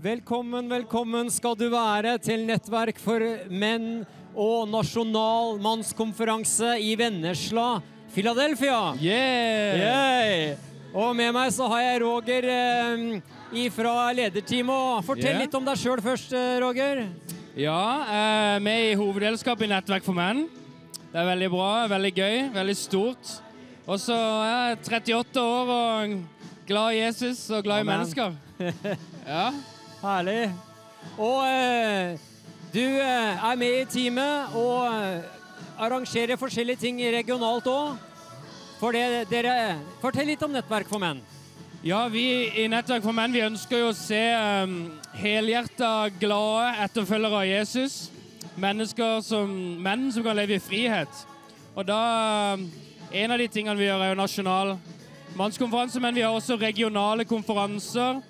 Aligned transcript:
Velkommen, 0.00 0.64
velkommen 0.70 1.28
skal 1.28 1.52
du 1.60 1.66
være 1.68 2.14
til 2.24 2.46
Nettverk 2.48 2.96
for 3.02 3.20
menn 3.52 4.06
og 4.32 4.70
nasjonal 4.72 5.58
mannskonferanse 5.60 6.70
i 6.80 6.94
Vennesla, 6.96 7.82
Philadelphia. 8.14 8.94
Yeah! 8.96 9.82
Yay! 9.82 10.54
Og 10.96 11.12
med 11.18 11.34
meg 11.36 11.50
så 11.52 11.66
har 11.68 11.82
jeg 11.84 11.98
Roger 12.00 12.46
eh, 12.48 13.02
ifra 13.60 13.92
lederteamet. 14.16 15.04
Fortell 15.04 15.34
Yeah. 15.34 15.42
litt 15.44 15.56
om 15.58 15.66
deg 15.68 15.76
sjøl 15.82 16.00
først, 16.00 16.32
eh, 16.32 16.56
Roger. 16.64 17.02
Ja, 17.60 17.82
eh, 18.08 18.56
vi 18.64 18.72
er 18.72 18.86
i 18.94 18.96
hoveddelskap 18.96 19.60
i 19.60 19.68
Nettverk 19.68 20.06
for 20.06 20.16
menn. 20.16 20.46
Det 21.10 21.18
er 21.20 21.28
veldig 21.28 21.50
bra, 21.52 21.72
veldig 21.92 22.12
gøy, 22.16 22.38
veldig 22.54 22.76
stort. 22.78 23.34
Og 23.84 24.00
så 24.00 24.16
er 24.16 24.78
jeg 24.78 24.80
38 25.12 25.44
år 25.44 25.74
og 25.76 26.16
glad 26.66 26.96
i 26.96 27.02
Jesus 27.04 27.44
og 27.50 27.68
glad 27.68 27.84
i 27.84 27.90
mennesker. 27.90 28.32
Ja. 29.30 29.50
Herlig. 30.00 30.48
Og 31.20 31.42
eh, 31.44 32.16
du 32.72 32.80
eh, 32.80 33.42
er 33.44 33.58
med 33.60 33.82
i 33.82 33.88
teamet 33.88 34.54
og 34.56 34.86
eh, 34.88 35.26
arrangerer 35.80 36.40
forskjellige 36.40 36.80
ting 36.80 37.02
regionalt 37.12 37.68
òg. 37.68 37.98
For 38.80 38.96
dere, 38.96 39.76
fortell 40.00 40.30
litt 40.32 40.40
om 40.46 40.54
Nettverk 40.54 40.88
for 40.88 41.02
menn. 41.02 41.20
ja, 41.84 42.06
vi 42.08 42.48
i 42.62 42.64
Nettverk 42.68 43.04
for 43.04 43.12
menn 43.12 43.32
vi 43.32 43.44
ønsker 43.44 43.82
jo 43.82 43.90
å 43.90 43.96
se 43.96 44.22
um, 44.64 44.88
helhjerta 45.20 46.08
glade 46.16 46.70
etterfølgere 46.86 47.42
av 47.42 47.50
Jesus. 47.50 47.98
Mennesker 48.56 49.20
som, 49.20 49.52
menn 49.84 50.08
som 50.12 50.24
kan 50.24 50.36
leve 50.36 50.56
i 50.56 50.64
frihet. 50.64 51.26
Og 51.76 51.84
da 51.84 52.54
um, 52.56 52.70
En 53.10 53.32
av 53.34 53.40
de 53.42 53.48
tingene 53.50 53.74
vi 53.74 53.88
gjør, 53.88 54.04
er 54.04 54.12
jo 54.12 54.20
nasjonal 54.20 54.68
mannskonferanse, 55.34 55.98
men 55.98 56.14
vi 56.14 56.22
har 56.22 56.30
også 56.30 56.54
regionale 56.54 57.24
konferanser. 57.26 58.20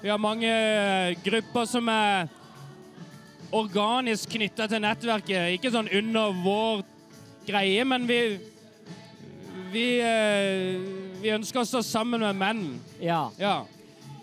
Vi 0.00 0.08
har 0.08 0.18
mange 0.22 0.50
eh, 0.50 1.16
grupper 1.24 1.66
som 1.66 1.88
er 1.90 2.28
organisk 3.54 4.30
knytta 4.36 4.68
til 4.70 4.84
nettverket. 4.84 5.56
Ikke 5.56 5.72
sånn 5.74 5.88
under 5.90 6.36
vår 6.44 6.84
greie, 7.48 7.84
men 7.88 8.06
vi 8.06 8.20
vi, 9.72 9.88
eh, 10.00 10.78
vi 11.20 11.32
ønsker 11.34 11.60
å 11.60 11.66
stå 11.68 11.82
sammen 11.84 12.22
med 12.24 12.38
menn. 12.38 12.62
Ja, 13.00 13.30
Ja. 13.38 13.64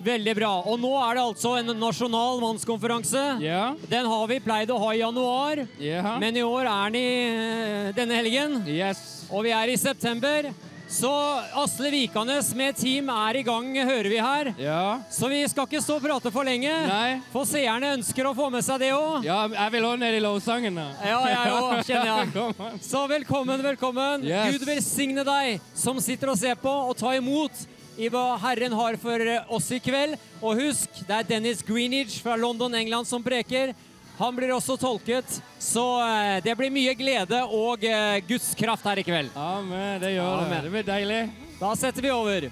Veldig 0.06 0.36
bra. 0.36 0.52
Og 0.70 0.78
nå 0.78 0.92
er 1.02 1.16
det 1.16 1.22
altså 1.24 1.52
en 1.58 1.72
nasjonal 1.80 2.38
mannskonferanse. 2.38 3.42
Ja. 3.42 3.74
Den 3.90 4.06
har 4.06 4.28
vi 4.28 4.40
pleid 4.44 4.70
å 4.70 4.78
ha 4.78 4.92
i 4.94 5.00
januar, 5.00 5.64
ja. 5.82 6.18
men 6.22 6.36
i 6.38 6.44
år 6.46 6.68
er 6.70 6.92
den 6.92 7.00
i 7.00 7.14
eh, 7.26 7.92
denne 7.96 8.20
helgen. 8.20 8.60
Yes. 8.70 9.26
Og 9.32 9.48
vi 9.48 9.54
er 9.56 9.72
i 9.72 9.78
september. 9.80 10.52
Så 10.88 11.10
Asle 11.58 11.90
Vikanes 11.90 12.52
med 12.56 12.76
team 12.78 13.10
er 13.10 13.40
i 13.40 13.44
gang, 13.46 13.72
hører 13.88 14.10
vi 14.12 14.20
her. 14.22 14.50
Ja. 14.62 14.82
Så 15.12 15.28
vi 15.32 15.40
skal 15.50 15.66
ikke 15.66 15.82
stå 15.82 15.96
og 15.98 16.04
prate 16.06 16.32
for 16.34 16.46
lenge. 16.46 16.72
Nei. 16.88 17.16
For 17.34 17.48
seerne 17.50 17.96
ønsker 17.98 18.30
å 18.30 18.36
få 18.38 18.52
med 18.54 18.64
seg 18.66 18.84
det 18.84 18.92
òg. 18.94 19.26
Ja, 19.26 19.40
jeg 19.50 19.74
vil 19.74 19.88
også 19.90 20.02
ned 20.04 20.18
i 20.20 20.22
lovsangen. 20.24 20.78
da. 20.78 20.86
Ja, 21.02 21.22
jeg 21.32 21.56
òg, 21.56 21.74
kjenner 21.90 22.12
jeg. 22.12 22.84
Så 22.86 23.02
velkommen, 23.10 23.64
velkommen. 23.66 24.28
Yes. 24.30 24.54
Gud 24.54 24.68
velsigne 24.70 25.26
deg 25.26 25.66
som 25.74 25.98
sitter 26.04 26.32
og 26.36 26.40
ser 26.40 26.60
på, 26.62 26.70
og 26.92 26.94
ta 27.02 27.16
imot 27.18 27.66
i 27.98 28.10
hva 28.12 28.36
Herren 28.44 28.76
har 28.78 29.00
for 29.02 29.26
oss 29.58 29.72
i 29.74 29.82
kveld. 29.82 30.20
Og 30.44 30.62
husk, 30.62 31.02
det 31.08 31.18
er 31.18 31.28
Dennis 31.34 31.66
Greenidge 31.66 32.22
fra 32.22 32.38
London, 32.38 32.78
England 32.78 33.10
som 33.10 33.26
preker. 33.26 33.74
Han 34.18 34.36
blir 34.36 34.54
også 34.56 34.78
tolket, 34.80 35.42
så 35.60 35.86
eh, 36.06 36.38
det 36.44 36.54
blir 36.56 36.72
mye 36.72 36.94
glede 36.96 37.42
og 37.52 37.84
eh, 37.84 38.22
Guds 38.28 38.54
kraft 38.56 38.86
her 38.88 39.02
i 39.02 39.04
kveld. 39.04 39.34
Amen. 39.36 40.00
Det 40.00 40.14
gjør 40.16 40.46
Amen. 40.46 40.54
det. 40.54 40.62
Det 40.64 40.72
blir 40.78 40.88
deilig. 40.88 41.24
Da 41.60 41.74
setter 41.80 42.06
vi 42.08 42.14
over. 42.16 42.48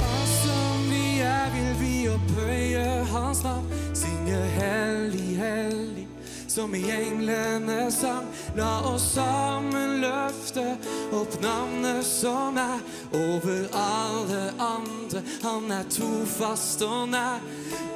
Alt 0.00 0.28
som 0.42 0.90
vi 0.90 1.20
er, 1.20 1.50
vil 1.54 1.72
vi 1.80 1.94
opphøye 2.10 2.84
hans 3.12 3.42
navn. 3.44 3.68
Synge 3.96 4.40
hellig, 4.56 5.36
hellig, 5.40 6.06
som 6.56 6.74
i 6.74 6.90
englene 6.90 7.90
sang. 7.90 8.24
La 8.56 8.80
oss 8.88 9.12
sammen 9.12 9.98
løfte 10.00 10.62
opp 11.12 11.34
navnet 11.42 12.06
som 12.08 12.56
er 12.56 12.80
over 13.12 13.66
alle 13.76 14.40
andre. 14.56 15.20
Han 15.42 15.68
er 15.70 15.84
trofast 15.92 16.80
og 16.86 17.10
nær. 17.12 17.44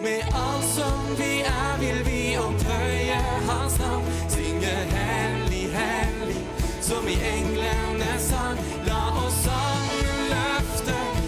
Med 0.05 0.29
alt 0.43 0.67
som 0.75 1.09
vi 1.17 1.41
er, 1.41 1.73
vil 1.81 2.03
vi 2.05 2.21
opphøye 2.43 3.23
hans 3.49 3.79
navn. 3.81 4.13
Synge 4.29 4.77
hellig, 4.93 5.65
hellig, 5.79 6.45
som 6.85 7.09
i 7.09 7.17
englene 7.33 8.13
sang. 8.29 8.61
La 8.85 9.01
oss 9.25 9.41
sammen 9.47 10.29
løfte 10.35 11.20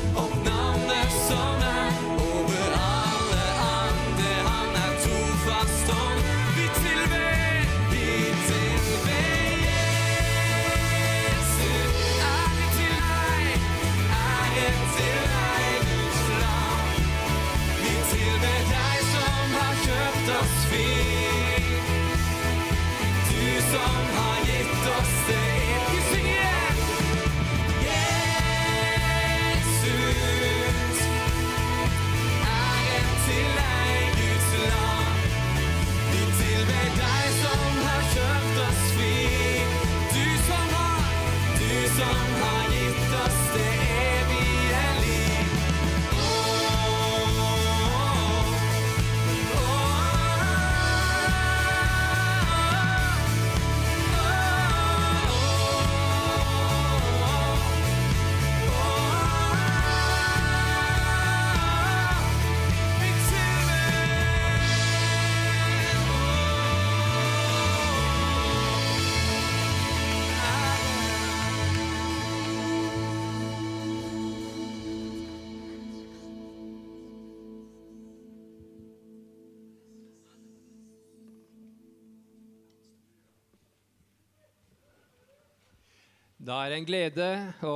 Da 86.42 86.56
er 86.64 86.72
det 86.72 86.78
en 86.80 86.86
glede 86.88 87.26
å 87.70 87.74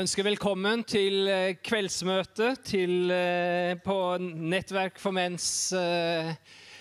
ønske 0.00 0.24
velkommen 0.26 0.80
til 0.82 1.28
kveldsmøtet 1.30 1.60
kveldsmøte 1.62 2.46
til, 2.66 3.12
eh, 3.14 3.74
på 3.78 3.94
Nettverk 4.18 4.96
for 4.98 5.14
menns 5.14 5.46
eh, 5.70 6.32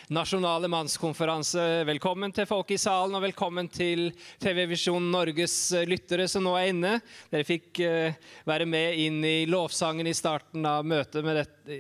nasjonale 0.10 0.66
mannskonferanse. 0.66 1.86
Velkommen 1.86 2.34
til 2.34 2.48
folk 2.50 2.74
i 2.74 2.80
salen, 2.82 3.14
og 3.14 3.22
velkommen 3.22 3.70
til 3.70 4.08
TV-visjonen 4.42 5.12
Norges 5.14 5.54
eh, 5.78 5.86
lyttere 5.86 6.26
som 6.26 6.48
nå 6.48 6.56
er 6.58 6.72
inne. 6.72 6.96
Dere 7.30 7.46
fikk 7.46 7.84
eh, 7.86 8.18
være 8.50 8.66
med 8.66 8.98
inn 8.98 9.20
i 9.22 9.46
lovsangen 9.46 10.10
i 10.10 10.16
starten 10.18 10.66
av 10.66 10.82
møtet 10.90 11.22
med 11.28 11.38
dette, 11.44 11.78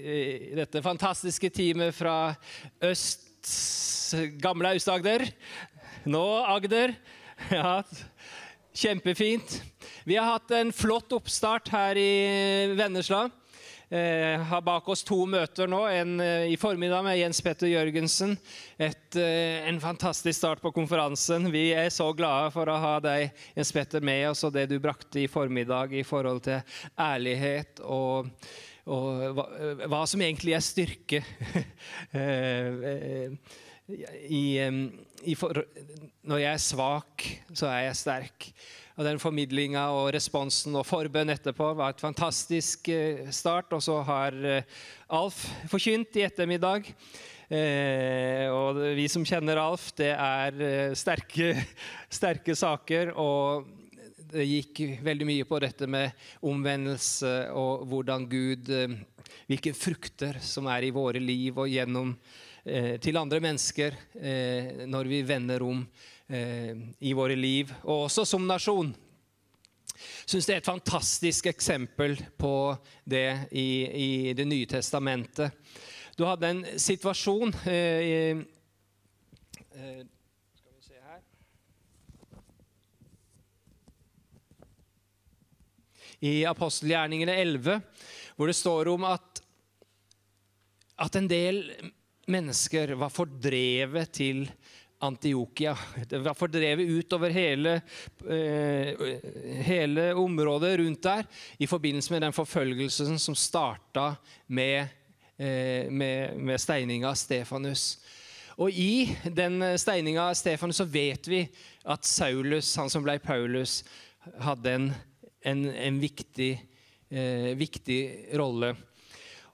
dette 0.61 0.83
fantastiske 0.85 1.49
teamet 1.49 1.97
fra 1.97 2.35
øst, 2.91 3.25
gamle 4.37 4.75
Aust-Agder. 4.75 5.25
Nå 6.13 6.27
Agder. 6.45 6.93
Ja, 7.49 7.79
Kjempefint. 8.73 9.61
Vi 10.07 10.15
har 10.15 10.25
hatt 10.25 10.51
en 10.55 10.71
flott 10.71 11.11
oppstart 11.11 11.67
her 11.73 11.97
i 11.99 12.71
Vennesla. 12.77 13.25
Eh, 13.91 14.39
har 14.39 14.61
bak 14.63 14.87
oss 14.87 15.03
to 15.03 15.25
møter 15.27 15.67
nå. 15.67 15.81
En 15.91 16.21
eh, 16.23 16.53
i 16.53 16.55
formiddag 16.55 17.03
med 17.03 17.17
Jens 17.19 17.41
Petter 17.43 17.67
Jørgensen. 17.67 18.37
Et, 18.79 19.17
eh, 19.19 19.67
en 19.67 19.81
fantastisk 19.83 20.37
start 20.37 20.61
på 20.63 20.71
konferansen. 20.71 21.49
Vi 21.51 21.73
er 21.75 21.91
så 21.91 22.13
glade 22.15 22.53
for 22.55 22.71
å 22.71 22.77
ha 22.79 22.93
deg, 23.03 23.35
Jens 23.57 23.73
Petter, 23.75 23.99
med 23.99 24.29
oss 24.29 24.45
og 24.47 24.53
det 24.55 24.69
du 24.71 24.77
brakte 24.79 25.25
i 25.25 25.27
formiddag 25.27 25.91
i 25.99 26.05
forhold 26.07 26.39
til 26.47 26.63
ærlighet 26.95 27.83
og 27.83 28.31
og 28.91 29.35
hva, 29.37 29.43
hva 29.85 29.99
som 30.09 30.21
egentlig 30.25 30.55
er 30.57 30.63
styrke. 30.65 31.19
I, 34.29 34.43
i 35.27 35.35
for, 35.35 35.63
Når 36.27 36.43
jeg 36.43 36.53
er 36.53 36.63
svak, 36.63 37.25
så 37.53 37.69
er 37.71 37.87
jeg 37.89 37.99
sterk. 37.99 38.47
Og 38.99 39.07
den 39.07 39.19
formidlinga 39.21 39.87
og 39.95 40.11
responsen 40.13 40.75
og 40.77 40.85
forbønn 40.85 41.31
etterpå 41.33 41.71
var 41.79 41.93
et 41.93 42.03
fantastisk 42.03 42.89
eh, 42.91 43.29
start. 43.33 43.71
Og 43.73 43.83
så 43.83 43.97
har 44.05 44.35
eh, 44.45 44.79
Alf 45.09 45.43
forkynt 45.71 46.19
i 46.19 46.25
ettermiddag. 46.27 46.91
Eh, 47.51 48.47
og 48.51 48.81
vi 48.97 49.07
som 49.11 49.25
kjenner 49.27 49.59
Alf, 49.59 49.89
det 49.97 50.11
er 50.13 50.61
eh, 50.67 50.97
sterke, 50.99 51.55
sterke 52.19 52.55
saker. 52.57 53.15
Og 53.19 53.65
det 54.31 54.47
gikk 54.47 54.83
veldig 55.03 55.27
mye 55.27 55.47
på 55.47 55.59
dette 55.63 55.89
med 55.91 56.13
omvendelse 56.47 57.33
og 57.57 57.87
hvordan 57.91 58.29
Gud 58.31 58.69
Hvilke 59.51 59.73
frukter 59.75 60.37
som 60.43 60.69
er 60.71 60.85
i 60.87 60.93
våre 60.95 61.19
liv 61.19 61.57
og 61.59 61.67
gjennom 61.67 62.13
til 62.63 63.17
andre 63.17 63.39
mennesker 63.41 63.95
eh, 64.21 64.83
når 64.85 65.07
vi 65.09 65.21
vender 65.25 65.63
om 65.65 65.79
eh, 66.29 66.77
i 66.99 67.13
våre 67.17 67.35
liv, 67.35 67.71
og 67.83 68.05
også 68.05 68.25
som 68.27 68.45
nasjon. 68.47 68.93
Syns 70.25 70.47
det 70.47 70.55
er 70.55 70.61
et 70.61 70.69
fantastisk 70.69 71.49
eksempel 71.51 72.15
på 72.39 72.75
det 73.05 73.47
i, 73.51 73.67
i 73.85 74.33
Det 74.37 74.47
nye 74.47 74.69
testamentet. 74.69 75.51
Du 76.17 76.25
hadde 76.27 76.49
en 76.49 76.63
situasjon 76.79 77.53
eh, 77.69 78.41
eh, 79.71 80.01
Skal 80.57 80.73
vi 80.75 80.81
se 80.85 80.99
her 81.01 81.21
I 86.21 86.33
apostelgjerningene 86.49 87.37
11, 87.41 87.81
hvor 88.35 88.51
det 88.51 88.57
står 88.57 88.91
om 88.93 89.07
at, 89.09 89.41
at 91.01 91.17
en 91.17 91.29
del 91.29 91.63
mennesker 92.31 92.95
var 92.99 93.11
fordrevet 93.13 94.13
til 94.15 94.45
Antiokia. 95.01 95.73
Det 96.09 96.19
var 96.21 96.37
fordrevet 96.37 96.89
utover 96.89 97.33
hele, 97.33 97.81
eh, 98.29 98.93
hele 99.65 100.13
området 100.13 100.75
rundt 100.79 101.03
der 101.03 101.25
i 101.57 101.67
forbindelse 101.67 102.13
med 102.13 102.21
den 102.21 102.35
forfølgelsen 102.35 103.19
som 103.19 103.35
starta 103.35 104.15
med, 104.47 104.87
eh, 105.37 105.89
med, 105.89 106.37
med 106.37 106.61
steininga 106.61 107.09
av 107.09 107.15
Stefanus. 107.15 107.97
Og 108.57 108.69
i 108.69 109.17
den 109.25 109.63
steininga 109.77 110.29
av 110.29 110.37
Stefanus 110.37 110.77
så 110.77 110.85
vet 110.85 111.27
vi 111.27 111.47
at 111.83 112.05
Saulus, 112.05 112.75
han 112.77 112.89
som 112.89 113.01
ble 113.03 113.17
Paulus, 113.19 113.81
hadde 114.37 114.75
en, 114.75 114.91
en, 115.41 115.65
en 115.65 115.99
viktig, 115.99 116.51
eh, 117.09 117.51
viktig 117.57 118.01
rolle. 118.37 118.75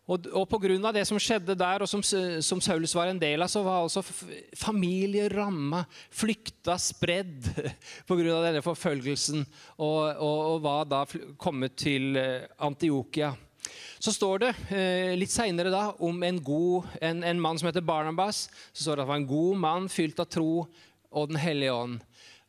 Og, 0.07 0.27
og 0.31 0.45
pga. 0.47 0.91
det 0.95 1.03
som 1.07 1.19
skjedde 1.19 1.55
der, 1.59 1.83
og 1.83 1.89
som, 1.89 2.01
som, 2.03 2.61
Saulus 2.63 2.95
var 2.95 3.09
en 3.11 3.19
del 3.19 3.43
av, 3.43 3.51
så 3.51 3.63
var 3.65 3.81
altså 3.83 4.03
familier 4.55 5.33
ramma, 5.35 5.83
flykta, 6.15 6.77
spredd 6.79 7.49
pga. 8.07 8.37
denne 8.47 8.63
forfølgelsen, 8.63 9.43
og, 9.75 9.99
og, 10.15 10.39
og, 10.53 10.61
var 10.63 10.87
da 10.87 11.03
kommet 11.35 11.75
til 11.75 12.15
eh, 12.15 12.47
Antiokia. 12.63 13.33
Så 13.99 14.13
står 14.15 14.45
det 14.45 14.51
eh, 14.71 15.13
litt 15.19 15.33
seinere 15.33 15.89
om 15.99 16.23
en, 16.23 16.39
god, 16.39 16.87
en, 17.03 17.23
en, 17.27 17.41
mann 17.43 17.59
som 17.59 17.67
heter 17.67 17.83
Barnabas. 17.83 18.45
Så 18.71 18.85
står 18.85 18.95
det 18.95 19.03
at 19.03 19.07
han 19.07 19.11
var 19.11 19.23
en 19.23 19.31
god 19.33 19.63
mann 19.65 19.89
fylt 19.91 20.21
av 20.23 20.31
tro 20.31 20.51
og 21.17 21.31
Den 21.31 21.39
hellige 21.39 21.73
ånd. 21.73 21.99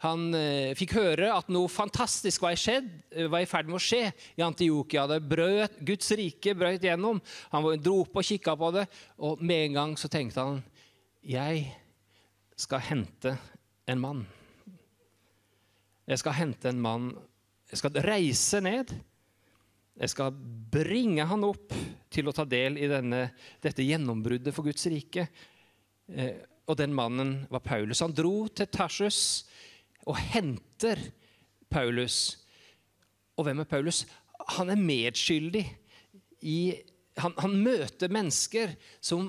Han 0.05 0.31
eh, 0.37 0.77
fikk 0.79 0.95
høre 0.95 1.33
at 1.35 1.49
noe 1.51 1.71
fantastisk 1.71 2.45
eh, 2.47 3.27
var 3.27 3.43
i 3.43 3.49
ferd 3.51 3.67
med 3.67 3.81
å 3.81 3.83
skje 3.83 4.13
i 4.39 4.45
Antiokia. 4.47 5.09
Det 5.11 5.19
brøt, 5.27 5.81
Guds 5.83 6.13
rike 6.19 6.55
brøt 6.55 6.87
gjennom. 6.87 7.19
Han 7.51 7.67
dro 7.83 8.05
opp 8.05 8.21
og 8.21 8.29
kikka 8.29 8.55
på 8.59 8.71
det, 8.77 8.87
og 9.19 9.43
med 9.43 9.65
en 9.67 9.79
gang 9.81 9.97
så 9.99 10.11
tenkte 10.13 10.45
han 10.45 10.63
Jeg 11.27 11.67
skal 12.55 12.85
hente 12.87 13.35
en 13.91 14.03
mann. 14.03 14.23
Jeg 16.09 16.23
skal 16.23 16.39
hente 16.39 16.71
en 16.71 16.81
mann. 16.81 17.11
Jeg 17.69 17.83
skal 17.83 17.99
reise 18.07 18.63
ned. 18.65 18.95
Jeg 19.99 20.15
skal 20.15 20.31
bringe 20.71 21.27
han 21.27 21.43
opp 21.43 21.75
til 22.09 22.31
å 22.31 22.35
ta 22.35 22.47
del 22.47 22.79
i 22.79 22.87
denne, 22.89 23.33
dette 23.61 23.83
gjennombruddet 23.83 24.55
for 24.55 24.69
Guds 24.69 24.87
rike. 24.89 25.27
Eh, 26.07 26.39
og 26.69 26.77
den 26.79 26.95
mannen 26.95 27.41
var 27.51 27.65
Paulus. 27.65 28.05
Han 28.05 28.15
dro 28.15 28.47
til 28.53 28.69
Tarsus 28.71 29.48
og 30.09 30.17
henter 30.33 31.01
Paulus. 31.71 32.39
Og 33.37 33.47
hvem 33.47 33.63
er 33.63 33.69
Paulus? 33.69 34.05
Han 34.57 34.73
er 34.73 34.81
medskyldig 34.81 35.67
i 36.47 36.61
Han, 37.19 37.33
han 37.43 37.57
møter 37.59 38.13
mennesker 38.15 38.77
som, 39.03 39.25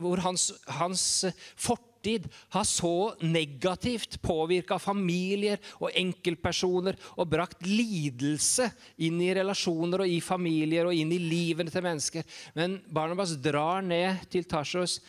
hvor 0.00 0.16
hans, 0.24 0.46
hans 0.64 1.26
fortid 1.60 2.24
har 2.54 2.64
så 2.64 3.12
negativt 3.20 4.16
påvirka 4.24 4.78
familier 4.80 5.60
og 5.76 5.92
enkeltpersoner 5.92 6.96
og 7.20 7.28
brakt 7.34 7.68
lidelse 7.68 8.70
inn 8.96 9.20
i 9.20 9.28
relasjoner 9.36 10.06
og 10.06 10.08
i 10.08 10.22
familier 10.24 10.88
og 10.88 10.96
inn 10.96 11.12
i 11.12 11.20
livene 11.20 11.68
til 11.68 11.84
mennesker. 11.84 12.24
Men 12.56 12.78
Barnabas 12.88 13.36
drar 13.44 13.84
ned 13.84 14.24
til 14.32 14.48
Tarsos, 14.48 15.02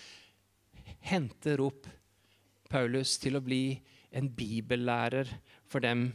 henter 1.08 1.64
opp 1.64 1.88
Paulus 2.68 3.16
til 3.16 3.40
å 3.40 3.46
bli 3.48 3.78
en 4.12 4.30
bibellærer 4.32 5.30
for 5.68 5.84
dem 5.84 6.10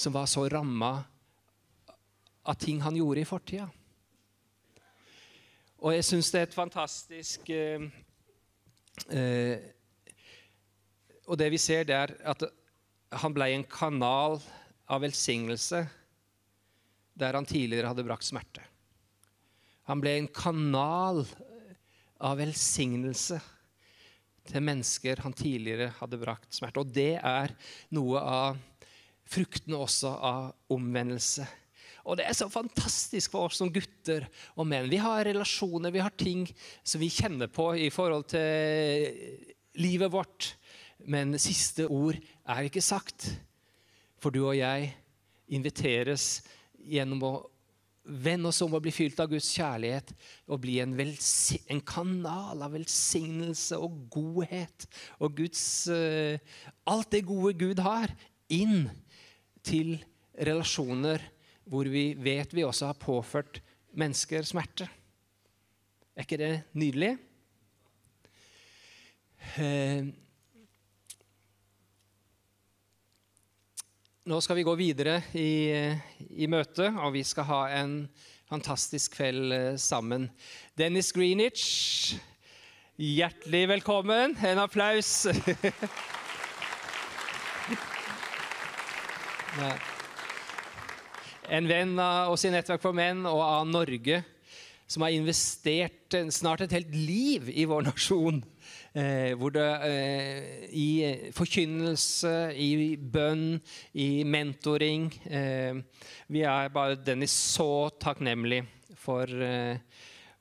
som 0.00 0.14
var 0.14 0.26
så 0.30 0.46
ramma 0.48 0.92
av 2.42 2.56
ting 2.58 2.80
han 2.82 2.96
gjorde 2.96 3.22
i 3.22 3.28
fortida. 3.28 3.68
Og 5.80 5.94
jeg 5.94 6.04
syns 6.04 6.30
det 6.32 6.40
er 6.40 6.48
et 6.48 6.56
fantastisk 6.56 7.50
eh, 7.54 7.84
eh, 9.08 9.68
Og 11.24 11.38
det 11.40 11.46
vi 11.54 11.60
ser, 11.62 11.86
det 11.88 11.96
er 11.96 12.12
at 12.28 12.44
han 13.22 13.34
ble 13.34 13.48
en 13.54 13.64
kanal 13.64 14.40
av 14.90 15.00
velsignelse 15.04 15.84
der 17.20 17.36
han 17.36 17.46
tidligere 17.46 17.90
hadde 17.90 18.04
brakt 18.06 18.26
smerte. 18.26 18.62
Han 19.88 20.02
ble 20.02 20.16
en 20.18 20.28
kanal 20.32 21.24
av 22.20 22.38
velsignelse 22.40 23.40
til 24.48 24.64
mennesker 24.64 25.20
han 25.24 25.34
tidligere 25.36 25.90
hadde 25.98 26.20
brakt 26.20 26.54
smerte. 26.56 26.82
Og 26.82 26.92
det 26.94 27.16
er 27.18 27.52
noe 27.94 28.20
av 28.20 28.60
fruktene 29.30 29.78
også 29.78 30.12
av 30.16 30.74
omvendelse. 30.74 31.46
Og 32.08 32.16
det 32.18 32.26
er 32.26 32.36
så 32.36 32.48
fantastisk 32.50 33.34
for 33.34 33.50
oss 33.50 33.60
som 33.60 33.70
gutter 33.72 34.24
og 34.56 34.66
menn. 34.68 34.88
Vi 34.90 34.98
har 35.02 35.22
relasjoner, 35.28 35.92
vi 35.92 36.02
har 36.02 36.14
ting 36.16 36.46
som 36.82 37.02
vi 37.02 37.10
kjenner 37.12 37.50
på 37.52 37.70
i 37.76 37.90
forhold 37.92 38.30
til 38.32 39.44
livet 39.78 40.12
vårt. 40.12 40.54
Men 41.06 41.36
siste 41.40 41.86
ord 41.86 42.18
er 42.18 42.66
ikke 42.66 42.84
sagt. 42.84 43.28
For 44.20 44.32
du 44.32 44.42
og 44.42 44.56
jeg 44.58 44.90
inviteres 45.52 46.40
gjennom 46.80 47.24
å 47.26 47.34
vende 48.10 48.50
oss 48.50 48.60
om 48.64 48.74
å 48.74 48.80
bli 48.82 48.92
fylt 48.94 49.20
av 49.22 49.30
Guds 49.30 49.48
kjærlighet 49.54 50.12
og 50.50 50.62
bli 50.64 50.78
en, 50.82 50.94
en 50.98 51.82
kanal 51.86 52.64
av 52.66 52.74
velsignelse 52.74 53.78
og 53.78 54.02
godhet 54.12 54.86
og 55.22 55.36
Guds 55.38 55.62
uh, 55.92 56.36
Alt 56.90 57.12
det 57.14 57.24
gode 57.28 57.54
Gud 57.60 57.82
har, 57.84 58.10
inn 58.50 58.88
til 59.62 59.98
relasjoner 60.34 61.22
hvor 61.70 61.86
vi 61.86 62.10
vet 62.18 62.50
vi 62.56 62.66
også 62.66 62.90
har 62.90 62.98
påført 62.98 63.60
mennesker 63.94 64.46
smerte. 64.46 64.88
Er 66.16 66.26
ikke 66.26 66.40
det 66.40 66.54
nydelig? 66.74 67.12
Uh, 69.54 70.10
Nå 74.28 74.36
skal 74.44 74.58
vi 74.58 74.62
gå 74.68 74.74
videre 74.76 75.14
i, 75.32 75.72
i 76.44 76.44
møtet, 76.44 76.92
og 76.92 77.14
vi 77.14 77.22
skal 77.24 77.46
ha 77.48 77.60
en 77.78 77.92
fantastisk 78.50 79.14
kveld 79.16 79.54
eh, 79.56 79.78
sammen. 79.80 80.26
Dennis 80.76 81.08
Greenwich, 81.16 82.18
hjertelig 83.00 83.62
velkommen. 83.70 84.36
En 84.44 84.60
applaus. 84.60 85.24
En 91.50 91.66
venn 91.66 91.96
av 91.98 92.30
oss 92.30 92.44
i 92.44 92.52
Nettverk 92.52 92.84
for 92.84 92.94
menn 92.94 93.24
og 93.26 93.40
av 93.42 93.64
Norge 93.66 94.20
som 94.90 95.02
har 95.02 95.16
investert 95.16 96.14
snart 96.30 96.60
et 96.66 96.76
helt 96.76 96.92
liv 96.94 97.48
i 97.50 97.64
vår 97.66 97.88
nasjon. 97.88 98.44
Eh, 98.90 99.36
hvor 99.38 99.52
det 99.54 99.66
eh, 99.86 100.64
i 100.74 101.30
forkynnelse, 101.30 102.32
i 102.58 102.96
bønn, 102.98 103.60
i 103.94 104.24
mentoring 104.26 105.04
eh, 105.30 105.78
Vi 106.26 106.42
er 106.42 106.72
bare 106.74 106.98
Dennis 106.98 107.30
så 107.30 107.86
takknemlig 108.02 108.64
for, 108.98 109.30
eh, 109.30 109.78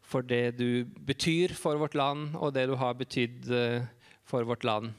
for, 0.01 0.25
det 0.25 0.57
du 0.57 0.81
betyr 1.05 1.53
for 1.53 1.77
vårt 1.77 1.93
land, 1.93 2.33
og 2.41 2.55
det 2.55 2.65
du 2.71 2.73
har 2.73 2.97
betydd 2.97 3.51
eh, 3.53 3.85
for 4.25 4.41
vårt 4.41 4.65
land. 4.65 4.95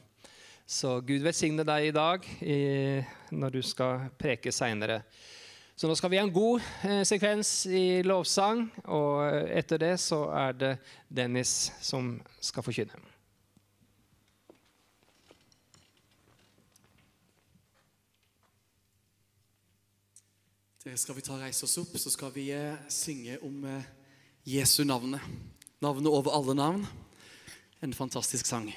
Så 0.63 1.01
Gud 1.03 1.19
velsigne 1.19 1.67
deg 1.67 1.89
i 1.89 1.91
dag 1.91 2.23
når 3.35 3.51
du 3.51 3.61
skal 3.61 4.07
preke 4.15 4.55
seinere. 4.55 5.01
Så 5.75 5.89
nå 5.89 5.95
skal 5.99 6.11
vi 6.13 6.19
ha 6.21 6.23
en 6.23 6.31
god 6.31 6.63
eh, 6.87 7.03
sekvens 7.03 7.65
i 7.67 7.99
lovsang, 8.07 8.67
og 8.87 9.25
etter 9.51 9.81
det 9.81 9.95
så 9.99 10.27
er 10.47 10.53
det 10.55 10.75
Dennis 11.09 11.71
som 11.83 12.13
skal 12.39 12.63
forkynne. 12.63 13.10
Dere 20.81 20.95
eh, 20.95 20.97
skal 20.97 21.13
vi 21.13 21.21
ta 21.21 21.35
og 21.35 21.41
reise 21.43 21.67
oss 21.67 21.77
opp, 21.77 21.93
så 22.01 22.09
skal 22.09 22.31
vi 22.33 22.47
eh, 22.55 22.77
synge 22.89 23.35
om 23.45 23.65
eh, 23.69 23.89
Jesu 24.49 24.81
navnet. 24.81 25.21
Navnet 25.81 26.09
over 26.09 26.33
alle 26.33 26.55
navn. 26.57 26.87
En 27.85 27.93
fantastisk 27.93 28.49
sang. 28.49 28.71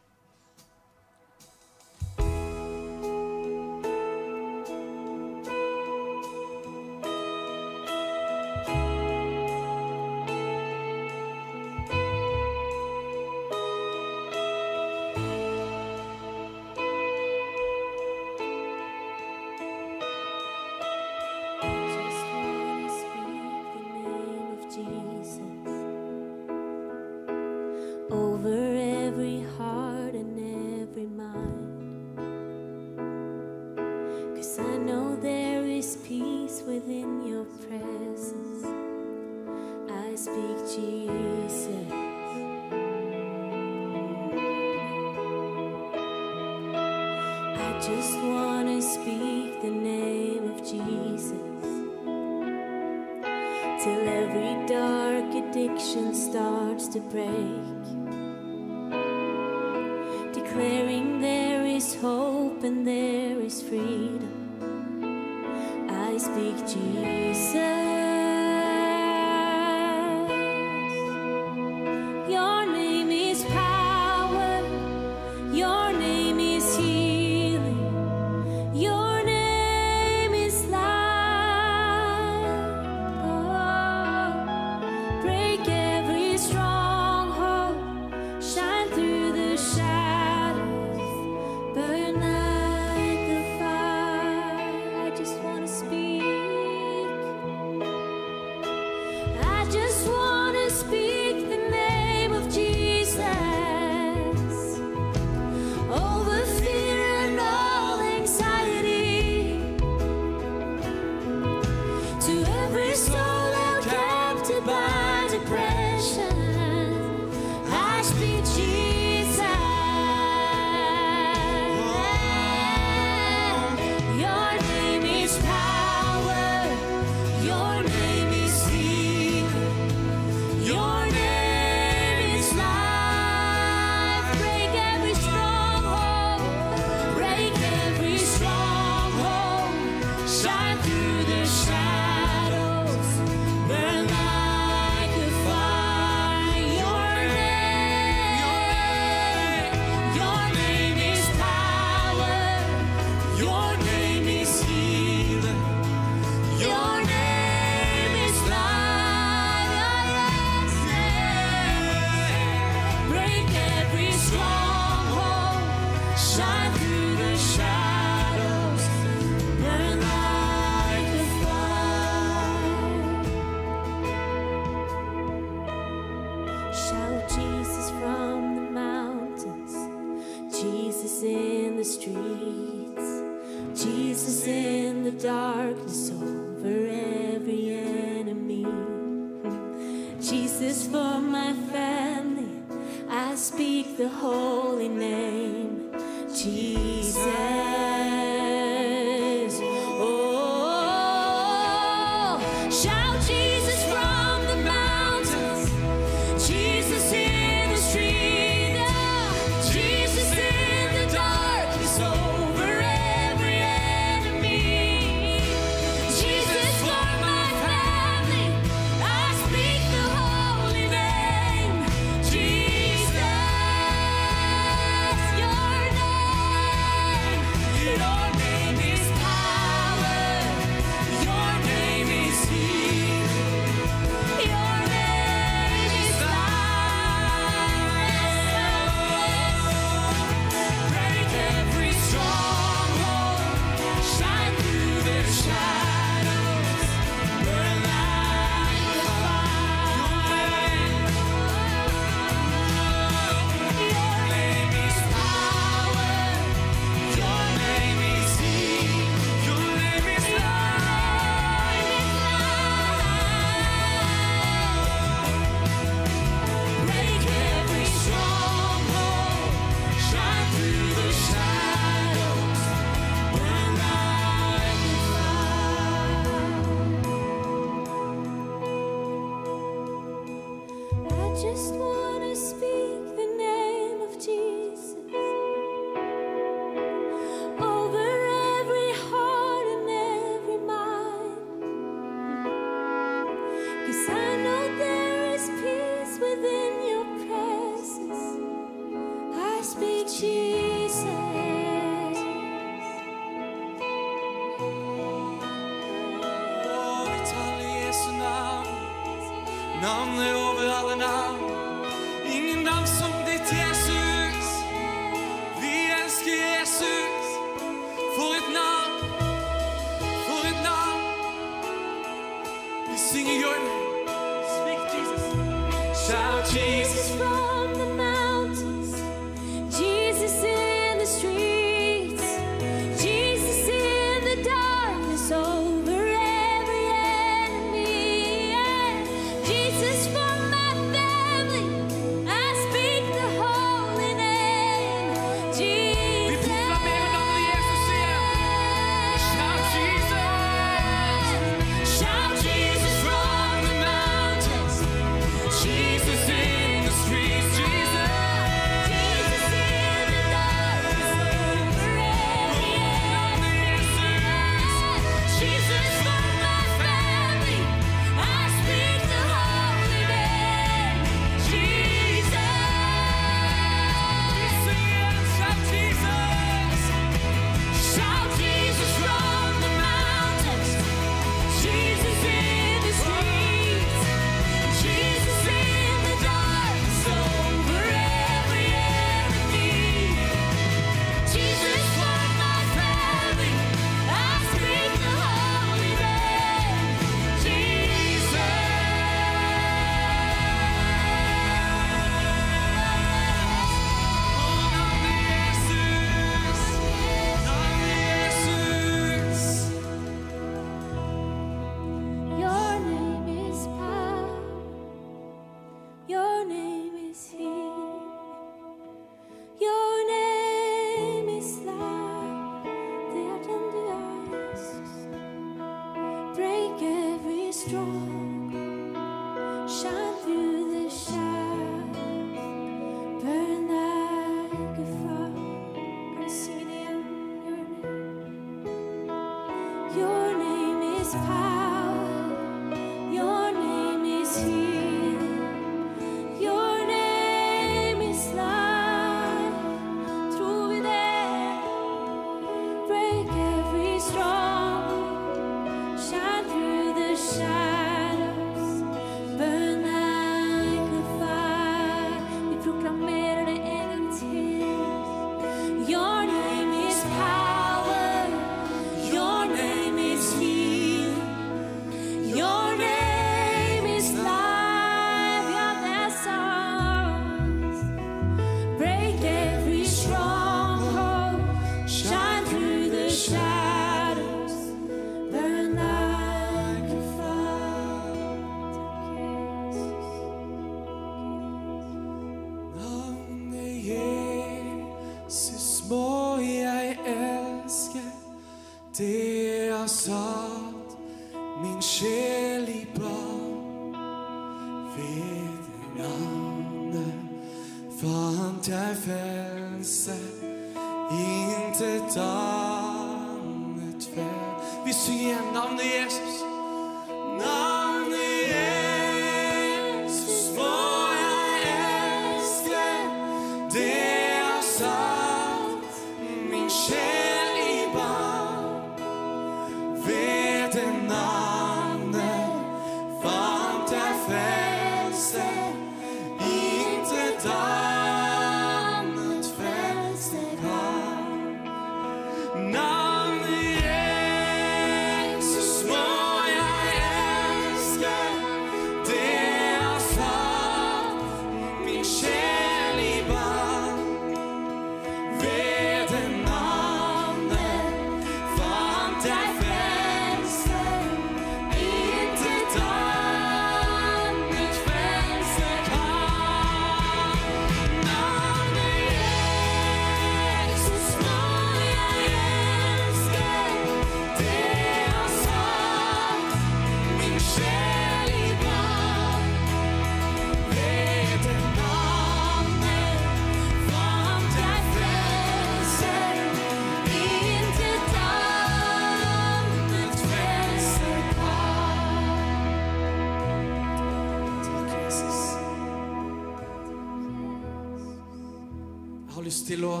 Til 599.70 599.84
å 599.86 600.00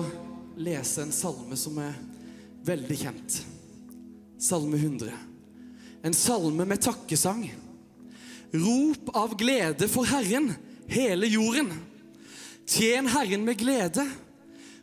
lese 0.58 1.04
en 1.04 1.12
salme 1.14 1.54
som 1.58 1.76
er 1.78 1.94
veldig 2.66 2.96
kjent. 2.98 3.36
Salme 4.42 4.80
100. 4.80 5.12
En 6.02 6.16
salme 6.16 6.66
med 6.66 6.80
takkesang. 6.82 7.44
Rop 8.50 9.12
av 9.14 9.36
glede 9.38 9.86
for 9.92 10.08
Herren, 10.10 10.50
hele 10.90 11.28
jorden. 11.30 11.70
Tjen 12.66 13.10
Herren 13.12 13.44
med 13.46 13.60
glede. 13.60 14.08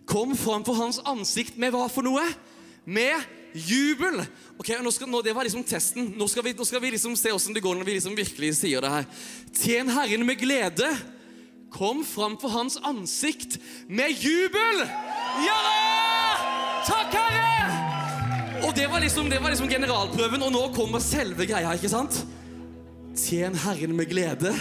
Kom 0.08 0.38
fram 0.40 0.64
for 0.64 0.80
hans 0.80 1.02
ansikt 1.04 1.60
med 1.60 1.76
hva 1.76 1.90
for 1.92 2.08
noe? 2.08 2.24
Med 2.88 3.20
jubel. 3.52 4.22
Ok, 4.56 4.72
nå 4.80 4.94
skal, 4.96 5.12
nå, 5.12 5.20
Det 5.26 5.36
var 5.36 5.50
liksom 5.50 5.68
testen. 5.68 6.14
Nå 6.16 6.30
skal 6.32 6.48
vi, 6.48 6.56
nå 6.56 6.64
skal 6.70 6.84
vi 6.86 6.94
liksom 6.96 7.20
se 7.20 7.36
åssen 7.36 7.58
det 7.58 7.66
går 7.66 7.76
når 7.76 7.92
vi 7.92 8.00
liksom 8.00 8.16
virkelig 8.16 8.56
sier 8.62 8.88
det 8.88 8.94
her. 8.94 9.12
Tjen 9.52 9.92
Herren 9.92 10.24
med 10.24 10.40
glede. 10.40 10.96
Kom 11.74 12.06
fram 12.06 12.38
for 12.40 12.54
hans 12.54 12.78
ansikt 12.88 13.58
med 13.88 14.12
jubel. 14.24 14.84
Ja 15.44 15.58
da! 15.66 15.78
Takk, 16.88 17.14
Herre! 17.18 18.64
Og 18.66 18.74
det 18.76 18.88
var, 18.90 19.04
liksom, 19.04 19.30
det 19.30 19.42
var 19.44 19.52
liksom 19.54 19.70
generalprøven, 19.70 20.42
og 20.48 20.52
nå 20.54 20.64
kommer 20.76 21.04
selve 21.04 21.46
greia, 21.46 21.76
ikke 21.78 21.92
sant? 21.92 22.24
Tjen 23.18 23.58
Herren 23.66 23.96
med 23.98 24.10
glede. 24.10 24.54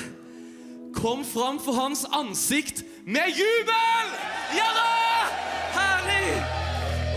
Kom 0.97 1.25
fram 1.25 1.61
for 1.63 1.77
hans 1.79 2.05
ansikt 2.17 2.83
med 3.05 3.31
jubel! 3.37 4.15
Ja 4.57 4.69
da! 4.77 4.87
Herlig! 5.77 6.31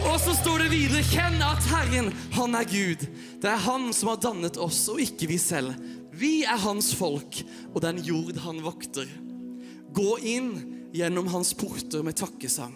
Og 0.10 0.19
så 0.23 0.36
står 0.38 0.65
det 0.65 0.73
videre 0.73 1.04
Kjenn 1.08 1.41
at 1.43 1.63
Herren, 1.71 2.12
han 2.36 2.56
er 2.60 2.67
Gud. 2.69 3.08
Det 3.41 3.49
er 3.49 3.65
han 3.65 3.89
som 3.95 4.13
har 4.13 4.21
dannet 4.23 4.60
oss, 4.62 4.86
og 4.91 5.02
ikke 5.04 5.30
vi 5.32 5.39
selv. 5.41 5.75
Vi 6.19 6.43
er 6.43 6.60
hans 6.60 6.91
folk 6.97 7.41
og 7.73 7.82
den 7.86 8.02
jord 8.04 8.39
han 8.43 8.62
vokter. 8.63 9.08
Gå 9.95 10.17
inn 10.21 10.52
gjennom 10.95 11.30
hans 11.34 11.54
porter 11.58 12.04
med 12.06 12.17
takkesang, 12.19 12.75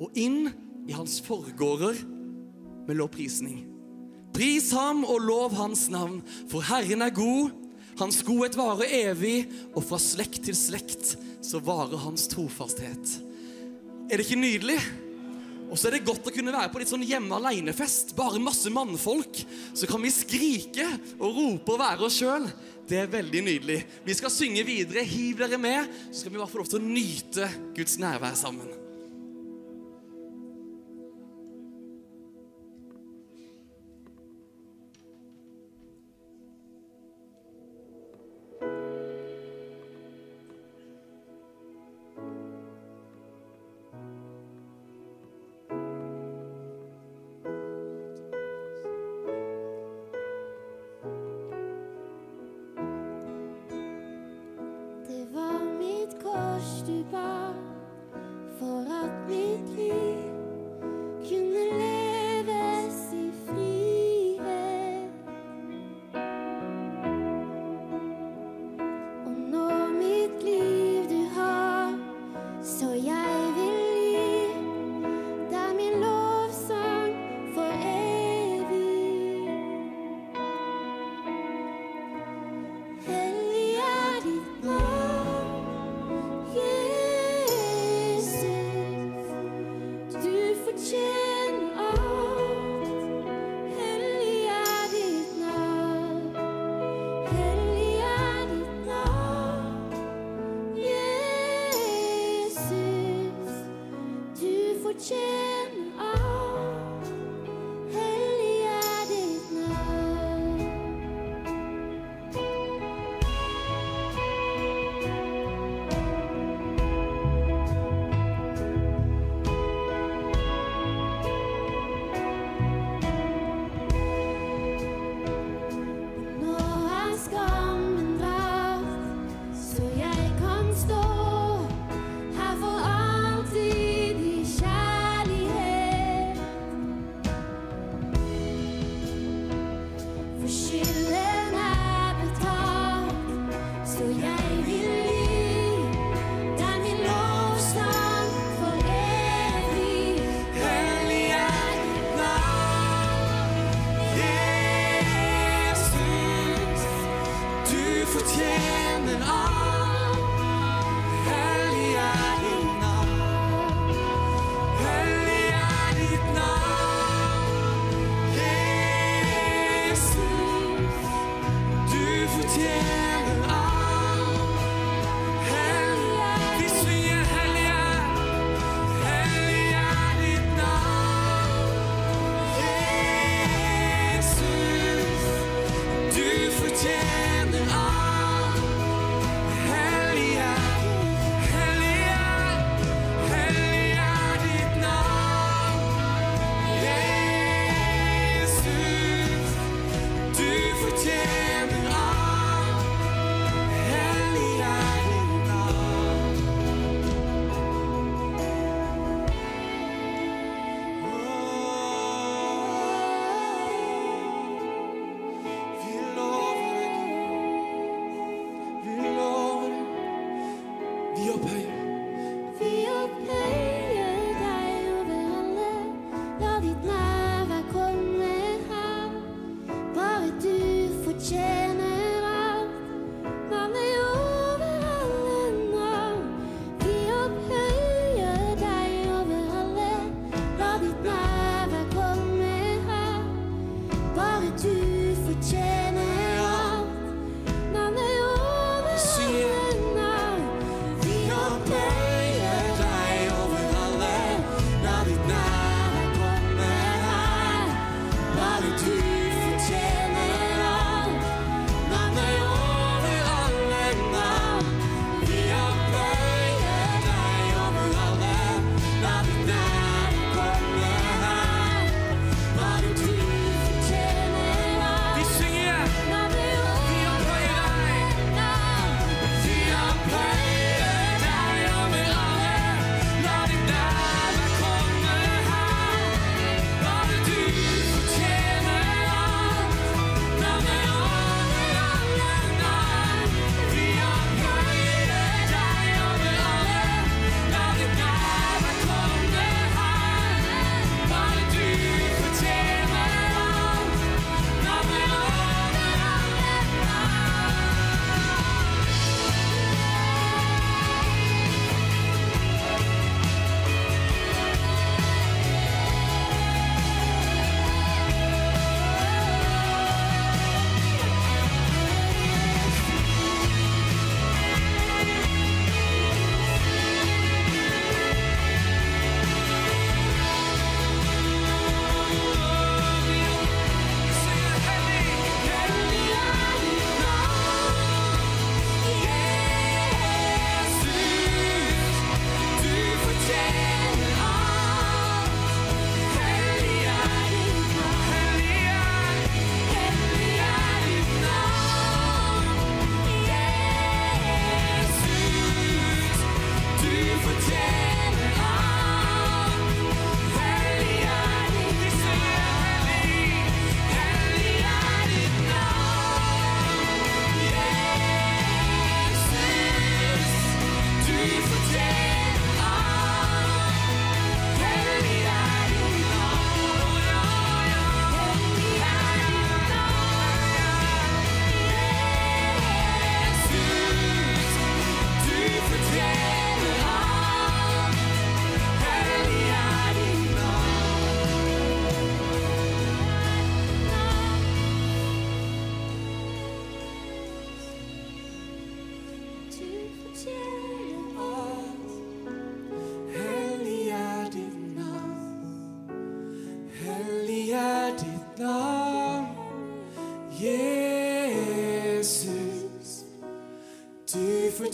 og 0.00 0.16
inn 0.18 0.48
i 0.88 0.96
hans 0.96 1.20
forgårder 1.24 2.00
med 2.88 2.98
lovprisning. 2.98 3.62
Pris 4.34 4.72
ham 4.74 5.04
og 5.06 5.22
lov 5.22 5.54
hans 5.56 5.86
navn, 5.92 6.18
for 6.50 6.64
Herren 6.66 7.04
er 7.06 7.14
god. 7.14 7.54
Hans 8.00 8.24
godhet 8.26 8.56
varer 8.58 8.90
evig, 9.06 9.44
og 9.76 9.84
fra 9.86 10.00
slekt 10.02 10.42
til 10.48 10.56
slekt 10.58 11.14
så 11.44 11.60
varer 11.62 12.00
hans 12.02 12.26
trofasthet. 12.32 13.18
Er 14.10 14.18
det 14.18 14.26
ikke 14.26 14.40
nydelig? 14.40 14.80
Og 15.70 15.78
så 15.80 15.88
er 15.88 15.96
det 15.96 16.06
godt 16.06 16.26
å 16.28 16.32
kunne 16.34 16.52
være 16.54 16.70
på 16.70 16.80
litt 16.80 16.90
sånn 16.90 17.06
hjemme 17.06 17.38
alene-fest. 17.38 18.12
Bare 18.18 18.42
masse 18.42 18.70
mannfolk. 18.70 19.40
Så 19.74 19.88
kan 19.90 20.02
vi 20.04 20.12
skrike 20.12 20.84
og 21.16 21.30
rope 21.38 21.74
og 21.74 21.80
være 21.80 22.06
oss 22.06 22.18
sjøl. 22.20 22.44
Det 22.88 23.00
er 23.00 23.12
veldig 23.12 23.42
nydelig. 23.46 23.78
Vi 24.04 24.16
skal 24.16 24.32
synge 24.32 24.64
videre. 24.68 25.04
Hiv 25.08 25.40
dere 25.40 25.58
med, 25.60 25.92
så 26.10 26.24
skal 26.24 26.34
vi 26.34 26.40
bare 26.42 26.52
få 26.52 26.60
lov 26.62 26.72
til 26.72 26.82
å 26.82 26.88
nyte 26.88 27.50
Guds 27.76 27.96
nærvær 28.02 28.36
sammen. 28.38 28.83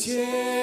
Du 0.01 0.60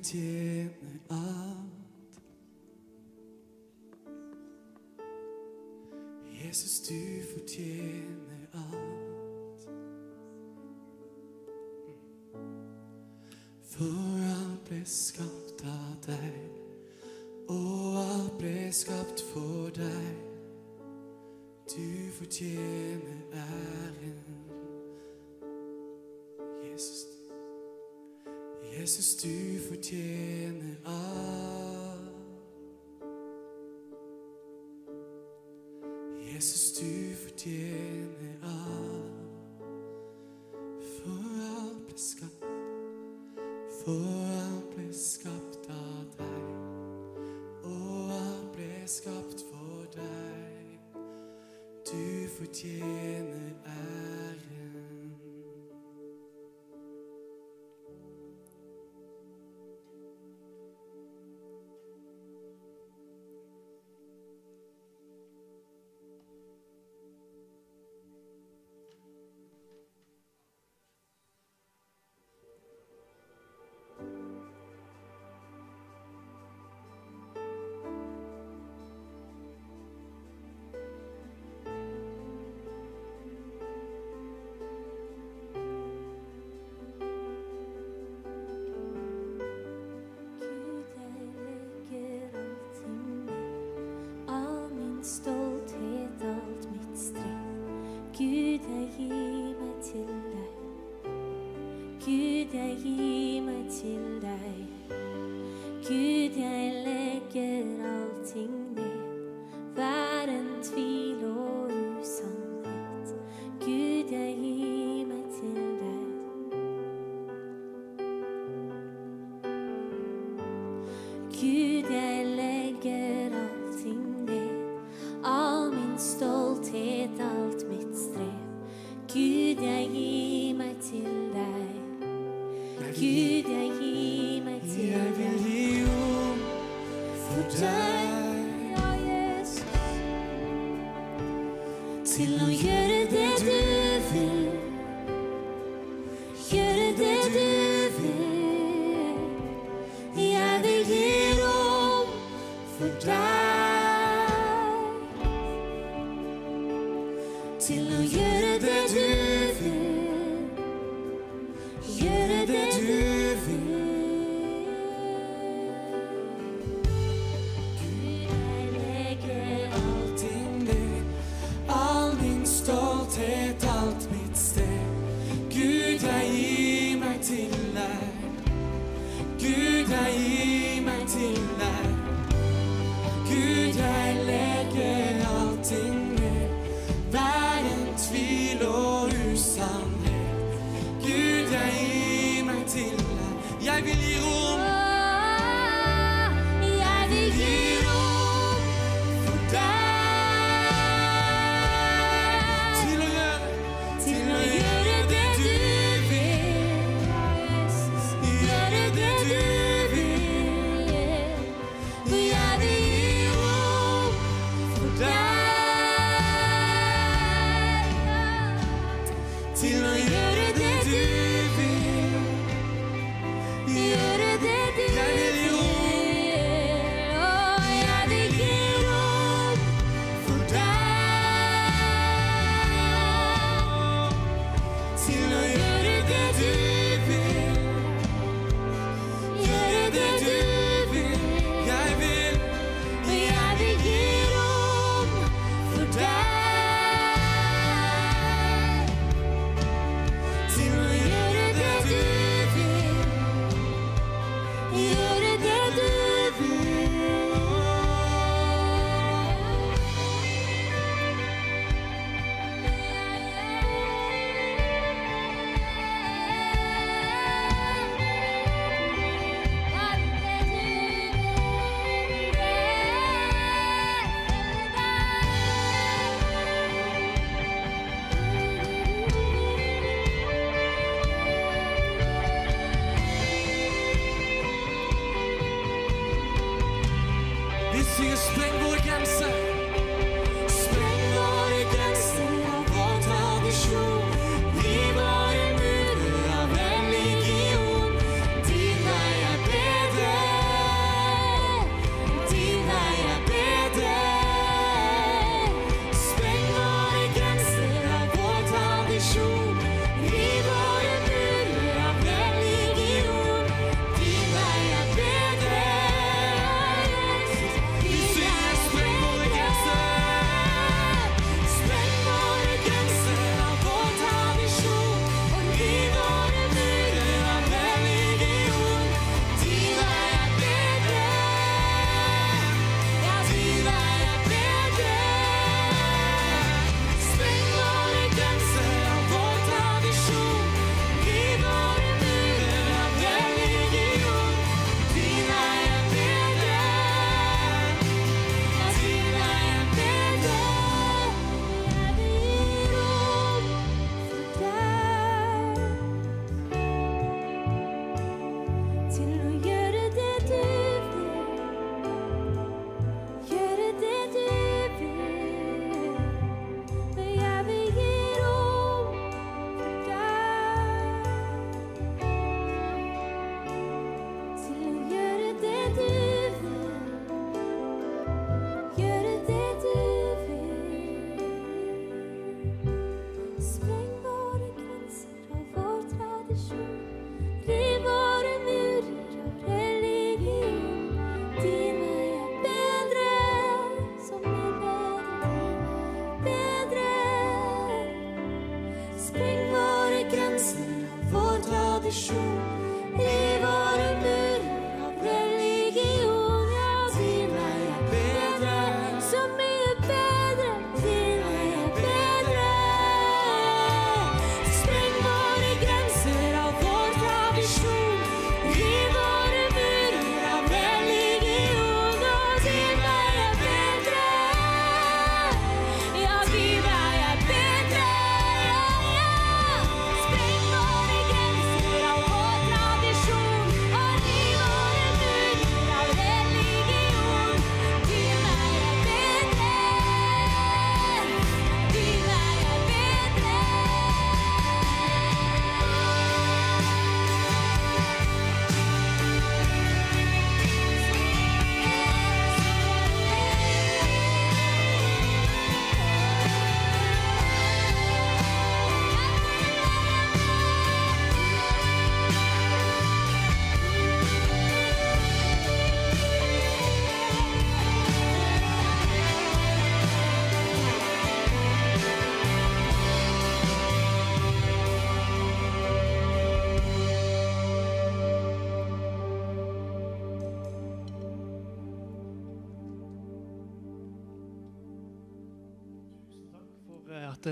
fortjener 0.00 0.98
alt. 1.10 2.20
Jesus, 6.44 6.80
du 6.80 7.22
fortjener 7.32 8.46
alt. 8.54 9.68
For 13.62 14.16
alt 14.24 14.64
ble 14.68 14.80
skapt 14.84 15.64
av 15.68 15.92
deg, 16.06 16.40
og 17.48 18.00
alt 18.00 18.32
ble 18.40 18.72
skapt 18.72 19.20
for 19.34 19.68
deg. 19.76 20.10
Du 21.68 22.10
fortjener 22.16 23.20
æren, 23.36 24.24
Jesus. 26.64 27.09
Jesus, 28.78 29.16
du 29.16 29.58
fortjener 29.68 30.76
alt. 30.86 32.12
Jesus, 36.34 36.72
du 36.72 37.14
fortjener 37.14 38.34
alt. 38.42 39.10
For 40.78 41.10
alt 41.58 41.86
ble 41.86 41.98
skapt. 41.98 42.44
For 43.84 44.29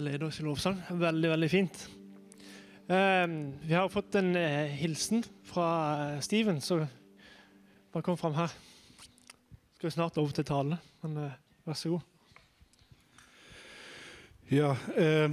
Leder 0.01 0.33
i 0.41 0.45
lovsang. 0.47 0.79
Veldig, 0.91 1.31
veldig 1.31 1.51
fint. 1.51 1.81
Eh, 2.89 3.27
vi 3.63 3.75
har 3.75 3.89
fått 3.93 4.15
en 4.21 4.37
eh, 4.37 4.73
hilsen 4.81 5.25
fra 5.45 5.69
eh, 6.15 6.21
Steven, 6.25 6.61
så 6.61 6.81
bare 7.93 8.03
kom 8.07 8.17
fram 8.17 8.37
her. 8.39 8.53
Skal 9.77 9.91
vi 9.91 9.95
snart 9.95 10.19
over 10.19 10.33
til 10.33 10.47
tale, 10.49 10.79
men 11.03 11.17
eh, 11.25 11.37
vær 11.69 11.77
så 11.79 11.93
god. 11.97 12.07
Ja, 14.49 14.73
eh, 14.97 15.29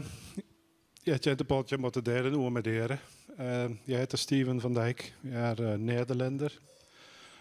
jeg 1.08 1.22
kjente 1.24 1.48
på 1.48 1.62
at 1.64 1.72
jeg 1.72 1.80
måtte 1.80 2.04
dele 2.04 2.34
noe 2.34 2.52
med 2.52 2.68
dere. 2.68 3.00
Eh, 3.40 3.72
jeg 3.88 4.04
heter 4.04 4.20
Steven 4.20 4.60
van 4.64 4.76
Dijk. 4.76 5.06
Jeg 5.24 5.42
er 5.54 5.62
eh, 5.64 5.80
nederlender. 5.80 6.54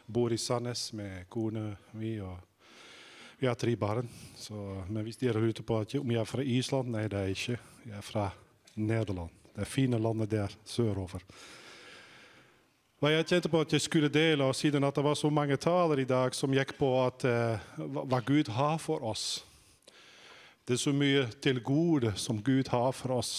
Bor 0.07 0.31
i 0.31 0.39
Sandnes 0.39 0.93
med 0.95 1.25
kone 1.33 1.73
mi 1.99 2.17
og 2.23 2.39
vi 3.45 3.49
har 3.49 3.55
tre 3.55 3.77
barn. 3.77 4.09
Så, 4.37 4.55
men 4.89 5.05
hvis 5.05 5.19
dere 5.21 5.37
lurer 5.37 5.61
på 5.61 5.77
jeg, 5.85 6.01
om 6.01 6.13
jeg 6.15 6.21
er 6.23 6.29
fra 6.29 6.43
Island, 6.43 6.89
nei, 6.95 7.03
det 7.13 7.19
er 7.19 7.27
jeg 7.29 7.37
ikke. 7.37 7.57
Jeg 7.85 7.97
er 7.99 8.05
fra 8.07 8.23
Nederland. 8.81 9.35
Det 9.53 9.67
fine 9.69 9.99
landet 10.01 10.31
der 10.33 10.55
sørover. 10.65 11.21
Hva 13.03 13.11
jeg 13.13 13.27
kjente 13.29 13.51
på 13.53 13.61
at 13.61 13.75
jeg 13.77 13.85
skulle 13.85 14.09
dele, 14.09 14.47
og 14.49 14.57
siden 14.57 14.87
at 14.89 14.97
det 14.97 15.05
var 15.05 15.19
så 15.21 15.29
mange 15.29 15.59
taler 15.61 16.01
i 16.01 16.07
dag 16.09 16.33
som 16.33 16.57
gikk 16.57 16.73
på 16.79 16.89
at, 17.03 17.27
eh, 17.29 17.67
hva 17.85 18.23
Gud 18.25 18.49
har 18.49 18.79
for 18.81 19.05
oss. 19.05 19.45
Det 20.65 20.79
er 20.79 20.81
så 20.87 20.97
mye 20.97 21.27
til 21.45 21.61
gode 21.61 22.15
som 22.17 22.41
Gud 22.41 22.73
har 22.73 22.97
for 22.97 23.19
oss. 23.19 23.35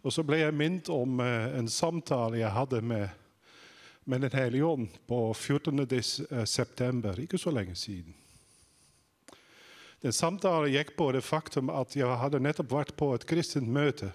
Og 0.00 0.16
så 0.16 0.24
ble 0.24 0.40
jeg 0.40 0.56
minnet 0.56 0.88
om 0.88 1.20
eh, 1.20 1.58
en 1.60 1.68
samtale 1.68 2.40
jeg 2.40 2.56
hadde 2.56 2.80
med, 2.80 3.12
med 4.08 4.24
Den 4.24 4.32
hellige 4.32 4.64
ånd 4.64 4.88
på 5.06 5.20
14. 5.34 5.84
Eh, 5.92 7.22
ikke 7.26 7.38
så 7.38 7.52
lenge 7.52 7.76
siden. 7.76 8.16
Den 10.02 10.12
samtalen 10.12 10.72
gikk 10.72 10.96
på 10.98 11.12
det 11.14 11.22
faktum 11.22 11.70
at 11.70 11.94
jeg 11.94 12.18
hadde 12.18 12.40
nettopp 12.42 12.72
vært 12.74 12.96
på 12.98 13.12
et 13.14 13.26
kristent 13.28 13.70
møte. 13.70 14.10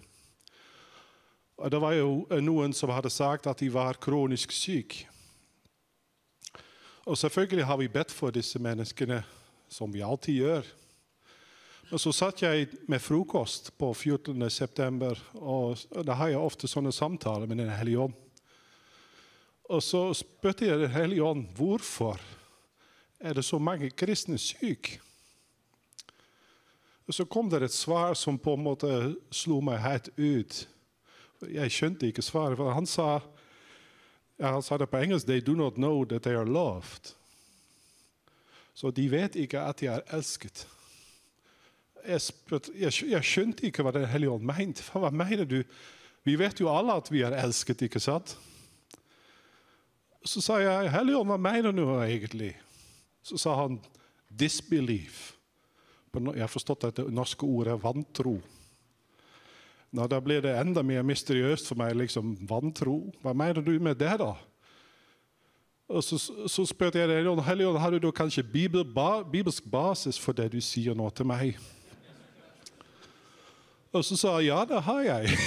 Og 1.57 1.71
det 1.71 1.79
var 1.81 1.95
jo 1.95 2.41
noen 2.43 2.75
som 2.75 2.91
hadde 2.91 3.11
sagt 3.13 3.47
at 3.47 3.63
de 3.63 3.69
var 3.73 3.97
kronisk 4.03 4.51
syke. 4.51 5.07
Og 7.07 7.15
selvfølgelig 7.17 7.65
har 7.65 7.79
vi 7.79 7.87
bedt 7.87 8.11
for 8.11 8.35
disse 8.35 8.59
menneskene, 8.59 9.21
som 9.71 9.93
vi 9.93 10.03
alltid 10.03 10.41
gjør. 10.43 10.67
Men 11.87 12.03
så 12.03 12.11
satt 12.11 12.43
jeg 12.43 12.67
med 12.91 12.99
frokost 12.99 13.71
på 13.79 13.93
14. 13.93 14.49
september, 14.51 15.15
og 15.39 15.79
da 16.03 16.19
har 16.19 16.33
jeg 16.33 16.43
ofte 16.43 16.67
sånne 16.67 16.91
samtaler 16.91 17.47
med 17.47 17.63
Den 17.63 17.71
hellige 17.71 18.09
ånd. 18.09 18.17
Og 19.71 19.83
så 19.83 20.09
spurte 20.15 20.67
jeg 20.67 20.83
Den 20.83 20.91
hellige 20.91 21.23
ånd 21.23 21.47
hvorfor 21.55 22.19
er 23.19 23.33
det 23.33 23.47
så 23.47 23.57
mange 23.59 23.89
kristne 23.89 24.37
syke. 24.37 24.99
Så 27.09 27.25
kom 27.25 27.49
det 27.49 27.61
et 27.63 27.71
svar 27.71 28.13
som 28.19 28.39
på 28.39 28.53
en 28.57 28.63
måte 28.65 28.89
slo 29.31 29.61
meg 29.63 29.79
helt 29.79 30.09
ut. 30.17 30.63
Jeg 31.47 31.71
skjønte 31.71 32.09
ikke 32.09 32.25
svaret, 32.25 32.57
for 32.59 32.73
han 32.75 32.89
sa, 32.89 33.19
ja, 34.39 34.51
han 34.51 34.65
sa 34.65 34.77
det 34.77 34.89
på 34.91 34.99
engelsk 34.99 35.27
They 35.27 35.39
do 35.39 35.55
not 35.55 35.77
know 35.79 36.03
that 36.05 36.23
they 36.23 36.35
are 36.35 36.45
loved. 36.45 37.13
Så 38.73 38.91
de 38.91 39.07
vet 39.11 39.35
ikke 39.35 39.61
at 39.61 39.79
de 39.79 39.87
er 39.87 40.03
elsket 40.13 40.67
jeg, 42.07 42.21
spør, 42.21 42.59
jeg, 42.75 42.93
jeg, 43.11 43.23
skjønte 43.23 43.67
ikke 43.67 43.83
hva 43.85 43.93
Den 43.95 44.07
hellige 44.09 44.31
ånd 44.31 44.45
mente. 44.47 44.85
Hva 44.93 45.11
mener 45.11 45.47
du? 45.47 45.61
Vi 46.27 46.35
vet 46.39 46.59
jo 46.59 46.71
alle 46.71 46.97
at 46.99 47.11
vi 47.11 47.23
er 47.25 47.35
elsket, 47.39 47.83
ikke 47.87 48.01
sant? 48.03 48.35
Så 50.27 50.43
sa 50.43 50.59
jeg, 50.59 50.91
Hellige 50.91 51.19
ånd, 51.21 51.31
hva 51.31 51.39
mener 51.39 51.75
du 51.75 51.83
egentlig? 52.01 52.53
Så 53.23 53.39
sa 53.39 53.55
han, 53.61 53.79
disbelief. 54.27 55.36
Jeg 56.13 56.41
har 56.41 56.51
forstått 56.51 56.87
at 56.87 56.99
det 57.01 57.11
norske 57.13 57.45
ordet 57.45 57.75
er 57.75 57.81
vantro. 57.81 58.37
Nå, 59.91 60.07
da 60.11 60.19
blir 60.21 60.41
det 60.43 60.55
enda 60.59 60.83
mer 60.83 61.05
mysteriøst 61.07 61.69
for 61.69 61.79
meg. 61.79 61.95
liksom, 61.95 62.35
Vantro? 62.49 63.13
Hva 63.23 63.33
mener 63.33 63.63
du 63.63 63.77
med 63.79 63.97
det, 63.99 64.17
da? 64.19 64.33
Og 65.87 66.03
så, 66.03 66.19
så 66.19 66.65
spurte 66.67 66.99
jeg 66.99 67.07
Helligånd, 67.07 67.41
Helligånd, 67.47 67.79
har 67.79 67.95
du 67.95 68.11
kanskje 68.11 68.43
bibelsk 68.43 69.63
basis 69.71 70.19
for 70.19 70.35
det 70.35 70.49
du 70.51 70.59
sier 70.61 70.97
nå 70.97 71.07
til 71.15 71.29
meg? 71.29 71.55
Og 73.95 74.03
så 74.03 74.17
sa 74.19 74.35
jeg 74.37 74.51
ja, 74.51 74.59
det 74.67 74.81
har 74.83 75.01
jeg. 75.05 75.37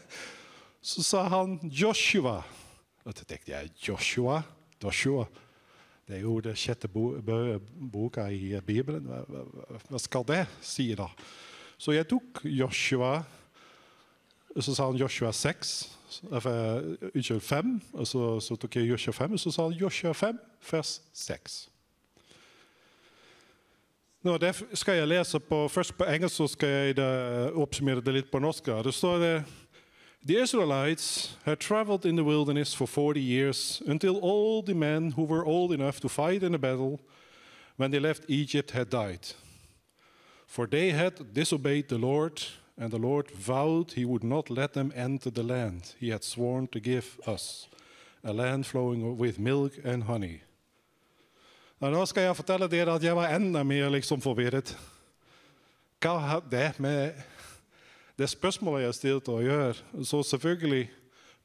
så 0.92 1.02
sa 1.02 1.26
han 1.28 1.58
Joshua. 1.66 2.38
Og 3.04 3.16
så 3.16 3.26
tenkte 3.26 3.50
jeg 3.50 3.72
Joshua? 3.88 4.42
Joshua. 4.80 5.26
Det 6.10 6.18
er 6.18 6.24
jo 6.26 6.40
det 6.42 6.56
sjette 6.58 6.88
bo 6.90 7.12
boka 7.92 8.24
i 8.34 8.56
Bibelen. 8.66 9.04
Hva, 9.06 9.98
skal 10.02 10.24
det 10.26 10.40
si, 10.58 10.88
da? 10.98 11.06
Så 11.78 11.94
jeg 11.94 12.08
tok 12.10 12.40
Joshua, 12.50 13.20
og 14.50 14.64
så 14.66 14.74
sa 14.74 14.88
han 14.88 14.98
Joshua 14.98 15.30
6. 15.30 15.74
Unnskyld, 16.34 17.40
5. 17.40 17.76
Og 17.92 18.06
så, 18.10 18.24
så, 18.42 18.56
tok 18.58 18.80
jeg 18.80 18.90
Joshua 18.90 19.14
5, 19.14 19.38
og 19.38 19.40
så 19.40 19.54
sa 19.54 19.68
han 19.68 19.78
Joshua 19.78 20.12
5, 20.12 20.40
vers 20.72 20.96
6. 21.14 21.60
Nå, 24.26 24.34
det 24.42 24.50
skal 24.74 24.98
jeg 24.98 25.08
lese 25.08 25.38
på, 25.40 25.68
Først 25.68 25.94
på 25.94 26.10
engelsk, 26.10 26.36
så 26.36 26.48
skal 26.50 26.68
jeg 26.68 27.54
oppsummere 27.54 28.02
det 28.02 28.18
litt 28.18 28.34
på 28.34 28.42
norsk. 28.42 28.66
Det 28.82 28.94
står 28.98 29.22
det 29.22 29.34
The 30.22 30.36
Israelites 30.36 31.34
had 31.46 31.60
traveled 31.60 32.04
in 32.04 32.16
the 32.16 32.24
wilderness 32.24 32.74
for 32.74 32.86
40 32.86 33.20
years 33.20 33.82
until 33.86 34.18
all 34.18 34.60
the 34.60 34.74
men 34.74 35.12
who 35.12 35.24
were 35.24 35.46
old 35.46 35.72
enough 35.72 35.98
to 36.00 36.08
fight 36.10 36.42
in 36.42 36.54
a 36.54 36.58
battle 36.58 37.00
when 37.76 37.90
they 37.90 37.98
left 37.98 38.28
Egypt 38.28 38.72
had 38.72 38.90
died. 38.90 39.32
For 40.46 40.66
they 40.66 40.90
had 40.90 41.32
disobeyed 41.32 41.88
the 41.88 41.96
Lord, 41.96 42.42
and 42.76 42.90
the 42.90 42.98
Lord 42.98 43.30
vowed 43.30 43.92
he 43.92 44.04
would 44.04 44.22
not 44.22 44.50
let 44.50 44.74
them 44.74 44.92
enter 44.94 45.30
the 45.30 45.42
land 45.42 45.94
he 45.98 46.10
had 46.10 46.22
sworn 46.22 46.66
to 46.68 46.80
give 46.80 47.18
us, 47.26 47.68
a 48.22 48.32
land 48.34 48.66
flowing 48.66 49.16
with 49.16 49.38
milk 49.38 49.72
and 49.84 50.04
honey. 50.04 50.42
Nå 51.80 52.04
skal 52.04 52.26
jeg 52.26 52.36
fortelle 52.36 52.68
dere 52.68 52.92
at 52.92 53.02
jeg 53.02 53.16
var 53.16 53.32
enda 53.32 53.62
mer 53.64 53.88
liksom 53.88 54.20
forvirret. 54.20 54.76
Hva 56.00 56.18
har 56.18 56.42
det 56.50 56.74
med 56.76 57.16
det 58.20 58.28
spørsmålet 58.28 58.84
jeg 58.84 58.96
stilte, 58.98 59.32
å 59.32 59.40
gjøre? 59.40 60.04
Så 60.04 60.20
selvfølgelig 60.28 60.88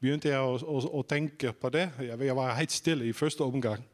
begynte 0.02 0.28
jeg 0.28 0.40
å, 0.44 0.56
å, 0.60 0.80
å 1.00 1.04
tenke 1.08 1.54
på 1.56 1.70
det. 1.72 1.86
Jeg 2.04 2.36
var 2.36 2.56
helt 2.58 2.74
stille 2.74 3.06
i 3.08 3.14
første 3.16 3.44
omgang. 3.46 3.84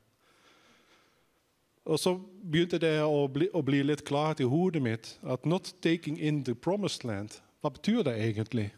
Og 1.86 1.98
så 1.98 2.14
begynte 2.18 2.78
det 2.82 2.96
å 3.02 3.26
bli, 3.30 3.48
å 3.54 3.62
bli 3.62 3.82
litt 3.86 4.04
klart 4.06 4.42
i 4.42 4.46
hodet 4.46 4.82
mitt 4.82 5.16
at 5.22 5.46
'not 5.46 5.74
taking 5.82 6.18
in 6.18 6.44
the 6.44 6.54
promised 6.54 7.04
land', 7.04 7.40
hva 7.62 7.70
betyr 7.70 8.02
det 8.02 8.18
egentlig? 8.18 8.72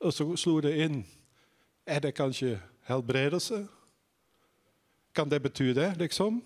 Og 0.00 0.12
så 0.12 0.26
slo 0.36 0.60
det 0.60 0.74
inn. 0.84 1.04
Er 1.86 2.00
det 2.00 2.14
kanskje 2.14 2.60
helbredelse? 2.86 3.66
Kan 5.14 5.30
det 5.30 5.42
bety 5.42 5.74
det, 5.74 5.98
liksom? 5.98 6.42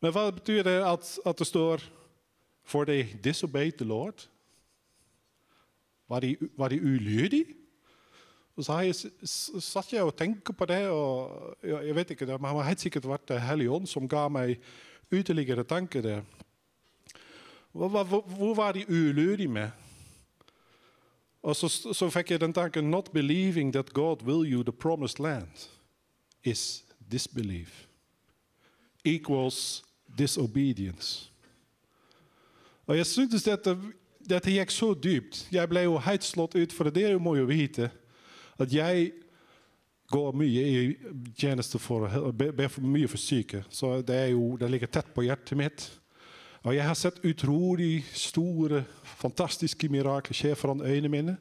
Men 0.00 0.12
hva 0.12 0.30
betyr 0.30 0.62
det 0.62 0.78
at, 0.84 1.18
at 1.26 1.38
det 1.38 1.46
står 1.46 1.82
'For 2.68 2.84
they 2.84 3.16
disobeyed 3.24 3.72
the 3.72 3.84
Lord'? 3.84 4.28
Var 6.08 6.20
de, 6.20 6.36
var 6.56 6.68
de 6.68 6.82
ulydige? 6.82 7.44
Og 8.56 8.64
så 8.64 8.78
jeg, 8.78 8.94
satt 9.62 9.92
jeg 9.92 10.02
og 10.02 10.16
tenkte 10.16 10.52
på 10.52 10.66
det, 10.66 10.88
og 10.88 11.56
jeg 11.62 11.94
vet 11.94 12.10
ikke, 12.10 12.26
det 12.26 12.40
har 12.40 12.62
helt 12.62 12.80
sikkert 12.80 13.08
vært 13.08 13.28
Det 13.28 13.40
hellige 13.40 13.70
ånd 13.70 13.86
som 13.86 14.08
ga 14.08 14.28
meg 14.28 14.58
ytterligere 15.12 15.64
tanker 15.64 16.02
der. 16.02 16.22
Hvor, 17.72 17.88
hvor, 17.88 18.20
hvor 18.20 18.54
var 18.54 18.72
de 18.72 18.84
ulydige 18.88 19.48
med? 19.48 19.70
Og 21.42 21.56
så, 21.56 21.68
så 21.68 22.10
fikk 22.10 22.30
jeg 22.30 22.40
den 22.40 22.52
tanken 22.52 22.90
'Not 22.90 23.12
believing 23.12 23.72
that 23.72 23.92
God 23.92 24.22
will 24.22 24.52
you 24.52 24.62
the 24.62 24.72
promised 24.72 25.20
land' 25.20 25.68
is 26.44 26.84
disbelief. 27.12 27.86
Equals 29.04 29.84
disobedience. 30.18 31.27
Og 32.88 32.96
jeg 32.96 33.06
syntes 33.06 33.44
dette, 33.44 33.74
dette 34.24 34.52
gikk 34.52 34.72
så 34.72 34.94
dypt. 34.96 35.44
Jeg 35.52 35.68
ble 35.68 35.84
jo 35.84 35.98
helt 36.00 36.24
slått 36.24 36.56
ut, 36.56 36.72
for 36.72 36.88
dere 36.92 37.20
må 37.20 37.36
jo 37.36 37.48
vite 37.48 37.90
at 38.58 38.72
jeg 38.72 39.10
går 40.08 40.36
mye 40.40 40.62
i 40.64 40.76
tjeneste 41.36 41.78
for 41.78 42.08
ber 42.32 42.70
for 42.72 42.86
mye 42.88 43.08
for 43.10 43.20
syke. 43.20 43.60
Så 43.68 43.98
det, 44.00 44.16
er 44.16 44.30
jo, 44.32 44.56
det 44.56 44.70
ligger 44.72 44.90
tett 44.90 45.10
på 45.12 45.26
hjertet 45.26 45.58
mitt. 45.60 45.84
Og 46.64 46.74
jeg 46.74 46.86
har 46.88 46.96
sett 46.98 47.20
utrolig 47.28 48.00
store, 48.16 48.82
fantastiske 49.20 49.88
mirakler 49.92 50.36
skje 50.36 50.54
foran 50.58 50.82
øynene 50.82 51.12
mine. 51.12 51.36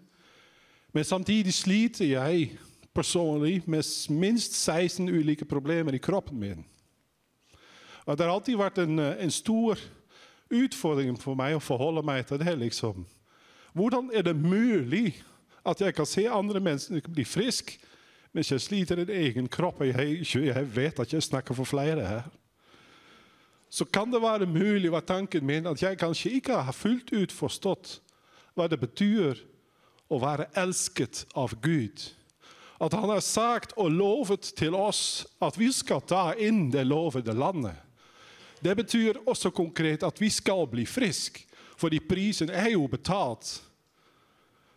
Men 0.94 1.08
samtidig 1.08 1.56
sliter 1.56 2.06
jeg 2.12 2.58
personlig 2.96 3.62
med 3.66 3.88
minst 4.10 4.56
16 4.56 5.08
ulike 5.10 5.46
problemer 5.46 5.96
i 5.96 6.02
kroppen 6.02 6.40
min. 6.40 6.66
Og 8.06 8.18
det 8.18 8.26
har 8.26 8.34
alltid 8.34 8.60
vært 8.60 8.84
en, 8.84 9.00
en 9.00 9.32
stor 9.32 9.80
utfordring 10.54 11.18
for 11.20 11.38
meg 11.38 11.58
å 11.58 11.64
forholde 11.64 12.04
meg 12.06 12.26
til 12.28 12.40
det. 12.42 12.56
liksom. 12.60 13.06
Hvordan 13.74 14.10
er 14.14 14.26
det 14.26 14.36
mulig 14.36 15.22
at 15.68 15.82
jeg 15.82 15.94
kan 15.96 16.06
se 16.06 16.26
andre 16.30 16.60
mennesker 16.60 17.10
bli 17.12 17.26
friske, 17.26 17.78
mens 18.34 18.52
jeg 18.52 18.62
sliter 18.62 19.04
i 19.04 19.12
egen 19.28 19.48
kropp? 19.48 19.82
Og 19.82 19.88
jeg, 19.92 20.24
jeg 20.34 20.76
vet 20.76 21.00
at 21.00 21.14
jeg 21.14 21.24
snakker 21.24 21.58
for 21.58 21.66
flere 21.66 22.06
her. 22.06 22.28
så 23.70 23.86
kan 23.86 24.12
det 24.12 24.22
være 24.22 24.46
mulig, 24.46 24.92
var 24.92 25.04
tanken 25.04 25.46
min, 25.46 25.68
at 25.68 25.82
jeg 25.82 25.98
kanskje 26.00 26.32
ikke 26.40 26.62
har 26.64 26.72
fullt 26.72 27.12
ut 27.12 27.32
forstått 27.32 28.00
hva 28.56 28.68
det 28.68 28.80
betyr 28.80 29.42
å 30.08 30.20
være 30.24 30.48
elsket 30.56 31.26
av 31.36 31.54
Gud. 31.62 32.00
At 32.80 32.94
han 32.94 33.10
har 33.10 33.24
sagt 33.26 33.74
og 33.78 33.92
lovet 33.92 34.54
til 34.58 34.76
oss 34.78 35.26
at 35.44 35.58
vi 35.60 35.68
skal 35.74 36.02
ta 36.08 36.32
inn 36.38 36.70
det 36.72 36.86
lovede 36.88 37.34
landet. 37.34 37.76
Det 38.64 38.76
betyr 38.76 39.22
også 39.26 39.50
konkret 39.50 40.04
at 40.04 40.22
vi 40.22 40.30
skal 40.30 40.68
bli 40.72 40.86
friske, 40.86 41.46
fordi 41.78 42.00
prisen 42.00 42.50
er 42.50 42.70
jo 42.74 42.88
betalt. 42.88 43.62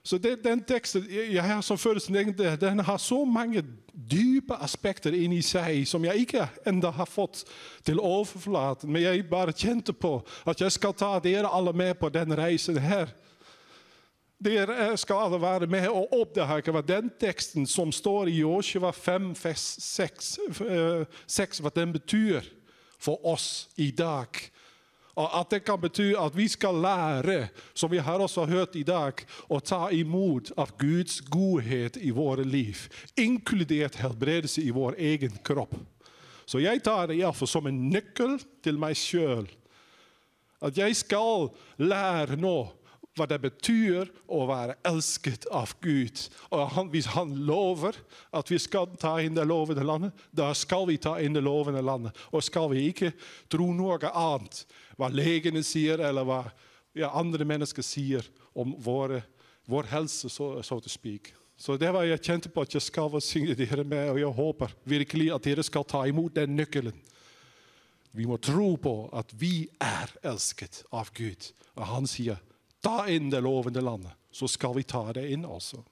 Så 0.03 0.19
det, 0.19 0.45
den 0.45 0.63
teksten 0.65 1.05
jeg 1.11 1.43
har 1.45 1.61
som 1.61 1.79
følelsen, 1.79 2.15
den, 2.61 2.79
har 2.81 2.97
så 2.97 3.25
mange 3.25 3.63
dype 3.93 4.57
aspekter 4.57 5.13
inni 5.13 5.43
seg 5.45 5.85
som 5.89 6.05
jeg 6.05 6.25
ikke 6.25 6.47
enda 6.67 6.91
har 6.91 7.09
fått 7.09 7.45
til 7.85 8.01
overflaten. 8.01 8.89
Men 8.93 9.03
jeg 9.03 9.29
bare 9.29 9.53
kjente 9.53 9.93
på 9.93 10.23
at 10.49 10.61
jeg 10.61 10.73
skal 10.73 10.97
ta 10.97 11.19
dere 11.21 11.53
alle 11.53 11.73
med 11.77 11.95
på 12.01 12.09
den 12.09 12.33
reisen 12.37 12.81
her. 12.81 13.13
Dere 14.41 14.97
skal 14.97 15.27
alle 15.27 15.41
være 15.41 15.69
med 15.69 15.91
og 15.93 16.15
oppdage 16.17 16.73
hva 16.73 16.81
den 16.81 17.11
teksten 17.21 17.67
som 17.69 17.93
står 17.93 18.33
i 18.33 18.39
Joshua 18.41 18.91
5, 18.97 19.35
vers 19.37 19.67
6, 19.85 20.31
eh, 20.65 21.21
6 21.27 21.61
hva 21.61 21.73
den 21.77 21.93
betyr 21.93 22.41
for 23.01 23.21
oss 23.27 23.69
i 23.81 23.91
dag. 23.97 24.29
Og 25.19 25.29
at 25.41 25.51
det 25.53 25.65
kan 25.67 25.81
bety 25.81 26.13
at 26.17 26.37
vi 26.37 26.47
skal 26.49 26.79
lære, 26.81 27.49
som 27.75 27.91
vi 27.91 27.99
har 28.01 28.23
også 28.23 28.47
hørt 28.49 28.77
i 28.79 28.85
dag, 28.87 29.21
å 29.51 29.59
ta 29.61 29.89
imot 29.93 30.53
av 30.61 30.73
Guds 30.81 31.21
godhet 31.33 31.99
i 32.01 32.13
våre 32.15 32.47
liv, 32.47 32.87
inkludert 33.19 33.99
helbredelse 34.01 34.63
i 34.63 34.73
vår 34.75 34.97
egen 35.13 35.35
kropp. 35.45 35.75
Så 36.47 36.63
jeg 36.63 36.83
tar 36.83 37.11
det 37.11 37.21
iallfall 37.21 37.51
som 37.51 37.69
en 37.69 37.83
nøkkel 37.91 38.39
til 38.65 38.79
meg 38.81 38.97
sjøl. 38.99 39.47
At 40.61 40.77
jeg 40.77 40.97
skal 40.99 41.51
lære 41.81 42.37
nå 42.41 42.57
hva 43.21 43.29
det 43.29 43.41
betyr 43.43 44.09
å 44.33 44.45
være 44.49 44.79
elsket 44.89 45.47
av 45.53 45.75
Gud. 45.85 46.23
Og 46.51 46.65
han, 46.75 46.89
Hvis 46.93 47.11
han 47.15 47.35
lover 47.47 47.99
at 48.37 48.51
vi 48.51 48.59
skal 48.59 48.89
ta 49.01 49.19
inn 49.21 49.37
det 49.37 49.45
lovende 49.49 49.85
landet, 49.85 50.17
da 50.33 50.51
skal 50.57 50.89
vi 50.89 50.97
ta 50.97 51.19
inn 51.21 51.37
det 51.37 51.45
lovende 51.45 51.83
landet. 51.85 52.17
Og 52.33 52.45
skal 52.47 52.71
vi 52.73 52.89
ikke 52.89 53.13
tro 53.53 53.71
noe 53.77 54.01
annet, 54.09 54.65
hva 54.97 55.11
legene 55.13 55.63
sier, 55.67 56.01
eller 56.01 56.27
hva 56.27 56.41
ja, 56.97 57.13
andre 57.13 57.45
mennesker 57.47 57.85
sier 57.85 58.27
om 58.57 58.75
våre, 58.83 59.23
vår 59.71 59.93
helse, 59.93 60.33
så, 60.33 60.57
så 60.67 60.81
to 60.81 60.91
speak. 60.91 61.35
Så 61.61 61.77
det 61.77 61.91
var 61.93 62.07
jeg 62.09 62.25
kjente 62.25 62.49
på 62.49 62.65
at 62.65 62.73
jeg 62.73 62.83
skal 62.83 63.11
velsigne 63.13 63.55
dere 63.55 63.85
med, 63.85 64.15
og 64.15 64.19
jeg 64.19 64.37
håper 64.41 64.75
virkelig 64.89 65.29
at 65.35 65.45
dere 65.45 65.65
skal 65.67 65.85
ta 65.85 66.07
imot 66.09 66.39
den 66.39 66.57
nøkkelen. 66.57 66.97
Vi 68.17 68.25
må 68.27 68.41
tro 68.43 68.73
på 68.81 68.95
at 69.15 69.31
vi 69.39 69.69
er 69.79 70.11
elsket 70.27 70.83
av 70.91 71.13
Gud. 71.15 71.51
Og 71.77 71.85
han 71.87 72.09
sier 72.11 72.41
ta 72.81 73.09
inn 73.09 73.31
det 73.31 73.41
lovende 73.45 73.81
landet, 73.85 74.13
så 74.31 74.49
skal 74.49 74.75
vi 74.75 74.83
ta 74.89 75.05
det 75.13 75.27
inn 75.33 75.45
også. 75.45 75.83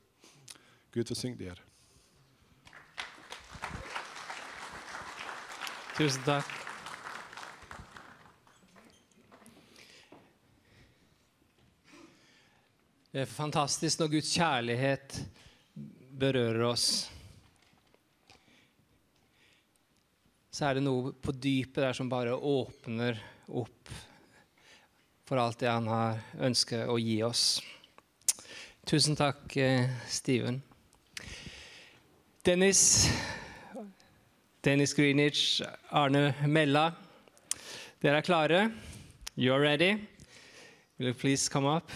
Gud 0.92 1.10
velsigne 1.10 1.36
dere. 1.40 1.64
Tusen 5.98 6.22
takk. 6.22 6.54
Det 13.08 13.24
er 13.24 13.30
fantastisk 13.30 13.98
når 13.98 14.12
Guds 14.12 14.30
kjærlighet 14.30 15.16
berører 16.20 16.62
oss. 16.68 16.88
Så 20.54 20.68
er 20.68 20.78
det 20.78 20.84
noe 20.86 21.10
på 21.18 21.34
dypet 21.34 21.82
der 21.82 21.96
som 21.98 22.10
bare 22.10 22.36
åpner 22.36 23.18
opp 23.48 23.90
for 25.28 25.36
alt 25.36 25.58
det 25.60 25.68
han 25.68 25.86
har 25.92 26.22
ønsket 26.40 26.88
å 26.88 26.94
gi 26.96 27.18
oss. 27.22 27.60
Tusen 28.88 29.12
takk, 29.16 29.56
eh, 29.60 29.90
Steven. 30.08 30.62
Dennis, 32.42 33.10
Dennis 34.64 34.94
Greenwich, 34.96 35.60
Arne 35.92 36.32
Mella. 36.46 36.94
Dere 38.00 38.16
er 38.16 38.22
klare? 38.22 38.72
You're 39.36 39.60
ready? 39.60 40.08
Will 40.98 41.08
you 41.08 41.14
please 41.14 41.46
come 41.46 41.66
up? 41.66 41.90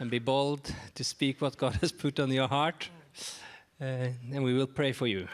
And 0.00 0.10
be 0.10 0.18
bold 0.18 0.74
to 0.96 1.04
speak 1.04 1.40
what 1.40 1.56
God 1.56 1.74
has 1.80 1.92
put 1.92 2.18
on 2.18 2.32
your 2.32 2.48
heart. 2.48 2.90
And 3.80 4.42
we 4.42 4.54
will 4.54 4.66
pray 4.66 4.92
for 4.92 5.06
you. 5.06 5.28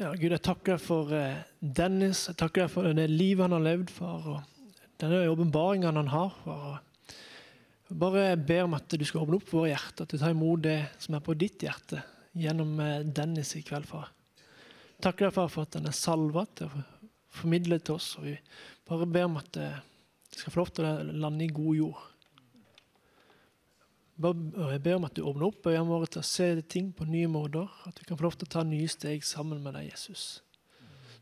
Ja, 0.00 0.14
Gud, 0.16 0.32
jeg 0.32 0.40
takker 0.40 0.78
for 0.80 1.10
eh, 1.12 1.42
Dennis. 1.60 2.22
Jeg 2.30 2.38
takker 2.40 2.62
deg 2.62 2.70
for 2.72 2.86
det 2.96 3.04
livet 3.10 3.44
han 3.44 3.52
har 3.52 3.66
levd, 3.66 3.90
far. 3.92 4.22
Og 4.32 4.78
denne 5.02 5.18
åpenbaringen 5.28 5.98
han 6.00 6.08
har. 6.08 6.30
Far. 6.40 6.78
Jeg 7.90 7.98
bare 8.00 8.22
ber 8.38 8.64
om 8.64 8.78
at 8.78 8.96
du 8.96 9.04
skal 9.04 9.26
åpne 9.26 9.36
opp 9.36 9.52
våre 9.52 9.74
hjerter, 9.74 10.06
at 10.06 10.14
du 10.14 10.16
tar 10.16 10.32
imot 10.32 10.62
det 10.64 10.78
som 10.96 11.18
er 11.18 11.24
på 11.26 11.36
ditt 11.36 11.66
hjerte, 11.66 12.00
gjennom 12.32 12.80
eh, 12.80 13.04
Dennis 13.04 13.52
i 13.60 13.62
kveld, 13.66 13.90
far. 13.90 14.08
Takker 15.00 15.28
deg, 15.28 15.34
far, 15.34 15.48
for 15.48 15.64
at 15.64 15.76
den 15.78 15.88
er 15.88 15.96
salva 15.96 16.44
til 16.56 16.68
å 16.68 16.82
formidle 17.32 17.78
til 17.80 17.96
oss. 17.96 18.12
Og 18.20 18.26
vi 18.28 18.36
bare 18.88 19.08
ber 19.08 19.28
om 19.30 19.38
at 19.40 19.56
eh, 19.56 19.78
det 20.30 20.40
skal 20.42 20.54
få 20.54 20.60
lov 20.60 20.72
til 20.76 20.88
å 20.88 20.94
lande 21.24 21.46
i 21.46 21.52
god 21.54 21.78
jord. 21.78 22.06
Jeg 24.20 24.82
ber 24.84 24.98
om 24.98 25.06
at 25.08 25.16
du 25.16 25.22
åpner 25.24 25.46
opp 25.46 25.66
øynene 25.70 25.88
våre 25.88 26.10
til 26.12 26.20
å 26.20 26.28
se 26.28 26.50
ting 26.68 26.90
på 26.92 27.06
nye 27.08 27.30
måter. 27.32 27.70
At 27.88 27.96
vi 27.96 28.08
kan 28.08 28.20
få 28.20 28.26
lov 28.26 28.36
til 28.36 28.50
å 28.50 28.52
ta 28.52 28.64
nye 28.68 28.88
steg 28.92 29.24
sammen 29.24 29.62
med 29.64 29.78
deg, 29.78 29.88
Jesus. 29.88 30.42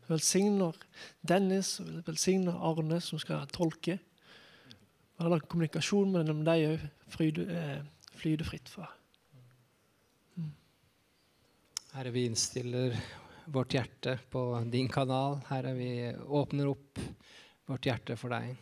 Du 0.03 0.11
velsigner 0.11 0.75
Dennis 1.23 1.77
og 1.79 2.01
velsigner 2.09 2.59
Arne, 2.59 2.99
som 2.99 3.21
skal 3.21 3.47
tolke. 3.55 3.99
La 5.19 5.39
kommunikasjon 5.39 6.11
mellom 6.15 6.43
deg 6.47 6.65
òg 6.73 7.39
eh, 7.47 7.79
flyte 8.19 8.47
fritt, 8.47 8.71
far. 8.71 8.91
Herre, 11.95 12.11
vi 12.13 12.27
innstiller 12.29 12.93
vårt 13.51 13.73
hjerte 13.73 14.19
på 14.29 14.63
din 14.71 14.89
kanal. 14.89 15.39
Herre, 15.47 15.73
vi 15.73 16.15
åpner 16.27 16.67
opp 16.67 16.99
vårt 17.65 17.85
hjerte 17.85 18.17
for 18.17 18.29
deg. 18.33 18.55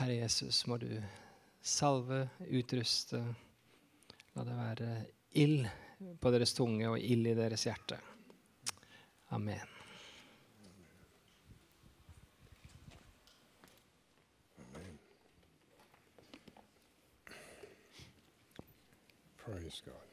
Herre 0.00 0.14
Jesus, 0.14 0.64
må 0.66 0.78
du 0.80 0.88
salve, 1.60 2.28
utruste. 2.48 3.20
La 4.32 4.44
det 4.48 4.56
være 4.56 4.90
ild 5.36 5.68
på 6.20 6.32
deres 6.32 6.56
tunge 6.56 6.88
og 6.88 6.98
ild 6.98 7.28
i 7.28 7.36
deres 7.36 7.66
hjerte. 7.68 8.00
Amen. 9.36 9.68
Praise 19.44 19.82
God. 19.84 20.12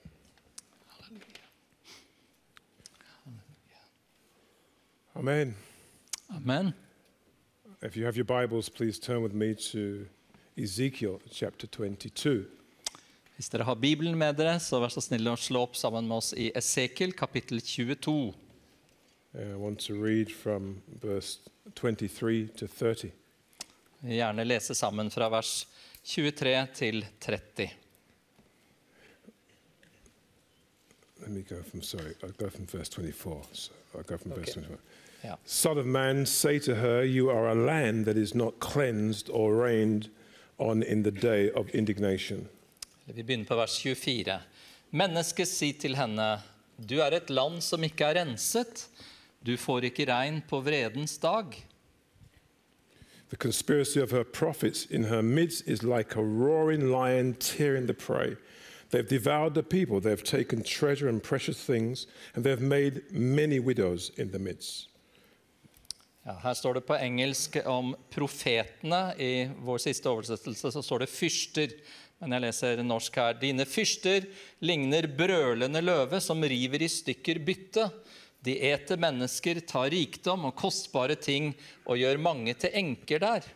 Amen. 5.19 5.53
Amen. 6.29 6.73
If 7.81 7.97
you 7.97 8.05
have 8.05 8.15
your 8.15 8.23
Bibles, 8.23 8.69
please 8.69 8.97
turn 8.97 9.21
with 9.21 9.33
me 9.33 9.53
to 9.53 10.05
Ezekiel 10.57 11.19
chapter 11.29 11.67
22. 11.67 12.45
Hvis 13.35 13.49
dere 13.49 13.63
har 13.63 13.75
Bibelen 13.75 14.15
med 14.17 14.37
dere, 14.39 14.53
så 14.63 14.79
vær 14.79 14.93
så 14.95 15.03
snill 15.03 15.27
å 15.27 15.35
slå 15.35 15.65
opp 15.67 15.75
sammen 15.75 16.07
med 16.07 16.21
oss 16.21 16.31
i 16.39 16.47
Esekiel 16.55 17.11
kapittel 17.11 17.59
22. 17.59 18.13
Uh, 19.35 19.41
I 19.41 19.57
want 19.59 19.83
to 19.89 19.99
read 19.99 20.31
from 20.31 20.81
verse 21.03 21.39
23 21.75 22.47
to 22.55 22.67
30. 22.67 23.11
Jeg 23.11 24.07
vil 24.07 24.15
Gjerne 24.21 24.47
lese 24.47 24.75
sammen 24.75 25.11
fra 25.11 25.27
vers 25.35 25.67
23 26.07 26.55
til 26.79 27.03
30. 27.19 27.73
Let 31.19 31.29
me 31.35 31.43
go 31.43 31.61
from, 31.61 31.83
sorry, 31.83 32.15
I'll 32.23 32.31
go 32.39 32.47
from 32.47 32.71
verse 32.71 32.87
24. 32.87 33.43
So 33.51 33.73
I'll 33.97 34.07
go 34.07 34.15
from 34.15 34.31
verse 34.31 34.55
Okay. 34.55 34.63
24. 34.63 34.78
Son 35.45 35.77
of 35.77 35.85
man, 35.85 36.25
say 36.25 36.59
to 36.59 36.75
her, 36.75 37.03
You 37.03 37.29
are 37.29 37.49
a 37.49 37.55
land 37.55 38.05
that 38.05 38.17
is 38.17 38.35
not 38.35 38.59
cleansed 38.59 39.29
or 39.29 39.55
rained 39.55 40.09
on 40.57 40.83
in 40.83 41.03
the 41.03 41.11
day 41.11 41.51
of 41.51 41.69
indignation. 41.69 42.47
Vi 43.05 43.23
begynner 43.23 43.45
på 43.45 43.55
vers 43.55 43.79
24. 43.79 44.39
Mennesket 44.91 45.47
si 45.47 45.71
til 45.73 45.95
henne, 45.95 46.41
du 46.89 46.99
er 47.01 47.15
et 47.17 47.29
land 47.29 47.61
som 47.61 47.83
ikke 47.83 48.05
er 48.05 48.21
renset. 48.21 48.87
Du 49.45 49.57
får 49.57 49.89
ikke 49.89 50.05
regn 50.05 50.41
på 50.49 50.61
vredens 50.61 51.17
dag. 51.17 51.65
The 53.29 53.37
conspiracy 53.37 53.99
of 53.99 54.11
her 54.11 54.23
prophets 54.23 54.85
in 54.85 55.03
her 55.03 55.21
midst 55.21 55.67
is 55.67 55.83
like 55.83 56.15
a 56.15 56.21
roaring 56.21 56.89
lion 56.91 57.33
tearing 57.33 57.85
the 57.85 57.93
prey. 57.93 58.35
They've 58.91 59.07
devoured 59.07 59.53
the 59.53 59.63
people, 59.63 59.99
they've 59.99 60.23
taken 60.23 60.63
treasure 60.63 61.07
and 61.07 61.21
precious 61.21 61.63
things, 61.63 62.07
and 62.35 62.43
they've 62.43 62.61
made 62.61 63.03
many 63.11 63.59
widows 63.59 64.11
in 64.17 64.31
the 64.31 64.39
midst. 64.39 64.87
Ja, 66.27 66.35
her 66.43 66.53
står 66.53 66.79
det 66.79 66.85
på 66.87 66.97
engelsk 66.99 67.55
om 67.65 67.93
profetene. 68.11 69.01
I 69.15 69.49
vår 69.63 69.79
siste 69.85 70.11
oversettelse 70.11 70.71
så 70.75 70.83
står 70.83 71.05
det 71.05 71.13
fyrster. 71.13 71.75
Men 72.19 72.35
jeg 72.35 72.43
leser 72.43 72.81
norsk 72.83 73.19
her. 73.21 73.37
Dine 73.39 73.65
fyrster 73.67 74.27
ligner 74.59 75.07
brølende 75.07 75.81
løve 75.83 76.19
som 76.23 76.43
river 76.43 76.83
i 76.83 76.91
stykker 76.91 77.39
bytte. 77.47 77.87
De 78.43 78.55
eter 78.69 78.99
mennesker, 78.99 79.59
tar 79.67 79.91
rikdom 79.91 80.45
og 80.47 80.57
kostbare 80.59 81.15
ting 81.19 81.53
og 81.85 81.99
gjør 81.99 82.19
mange 82.23 82.55
til 82.59 82.75
enker 82.75 83.23
der. 83.23 83.47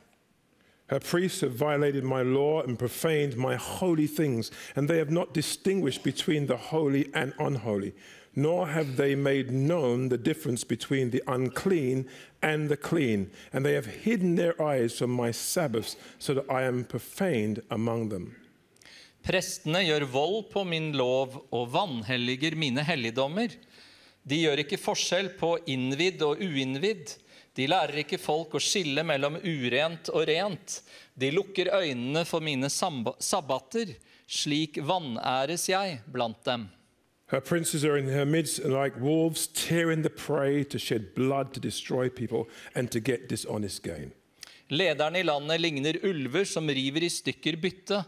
Her 0.90 1.00
priests 1.00 1.42
have 1.42 1.56
violated 1.60 2.04
my 2.04 2.22
law 2.22 2.62
and 2.62 2.78
profaned 2.78 3.38
my 3.38 3.56
holy 3.56 4.08
things, 4.08 4.52
and 4.76 4.88
they 4.88 4.98
have 4.98 5.12
not 5.12 5.34
distinguished 5.34 6.04
between 6.04 6.48
the 6.48 6.58
holy 6.58 7.06
and 7.14 7.34
unholy, 7.40 7.94
nor 8.36 8.68
have 8.68 8.98
they 8.98 9.16
made 9.16 9.52
known 9.52 10.10
the 10.10 10.18
difference 10.18 10.64
between 10.64 11.12
the 11.12 11.22
unclean 11.28 12.08
and 12.42 12.70
the 12.70 12.78
clean, 12.78 13.32
and 13.52 13.66
they 13.66 13.74
have 13.74 13.86
hidden 13.86 14.36
their 14.36 14.60
eyes 14.62 14.98
from 14.98 15.12
my 15.12 15.32
Sabbaths, 15.32 15.96
so 16.20 16.34
that 16.34 16.50
I 16.50 16.64
am 16.64 16.84
profaned 16.86 17.62
among 17.70 18.10
them. 18.10 18.36
Prestene 19.24 19.86
gjør 19.86 20.04
vold 20.12 20.50
på 20.52 20.66
min 20.68 20.92
lov 21.00 21.38
og 21.56 21.70
vanhelliger 21.72 22.58
mine 22.60 22.84
helligdommer. 22.84 23.54
De 24.24 24.42
gjør 24.42 24.64
ikke 24.66 24.80
forskjell 24.82 25.30
på 25.40 25.56
innvidd 25.72 26.24
og 26.28 26.42
uinnvidd. 26.44 27.14
De 27.56 27.68
lærer 27.70 28.02
ikke 28.02 28.20
folk 28.20 28.58
å 28.58 28.64
skille 28.64 29.04
mellom 29.08 29.38
urent 29.40 30.10
og 30.12 30.26
rent. 30.28 30.82
De 31.16 31.30
lukker 31.32 31.72
øynene 31.72 32.26
for 32.28 32.44
mine 32.44 32.68
sabbater. 32.72 33.94
Slik 34.28 34.80
vanæres 34.84 35.70
jeg 35.70 36.02
blant 36.12 36.42
dem. 36.48 36.68
Her 37.34 37.42
princes 37.42 37.84
are 37.84 37.98
in 37.98 38.10
her 38.10 38.28
midst 38.28 38.60
and 38.60 38.72
like 38.72 38.94
wolves 39.02 39.48
tearing 39.48 40.04
the 40.04 40.10
prey 40.12 40.64
to 40.66 40.78
shed 40.78 41.16
blood 41.16 41.52
to 41.56 41.60
destroy 41.60 42.08
people 42.08 42.48
and 42.76 42.92
to 42.92 43.00
get 43.00 43.28
dishonest 43.28 43.82
gain. 43.82 44.12
Lederne 44.70 45.18
i 45.18 45.24
landet 45.24 45.62
ligner 45.62 45.98
ulver 46.06 46.46
som 46.46 46.70
river 46.70 47.02
i 47.02 47.10
stykker 47.10 47.58
bytte. 47.58 48.04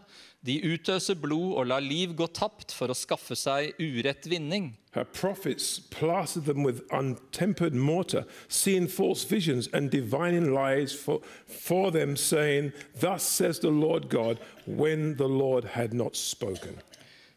De 0.46 0.60
utøser 0.62 1.18
blod 1.18 1.58
og 1.58 1.66
lar 1.72 1.82
liv 1.82 2.14
gå 2.14 2.28
tapt 2.38 2.70
for 2.78 2.94
å 2.94 2.98
skaffe 3.00 3.34
seg 3.34 3.74
urett 3.82 4.30
vinning. 4.30 4.76
Her 4.94 5.10
prophets 5.10 5.80
plastered 5.80 6.46
them 6.46 6.62
with 6.62 6.86
untempered 6.94 7.74
mortar, 7.74 8.28
seeing 8.48 8.86
false 8.88 9.24
visions 9.24 9.68
and 9.74 9.90
divining 9.90 10.54
lies 10.54 10.94
for, 10.94 11.22
for 11.48 11.90
them, 11.90 12.16
saying, 12.16 12.74
Thus 13.00 13.24
says 13.24 13.58
the 13.58 13.74
Lord 13.74 14.08
God, 14.08 14.38
when 14.68 15.16
the 15.16 15.28
Lord 15.28 15.74
had 15.74 15.96
not 15.96 16.16
spoken. 16.16 16.78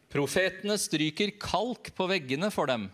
Profetene 0.09 0.73
stryker 0.81 1.29
kalk 1.37 1.91
på 1.93 2.07
veggene 2.09 2.49
for 2.49 2.65
dem. 2.65 2.87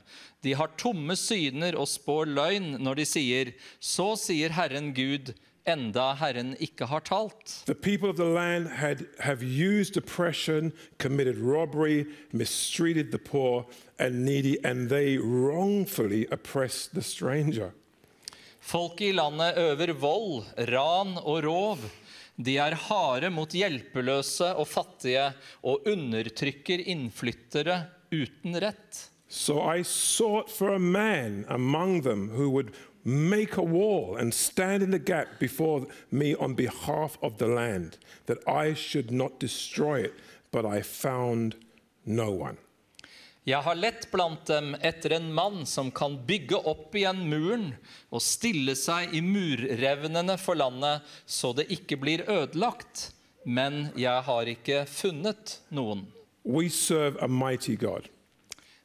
De 0.43 0.51
har 0.59 0.73
tomme 0.75 1.15
syner 1.15 1.77
og 1.79 1.87
spår 1.87 2.27
løgn 2.27 2.75
når 2.83 2.99
de 2.99 3.05
sier, 3.07 3.51
så 3.79 4.13
sier 4.19 4.51
Herren 4.57 4.91
Gud, 4.97 5.31
enda 5.65 6.09
Herren 6.19 6.53
ikke 6.59 6.89
har 6.91 7.05
talt. 7.07 7.63
The 7.65 7.73
people 7.73 8.09
of 8.09 8.17
the 8.19 8.27
land 8.27 8.67
had 8.67 9.07
have 9.19 9.41
used 9.41 9.95
oppression, 9.95 10.73
committed 10.99 11.39
robbery, 11.39 12.05
mistreated 12.31 13.11
the 13.11 13.17
poor 13.17 13.65
and 13.97 14.25
needy, 14.25 14.57
and 14.63 14.89
they 14.89 15.17
wrongfully 15.17 16.27
oppressed 16.31 16.93
the 16.93 17.01
stranger. 17.01 17.71
Folket 18.59 19.13
i 19.13 19.15
landet 19.15 19.57
øver 19.57 19.93
vold, 19.93 20.43
ran 20.67 21.17
og 21.23 21.43
rov. 21.45 21.79
De 22.35 22.57
er 22.59 22.75
harde 22.89 23.29
mot 23.31 23.51
hjelpeløse 23.55 24.51
og 24.59 24.67
fattige 24.67 25.29
og 25.63 25.87
undertrykker 25.87 26.83
innflyttere 26.91 27.85
uten 28.11 28.59
rett. 28.59 29.05
So 29.27 29.61
I 29.61 29.83
sought 29.83 30.51
for 30.51 30.75
a 30.75 30.79
man 30.79 31.45
among 31.49 32.01
them 32.03 32.29
who 32.29 32.49
would 32.49 32.73
make 33.03 33.57
a 33.57 33.63
wall 33.63 34.17
and 34.17 34.33
stand 34.33 34.83
in 34.83 34.91
the 34.91 34.99
gap 34.99 35.39
before 35.39 35.85
me 36.11 36.35
on 36.35 36.55
behalf 36.55 37.17
of 37.21 37.37
the 37.37 37.47
land, 37.47 37.97
that 38.25 38.39
I 38.47 38.73
should 38.73 39.11
not 39.11 39.39
destroy 39.39 40.01
it, 40.01 40.13
but 40.51 40.65
I 40.65 40.81
found. 40.81 41.55
Jeg 43.45 43.61
har 43.61 43.75
lett 43.77 44.07
blant 44.09 44.47
dem 44.49 44.71
etter 44.81 45.13
en 45.19 45.27
mann 45.33 45.65
som 45.69 45.91
kan 45.93 46.15
bygge 46.25 46.57
opp 46.65 46.95
igjen 46.97 47.19
muren 47.29 47.67
og 48.09 48.23
stille 48.25 48.73
seg 48.73 49.13
i 49.13 49.21
murrevnene 49.21 50.33
for 50.41 50.57
landet, 50.57 51.05
så 51.29 51.51
det 51.53 51.67
ikke 51.75 51.99
blir 52.01 52.23
ødelagt. 52.25 53.11
Men 53.45 53.91
jeg 53.93 54.23
har 54.25 54.49
ikke 54.49 54.79
funnet 54.89 55.59
noen. 55.69 56.07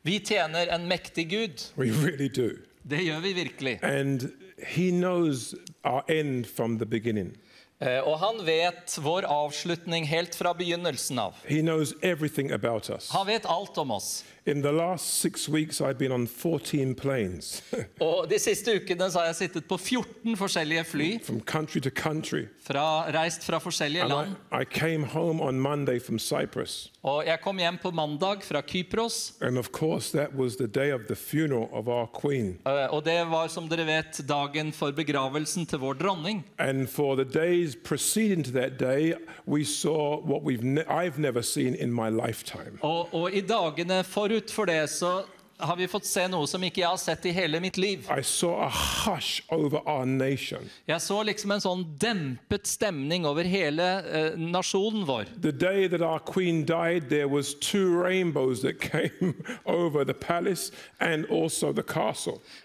Vi 0.04 0.18
tjener 0.20 0.68
en 0.76 0.84
mektig 0.88 1.24
Gud. 1.32 1.64
Really. 1.80 2.28
Det 2.84 3.00
gjør 3.00 3.24
vi 3.24 3.32
virkelig. 3.40 3.78
Eh, 7.80 8.00
Og 8.04 8.18
han 8.20 8.42
vet 8.44 8.92
vår 9.00 9.24
avslutning 9.24 10.04
helt 10.04 10.34
fra 10.36 10.52
begynnelsen 10.52 11.18
av. 11.18 11.38
Han 13.16 13.26
vet 13.26 13.48
alt 13.48 13.78
om 13.80 13.96
oss. 13.96 14.10
In 14.46 14.62
the 14.62 14.72
last 14.72 15.20
six 15.20 15.48
weeks, 15.48 15.80
I've 15.82 15.98
been 15.98 16.12
on 16.12 16.26
14 16.26 16.94
planes 16.94 17.62
Og 18.00 18.26
De 18.30 18.38
siste 18.40 18.72
ukene 18.80 19.10
så 19.12 19.18
har 19.20 19.26
jeg 19.26 19.36
sittet 19.36 19.66
på 19.68 19.76
14 19.78 20.36
forskjellige 20.36 20.84
fly, 20.84 21.08
from 21.22 21.40
country 21.40 21.80
to 21.80 21.90
country. 21.90 22.46
fra, 22.64 23.04
reist 23.12 23.44
fra 23.44 23.58
forskjellige 23.58 24.02
And 24.02 24.12
land. 24.12 24.30
I, 24.52 24.62
I 24.62 24.64
came 24.64 25.04
home 25.04 25.42
on 25.42 25.60
Monday 25.60 25.98
from 26.00 26.18
Cyprus. 26.18 26.90
Og 27.02 27.24
jeg 27.26 27.40
kom 27.40 27.58
hjem 27.58 27.78
på 27.82 27.90
mandag 27.96 28.42
fra 28.44 28.60
Kypros. 28.60 29.32
And 29.40 29.58
of 29.58 29.70
course, 29.72 30.10
that 30.18 30.34
was 30.36 30.56
the 30.56 30.66
day 30.66 30.92
of 30.92 31.00
the 31.08 31.16
funeral 31.16 31.68
of 31.72 31.88
our 31.88 32.06
Queen. 32.20 32.58
eh, 32.66 32.86
Og 32.94 33.04
det 33.04 33.18
var, 33.30 33.48
som 33.48 33.68
dere 33.68 33.86
vet, 33.86 34.20
dagen 34.28 34.72
for 34.72 34.90
begravelsen 34.92 35.66
til 35.66 35.78
vår 35.78 35.94
dronning. 36.00 36.44
And 36.58 36.88
for 36.88 37.14
the 37.16 37.24
days 37.24 37.76
preceding 37.84 38.44
to 38.44 38.50
that 38.52 38.78
day, 38.80 39.14
we 39.46 39.64
saw 39.64 40.20
what 40.24 40.42
we've 40.42 40.62
ne- 40.64 40.84
I've 40.88 41.18
never 41.18 41.42
seen 41.42 41.74
in 41.74 41.92
my 41.92 42.08
lifetime. 42.10 42.78
Og, 42.82 43.14
og 43.14 43.32
i 43.32 43.40
dagene 43.40 44.04
forut 44.04 44.30
for 44.48 44.64
det 44.64 44.90
så 44.90 45.22
har 45.60 45.76
vi 45.76 45.88
fått 45.88 46.06
se 46.08 46.24
noe 46.30 46.48
som 46.50 46.62
ikke 46.64 46.82
jeg 46.82 46.88
har 46.88 47.00
sett 47.00 47.26
i 47.28 47.32
hele 47.36 47.60
mitt 47.62 47.76
liv. 47.80 48.06
Jeg 50.86 51.00
så 51.04 51.18
liksom 51.28 51.54
en 51.54 51.62
sånn 51.64 51.84
dempet 52.00 52.68
stemning 52.70 53.26
over 53.28 53.48
hele 53.48 53.88
eh, 54.08 54.38
nasjonen 54.40 55.04
vår. 55.08 55.32
Died. 55.40 55.96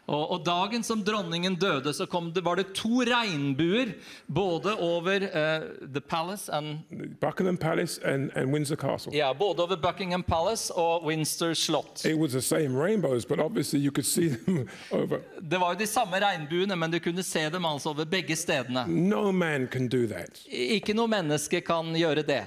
Og, 0.05 0.23
og 0.31 0.43
dagen 0.45 0.83
som 0.85 1.01
dronningen 1.03 1.55
døde, 1.59 1.93
så 1.93 2.05
kom 2.09 2.31
det, 2.33 2.43
var 2.45 2.59
det 2.59 2.67
to 2.77 3.01
regnbuer 3.07 3.95
både 4.27 4.75
over 4.81 5.25
eh, 5.25 5.65
The 5.93 6.01
Palace 6.01 6.51
and, 6.53 6.79
Buckingham 7.21 7.57
Palace 7.57 8.01
and, 8.05 8.31
and 8.35 8.53
Windsor 8.53 8.75
Castle. 8.75 9.13
ja, 9.15 9.33
både 9.33 9.63
over 9.63 9.77
Buckingham 9.81 10.23
Palace 10.23 10.73
og 10.73 11.05
Windsor 11.05 11.53
slott. 11.53 12.05
It 12.05 12.17
was 12.17 12.31
the 12.31 12.41
same 12.41 12.77
rainbows, 12.85 13.25
but 13.25 13.39
obviously 13.39 13.79
you 13.79 13.91
could 13.91 14.05
see 14.05 14.29
them 14.29 14.67
over. 14.91 15.19
Det 15.41 15.57
var 15.59 15.73
jo 15.73 15.79
de 15.79 15.87
samme 15.87 16.19
regnbuene, 16.21 16.75
men 16.75 16.91
du 16.91 16.99
kunne 16.99 17.23
se 17.23 17.49
dem 17.49 17.65
altså 17.65 17.89
over 17.89 18.05
begge 18.05 18.35
stedene. 18.35 18.85
No 18.87 19.31
man 19.31 19.67
can 19.67 19.87
do 19.87 20.05
that. 20.07 20.41
Ikke 20.47 20.93
noe 20.93 21.07
menneske 21.07 21.61
kan 21.61 21.93
gjøre 21.95 22.23
det. 22.27 22.43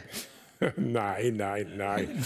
Nei, 0.76 1.30
nei, 1.30 1.62
nei. 1.78 2.08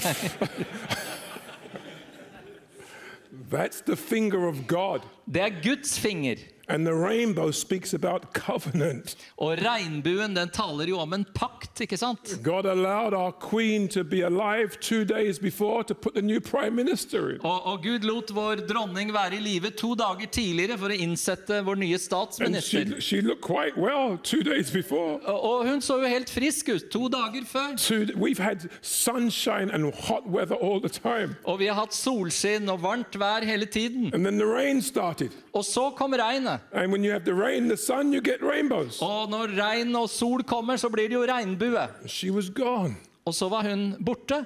That's 3.51 3.81
the 3.81 3.97
finger 3.97 4.47
of 4.49 4.67
God. 4.67 5.01
Det 5.27 5.43
er 5.43 5.61
Guds 5.63 5.99
finger. 5.99 6.37
And 6.73 6.87
the 6.87 6.95
rainbow 6.95 7.51
speaks 7.51 7.93
about 7.95 8.33
covenant. 8.33 9.17
Og 9.37 9.59
regnbuen 9.61 10.33
den 10.37 10.49
taler 10.49 10.89
jo 10.89 10.99
om 11.03 11.13
en 11.13 11.27
pakt, 11.37 11.83
ikke 11.85 11.99
sant? 12.01 12.31
God 12.43 12.65
allowed 12.65 13.13
our 13.13 13.33
queen 13.51 13.89
to 13.89 14.03
be 14.05 14.23
alive 14.25 14.79
two 14.81 15.05
days 15.05 15.39
before 15.39 15.85
to 15.85 15.95
put 15.95 16.15
the 16.15 16.23
new 16.23 16.41
prime 16.41 16.75
minister 16.75 17.31
in. 17.35 17.41
Og, 17.45 17.67
og 17.67 17.83
Gud 17.85 18.07
lot 18.09 18.33
vår 18.35 18.63
dronning 18.71 19.13
være 19.13 19.37
i 19.37 19.41
live 19.45 19.71
to 19.77 19.91
dager 20.01 20.31
tidligere 20.33 20.79
for 20.81 20.89
å 20.95 20.97
innsette 20.97 21.61
vår 21.67 21.83
nye 21.83 21.93
And 21.93 22.01
statsminister. 22.07 22.95
she, 22.97 23.01
she 23.01 23.21
looked 23.21 23.43
quite 23.45 23.77
well 23.77 24.17
two 24.23 24.41
days 24.43 24.71
before. 24.73 25.21
Og, 25.29 25.45
og 25.51 25.69
hun 25.69 25.85
så 25.85 25.99
jo 26.01 26.09
helt 26.09 26.31
frisk 26.33 26.73
ut 26.73 26.89
to 26.91 27.09
dager 27.13 27.45
før. 27.53 27.77
Two, 27.77 28.07
we've 28.17 28.41
had 28.43 28.65
sunshine 28.81 29.69
and 29.71 29.93
hot 30.09 30.25
weather 30.27 30.57
all 30.57 30.81
the 30.81 30.89
time. 30.89 31.37
Og 31.45 31.59
vi 31.61 31.69
har 31.69 31.77
hatt 31.83 31.93
solskinn 31.95 32.69
og 32.73 32.81
varmt 32.83 33.21
vær 33.21 33.45
hele 33.45 33.67
tiden. 33.69 34.09
And 34.15 34.25
then 34.25 34.39
the 34.41 34.49
rain 34.49 34.81
started. 34.83 35.37
Og 35.53 35.65
så 35.69 35.91
kom 36.01 36.17
regnet. 36.17 36.62
And 36.73 36.93
when 36.93 37.05
you 37.05 37.13
have 37.13 37.25
the 37.25 37.35
rain 37.35 37.69
the 37.69 37.77
sun, 37.77 38.13
you 38.13 38.21
get 38.21 38.43
rainbows. 38.43 39.03
Og 39.03 39.31
når 39.31 39.47
regn 39.63 39.97
og 39.97 40.11
sol 40.11 40.43
kommer, 40.43 40.77
så 40.77 40.89
blir 40.89 41.09
det 41.09 41.15
jo 41.15 41.25
regnbue. 41.29 41.89
She 42.07 42.31
was 42.33 42.51
gone. 42.51 42.97
Og 43.25 43.35
så 43.35 43.49
var 43.49 43.71
hun 43.71 44.05
borte. 44.05 44.45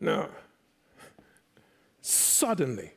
Now, 0.00 0.22
suddenly, 2.02 2.88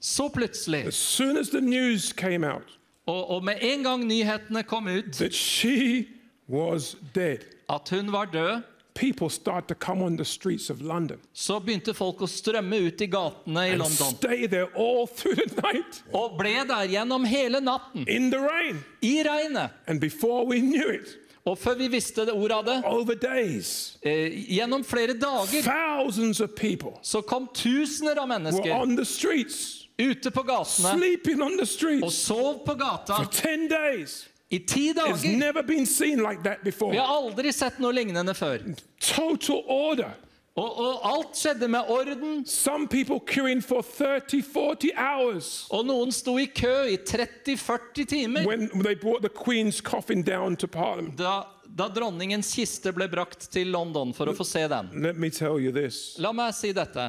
Så 0.00 0.28
plutselig, 0.28 0.86
as 0.86 0.94
soon 0.94 1.36
as 1.36 1.48
the 1.48 1.60
news 1.60 2.12
came 2.12 2.54
out 2.54 2.78
og, 3.06 3.30
og 3.30 3.44
med 3.44 3.54
en 3.60 3.82
gang 3.82 4.04
nyhetene 4.04 4.62
kom 4.62 4.86
ut 4.86 5.04
that 5.12 5.34
she 5.34 6.08
was 6.50 6.96
dead, 7.14 7.38
at 7.68 7.88
hun 7.90 8.12
var 8.12 8.24
død, 8.24 8.62
people 9.00 9.28
start 9.30 9.68
to 9.68 9.74
come 9.74 10.02
on 10.04 10.16
the 10.16 10.24
streets 10.24 10.70
of 10.70 10.80
London 10.82 11.18
så 11.32 11.60
begynte 11.60 11.94
folk 11.94 12.20
å 12.22 12.26
strømme 12.26 12.80
ut 12.88 13.00
i 13.00 13.06
gatene 13.06 13.66
i 13.68 13.70
and 13.70 13.78
London. 13.78 14.16
stay 14.16 14.46
there 14.46 14.66
all 14.76 15.06
through 15.06 15.36
the 15.36 15.62
night 15.62 16.02
Og 16.12 16.34
ble 16.38 16.54
der 16.68 16.88
gjennom 16.90 17.24
hele 17.24 17.60
natten, 17.60 18.04
in 18.08 18.30
the 18.30 18.38
rain. 18.40 18.82
i 19.02 19.22
regnet. 19.22 19.70
And 19.86 20.00
before 20.00 20.46
we 20.46 20.60
knew 20.60 20.88
it, 20.90 21.16
Og 21.46 21.56
før 21.58 21.74
vi 21.78 21.86
visste 21.88 22.26
det 22.26 22.32
ordet 22.34 22.52
av 22.58 22.64
det, 22.66 22.82
over 22.84 23.14
days, 23.14 23.96
eh, 24.02 24.28
gjennom 24.58 24.82
flere 24.84 25.14
dager, 25.16 25.62
thousands 25.62 26.40
of 26.40 26.50
people 26.56 26.92
så 27.02 27.20
kom 27.22 27.48
tusener 27.54 28.18
av 28.18 28.28
were 28.28 28.38
mennesker 28.38 28.74
on 28.74 28.96
the 28.96 29.04
streets, 29.04 29.86
ute 29.98 30.30
på 30.30 30.42
gatene 30.42 30.92
sleeping 30.98 31.42
on 31.42 31.56
the 31.58 31.66
og 32.04 32.12
sov 32.12 32.64
på 32.66 32.74
gata 32.74 33.14
for 33.16 33.24
10 33.32 33.68
days. 33.68 34.27
I 34.50 34.58
ti 34.58 34.88
It's 34.90 34.94
dager. 35.22 35.36
never 35.36 35.62
been 35.62 35.86
seen 35.86 36.22
like 36.22 36.42
that 36.42 36.64
before. 36.64 36.92
Vi 36.92 36.98
har 36.98 37.06
aldri 37.06 37.52
sett 37.52 37.78
noe 37.78 37.92
lignende 37.92 38.34
før. 38.34 38.62
Total 39.00 39.62
order. 39.68 40.14
Og, 40.58 40.78
og 40.82 41.04
alt 41.06 41.36
skjedde 41.38 41.68
med 41.70 41.86
orden, 41.88 42.40
Some 42.46 42.88
people 42.88 43.20
queuing 43.20 43.60
for 43.62 43.82
30, 43.82 44.40
40 44.42 44.90
hours 44.98 45.50
og 45.70 45.84
noen 45.86 46.10
sto 46.10 46.34
i 46.42 46.48
kø 46.50 46.72
i 46.90 46.96
30-40 46.96 48.04
timer 48.10 48.44
when 48.48 48.66
they 48.82 48.96
brought 48.98 49.22
the 49.22 49.28
Queen's 49.30 49.78
coffin 49.80 50.22
down 50.22 50.56
to 50.56 50.66
Parliament. 50.66 51.14
da, 51.16 51.44
da 51.76 51.86
dronningens 51.88 52.50
kiste 52.56 52.90
ble 52.92 53.06
brakt 53.08 53.46
til 53.54 53.70
London 53.70 54.10
for 54.12 54.26
å 54.26 54.34
få 54.34 54.42
se 54.48 54.64
den. 54.66 54.90
Let 54.98 55.16
me 55.16 55.30
tell 55.30 55.60
you 55.62 55.70
this 55.70 56.16
La 56.18 56.32
meg 56.32 56.50
si 56.58 56.72
dette. 56.74 57.06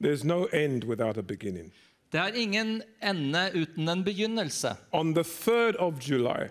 there's 0.00 0.22
no 0.24 0.44
end 0.52 0.84
without 0.84 1.16
a 1.18 1.22
beginning. 1.22 1.72
Det 2.14 2.20
er 2.22 2.36
ingen 2.38 2.76
ende 3.02 3.40
uten 3.58 3.88
en 3.90 4.04
begynnelse. 4.06 4.76
On 4.92 5.14
the 5.14 5.22
3rd 5.24 5.76
of 5.82 5.94
July, 6.10 6.46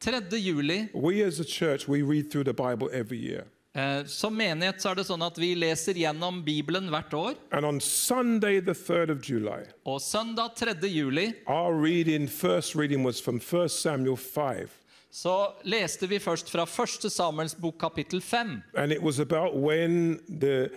3. 0.00 0.20
juli, 0.38 0.88
we 0.94 1.22
as 1.24 1.40
a 1.40 1.44
church, 1.44 1.88
we 1.88 2.02
read 2.02 2.30
through 2.30 2.44
the 2.44 2.52
Bible 2.52 2.88
every 2.92 3.16
year. 3.16 3.44
eh, 3.74 4.04
som 4.06 4.34
menighet 4.36 4.80
så 4.82 4.90
er 4.90 4.94
det 5.00 5.06
sånn 5.08 5.24
at 5.24 5.38
vi 5.40 5.54
leser 5.54 5.94
gjennom 5.96 6.42
Bibelen 6.44 6.90
hvert 6.92 7.14
år. 7.14 7.34
And 7.50 7.64
on 7.64 7.80
Sunday, 7.80 8.60
the 8.60 8.74
3rd 8.74 9.10
of 9.16 9.24
July, 9.30 9.64
Og 9.86 10.00
søndag 10.00 10.54
3. 10.56 10.74
juli 10.88 11.32
our 11.46 11.72
reading, 11.74 12.28
first 12.28 12.74
reading 12.76 13.02
was 13.04 13.18
from 13.20 13.36
1 13.40 13.70
Samuel 13.70 14.16
5. 14.16 14.68
så 15.10 15.48
leste 15.64 16.06
vi 16.08 16.18
først 16.18 16.50
fra 16.50 16.62
1. 16.64 17.10
Samuels 17.12 17.54
bok 17.54 17.78
kapittel 17.80 18.20
5. 18.20 18.62
And 18.74 18.92
it 18.92 19.02
was 19.02 19.18
about 19.18 19.54
when 19.56 20.20
the 20.40 20.68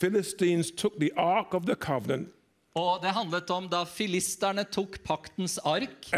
Philistines 0.00 0.70
took 0.70 0.92
the 1.00 1.10
Ark 1.16 1.54
of 1.54 1.62
the 1.66 1.74
Covenant 1.74 2.28
Og 2.76 3.00
det 3.02 3.10
handlet 3.16 3.50
om 3.50 3.68
da 3.70 3.84
filisterne 3.88 4.64
tok 4.70 4.98
paktens 5.06 5.58
ark 5.64 6.10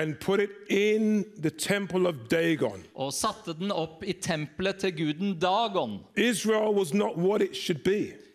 og 2.95 3.13
satte 3.15 3.55
den 3.59 3.71
opp 3.73 4.03
i 4.05 4.13
tempelet 4.13 4.81
til 4.83 4.93
guden 4.97 5.39
Dagon. 5.41 6.01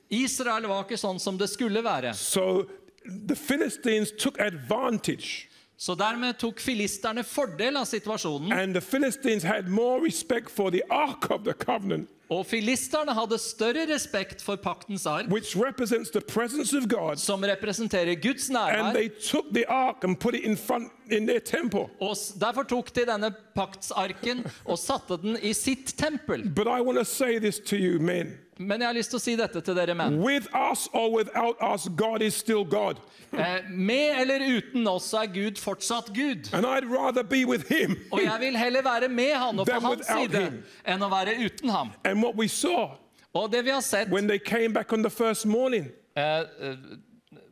Israel 0.09 0.67
var 0.69 0.83
ikke 0.85 0.97
sånn 1.01 1.19
som 1.19 1.37
det 1.37 1.49
skulle 1.51 1.83
være. 1.83 2.13
So 2.15 2.65
Så 5.77 5.93
dermed 5.99 6.37
tok 6.39 6.59
filisterne 6.63 7.23
fordel 7.23 7.75
av 7.77 7.85
situasjonen. 7.85 8.51
and 8.53 8.73
the 8.73 8.81
Philistines 8.81 9.43
had 9.43 9.67
more 9.67 9.99
respect 10.01 10.49
for 10.49 10.71
the 10.71 10.81
Ark 10.89 11.29
of 11.29 11.43
the 11.43 11.53
Covenant, 11.53 12.07
Og 12.29 12.45
filisterne 12.45 13.13
hadde 13.13 13.37
større 13.37 13.85
respekt 13.93 14.41
for 14.41 14.55
paktens 14.55 15.05
ark, 15.05 15.25
which 15.29 15.55
represents 15.57 16.09
the 16.09 16.21
presence 16.21 16.73
of 16.77 16.87
God. 16.89 17.17
som 17.17 17.43
representerer 17.43 18.15
Guds 18.15 18.49
nærvær. 18.49 18.93
they 18.93 19.09
took 19.09 19.45
the 19.53 19.69
ark 19.69 20.03
and 20.03 20.17
put 20.19 20.35
it 20.35 20.43
in 20.43 20.57
front 20.57 20.91
in. 21.11 21.29
Og 22.01 22.17
Derfor 22.39 22.63
tok 22.63 22.95
de 22.95 23.05
denne 23.05 23.31
paktsarken 23.55 24.45
og 24.65 24.79
satte 24.79 25.17
den 25.21 25.37
i 25.41 25.53
sitt 25.53 25.93
tempel. 25.97 26.49
But 26.55 26.67
I 26.67 26.81
want 26.81 26.97
to 26.97 27.05
say 27.05 27.39
this 27.39 27.59
to 27.59 27.75
you, 27.75 27.99
men. 27.99 28.37
Men 28.57 28.79
jeg 28.81 28.87
har 28.87 28.93
lyst 28.95 29.09
til 29.11 29.17
å 29.17 29.21
si 29.21 29.35
dette 29.35 29.59
til 29.61 29.75
dere 29.75 29.93
menn. 29.95 30.15
With 30.23 30.47
us 30.55 30.87
or 30.93 31.09
without 31.11 31.57
us, 31.61 31.89
God 31.95 32.21
is 32.21 32.33
still 32.35 32.63
God. 32.63 33.01
Eh, 33.33 33.67
Med 33.69 34.21
eller 34.21 34.39
uten 34.57 34.87
oss 34.87 35.13
er 35.13 35.25
Gud 35.27 35.59
fortsatt 35.59 36.13
Gud. 36.15 36.49
And 36.53 36.65
I'd 36.65 36.85
rather 36.89 37.23
be 37.23 37.43
with 37.45 37.67
Him. 37.67 37.97
Og 38.11 38.21
jeg 38.23 38.39
vil 38.39 38.55
heller 38.57 38.81
være 38.81 39.09
med 39.09 39.33
han 39.35 39.59
og 39.59 39.67
på 39.67 39.79
hans 39.79 40.05
side 40.07 40.39
him. 40.45 40.63
enn 40.87 41.03
å 41.03 41.09
være 41.11 41.35
uten 41.45 41.69
ham. 41.69 41.91
And 42.05 42.23
what 42.23 42.35
we 42.37 42.47
saw 42.47 42.95
Og 43.33 43.51
det 43.51 43.65
vi 43.65 43.69
har 43.71 43.81
sett 43.81 44.09
when 44.09 44.27
they 44.27 44.39
came 44.39 44.71
back 44.73 44.93
on 44.93 45.03
the 45.03 45.09
first 45.09 45.45
morning, 45.45 45.89
eh, 46.15 46.43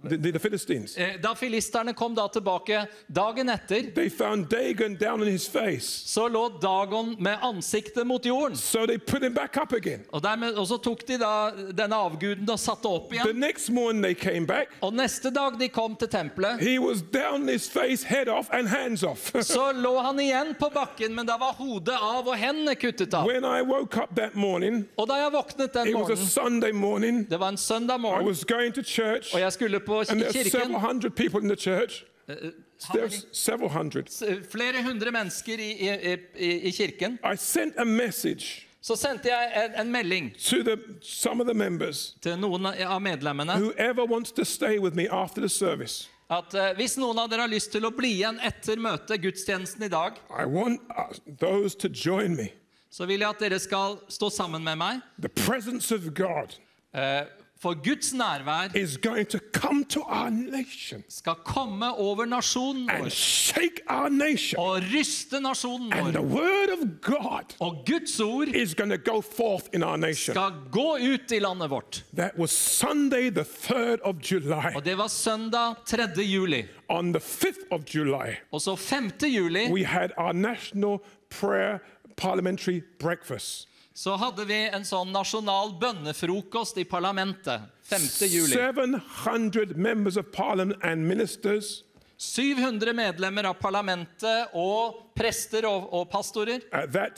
the, 0.10 0.18
the, 0.18 0.32
the 0.32 0.40
Philistines, 0.40 0.98
eh, 0.98 1.18
Da 1.22 1.34
filisterne 1.36 1.94
kom 1.94 2.16
da 2.16 2.28
tilbake 2.28 2.86
dagen 3.08 3.50
etter, 3.50 3.92
they 3.96 4.10
found 4.10 4.50
Dagon 4.50 4.96
down 4.96 5.22
on 5.22 5.28
his 5.28 5.48
face. 5.48 6.04
så 6.06 6.28
lå 6.28 6.50
Dagon 6.62 7.16
med 7.20 7.38
ansiktet 7.42 8.08
mot 8.08 8.26
jorden. 8.26 8.58
So 8.58 8.86
they 8.88 8.98
put 8.98 9.24
him 9.24 9.34
back 9.34 9.58
up 9.58 9.72
again. 9.74 10.02
Og, 10.12 10.22
dermed, 10.24 10.54
og 10.58 10.68
så 10.68 10.78
tok 10.78 11.08
de 11.08 11.18
da 11.18 11.52
denne 11.78 11.96
avguden 11.96 12.50
og 12.50 12.60
satte 12.60 12.86
opp 12.90 13.10
The 13.10 13.16
igjen. 13.22 13.40
next 13.40 13.70
morning 13.70 14.04
they 14.04 14.14
came 14.14 14.46
back, 14.48 14.70
Og 14.82 14.94
neste 14.94 15.30
dag 15.32 15.60
de 15.60 15.68
kom 15.70 15.96
til 15.96 16.08
tempelet, 16.08 16.60
he 16.62 16.80
was 16.80 17.02
down 17.02 17.42
on 17.44 17.48
his 17.48 17.70
face, 17.70 18.04
head 18.04 18.28
off 18.28 18.50
and 18.54 18.68
hands 18.68 19.04
off. 19.04 19.32
så 19.44 19.72
lå 19.72 19.98
han 20.02 20.20
igjen 20.20 20.56
på 20.60 20.70
bakken, 20.74 21.16
men 21.16 21.26
da 21.26 21.38
var 21.38 21.54
hodet 21.58 21.96
av 22.02 22.28
og 22.28 22.36
hendene 22.38 22.76
kuttet 22.76 23.14
av. 23.14 23.26
when 23.28 23.44
I 23.46 23.62
woke 23.62 23.98
up 23.98 24.16
that 24.16 24.36
morning, 24.36 24.86
Og 24.98 25.08
da 25.08 25.14
jeg 25.24 25.32
våknet 25.34 25.74
den 25.74 25.88
it 25.88 25.96
was 25.96 26.10
a 26.10 26.14
morgenen, 26.16 26.28
Sunday 26.30 26.72
morning. 26.72 27.26
det 27.30 27.40
var 27.40 27.50
en 27.50 27.58
søndag 27.58 27.96
I 27.96 28.00
morgen, 28.02 28.26
was 28.28 28.44
going 28.44 28.74
to 28.74 28.82
church, 28.84 29.34
og 29.34 29.40
jeg 29.40 29.54
skulle 29.54 29.80
på 29.80 29.93
and 30.00 30.22
there 30.22 30.32
several 30.32 30.68
kirken, 30.68 30.80
hundred 30.80 31.16
people 31.16 31.40
in 31.42 31.48
the 31.48 31.56
church. 31.56 32.06
how 32.28 32.94
There's 32.94 33.26
several 33.32 33.70
hundred. 33.70 34.10
flere 34.50 34.82
hundre 34.84 35.12
mennesker 35.12 35.60
i, 35.60 35.72
i, 35.72 36.18
i, 36.38 36.68
i 36.68 36.72
kirken, 36.72 37.20
I 37.24 37.36
sent 37.38 37.74
a 37.78 37.84
message 37.86 38.68
så 38.84 38.96
sendte 39.00 39.30
jeg 39.30 39.52
en, 39.56 39.76
en 39.80 39.92
melding 39.92 40.34
to 40.50 40.58
the, 40.64 40.78
some 41.02 41.42
of 41.42 41.48
the 41.48 41.54
members. 41.54 42.16
til 42.22 42.36
noen 42.40 42.66
av 42.66 43.02
medlemmene 43.02 43.54
Whoever 43.60 44.06
wants 44.06 44.32
to 44.32 44.44
stay 44.44 44.78
with 44.80 44.96
me 44.96 45.08
after 45.12 45.42
the 45.42 45.50
service, 45.50 46.10
at 46.30 46.54
eh, 46.54 46.74
hvis 46.76 46.98
noen 46.98 47.20
av 47.20 47.30
dere 47.32 47.42
har 47.46 47.52
lyst 47.52 47.72
til 47.72 47.86
å 47.86 47.92
bli 47.96 48.10
igjen 48.18 48.40
etter 48.44 48.80
møtet, 48.80 49.22
gudstjenesten 49.24 49.84
i 49.84 49.92
dag, 49.92 50.20
I 50.30 50.46
want 50.46 50.82
uh, 50.98 51.12
those 51.40 51.76
to 51.78 51.88
join 51.90 52.36
me. 52.36 52.50
så 52.90 53.06
vil 53.06 53.20
jeg 53.24 53.30
at 53.30 53.40
dere 53.40 53.60
skal 53.60 53.98
stå 54.08 54.30
sammen 54.30 54.64
med 54.64 54.78
meg. 54.78 55.00
The 55.20 55.30
presence 55.30 55.92
of 55.96 56.14
God 56.14 56.60
Eh, 56.94 57.24
For 57.64 57.74
Guds 57.84 58.14
nærvær 58.14 58.76
is 58.76 58.98
going 58.98 59.28
to 59.30 59.40
come 59.54 59.86
to 59.86 60.02
our 60.02 60.30
nation 60.30 61.04
skal 61.10 61.36
komme 61.46 61.88
over 61.98 62.26
nasjonen 62.26 62.90
and 62.90 63.04
vår 63.04 63.10
shake 63.10 63.80
our 63.90 64.10
nation. 64.10 64.60
og 64.60 64.82
ryste 64.94 65.40
nasjonen 65.40 65.94
And 65.94 66.12
the 66.14 66.20
vår. 66.22 66.36
word 66.36 66.70
of 66.74 66.88
God 67.02 67.56
Og 67.60 67.86
Guds 67.86 68.20
ord 68.20 68.48
is 68.48 68.76
going 68.76 68.90
to 68.92 68.98
go 69.14 69.22
forth 69.22 69.66
in 69.74 69.84
our 69.84 69.96
nation. 69.98 70.34
skal 70.36 70.52
gå 70.72 70.98
ut 71.14 71.32
i 71.32 71.40
landet 71.40 71.70
vårt. 71.70 72.04
That 72.18 72.38
was 72.38 72.52
Sunday, 72.52 73.30
the 73.30 73.44
3rd 73.44 74.02
of 74.04 74.16
July. 74.32 74.76
Og 74.76 74.86
det 74.86 74.98
var 74.98 75.08
søndag 75.08 75.76
3. 75.86 76.22
juli. 76.24 76.66
On 76.90 77.14
the 77.14 77.20
5th 77.22 77.64
of 77.72 77.82
July, 77.96 78.36
Og 78.52 78.62
så 78.62 78.76
5. 78.76 79.12
juli 79.24 79.72
we 79.72 79.86
had 79.86 80.10
our 80.18 80.34
national 80.34 80.98
prayer 81.30 81.80
parliamentary 82.18 82.82
breakfast. 83.00 83.68
Så 83.94 84.16
hadde 84.18 84.46
vi 84.50 84.58
en 84.74 84.86
sånn 84.86 85.12
nasjonal 85.14 85.76
bønnefrokost 85.82 86.80
i 86.82 86.86
parlamentet. 86.90 87.62
5. 87.90 88.08
juli. 88.26 88.56
700 88.56 89.76
members 89.78 90.18
of 90.18 90.32
parliament 90.34 90.80
and 90.82 91.06
ministers 91.08 91.84
700 92.24 92.94
medlemmer 92.96 93.44
av 93.50 93.54
parlamentet 93.60 94.54
og 94.56 95.00
prester 95.18 95.66
og, 95.70 95.90
og 95.94 96.08
pastorer. 96.10 96.64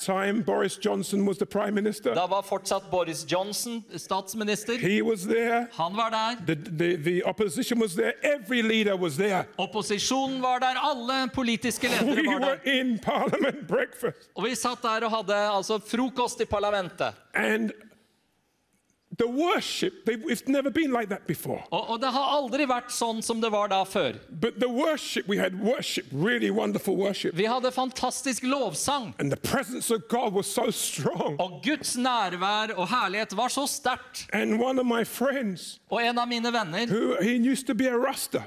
Time, 0.02 0.42
Boris 0.44 0.80
Johnson 0.82 1.26
was 1.28 1.38
the 1.38 1.46
prime 1.46 1.76
minister. 1.78 2.16
Da 2.18 2.26
var 2.28 2.42
fortsatt 2.44 2.90
Boris 2.92 3.24
Johnson 3.30 3.84
statsminister. 3.96 4.78
He 4.82 5.02
was 5.06 5.24
there. 5.30 5.68
Han 5.78 5.96
var 5.96 6.10
der. 6.12 6.42
The, 6.48 6.56
the, 6.56 6.90
the 6.98 7.16
opposition 7.24 7.80
was 7.80 7.96
there. 7.96 8.14
Every 8.24 8.62
leader 8.62 8.98
was 8.98 9.16
there. 9.18 9.46
Opposisjonen 9.58 10.42
var 10.42 10.60
der. 10.60 10.76
Alle 10.90 11.30
politiske 11.34 11.88
ledere 11.88 12.16
We 12.16 12.28
var 12.34 12.40
der. 12.40 12.80
in 12.80 13.00
parliament 13.00 13.68
breakfast. 13.68 14.30
Og 14.36 14.44
vi 14.50 14.56
satt 14.56 14.82
der 14.84 15.06
og 15.08 15.12
hadde 15.20 15.36
altså 15.54 15.80
frokost 15.80 16.42
i 16.42 16.46
parlamentet. 16.50 17.14
And 17.34 17.72
the 19.18 19.28
worship, 19.28 20.06
they, 20.06 20.14
it's 20.14 20.48
never 20.48 20.70
been 20.70 20.92
like 20.92 21.10
that 21.10 21.28
before. 21.28 21.64
Og, 21.72 21.90
og 21.90 22.02
det 22.02 22.12
har 22.12 22.32
aldri 22.38 22.66
vært 22.68 22.92
sånn 22.92 23.22
som 23.24 23.42
det 23.42 23.52
var 23.52 23.70
da 23.72 23.84
før. 23.84 24.20
But 24.30 24.60
the 24.60 24.70
worship, 24.70 25.28
we 25.28 25.38
had 25.38 25.60
worship, 25.62 26.06
really 26.12 26.52
wonderful 26.52 26.96
worship. 26.96 27.36
Vi 27.36 27.46
hadde 27.46 27.72
fantastisk 27.72 28.44
lovsang. 28.44 29.14
And 29.20 29.32
the 29.32 29.38
presence 29.38 29.92
of 29.92 30.08
God 30.10 30.34
was 30.34 30.48
so 30.48 30.72
strong. 30.72 31.38
Og 31.40 31.62
Guds 31.64 31.96
nærvær 31.98 32.76
og 32.76 32.88
herlighet 32.90 33.38
var 33.38 33.48
så 33.48 33.68
sterkt. 33.68 34.28
And 34.34 34.62
one 34.62 34.80
of 34.80 34.86
my 34.86 35.04
friends, 35.06 35.80
Og 35.90 36.04
en 36.04 36.18
av 36.18 36.28
mine 36.28 36.52
venner, 36.54 36.88
who 36.88 37.16
he 37.22 37.36
used 37.52 37.68
to 37.68 37.74
be 37.74 37.88
a 37.88 37.98
Rasta, 37.98 38.44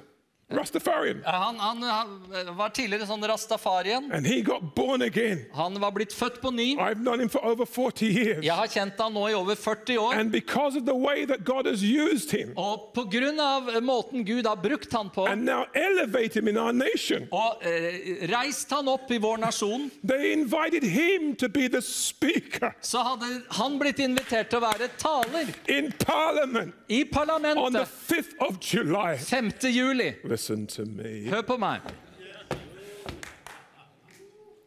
Rastafarian. 0.51 1.23
Han, 1.25 1.59
han, 1.59 1.83
han 1.83 2.57
var 2.57 2.71
tidligere 2.73 3.07
sånn 3.07 3.25
rastafarien. 3.29 4.09
And 4.13 4.27
he 4.27 4.41
got 4.41 4.75
born 4.75 5.03
again. 5.03 5.45
Han 5.53 5.77
var 5.81 5.93
blitt 5.93 6.15
født 6.17 6.41
på 6.41 6.51
ny. 6.51 6.71
I've 6.81 7.03
known 7.03 7.21
him 7.21 7.29
for 7.29 7.45
over 7.45 7.67
40 7.67 8.07
years. 8.07 8.45
Jeg 8.45 8.57
har 8.57 8.71
kjent 8.73 9.01
han 9.03 9.13
nå 9.13 9.27
i 9.29 9.35
over 9.37 9.59
40 9.61 9.99
år. 9.99 10.15
And 10.17 10.33
because 10.33 10.79
of 10.79 10.87
the 10.87 10.95
way 10.95 11.27
that 11.27 11.45
God 11.45 11.67
has 11.67 11.83
used 11.83 12.31
him 12.33 12.55
Og 12.57 12.95
på 12.97 13.05
grunn 13.13 13.41
av 13.41 13.69
måten 13.85 14.25
Gud 14.25 14.47
har 14.47 14.57
brukt 14.57 14.93
han 14.93 15.11
på, 15.11 15.27
and 15.29 15.45
now 15.45 15.67
elevate 15.75 16.39
him 16.39 16.49
in 16.49 16.57
our 16.57 16.73
nation, 16.73 17.29
og 17.31 17.61
eh, 17.67 18.25
reist 18.33 18.71
han 18.73 18.89
opp 18.89 19.11
i 19.13 19.19
vår 19.21 19.43
nasjon, 19.43 19.91
they 20.03 20.33
invited 20.33 20.83
him 20.83 21.35
to 21.37 21.49
be 21.49 21.69
the 21.69 21.83
speaker 21.83 22.73
så 22.81 23.03
hadde 23.05 23.29
han 23.59 23.79
blitt 23.81 24.01
invitert 24.03 24.51
til 24.51 24.61
å 24.61 24.65
være 24.65 24.89
taler 25.01 25.53
in 25.69 25.93
Parliament 26.01 26.75
i 26.89 27.03
on 27.03 27.07
the 27.07 27.15
parlamentet 27.15 27.89
5th 28.09 28.35
of 28.49 28.59
July. 28.61 29.17
5. 29.19 29.53
juli. 29.69 30.15
Listen 30.39 30.69
to 30.69 30.85
me. 30.85 31.27
Hør 31.27 31.43
på 31.43 31.57
meg. 31.59 31.81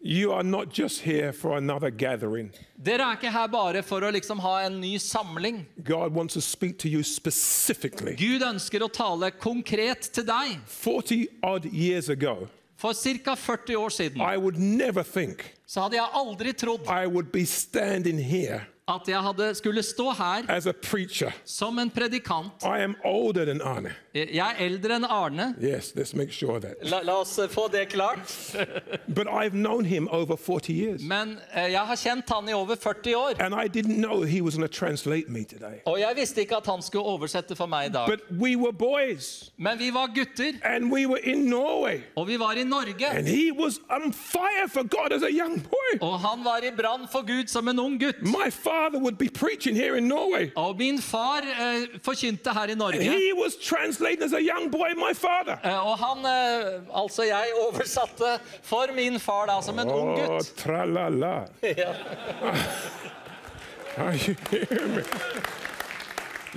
You 0.03 0.33
are 0.33 0.43
not 0.43 0.73
just 0.79 0.99
here 1.01 1.31
for 1.31 1.55
another 1.55 1.89
gathering. 1.89 2.49
Dere 2.75 3.05
er 3.05 3.15
ikke 3.15 3.31
her 3.31 3.47
bare 3.47 3.83
for 3.87 4.03
å 4.03 4.09
liksom 4.11 4.41
ha 4.43 4.65
en 4.65 4.81
ny 4.81 4.97
samling. 4.99 5.61
God 5.87 6.11
wants 6.11 6.33
to 6.33 6.41
speak 6.41 6.75
to 6.79 6.89
you 6.89 7.03
specifically. 7.07 8.17
Gud 8.19 8.43
ønsker 8.43 8.83
å 8.83 8.89
tale 8.91 9.31
konkret 9.31 10.09
til 10.11 10.27
deg. 10.27 10.59
40 10.67 11.23
odd 11.41 11.69
years 11.71 12.09
ago, 12.09 12.49
For 12.75 12.91
ca. 12.91 13.37
40 13.39 13.79
år 13.79 13.95
siden 13.95 14.21
I 14.21 14.35
would 14.35 14.59
never 14.59 15.03
think 15.03 15.53
så 15.65 15.85
hadde 15.85 16.01
jeg 16.01 16.11
aldri 16.19 16.51
trodd 16.51 16.83
I 16.89 17.07
would 17.07 17.31
be 17.31 17.45
standing 17.45 18.19
here 18.19 18.65
at 18.95 19.07
jeg 19.07 19.21
hadde, 19.21 19.55
skulle 19.55 19.83
stå 19.83 20.11
her 20.17 20.71
preacher. 20.81 21.31
som 21.45 21.79
en 21.79 21.89
predikant. 21.89 22.63
I 22.63 22.83
am 22.83 22.95
older 23.03 23.45
than 23.45 23.61
Arne. 23.61 23.93
Jeg 24.13 24.55
er 24.59 24.65
eldre 24.65 24.97
enn 24.99 25.05
Arne. 25.05 25.55
Yes, 25.61 25.93
sure. 26.31 26.59
La, 26.83 26.99
la 27.01 27.13
oss 27.21 27.39
få 27.49 27.67
det 27.71 27.85
klart. 27.89 28.27
But 29.07 29.27
I've 29.27 29.53
known 29.53 29.85
him 29.85 30.09
over 30.11 30.35
40 30.35 30.73
years. 30.73 31.01
Men 31.01 31.37
eh, 31.53 31.71
jeg 31.71 31.79
har 31.87 31.95
kjent 31.95 32.29
han 32.29 32.49
i 32.49 32.53
over 32.53 32.75
40 32.75 33.15
år. 33.15 33.39
And 33.39 33.55
I 33.55 33.67
didn't 33.67 34.01
know 34.01 34.23
he 34.23 34.41
was 34.41 34.55
going 34.55 34.67
to 34.67 34.79
translate 34.79 35.29
me 35.29 35.45
today. 35.45 35.79
Og 35.85 35.99
jeg 35.99 36.15
visste 36.15 36.41
ikke 36.41 36.57
at 36.57 36.65
han 36.65 36.81
skulle 36.81 37.05
oversette 37.05 37.55
for 37.55 37.71
meg 37.71 37.89
i 37.89 37.93
dag. 37.93 38.19
We 38.31 38.57
boys 38.71 39.51
Men 39.57 39.79
vi 39.79 39.93
var 39.93 40.07
gutter, 40.15 40.59
we 40.91 41.05
Norway. 41.35 42.01
og 42.15 42.27
vi 42.27 42.39
var 42.39 42.51
i 42.51 42.63
Norge. 42.63 43.07
And 43.07 43.27
he 43.27 43.51
was 43.51 43.79
on 43.89 44.13
fire 44.13 44.67
for 44.67 44.83
God 44.83 45.13
as 45.13 45.23
a 45.23 45.31
young 45.31 45.61
boy. 45.63 45.99
Og 46.01 46.19
han 46.19 46.43
var 46.43 46.59
i 46.67 46.71
brann 46.75 47.07
for 47.11 47.21
Gud 47.21 47.47
som 47.47 47.67
en 47.67 47.79
ung 47.79 47.99
gutt. 47.99 48.21
My 48.21 48.49
father 48.51 48.80
would 48.89 49.17
be 49.17 49.29
preaching 49.29 49.75
here 49.75 49.95
in 49.97 50.07
Norway. 50.07 50.51
Og 50.55 50.77
min 50.77 50.99
far 51.01 51.41
eh, 51.43 51.85
forkynte 52.03 52.53
her 52.53 52.67
i 52.71 52.75
Norge. 52.75 53.01
he 53.03 53.33
was 53.33 53.55
translating 53.55 54.23
as 54.23 54.33
a 54.33 54.41
young 54.41 54.69
boy, 54.71 54.89
my 54.95 55.13
father. 55.13 55.57
Eh, 55.63 55.87
og 55.87 55.97
han, 55.97 56.25
eh, 56.25 56.81
altså 57.03 57.23
jeg 57.23 57.45
oversatte 57.67 58.39
for 58.63 58.85
min 58.95 59.19
far 59.19 59.45
da 59.45 59.61
som 59.61 59.79
en 59.79 59.89
ung 59.89 60.09
Oh, 60.19 60.27
gutt. 60.37 60.53
tra-la-la. 60.57 61.45
Ja. 61.77 61.93
Are 63.97 64.15
you 64.15 64.35
hearing 64.49 64.95
me? 64.95 65.03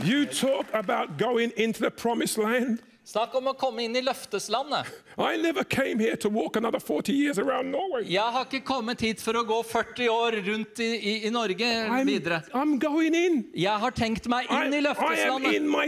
You 0.05 0.27
talk 0.27 0.67
about 0.73 1.19
going 1.19 1.53
into 1.57 1.81
the 1.81 1.91
promised 1.91 2.39
land. 2.39 2.79
Snakk 3.05 3.35
om 3.37 3.51
å 3.51 3.53
komme 3.53 3.83
inn 3.85 3.93
i 3.99 4.01
løfteslandet. 4.01 4.87
I 5.21 5.37
never 5.37 5.63
came 5.63 6.01
here 6.01 6.17
to 6.17 6.31
walk 6.33 6.57
another 6.57 6.81
40 6.81 7.13
years 7.13 7.39
around 7.39 7.71
Norway. 7.71 8.07
Jeg 8.09 8.33
har 8.33 8.47
ikke 8.47 8.63
kommet 8.65 9.03
hit 9.05 9.21
for 9.21 9.37
å 9.37 9.43
gå 9.45 9.59
40 9.61 10.09
år 10.09 10.37
rundt 10.47 10.81
i, 10.81 10.87
i, 10.97 11.13
i 11.29 11.33
Norge 11.35 11.69
I'm, 11.69 12.09
videre. 12.09 12.41
I'm 12.57 12.79
going 12.81 13.13
in. 13.15 13.43
Jeg 13.53 13.77
har 13.83 13.93
tenkt 13.93 14.25
meg 14.33 14.49
inn 14.49 14.73
i 14.73 14.79
I 14.79 14.81
am 14.81 14.87
løfteslandet. 14.87 15.53
in 15.59 15.69
my 15.69 15.85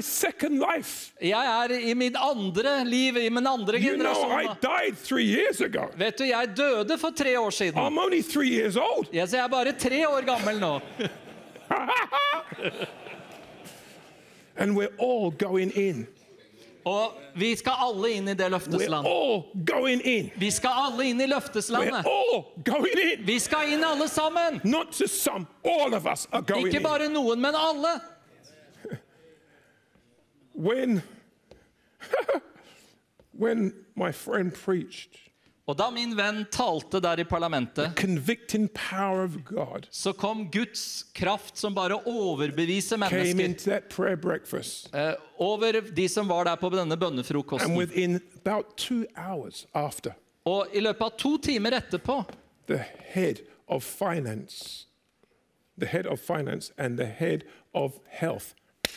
life. 0.60 1.14
Jeg 1.24 1.54
er 1.54 1.72
i 1.88 1.94
mitt 1.96 2.18
andre 2.20 2.84
liv, 2.84 3.16
i 3.16 3.30
min 3.32 3.48
andre 3.48 3.80
You 3.80 3.96
know, 3.96 4.12
generasjon. 4.12 4.60
died 4.60 4.98
three 4.98 5.24
years 5.24 5.62
ago. 5.64 5.88
Vet 5.96 6.18
du, 6.20 6.24
jeg 6.28 6.52
døde 6.52 6.98
for 7.00 7.16
tre 7.16 7.32
år 7.40 7.50
siden. 7.50 7.80
I'm 7.80 7.96
only 7.96 8.20
three 8.20 8.50
years 8.52 8.76
old. 8.76 9.08
Jeg, 9.08 9.24
så 9.28 9.36
jeg 9.40 9.44
er 9.44 9.48
bare 9.56 9.72
tre 9.72 10.04
år 10.04 10.20
gammel 10.28 10.60
nå. 10.60 10.80
and 14.58 14.76
we're 14.76 14.92
all 14.98 15.30
going 15.30 15.70
in. 15.70 16.06
Og 16.86 17.12
vi 17.34 17.56
skal 17.58 17.72
alle 17.82 18.10
inn 18.14 18.28
i 18.30 18.34
det 18.38 18.46
løftesland. 18.50 19.06
Vi 20.38 20.50
skal 20.54 20.82
alle 20.86 21.08
inn 21.10 21.20
i 21.20 21.26
løfteslandet. 21.26 22.06
Vi 23.26 23.38
skal 23.42 23.72
inn 23.74 23.82
alle 23.84 24.06
sammen. 24.08 24.60
Some, 24.92 25.46
all 25.64 25.94
of 25.94 26.06
us 26.06 26.28
are 26.32 26.42
going 26.42 26.68
Ikke 26.68 26.80
bare 26.84 27.08
noen, 27.10 27.42
men 27.42 27.58
alle. 27.58 27.96
When, 30.54 31.02
when 33.32 33.72
my 33.94 34.12
friend 34.12 34.54
preached, 34.54 35.25
Og 35.66 35.74
da 35.74 35.88
min 35.90 36.12
venn 36.14 36.44
talte 36.54 37.00
der 37.02 37.20
i 37.20 37.24
parlamentet, 37.26 37.98
så 39.90 40.12
kom 40.12 40.44
Guds 40.50 41.02
kraft 41.12 41.58
som 41.58 41.74
bare 41.74 41.98
overbeviser 42.06 43.00
mennesker 43.02 43.80
eh, 44.94 45.14
over 45.42 45.80
de 45.90 46.08
som 46.08 46.28
var 46.28 46.44
der 46.46 46.56
på 46.56 46.70
denne 46.70 46.96
bønnefrokosten. 46.96 48.20
after, 49.74 50.14
Og 50.46 50.66
i 50.72 50.80
løpet 50.80 51.02
av 51.02 51.10
to 51.18 51.38
timer 51.38 51.72
etterpå 51.72 52.24
the 52.66 52.84
head 53.14 53.42
of 53.66 53.82
finance, 53.82 54.86
the 55.78 55.86
head 55.86 56.06
of 56.06 56.20
finance 56.20 56.72
and 56.78 56.96
the 56.98 57.06
head 57.06 57.42
of 57.74 57.98
health 58.06 58.54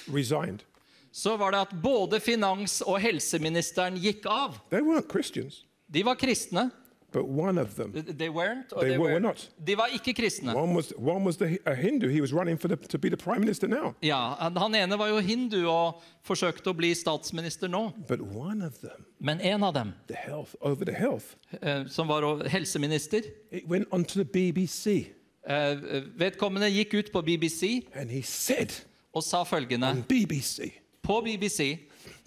resigned. 0.07 0.63
så 1.11 1.37
var 1.37 1.51
det 1.51 1.59
at 1.59 1.71
både 1.83 2.19
finans- 2.19 2.81
og 2.85 2.99
helseministeren 3.01 3.97
gikk 3.97 4.25
av. 4.25 4.59
They 4.69 4.81
weren't 4.81 5.09
Christians, 5.11 5.65
De 5.93 6.03
var 6.05 6.15
kristne. 6.15 6.71
but 7.11 7.25
one 7.25 7.57
of 7.61 7.73
them, 7.75 7.91
They 7.93 8.29
weren't, 8.29 8.71
or 8.71 8.81
They 8.83 8.97
were 8.97 9.13
were. 9.13 9.19
not. 9.19 9.49
De 9.65 9.75
var 9.75 9.87
ikke 9.93 10.13
kristne. 10.13 10.53
one 10.55 10.75
was, 10.75 10.93
one 10.97 11.23
was 11.25 11.37
the, 11.37 11.57
a 11.65 11.73
Hindu, 11.75 12.07
he 12.07 12.21
was 12.21 12.31
running 12.33 12.59
for 12.59 12.67
the, 12.67 12.75
to 12.75 12.97
be 12.99 13.09
the 13.09 13.17
prime 13.17 13.39
minister 13.39 13.67
now. 13.67 13.95
Ja, 14.03 14.35
han 14.57 14.75
ene 14.75 14.97
var 14.99 15.07
jo 15.07 15.17
hindu 15.19 15.65
og 15.67 16.01
forsøkte 16.23 16.69
å 16.69 16.73
bli 16.77 16.93
statsminister 16.93 17.67
nå. 17.67 17.91
But 18.07 18.21
one 18.21 18.61
of 18.65 18.77
them, 18.81 19.05
Men 19.19 19.41
en 19.41 19.63
av 19.63 19.73
dem, 19.73 19.93
the 20.07 20.13
health, 20.15 20.55
over 20.61 20.85
the 20.85 20.93
health, 20.93 21.25
uh, 21.63 21.87
som 21.87 22.07
var 22.07 22.47
helseminister, 22.47 23.21
it 23.51 23.63
went 23.67 23.87
onto 23.91 24.23
the 24.23 24.25
BBC 24.25 25.07
Uh, 25.49 26.03
vedkommende 26.19 26.67
gikk 26.69 26.93
ut 26.93 27.11
på 27.11 27.21
BBC 27.21 27.87
and 27.95 28.11
he 28.11 28.21
said 28.21 28.69
og 29.15 29.23
sa 29.23 29.43
følgende 29.43 29.87
on 29.89 30.03
BBC 30.03 30.59
på 31.01 31.21
BBC 31.21 31.79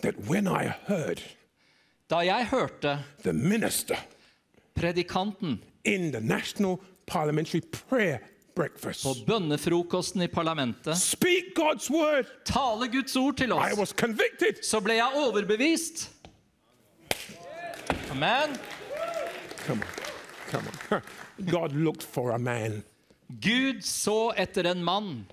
that 0.02 0.14
when 0.28 0.46
I 0.48 0.72
heard 0.88 1.20
Da 2.12 2.18
jeg 2.26 2.44
hørte 2.50 2.98
the 3.24 3.32
minister 3.32 3.96
predikanten 4.76 5.62
in 5.84 6.10
the 6.12 6.20
National 6.20 6.76
Parliamentary 7.06 7.60
Prayer 7.88 8.18
Breakfast 8.54 9.02
på 9.06 9.14
bønnefrokosten 9.26 10.22
i 10.22 10.28
parlamentet 10.28 10.98
speak 11.00 11.54
God's 11.56 11.88
word, 11.88 12.28
tale 12.44 12.90
Guds 12.92 13.16
ord 13.16 13.36
til 13.40 13.48
I 13.48 13.52
oss, 13.52 13.78
was 13.78 13.94
convicted. 13.96 14.60
så 14.62 14.80
ble 14.84 14.98
jeg 14.98 15.08
overbevist. 15.16 16.10
Amen. 18.10 18.58
Come 19.66 19.80
on, 19.80 19.88
come 20.50 20.68
on. 20.90 21.00
God 21.54 21.72
looked 21.72 22.02
for 22.02 22.34
a 22.34 22.38
man. 22.38 22.82
Gud 23.40 23.80
så 23.80 24.34
etter 24.36 24.68
en 24.68 24.84
mann. 24.84 25.24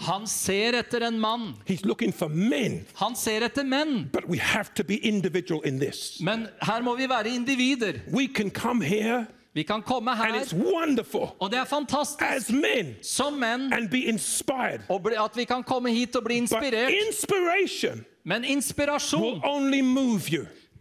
Han 0.00 0.26
ser 0.26 0.74
etter 0.80 1.06
en 1.06 1.20
mann. 1.20 1.54
Han 2.98 3.14
ser 3.14 3.46
etter 3.46 3.64
menn. 3.64 4.10
Men 6.20 6.48
her 6.60 6.82
må 6.82 6.96
vi 6.96 7.08
være 7.08 7.30
individer. 7.30 8.02
We 8.12 8.26
can 8.26 8.50
come 8.50 8.84
here 8.84 9.26
Vi 9.54 9.62
kan 9.62 9.82
komme 9.82 10.10
her, 10.16 10.34
og 11.38 11.50
det 11.50 11.58
er 11.58 11.64
fantastisk 11.64 12.50
men 12.50 12.96
som 13.02 13.36
menn 13.38 13.68
og 14.88 15.12
at 15.12 15.36
vi 15.36 15.44
kan 15.44 15.62
komme 15.62 15.90
hit 15.94 16.16
og 16.16 16.24
bli 16.24 16.34
inspirert. 16.42 16.90
Men 18.24 18.44
inspirasjon. 18.44 19.40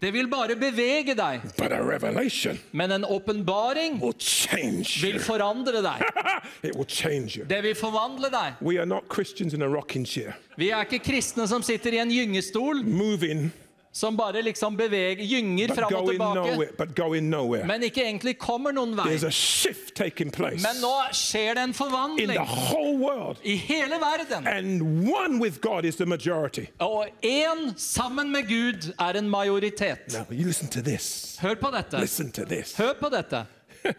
Det 0.03 0.11
vil 0.13 0.27
bare 0.27 0.55
bevege 0.59 1.15
deg. 1.15 1.45
But 1.57 1.71
a 1.71 1.79
revelation 1.79 2.59
Men 2.71 2.91
en 2.91 3.05
åpenbaring 3.05 3.99
will 4.01 4.15
change 4.19 4.99
vil 5.01 5.15
you. 5.17 5.23
forandre 5.23 5.81
deg. 5.85 6.03
it 6.69 6.75
will 6.75 6.87
change 6.89 7.37
you. 7.39 7.45
Det 7.47 7.61
vil 7.63 7.75
forvandle 7.79 8.29
deg. 8.33 8.59
We 8.61 8.77
are 8.79 8.85
not 8.85 9.07
Christians 9.13 9.53
in 9.55 9.61
a 9.63 9.67
rocking 9.71 10.05
chair, 10.05 10.33
Vi 10.57 10.69
er 10.69 10.83
ikke 10.85 10.99
kristne 11.03 11.47
som 11.49 11.63
sitter 11.65 11.95
i 11.95 12.01
en 12.03 12.11
gyngestol, 12.13 12.83
moving 12.85 13.47
som 13.93 14.15
bare 14.17 14.41
liksom 14.41 14.73
beveger, 14.77 15.21
gynger 15.23 15.67
but 15.67 15.77
fram 15.77 15.93
og 15.99 16.07
tilbake, 16.09 16.39
nowhere. 17.21 17.65
Men 17.69 17.83
ikke 17.85 18.01
egentlig 18.07 18.37
kommer 18.41 18.73
noen 18.73 18.95
vei. 18.97 19.05
Men 20.63 20.79
nå 20.81 20.93
skjer 21.13 21.53
det 21.59 21.65
en 21.67 21.75
forvandling 21.77 22.39
i 23.43 23.55
hele 23.67 23.99
verden. 24.01 24.47
Og 26.81 27.05
én 27.21 27.77
sammen 27.77 28.31
med 28.33 28.49
Gud 28.49 28.89
er 28.97 29.21
en 29.21 29.29
majoritet. 29.29 30.09
Hør 31.41 31.55
på 31.61 31.71
dette. 31.77 31.97
Hør 32.77 32.93
på 32.99 33.09
dette. 33.13 33.45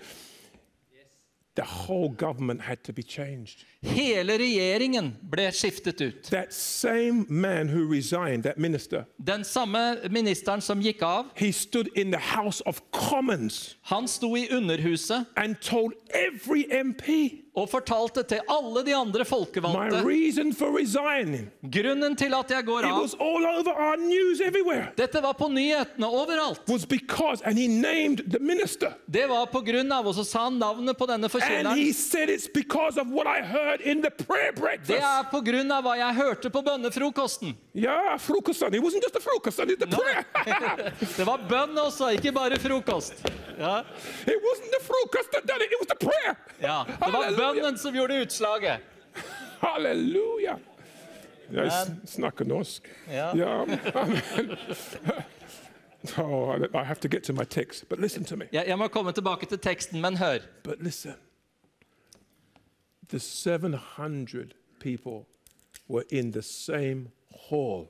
the 1.55 1.63
whole 1.63 2.09
government 2.09 2.61
had 2.63 2.83
to 2.83 2.93
be 2.93 3.03
changed. 3.03 3.65
Hele 3.85 4.39
regjeringen 4.39 5.13
ble 5.31 5.51
skiftet 5.53 6.01
ut. 6.01 6.23
That 6.31 6.53
same 6.53 7.27
man 7.29 7.69
who 7.69 7.85
resigned, 7.87 8.43
that 8.45 8.59
minister, 8.59 9.05
Den 9.25 9.45
samme 9.45 9.97
ministeren 10.11 10.61
som 10.63 10.81
gikk 10.81 11.03
av, 11.03 11.27
he 11.37 11.53
stood 11.53 11.89
in 11.95 12.11
the 12.11 12.19
House 12.21 12.63
of 12.67 12.81
Commons 12.93 13.77
han 13.83 14.09
sto 14.09 14.37
i 14.37 14.49
Underhuset 14.51 15.27
and 15.37 15.57
told 15.61 15.93
every 16.15 16.65
MP 16.71 17.41
og 17.55 17.69
fortalte 17.71 18.23
til 18.27 18.41
alle 18.51 18.81
de 18.87 18.95
andre 18.97 19.21
my 19.23 19.25
folkevalgte 19.29 20.01
reason 20.05 20.53
for 20.55 20.73
resigning. 20.79 21.51
grunnen 21.63 22.17
til 22.17 22.35
at 22.35 22.51
jeg 22.51 22.65
går 22.67 22.79
It 22.81 22.85
av. 22.85 23.03
was 23.03 23.15
all 23.21 23.45
over 23.47 23.71
our 23.71 23.97
news 23.97 24.41
everywhere. 24.41 24.89
Dette 24.99 25.23
var 25.23 25.33
på 25.39 25.49
nyhetene 25.49 26.07
overalt. 26.07 26.61
Was 26.69 26.85
because, 26.87 27.43
and 27.45 27.57
he 27.59 27.69
named 27.69 28.19
the 28.33 28.39
minister. 28.41 28.95
Det 29.07 29.29
var 29.29 29.47
på 29.53 29.61
grunn 29.61 29.93
av, 29.93 30.07
og 30.07 30.15
så 30.15 30.25
sa 30.25 30.45
han 30.49 30.59
navnet 30.59 30.97
på 30.99 31.07
denne 31.07 31.25
And 31.25 31.31
forkynneren. 31.33 31.77
he 31.77 31.93
said 31.93 32.29
it's 32.29 32.49
because 32.53 32.99
of 33.01 33.07
what 33.13 33.27
I 33.29 33.41
heard 33.47 33.74
in 33.81 34.03
the 34.03 34.11
prayer 34.11 34.53
Det 34.87 34.99
er 35.01 35.25
på 35.31 35.41
grunn 35.45 35.71
av 35.73 35.83
hva 35.85 35.95
jeg 35.99 36.15
hørte 36.15 36.51
på 36.51 36.63
bønnefrokosten. 36.63 37.55
Yeah, 37.75 38.19
frokosten. 38.19 38.75
It 38.75 38.83
wasn't 38.83 39.03
just 39.03 39.17
a 39.17 39.21
the 39.79 39.87
prayer. 39.87 40.25
Det 41.17 41.27
var 41.27 41.39
bønn 41.49 41.79
også, 41.79 42.09
ikke 42.19 42.33
bare 42.33 42.59
frokost. 42.59 43.15
Ja, 43.59 43.79
it 44.27 44.41
wasn't 44.45 44.71
the 44.71 44.83
frukost 44.85 45.31
that 45.33 45.47
done 45.47 45.63
it, 45.65 45.73
it 45.73 45.79
was 45.81 45.89
the 45.89 45.99
prayer. 46.07 46.37
ja. 46.61 46.85
Det 46.87 47.01
var 47.01 47.23
Halleluja. 47.23 47.53
bønnen 47.63 47.79
som 47.79 47.95
gjorde 47.95 48.21
utslaget. 48.23 48.79
Halleluja. 49.61 50.57
Jeg 51.53 51.71
snakker 52.07 52.45
norsk. 52.45 52.89
Ja. 53.11 53.31
Ja, 53.37 53.63
amen. 53.63 54.57
Oh, 56.19 56.55
I- 56.57 56.79
I 56.81 56.85
have 56.85 57.01
to 57.01 57.09
get 57.09 57.25
to 57.25 57.33
my 57.33 57.45
text, 57.45 57.89
but 57.89 57.99
listen 57.99 58.25
to 58.25 58.37
me. 58.37 58.45
Jeg, 58.53 58.65
jeg 58.69 58.79
må 58.79 58.89
komme 58.89 59.13
tilbake 59.13 59.47
til 59.47 59.59
teksten, 59.59 60.01
men 60.01 60.17
hør. 60.17 60.39
But 60.63 60.83
listen. 60.83 61.15
The 63.15 63.21
700 63.21 64.55
people 64.81 65.27
were 65.89 66.05
in 66.11 66.33
the 66.33 66.43
same 66.43 67.11
hall. 67.49 67.87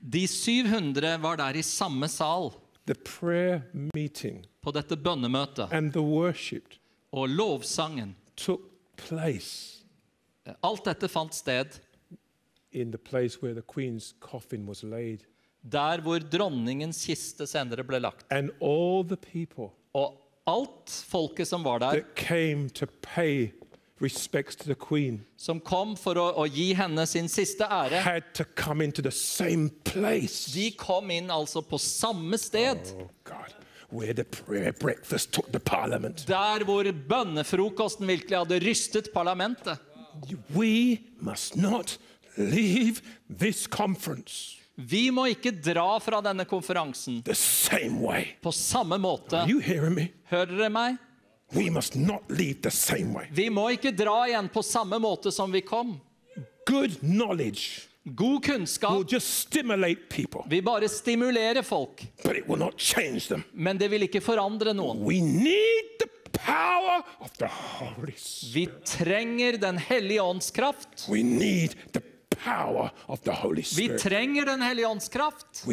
De 0.00 0.26
700 0.28 1.16
var 1.22 1.36
der 1.36 1.56
i 1.58 1.62
samme 1.62 2.08
sal 2.08 2.52
The 2.86 2.94
prayer 2.94 3.62
meeting 3.94 4.44
på 4.62 4.70
dette 4.72 4.96
bønnemøtet, 4.96 5.68
and 5.72 5.92
the 5.92 6.00
worship 6.02 6.74
og 7.12 7.28
lovsangen. 7.28 8.14
took 8.36 8.60
place 8.96 9.82
Alt 10.62 10.84
dette 10.84 11.08
fant 11.08 11.34
sted 11.34 11.80
in 12.72 12.90
the 12.92 12.98
place 12.98 13.42
where 13.42 13.54
the 13.54 13.62
queen's 13.66 14.14
coffin 14.20 14.66
was 14.68 14.82
laid. 14.82 15.18
der 15.72 16.00
hvor 16.00 16.18
dronningens 16.18 17.04
kiste 17.06 17.46
senere 17.46 17.84
ble 17.84 17.98
lagt. 18.00 18.26
And 18.30 18.50
all 18.62 19.02
the 19.04 19.16
people 19.16 19.74
Og 19.94 20.16
alt 20.46 20.90
folket 21.08 21.48
som 21.48 21.64
var 21.64 21.78
der, 21.78 21.90
that 21.90 22.14
came 22.16 22.68
to 22.70 22.86
pay 23.02 23.48
respects 24.00 24.56
to 24.56 24.64
the 24.64 24.74
queen 24.74 25.24
som 25.36 25.60
kom 25.60 25.96
for 25.96 26.16
å, 26.16 26.26
å 26.40 26.46
gi 26.48 26.72
henne 26.74 27.04
sin 27.06 27.28
siste 27.28 27.66
ære, 27.68 28.00
had 28.00 28.32
to 28.34 28.44
come 28.56 28.84
into 28.84 29.02
the 29.02 29.10
same 29.12 29.70
place. 29.84 30.52
de 30.54 30.70
kom 30.70 31.10
inn 31.10 31.30
altså 31.30 31.62
på 31.62 31.78
samme 31.78 32.38
sted. 32.38 32.78
Oh 32.98 33.10
God, 33.24 33.54
where 33.90 34.14
the 34.14 34.24
prayer 34.24 34.72
breakfast 34.72 35.32
took 35.32 35.50
the 35.52 35.60
parliament. 35.60 36.24
Der 36.26 36.64
hvor 36.64 36.84
bønnefrokosten 36.84 38.06
virkelig 38.08 38.38
hadde 38.38 38.60
rystet 38.64 39.12
parlamentet. 39.14 39.78
We 40.54 41.00
must 41.20 41.56
not 41.56 41.98
leave 42.36 43.00
this 43.28 43.66
conference 43.66 44.56
Vi 44.80 45.10
må 45.12 45.26
ikke 45.30 45.52
dra 45.52 45.98
fra 46.00 46.20
denne 46.24 46.46
konferansen 46.48 47.20
the 47.26 47.34
same 47.34 48.00
way. 48.00 48.36
på 48.42 48.52
samme 48.52 48.96
måte. 48.98 49.42
Are 49.42 49.50
you 49.50 49.60
hearing 49.60 49.94
me? 49.94 50.08
Hører 50.30 50.56
dere 50.56 50.70
meg? 50.72 50.96
We 51.52 51.70
must 51.70 51.96
not 51.96 52.22
leave 52.28 52.62
the 52.62 52.70
same 52.70 53.12
way. 53.14 53.26
Vi 53.30 53.50
må 53.50 53.70
ikke 53.74 53.90
dra 53.90 54.28
igjen 54.28 54.48
på 54.52 54.62
samme 54.62 54.98
måte 55.02 55.32
som 55.34 55.52
vi 55.52 55.60
kom. 55.66 55.96
Good 56.66 57.00
knowledge 57.00 57.90
God 58.04 58.44
kunnskap 58.44 59.12
just 59.12 59.38
stimulate 59.38 60.08
people, 60.08 60.40
vil 60.48 60.62
bare 60.64 60.88
stimulere 60.88 61.62
folk, 61.62 62.06
but 62.22 62.36
it 62.36 62.48
will 62.48 62.58
not 62.58 62.80
change 62.80 63.28
them. 63.28 63.42
men 63.52 63.78
det 63.78 63.90
vil 63.90 64.06
ikke 64.06 64.22
forandre 64.24 64.72
noen. 64.74 65.02
We 65.04 65.20
need 65.20 65.98
the 66.00 66.08
power 66.32 67.02
of 67.20 67.36
the 67.36 67.46
Holy 67.46 68.16
Vi 68.54 68.68
trenger 68.84 69.58
Den 69.58 69.78
hellige 69.78 70.22
ånds 70.22 70.50
kraft. 70.50 71.08
We 71.08 71.22
need 71.22 71.76
the 71.92 72.00
power 72.44 72.90
of 73.06 73.20
the 73.20 73.32
Holy 73.32 73.62
Vi 73.76 73.88
trenger 73.98 74.44
Den 74.44 74.62
hellige 74.62 74.86
ånds 74.86 75.08
kraft. 75.08 75.64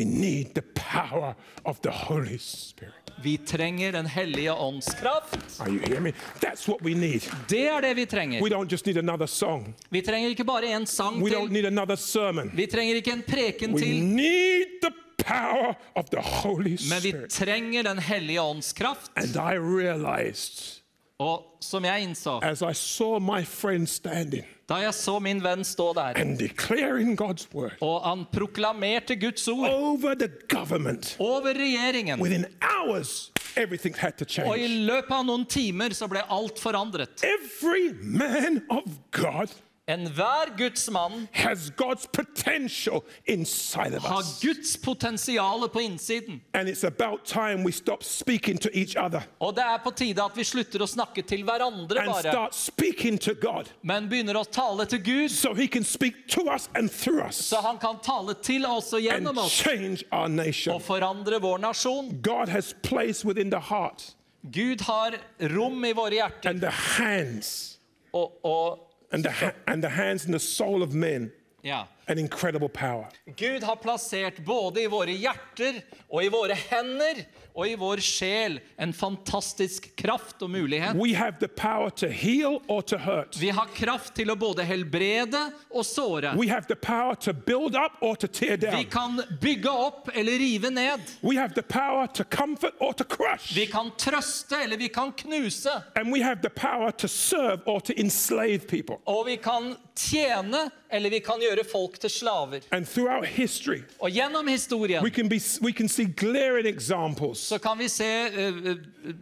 Vi 3.23 3.37
trenger 3.37 3.91
Den 3.91 4.05
hellige 4.05 4.53
ånds 4.53 4.85
kraft. 4.93 5.59
Are 5.59 5.69
you 5.69 5.79
hearing 5.79 6.03
me? 6.03 6.11
That's 6.39 6.67
what 6.69 6.81
we 6.81 6.93
need. 6.93 7.21
Det 7.49 7.67
er 7.67 7.81
det 7.81 7.95
vi 7.95 8.05
trenger. 8.05 8.41
We 8.41 8.49
don't 8.49 8.67
just 8.71 8.85
need 8.85 8.97
another 8.97 9.25
song. 9.25 9.73
Vi 9.89 10.01
trenger 10.01 10.29
ikke 10.29 10.43
bare 10.45 10.65
en 10.75 10.85
sang 10.85 11.23
We 11.23 11.29
don't 11.31 11.47
til. 11.47 11.51
need 11.53 11.65
another 11.65 11.95
sermon. 11.95 12.51
Vi 12.55 12.65
trenger 12.65 12.95
ikke 12.95 13.11
en 13.11 13.23
preken 13.27 13.73
We 13.73 13.79
til. 13.81 14.03
need 14.03 14.65
the 14.83 14.91
power 15.25 15.73
of 15.95 16.05
the 16.11 16.21
Holy 16.21 16.77
Men 16.89 17.03
vi 17.03 17.13
trenger 17.29 17.83
Den 17.83 17.99
hellige 17.99 18.41
ånds 18.41 18.73
kraft. 18.73 19.11
And 19.15 19.35
I 19.35 19.57
realized 19.57 20.76
Og 21.19 21.57
som 21.61 21.85
jeg 21.85 22.03
innså 22.05 22.37
as 22.45 22.61
I 22.61 22.73
saw 22.73 23.17
my 23.19 23.41
friend 23.45 23.87
standing 23.89 24.45
da 24.69 24.81
jeg 24.83 24.93
så 24.93 25.15
min 25.23 25.39
venn 25.39 25.63
stå 25.63 25.93
der, 25.95 26.17
and 26.19 26.37
declaring 26.37 27.15
God's 27.17 27.47
word 27.53 27.79
og 27.81 28.03
han 28.03 28.25
proklamerte 28.31 29.15
Guds 29.15 29.47
ord 29.47 29.69
over 29.69 30.13
the 30.13 30.27
government, 30.49 31.15
over 31.19 31.55
regjeringen 31.55 32.21
within 32.21 32.45
hours, 32.61 33.31
everything 33.55 33.95
had 33.95 34.11
to 34.19 34.25
Og 34.43 34.59
i 34.59 34.67
løpet 34.67 35.11
av 35.11 35.25
noen 35.25 35.45
timer 35.45 35.95
så 35.95 36.07
ble 36.11 36.21
alt 36.29 36.59
forandret. 36.59 37.23
Every 37.23 37.95
man 38.01 38.61
of 38.69 38.85
God 39.11 39.55
Enhver 39.89 40.57
Guds 40.57 40.89
mann 40.91 41.29
has 41.31 41.69
God's 41.69 42.05
potential 42.07 43.05
inside 43.25 43.93
of 43.93 44.03
har 44.03 44.19
us. 44.19 44.41
Guds 44.41 44.77
potensial 44.77 45.69
på 45.69 45.79
innsiden. 45.79 46.41
And 46.53 46.67
it's 46.69 46.83
about 46.83 47.25
time 47.25 47.63
we 47.63 47.71
stop 47.71 48.03
speaking 48.03 48.57
to 48.57 48.69
each 48.73 48.97
other 48.97 49.21
Og 49.39 49.55
det 49.55 49.63
er 49.63 49.77
på 49.83 49.91
tide 49.91 50.23
at 50.23 50.35
vi 50.35 50.43
slutter 50.43 50.83
å 50.83 50.87
snakke 50.87 51.23
til 51.23 51.45
hverandre 51.47 52.01
and 52.01 52.11
bare, 52.11 52.31
start 52.33 52.55
speaking 52.55 53.17
to 53.17 53.33
God 53.33 53.71
men 53.81 54.09
begynner 54.11 54.35
å 54.35 54.43
tale 54.43 54.85
til 54.85 54.99
Gud, 55.03 55.29
so 55.31 55.53
He 55.53 55.67
can 55.67 55.83
speak 55.83 56.27
to 56.27 56.41
us 56.51 56.67
and 56.75 56.91
through 56.91 57.23
us 57.27 57.39
så 57.47 57.61
han 57.63 57.79
kan 57.79 58.01
tale 58.03 58.35
til 58.43 58.65
oss 58.65 58.91
og 58.91 58.99
and 58.99 59.07
gjennom 59.07 59.37
oss 59.45 59.55
change 59.55 60.03
our 60.11 60.27
nation. 60.27 60.73
og 60.75 60.81
forandre 60.81 61.39
vår 61.39 61.57
nasjon. 61.63 62.11
God 62.21 62.49
has 62.49 62.75
placed 62.83 63.23
within 63.25 63.49
the 63.49 63.59
heart 63.59 64.15
Gud 64.51 64.81
har 64.81 65.15
rom 65.55 65.79
i 65.85 65.93
våre 65.95 66.19
hjerter 66.19 66.49
and 66.49 66.59
the 66.59 66.75
hands 66.99 67.79
og, 68.11 68.35
og 68.43 68.86
and 69.11 69.23
the, 69.23 69.31
ha- 69.31 69.53
and 69.65 69.81
the 69.83 69.89
hands 69.89 70.25
and 70.25 70.33
the 70.33 70.39
soul 70.39 70.81
of 70.83 70.93
men 70.93 71.31
ja. 71.63 71.87
An 72.07 72.19
incredible 72.19 72.69
power. 72.69 73.07
Gud 73.35 73.63
har 73.63 73.75
plassert 73.75 74.37
både 74.37 74.81
i 74.81 74.87
våre 74.87 75.11
hjerter 75.11 75.81
og 76.07 76.23
i 76.23 76.29
våre 76.31 76.55
hender 76.55 77.25
og 77.57 77.65
i 77.65 77.73
vår 77.75 78.01
sjel 78.05 78.59
en 78.77 78.93
fantastisk 78.93 79.89
kraft 79.97 80.43
og 80.45 80.51
mulighet. 80.53 80.95
We 80.95 81.15
have 81.17 81.39
the 81.41 81.47
power 81.49 81.89
to 81.89 82.07
heal 82.07 82.59
or 82.67 82.81
to 82.81 82.97
hurt. 83.01 83.37
Vi 83.41 83.49
har 83.49 83.65
kraft 83.73 84.13
til 84.15 84.29
å 84.29 84.37
både 84.37 84.63
helbrede 84.67 85.41
og 85.73 85.85
såre. 85.85 86.35
We 86.37 86.47
have 86.51 86.69
the 86.69 86.77
power 86.77 87.15
to 87.25 87.33
build 87.33 87.75
up 87.75 87.97
or 88.01 88.15
to 88.15 88.27
tear 88.27 88.57
Vi 88.61 88.85
kan 88.85 89.17
bygge 89.41 89.69
opp 89.69 90.11
eller 90.13 90.37
rive 90.37 90.69
ned. 90.69 91.01
We 91.21 91.35
have 91.37 91.55
the 91.55 91.63
power 91.63 92.07
to 92.07 92.23
comfort 92.23 92.77
or 92.79 92.93
to 92.93 93.03
crush. 93.03 93.55
Vi 93.55 93.65
kan 93.65 93.91
trøste 93.97 94.61
eller 94.63 94.77
vi 94.77 94.87
kan 94.93 95.11
knuse. 95.11 95.81
And 95.95 96.13
we 96.13 96.21
have 96.21 96.41
the 96.41 96.49
power 96.49 96.91
to 96.91 97.07
serve 97.07 97.61
or 97.65 97.81
to 97.81 97.93
enslave 97.97 98.67
people. 98.67 99.01
Og 99.05 99.25
vi 99.25 99.37
kan 99.41 99.73
tjene 99.97 100.69
eller 100.91 101.09
vi 101.09 101.19
kan 101.19 101.39
gjøre 101.41 101.63
folk 101.71 101.99
til 101.99 102.09
slaver. 102.09 102.59
And 102.71 102.85
throughout 102.85 103.25
history, 103.25 103.81
Og 103.99 104.09
gjennom 104.11 104.47
historien 104.47 105.03
we 105.03 105.09
can, 105.11 105.29
be, 105.29 105.39
we 105.61 105.71
can 105.71 105.87
see 105.87 106.05
glaring 106.05 106.67
examples 106.67 107.39
så 107.39 107.57
kan 107.59 107.77
vi 107.79 107.87
se 107.87 108.07
uh, 108.27 108.57
uh, 108.69 109.13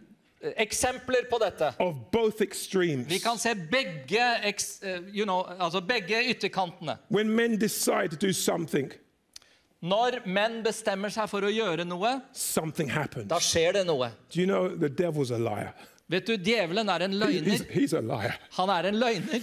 eksempler 0.56 1.26
på 1.30 1.38
dette. 1.44 1.72
of 1.78 1.94
both 2.12 2.42
extremes. 2.42 3.06
Vi 3.08 3.18
kan 3.18 3.38
se 3.38 3.54
begge, 3.54 4.26
ex, 4.44 4.82
uh, 4.82 4.88
you 5.16 5.24
know, 5.24 5.42
altså 5.60 5.80
begge 5.80 6.22
ytterkantene. 6.30 6.96
When 7.10 7.30
men 7.36 7.58
decide 7.60 8.08
to 8.08 8.26
do 8.26 8.32
something, 8.32 8.92
Når 9.82 10.22
menn 10.26 10.62
bestemmer 10.64 11.12
seg 11.12 11.28
for 11.28 11.44
å 11.44 11.50
gjøre 11.52 11.84
noe, 11.84 12.14
something 12.32 12.88
happens. 12.90 13.28
da 13.28 13.36
skjer 13.38 13.72
det 13.76 13.82
noe. 13.86 14.08
Do 14.32 14.40
you 14.40 14.46
know 14.46 14.68
the 14.72 14.88
devil's 14.88 15.30
a 15.30 15.38
liar? 15.38 15.74
Vet 16.08 16.26
du, 16.26 16.36
djevelen 16.38 16.88
er 16.88 17.04
en 17.04 17.12
løgner. 17.20 17.50
He's, 17.52 17.64
he's 17.70 17.92
a 17.92 18.00
liar. 18.00 18.38
Han 18.56 18.70
er 18.70 18.88
en 18.88 18.98
løgner. 18.98 19.42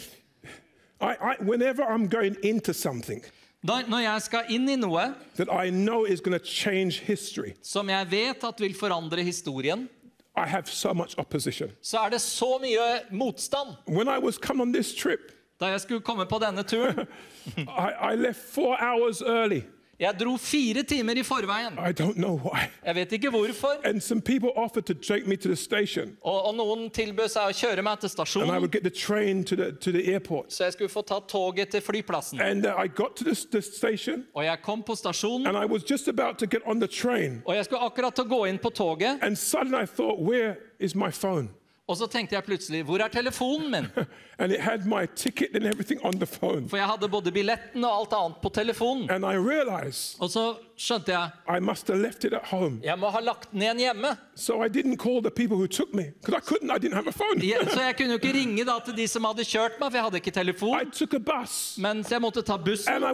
I, 1.04 1.16
I, 1.32 1.36
whenever 1.42 1.84
I'm 1.84 2.08
going 2.08 2.36
into 2.44 2.74
something 2.74 3.24
Når, 3.64 4.00
jeg 4.00 4.22
skal 4.22 4.50
inn 4.50 4.70
i 4.70 4.76
noe 4.76 5.14
that 5.38 5.48
I 5.52 5.70
know 5.70 6.06
is 6.06 6.22
going 6.22 6.40
to 6.40 6.46
change 6.46 7.00
history, 7.00 7.54
som 7.64 7.90
jeg 7.90 8.08
vet 8.12 8.44
at 8.44 8.60
vil 8.60 8.74
forandre 8.76 9.24
historien, 9.24 9.90
I 10.38 10.48
have 10.48 10.66
so 10.68 10.94
much 10.94 11.16
opposition. 11.18 11.70
så 11.82 11.98
er 11.98 12.10
det 12.10 12.22
så 12.22 12.58
mye 12.62 13.00
motstand. 13.12 13.76
When 13.88 14.08
I 14.08 14.18
was 14.20 14.36
come 14.38 14.62
on 14.62 14.74
this 14.74 14.94
trip, 14.96 15.20
Da 15.60 15.66
jeg 15.66 15.82
skulle 15.82 16.02
komme 16.02 16.26
på 16.26 16.40
denne 16.40 16.64
turen, 16.64 17.08
I, 17.58 18.14
I 18.14 18.16
left 18.16 18.40
four 18.54 18.76
hours 18.82 19.22
early. 19.22 19.62
Jeg 20.04 20.18
dro 20.20 20.34
fire 20.38 20.84
timer 20.84 21.16
i 21.22 21.24
forveien. 21.24 21.78
I 21.80 21.94
don't 21.94 22.18
know 22.20 22.36
why. 22.44 22.66
Jeg 22.86 22.96
vet 22.96 23.12
ikke 23.16 23.30
hvorfor. 23.32 23.78
And 23.88 24.02
some 24.02 24.22
people 24.22 24.50
offered 24.56 24.84
to 24.86 24.94
take 24.94 25.28
me 25.28 25.36
to 25.38 25.48
the 25.48 25.56
station, 25.56 26.18
Og, 26.22 26.46
og 26.48 26.56
noen 26.58 26.90
tilbød 26.92 27.30
seg 27.32 27.52
å 27.52 27.56
kjøre 27.56 27.84
meg 27.88 28.00
til 28.02 28.10
and 28.10 28.12
I 28.12 28.16
stasjonen, 28.18 28.60
would 28.60 28.72
get 28.72 28.84
the 28.84 28.90
train 28.92 29.44
to 29.46 29.56
the, 29.56 29.72
to 29.72 29.92
the 29.92 30.04
airport. 30.14 30.52
så 30.54 30.64
jeg 30.68 30.74
skulle 30.74 30.90
få 30.90 31.02
ta 31.02 31.20
toget 31.28 31.70
til 31.72 31.82
flyplassen. 31.82 32.42
And 32.42 32.66
uh, 32.66 32.76
I 32.84 32.88
got 32.88 33.16
to 33.16 33.24
the, 33.24 33.36
the 33.52 33.62
station, 33.62 34.26
Og 34.36 34.44
jeg 34.46 34.58
kom 34.64 34.84
på 34.84 34.96
stasjonen, 34.96 35.48
and 35.48 35.58
I 35.58 35.66
was 35.66 35.84
just 35.92 36.08
about 36.08 36.38
to 36.40 36.46
get 36.46 36.62
on 36.66 36.80
the 36.80 36.88
train. 36.88 37.42
og 37.46 37.56
jeg 37.56 37.66
skulle 37.66 37.82
akkurat 37.82 38.14
til 38.16 38.26
å 38.26 38.28
gå 38.28 38.46
inn 38.50 38.60
på 38.60 38.70
toget, 38.70 39.20
And 39.22 39.38
suddenly 39.38 39.84
I 39.84 39.86
thought, 39.86 40.20
where 40.20 40.58
is 40.80 40.96
my 40.96 41.12
phone? 41.12 41.50
Og 41.94 41.99
så 41.99 42.07
tenkte 42.10 42.34
jeg 42.36 42.45
plutselig, 42.48 42.82
hvor 42.88 43.02
er 43.03 43.11
telefonen 43.14 43.70
min? 43.72 43.90
For 46.72 46.80
jeg 46.80 46.88
hadde 46.90 47.10
både 47.11 47.32
billetten 47.32 47.84
og 47.86 47.91
alt 47.99 48.15
annet 48.18 48.40
på 48.41 48.49
telefonen. 48.49 49.06
Realized 49.44 50.18
Og 50.24 50.32
så 50.34 50.45
skjønte 50.80 51.14
jeg, 51.14 51.30
jeg 52.84 52.98
må 52.99 53.11
ha 53.14 53.22
lagt 53.22 53.52
den 53.53 53.61
igjen 53.61 53.84
hjemme. 53.86 54.15
So 54.36 54.57
I 54.65 54.70
me 54.84 54.98
I 54.98 56.82
Så 57.70 57.80
jeg 57.86 57.95
kunne 57.99 58.18
jo 58.18 58.20
ikke 58.22 58.34
ringe 58.34 58.65
da 58.65 58.80
til 58.82 58.98
de 58.98 59.07
som 59.07 59.30
hadde 59.30 59.45
kjørt 59.45 59.78
meg, 59.78 59.91
for 59.91 59.99
jeg 59.99 60.07
hadde 60.07 60.22
ikke 60.24 60.36
telefon. 60.40 60.74
Bus 61.24 61.78
Men 61.78 62.03
jeg 62.10 62.22
måtte 62.24 62.41
ta 62.41 62.57
bussen 62.57 63.06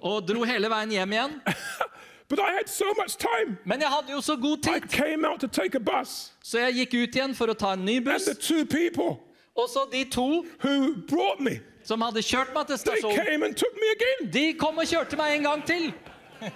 og 0.00 0.22
dro 0.28 0.44
hele 0.44 0.68
veien 0.68 0.92
hjem 0.98 1.16
igjen. 1.16 1.40
But 2.30 2.38
I 2.38 2.52
had 2.58 2.68
so 2.68 2.84
much 2.96 3.16
time. 3.18 3.58
Men 3.64 3.80
jeg 3.80 3.88
hadde 3.88 4.12
jo 4.12 4.20
så 4.20 4.36
god 4.36 4.58
I 4.58 4.80
tid, 4.80 4.88
came 4.90 5.28
out 5.28 5.40
to 5.40 5.46
take 5.48 5.74
a 5.74 5.80
bus, 5.80 6.32
så 6.42 6.58
jeg 6.58 6.74
gikk 6.74 6.94
ut 7.02 7.16
igjen 7.16 7.34
for 7.34 7.50
å 7.50 7.54
ta 7.58 7.72
en 7.74 7.84
ny 7.84 7.96
and 7.96 8.04
buss. 8.06 8.24
the 8.24 8.34
two 8.34 8.64
people 8.64 9.18
Og 9.56 9.68
så 9.68 9.80
de 9.92 10.04
to 10.04 10.46
who 10.62 10.94
brought 11.08 11.40
me, 11.40 11.58
som 11.84 12.00
hadde 12.00 12.22
kjørt 12.22 12.54
meg 12.54 12.66
til 12.70 12.76
they 12.78 13.00
stasjonen, 13.00 13.24
came 13.26 13.42
and 13.46 13.54
took 13.56 13.74
me 13.74 13.88
again. 13.96 14.30
de 14.32 14.54
kom 14.58 14.78
og 14.78 14.84
kjørte 14.86 15.16
meg 15.16 15.36
en 15.36 15.42
gang 15.42 15.66
til. 15.66 15.92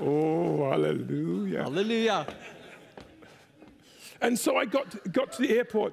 Oh, 0.00 0.68
hallelujah. 0.70 1.64
Halleluja. 1.64 2.26
And 4.20 4.36
so 4.38 4.56
I 4.56 4.66
got, 4.66 4.94
got 5.12 5.32
to 5.32 5.42
the 5.42 5.56
airport, 5.56 5.92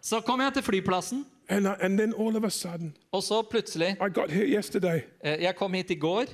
Så 0.00 0.20
kom 0.20 0.40
jeg 0.40 0.52
til 0.54 0.62
flyplassen, 0.62 1.26
and, 1.48 1.66
I, 1.66 1.74
and 1.80 1.98
then 1.98 2.14
all 2.14 2.36
of 2.36 2.44
a 2.44 2.50
sudden, 2.50 2.96
og 3.12 3.22
så 3.22 3.42
plutselig 3.42 3.96
I 4.00 4.08
got 4.14 4.30
here 4.30 4.46
yesterday, 4.46 5.00
eh, 5.24 5.42
Jeg 5.42 5.56
kom 5.56 5.74
hit 5.74 5.90
i 5.90 5.94
går, 5.94 6.24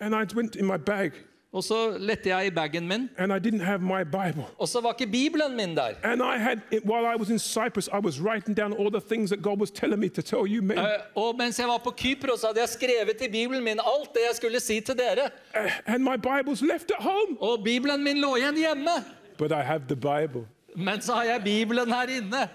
and 0.00 0.14
I 0.14 0.34
went 0.36 0.56
in 0.56 0.66
my 0.66 0.76
bag, 0.86 1.10
og 1.52 1.64
så 1.64 1.96
lette 1.98 2.28
jeg 2.28 2.46
i 2.46 2.50
bagen 2.50 2.88
min, 2.88 3.08
and 3.18 3.32
I 3.32 3.38
didn't 3.38 3.64
have 3.64 3.80
my 3.82 4.02
Bible. 4.04 4.44
og 4.58 4.68
så 4.68 4.80
var 4.80 4.92
ikke 4.98 5.10
Bibelen 5.12 5.56
min 5.56 5.76
der. 5.76 5.94
Had, 6.38 6.58
while 6.84 7.06
I 7.06 7.16
was 7.18 7.30
in 7.30 7.38
Cyprus, 7.38 7.88
I 7.88 7.98
was 8.04 8.20
writing 8.20 8.56
down 8.56 8.72
all 8.72 8.90
the 8.90 9.00
things 9.00 9.30
that 9.30 9.42
God 9.42 9.58
was 9.60 9.70
telling 9.70 10.00
me 10.00 10.08
to 10.08 10.22
tell 10.22 10.44
you 10.46 10.62
men. 10.62 10.78
Eh, 10.78 10.84
Og 11.14 11.34
mens 11.38 11.58
jeg 11.58 11.68
var 11.68 11.78
på 11.78 11.90
Kypros, 11.96 12.42
hadde 12.42 12.60
jeg 12.60 12.68
skrevet 12.68 13.20
i 13.28 13.28
Bibelen 13.32 13.64
min 13.64 13.80
alt 13.80 14.12
det 14.14 14.22
jeg 14.28 14.36
skulle 14.36 14.60
si 14.60 14.80
til 14.80 14.94
dere. 14.98 15.30
Uh, 15.56 15.70
and 15.94 16.02
my 16.04 16.16
Bible's 16.16 16.62
left 16.72 16.90
at 16.98 17.02
home. 17.04 17.36
Og 17.40 17.64
Bibelen 17.64 18.04
min 18.04 18.16
lå 18.20 18.36
igjen 18.36 18.56
hjemme. 18.56 18.90
But 19.38 19.50
I 19.52 19.62
have 19.62 19.82
the 19.88 19.96
Bible. 19.96 20.46
Men 20.76 21.00
så 21.00 21.12
har 21.12 21.22
jeg 21.24 21.40
Bibelen 21.44 21.92
her 21.92 22.02
inne. 22.18 22.48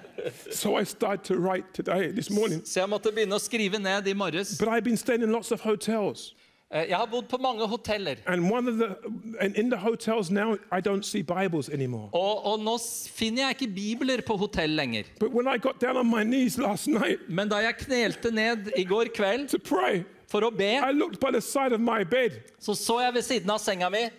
So 0.51 0.79
I 0.79 0.83
started 0.85 1.23
to 1.25 1.33
write 1.33 1.65
today. 1.73 2.21
Så 2.65 2.79
jeg 2.79 2.89
måtte 2.89 3.11
begynne 3.11 3.35
å 3.35 3.39
skrive 3.39 3.79
ned 3.79 4.07
i 4.07 4.13
morges. 4.13 4.57
But 4.59 4.67
I've 4.67 4.83
been 4.83 4.97
staying 4.97 5.23
in 5.23 5.31
lots 5.31 5.51
of 5.51 5.61
hotels. 5.61 6.33
Eh, 6.73 6.89
Jeg 6.89 6.97
har 6.97 7.05
bodd 7.05 7.27
på 7.29 7.37
mange 7.37 7.67
hoteller. 7.67 8.15
And 8.27 8.51
one 8.51 8.67
of 8.67 8.75
the, 8.77 8.95
and 9.39 9.55
in 9.55 9.69
the 9.69 9.77
hotels 9.77 10.31
now, 10.31 10.53
I 10.71 10.81
don't 10.81 11.03
see 11.03 11.21
Bibles 11.23 11.69
anymore. 11.69 12.09
Og, 12.13 12.45
og 12.45 12.59
nå 12.59 12.77
finner 13.13 13.41
jeg 13.47 13.49
ikke 13.61 13.73
bibler 13.75 14.21
på 14.27 14.37
hotell 14.37 14.69
lenger. 14.75 15.03
But 15.19 15.29
when 15.33 15.47
I 15.55 15.57
got 15.57 15.81
down 15.81 15.97
on 15.97 16.09
my 16.09 16.23
knees 16.23 16.57
last 16.57 16.87
night 16.87 17.19
Men 17.29 17.49
da 17.49 17.55
jeg 17.55 17.75
knelte 17.77 18.31
ned 18.31 18.71
i 18.77 18.83
går 18.83 19.05
kveld 19.15 19.47
to 19.49 19.57
pray, 19.59 20.03
for 20.27 20.41
å 20.41 20.49
be, 20.49 20.71
I 20.81 20.91
looked 20.91 21.19
by 21.19 21.31
the 21.31 21.41
side 21.41 21.73
of 21.73 21.79
my 21.79 22.03
bed, 22.03 22.31
så 22.59 22.73
så 22.75 22.99
jeg 23.01 23.13
ved 23.13 23.21
siden 23.21 23.49
av 23.53 23.59
senga 23.59 23.89
mi, 23.89 24.09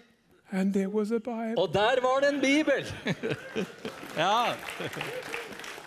and 0.53 0.73
there 0.73 0.89
was 0.89 1.11
a 1.11 1.19
Bible. 1.19 1.59
og 1.59 1.73
der 1.75 2.01
var 2.03 2.21
det 2.21 2.29
en 2.35 2.41
bibel. 2.41 2.87
Ja, 4.17 4.55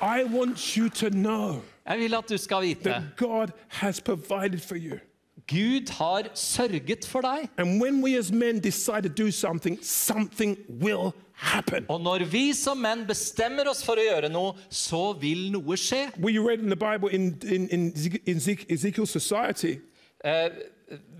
I 0.02 0.24
want 0.26 0.60
you 0.78 0.90
to 0.90 1.10
know 1.10 1.62
jeg 1.88 2.00
vil 2.00 2.16
at 2.16 2.30
du 2.30 2.38
skal 2.38 2.62
vite. 2.62 2.84
that 2.84 3.02
God 3.18 3.48
has 3.68 4.02
provided 4.02 4.60
for 4.62 4.76
you. 4.76 5.00
Gud 5.48 5.90
har 5.90 6.24
sørget 6.34 7.06
for 7.08 7.22
deg. 7.22 7.50
And 7.58 7.82
when 7.82 8.04
we 8.04 8.18
as 8.18 8.32
men 8.32 8.60
decide 8.60 9.02
to 9.04 9.24
do 9.24 9.32
something, 9.32 9.80
something 9.82 10.58
will 10.82 11.12
happen. 11.34 11.86
Og 11.90 12.02
når 12.02 12.26
vi 12.26 12.54
som 12.54 12.78
menn 12.78 13.06
bestemmer 13.08 13.70
oss 13.70 13.84
for 13.86 13.96
å 13.96 14.04
gjøre 14.04 14.30
noe, 14.30 14.54
så 14.70 15.14
vil 15.22 15.52
noe 15.52 15.78
skje. 15.78 16.10
We 16.20 16.38
read 16.40 16.60
in 16.60 16.70
the 16.70 16.76
Bible 16.76 17.10
in, 17.14 17.38
in, 17.48 17.70
in 17.70 17.92
Ezek- 17.94 18.24
Ezek- 18.28 18.66
Ezekiel's 18.70 19.12
society, 19.12 19.78
Eh, 20.26 20.50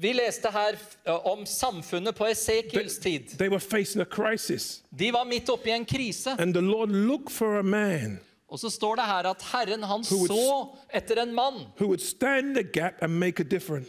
vi 0.02 0.12
leste 0.14 0.50
her 0.52 0.74
eh, 1.06 1.26
om 1.28 1.46
samfunnet 1.46 2.16
på 2.16 2.26
Esekiels 2.26 2.98
tid. 2.98 3.28
they 3.38 3.48
were 3.50 3.60
facing 3.60 4.02
a 4.02 4.06
crisis. 4.06 4.82
De 5.00 5.12
var 5.14 5.24
midt 5.26 5.50
oppi 5.50 5.70
en 5.70 5.86
krise. 5.86 6.30
And 6.40 6.54
the 6.54 6.62
Lord 6.62 6.90
looked 6.90 7.30
for 7.32 7.60
a 7.60 7.64
man 7.64 8.20
Og 8.50 8.60
så 8.62 8.70
står 8.72 8.96
det 8.96 9.06
her 9.10 9.28
at 9.28 9.42
Herren 9.52 9.82
han 9.84 10.04
would- 10.08 10.32
så 10.32 10.76
etter 10.96 11.20
en 11.20 11.34
mann 11.36 11.66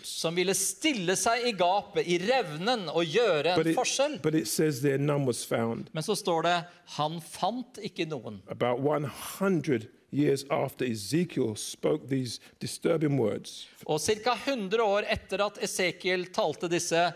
som 0.02 0.35
ville 0.35 0.55
stille 0.55 1.14
seg 1.16 1.47
i 1.47 1.52
gapet, 1.52 2.09
i 2.09 2.18
revnen, 2.18 2.89
og 2.90 3.05
gjøre 3.06 3.55
en 3.55 3.66
it, 3.68 3.76
forskjell. 3.76 4.18
but 4.22 4.35
it 4.35 4.48
says 4.48 4.80
there 4.82 4.98
none 4.98 5.24
was 5.26 5.44
found. 5.47 5.89
Men 5.93 6.02
så 6.02 6.16
står 6.16 6.43
det 6.43 6.56
han 6.97 7.20
fant 7.20 7.78
ikke 7.82 8.09
noen. 8.10 8.43
About 8.51 8.80
100 8.80 9.86
years 10.10 10.44
after 10.51 10.85
Ezekiel 10.86 11.55
spoke 11.56 12.09
these 12.09 12.40
disturbing 12.60 13.18
words, 13.20 13.68
Og 13.86 14.01
ca. 14.01 14.35
100 14.35 14.82
år 14.82 15.05
etter 15.09 15.44
at 15.47 15.59
Esekiel 15.62 16.26
talte 16.32 16.68
disse 16.68 17.12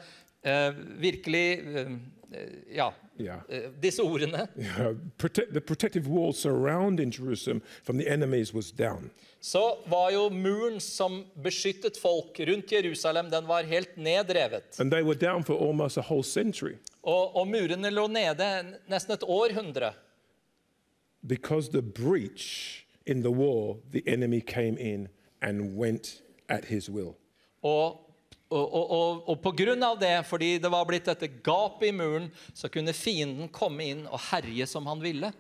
uh, 0.47 0.71
virkelig 1.01 1.47
uh, 1.65 1.97
Ja, 2.73 2.93
yeah, 3.23 3.41
uh, 3.49 3.71
disse 3.83 4.03
ordene, 4.03 4.47
yeah, 4.59 4.95
protect, 5.19 5.53
the 5.53 5.61
protective 5.61 6.09
wall 6.09 6.33
surrounding 6.33 7.11
Jerusalem 7.11 7.63
from 7.85 7.99
the 7.99 8.09
enemies 8.13 8.55
was 8.55 8.71
down. 8.73 9.11
så 9.41 9.79
var 9.87 10.11
jo 10.11 10.29
muren 10.31 10.81
som 10.81 11.25
beskyttet 11.43 11.97
folk 11.99 12.41
rundt 12.41 12.73
Jerusalem, 12.73 13.31
den 13.31 13.47
var 13.47 13.63
helt 13.63 13.97
nedrevet. 13.97 14.81
And 14.81 14.91
they 14.93 15.03
were 15.03 15.15
down 15.19 15.45
for 15.45 15.55
almost 15.69 15.99
a 15.99 16.03
whole 16.03 16.23
century 16.25 16.75
Og, 17.03 17.37
og 17.37 17.49
murene 17.49 17.91
lå 17.91 18.07
nede 18.07 18.79
nesten 18.89 19.13
et 19.15 19.23
århundre. 19.23 19.93
because 21.27 21.69
the 21.71 21.83
breach 21.83 22.85
in 23.07 23.23
the 23.23 23.31
wall, 23.31 23.81
the 23.91 24.03
enemy 24.07 24.41
came 24.41 24.77
in 24.79 25.09
and 25.41 25.77
went 25.77 26.23
at 26.49 26.65
his 26.65 26.89
will. 26.91 27.17
Og, 27.63 27.97
og, 28.53 28.91
og, 28.97 29.29
og, 29.33 29.61
av 29.85 29.99
det, 30.01 30.15
fordi 30.29 30.59
det 30.63 30.71
var 30.71 30.87
blitt 30.89 31.09
dette 31.09 31.29
gapet 31.45 31.89
i 31.89 31.93
muren, 31.97 32.31
så 32.55 32.69
kunne 32.69 32.93
fienden 32.93 33.49
komme 33.49 33.89
inn 33.91 34.07
og 34.07 34.21
herje 34.31 34.67
som 34.69 34.87
han 34.87 35.03
ville. 35.03 35.33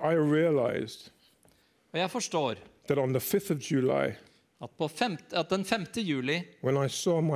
Og 0.00 1.98
jeg 1.98 2.10
forstår 2.10 2.62
that 2.86 2.98
on 2.98 3.12
the 3.12 3.20
5th 3.20 3.50
of 3.50 3.58
July, 3.70 4.14
at, 4.62 4.70
på 4.78 4.88
femt, 4.88 5.32
at 5.32 5.50
den 5.50 5.64
5. 5.64 5.86
juli, 5.96 6.42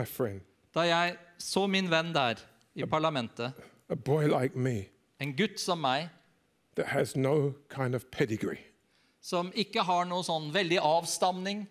friend, 0.06 0.40
da 0.74 0.80
jeg 0.80 1.16
så 1.38 1.66
min 1.66 1.90
venn 1.90 2.12
der 2.14 2.40
i 2.74 2.86
parlamentet, 2.86 3.52
a 3.88 3.94
like 4.26 4.58
me 4.58 4.86
en 5.20 5.36
gutt 5.36 5.60
som 5.60 5.80
meg, 5.80 6.08
no 7.16 7.54
kind 7.68 7.94
of 7.94 8.10
pedigree, 8.10 8.58
som 9.20 9.52
ikke 9.54 9.82
har 9.82 10.04
noe 10.04 10.24
sånn 10.26 10.50
veldig 10.52 10.80
avstamning, 10.82 11.66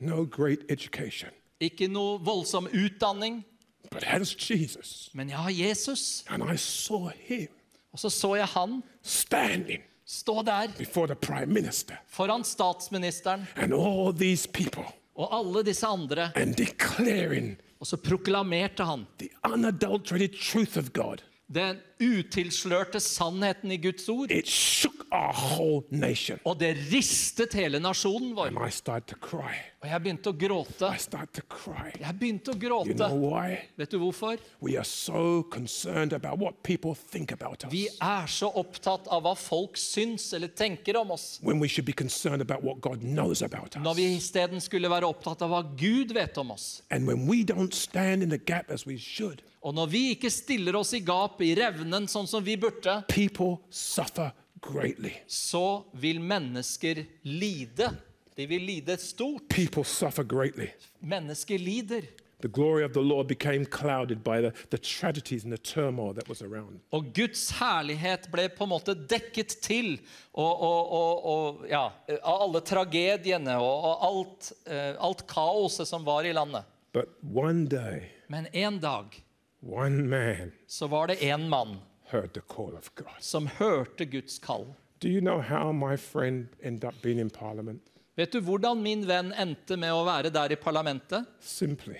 no 0.00 0.24
great 0.24 0.64
education, 0.70 1.30
ikke 1.62 1.88
noe 1.88 2.18
voldsom 2.24 2.68
utdanning, 2.72 3.42
but 3.90 4.04
has 4.04 4.34
Jesus. 4.50 5.10
men 5.14 5.30
jeg 5.30 5.38
har 5.38 5.50
Jesus. 5.50 6.24
And 6.28 6.42
I 6.42 6.56
saw 6.56 7.08
him 7.08 7.48
Og 7.92 7.98
så 7.98 8.08
så 8.10 8.34
jeg 8.36 8.46
han 8.46 8.82
standing 9.02 9.82
stå 10.06 10.42
der 10.42 10.68
before 10.78 11.06
the 11.06 11.14
prime 11.14 11.52
minister 11.52 11.94
foran 12.08 12.44
statsministeren 12.44 13.46
and 13.56 13.74
all 13.74 14.12
these 14.12 14.48
people 14.48 14.84
og 15.14 15.28
alle 15.38 15.62
disse 15.62 15.86
andre, 15.86 16.30
and 16.34 16.54
declaring 16.56 17.56
og 17.80 17.86
så 17.86 17.96
proklamerte 17.96 18.84
han 18.84 19.06
the 19.18 19.28
unadulterated 19.44 20.38
truth 20.40 20.78
of 20.78 20.92
God. 20.92 21.18
den 21.54 21.76
utilslørte 22.02 23.00
sannheten 23.00 23.72
i 23.72 23.78
Guds 23.82 24.08
ord. 24.12 24.30
It 24.30 24.48
shook 24.48 25.06
our 25.12 25.32
whole 25.32 25.82
nation. 25.90 26.38
Og 26.44 26.58
det 26.60 26.72
ristet 26.92 27.54
hele 27.58 27.80
nasjonen 27.82 28.34
vår. 28.36 28.46
And 28.52 28.58
I 28.66 28.70
started 28.70 29.06
to 29.12 29.16
cry. 29.20 29.54
Og 29.82 29.88
jeg 29.90 30.02
begynte 30.04 30.30
å 30.30 30.36
gråte. 30.38 30.88
I 30.94 31.00
started 31.02 31.34
to 31.40 31.42
cry. 31.50 31.90
Jeg 32.00 32.18
begynte 32.20 32.52
å 32.52 32.56
You 32.62 32.68
know 32.68 32.84
gråte. 32.84 33.08
why? 33.18 33.58
Vet 33.76 33.90
du 33.90 33.98
hvorfor? 33.98 34.38
We 34.60 34.76
are 34.78 34.84
so 34.84 35.42
concerned 35.50 36.12
about 36.12 36.38
what 36.38 36.62
people 36.62 36.94
think 36.94 37.32
about 37.32 37.64
us 37.64 37.72
Vi 37.72 37.88
er 38.00 38.26
så 38.30 38.50
opptatt 38.54 39.08
av 39.08 39.22
hva 39.26 39.34
folk 39.36 39.76
syns 39.76 40.32
eller 40.34 40.48
tenker 40.48 40.96
om 41.00 41.10
oss, 41.10 41.38
when 41.42 41.58
we 41.60 41.68
should 41.68 41.86
be 41.86 41.92
concerned 41.92 42.40
about 42.40 42.62
what 42.62 42.80
God 42.80 43.02
knows 43.02 43.42
about 43.42 43.74
når 43.82 43.94
vi 43.94 44.04
isteden 44.16 44.60
skulle 44.60 44.88
være 44.90 45.06
opptatt 45.08 45.42
av 45.42 45.50
hva 45.50 45.62
Gud 45.76 46.12
vet 46.14 46.38
om 46.38 46.50
oss. 46.54 46.82
And 46.90 47.06
when 47.06 47.26
we 47.26 47.42
don't 47.44 47.74
stand 47.74 48.22
in 48.22 48.30
the 48.30 48.38
gap 48.38 48.70
as 48.70 48.86
we 48.86 48.98
should, 48.98 49.42
Og 49.62 49.74
når 49.74 49.86
vi 49.86 50.00
ikke 50.16 50.30
stiller 50.30 50.74
oss 50.74 50.90
i 50.92 50.98
gap 51.06 51.38
i 51.40 51.52
revnen, 51.92 52.08
sånn 52.08 52.26
som 52.26 52.44
vi 52.44 52.56
burde, 52.56 53.02
people 53.08 53.58
suffer 53.70 54.32
greatly. 54.62 55.12
så 55.26 55.84
vil 55.92 56.20
mennesker 56.20 57.04
lide. 57.22 57.90
De 58.36 58.46
vil 58.46 58.62
lide 58.64 58.96
stort. 58.96 59.48
People 59.48 59.84
suffer 59.84 60.24
greatly. 60.24 60.70
Mennesker 61.00 61.58
lider. 61.58 62.02
The 62.40 62.48
glory 62.48 62.84
of 62.84 62.92
the 62.92 63.00
Lord 63.00 63.28
became 63.28 63.64
clouded 63.64 64.24
by 64.24 64.40
the, 64.40 64.52
the 64.70 64.78
tragedies 64.78 65.44
and 65.44 65.52
the 65.52 65.58
turmoil 65.58 66.12
that 66.14 66.28
was 66.28 66.42
around. 66.42 66.80
Og 66.90 67.12
Guds 67.14 67.52
herlighet 67.60 68.26
ble 68.32 68.48
på 68.48 68.64
en 68.64 68.72
måte 68.72 68.96
dekket 68.96 69.60
til 69.62 69.92
og, 70.32 70.62
og, 70.62 71.22
og, 71.22 71.62
ja, 71.70 71.84
av 72.18 72.42
alle 72.48 72.64
tragediene 72.66 73.54
og, 73.62 73.86
og 73.86 74.06
alt, 74.08 74.50
eh, 74.66 74.96
alt 74.98 75.22
kaoset 75.30 75.86
som 75.86 76.02
var 76.04 76.26
i 76.26 76.32
landet. 76.34 76.66
But 76.92 77.14
one 77.22 77.68
day, 77.68 78.10
Men 78.26 78.46
en 78.52 78.80
dag 78.80 79.22
one 79.62 80.02
man 80.08 80.52
så 80.66 80.86
var 80.86 81.06
det 81.06 81.22
en 81.22 81.48
mann 81.48 81.76
heard 82.10 82.32
the 82.34 82.40
call 82.48 82.74
of 82.76 82.90
God. 82.94 83.06
som 83.20 83.46
hørte 83.46 84.04
Guds 84.04 84.38
kall. 84.38 84.64
Do 85.00 85.08
you 85.08 85.20
know 85.20 85.40
how 85.40 85.72
my 85.72 85.96
friend 85.96 86.46
ended 86.62 86.84
up 86.84 86.94
being 87.02 87.20
in 87.20 87.30
Parliament? 87.30 87.82
Vet 88.16 88.32
du 88.32 88.40
hvordan 88.40 88.82
min 88.82 89.06
venn 89.08 89.32
endte 89.32 89.76
med 89.76 89.92
å 89.92 90.04
være 90.04 90.30
der 90.30 90.52
i 90.52 90.56
parlamentet? 90.56 91.24
Simply 91.40 91.96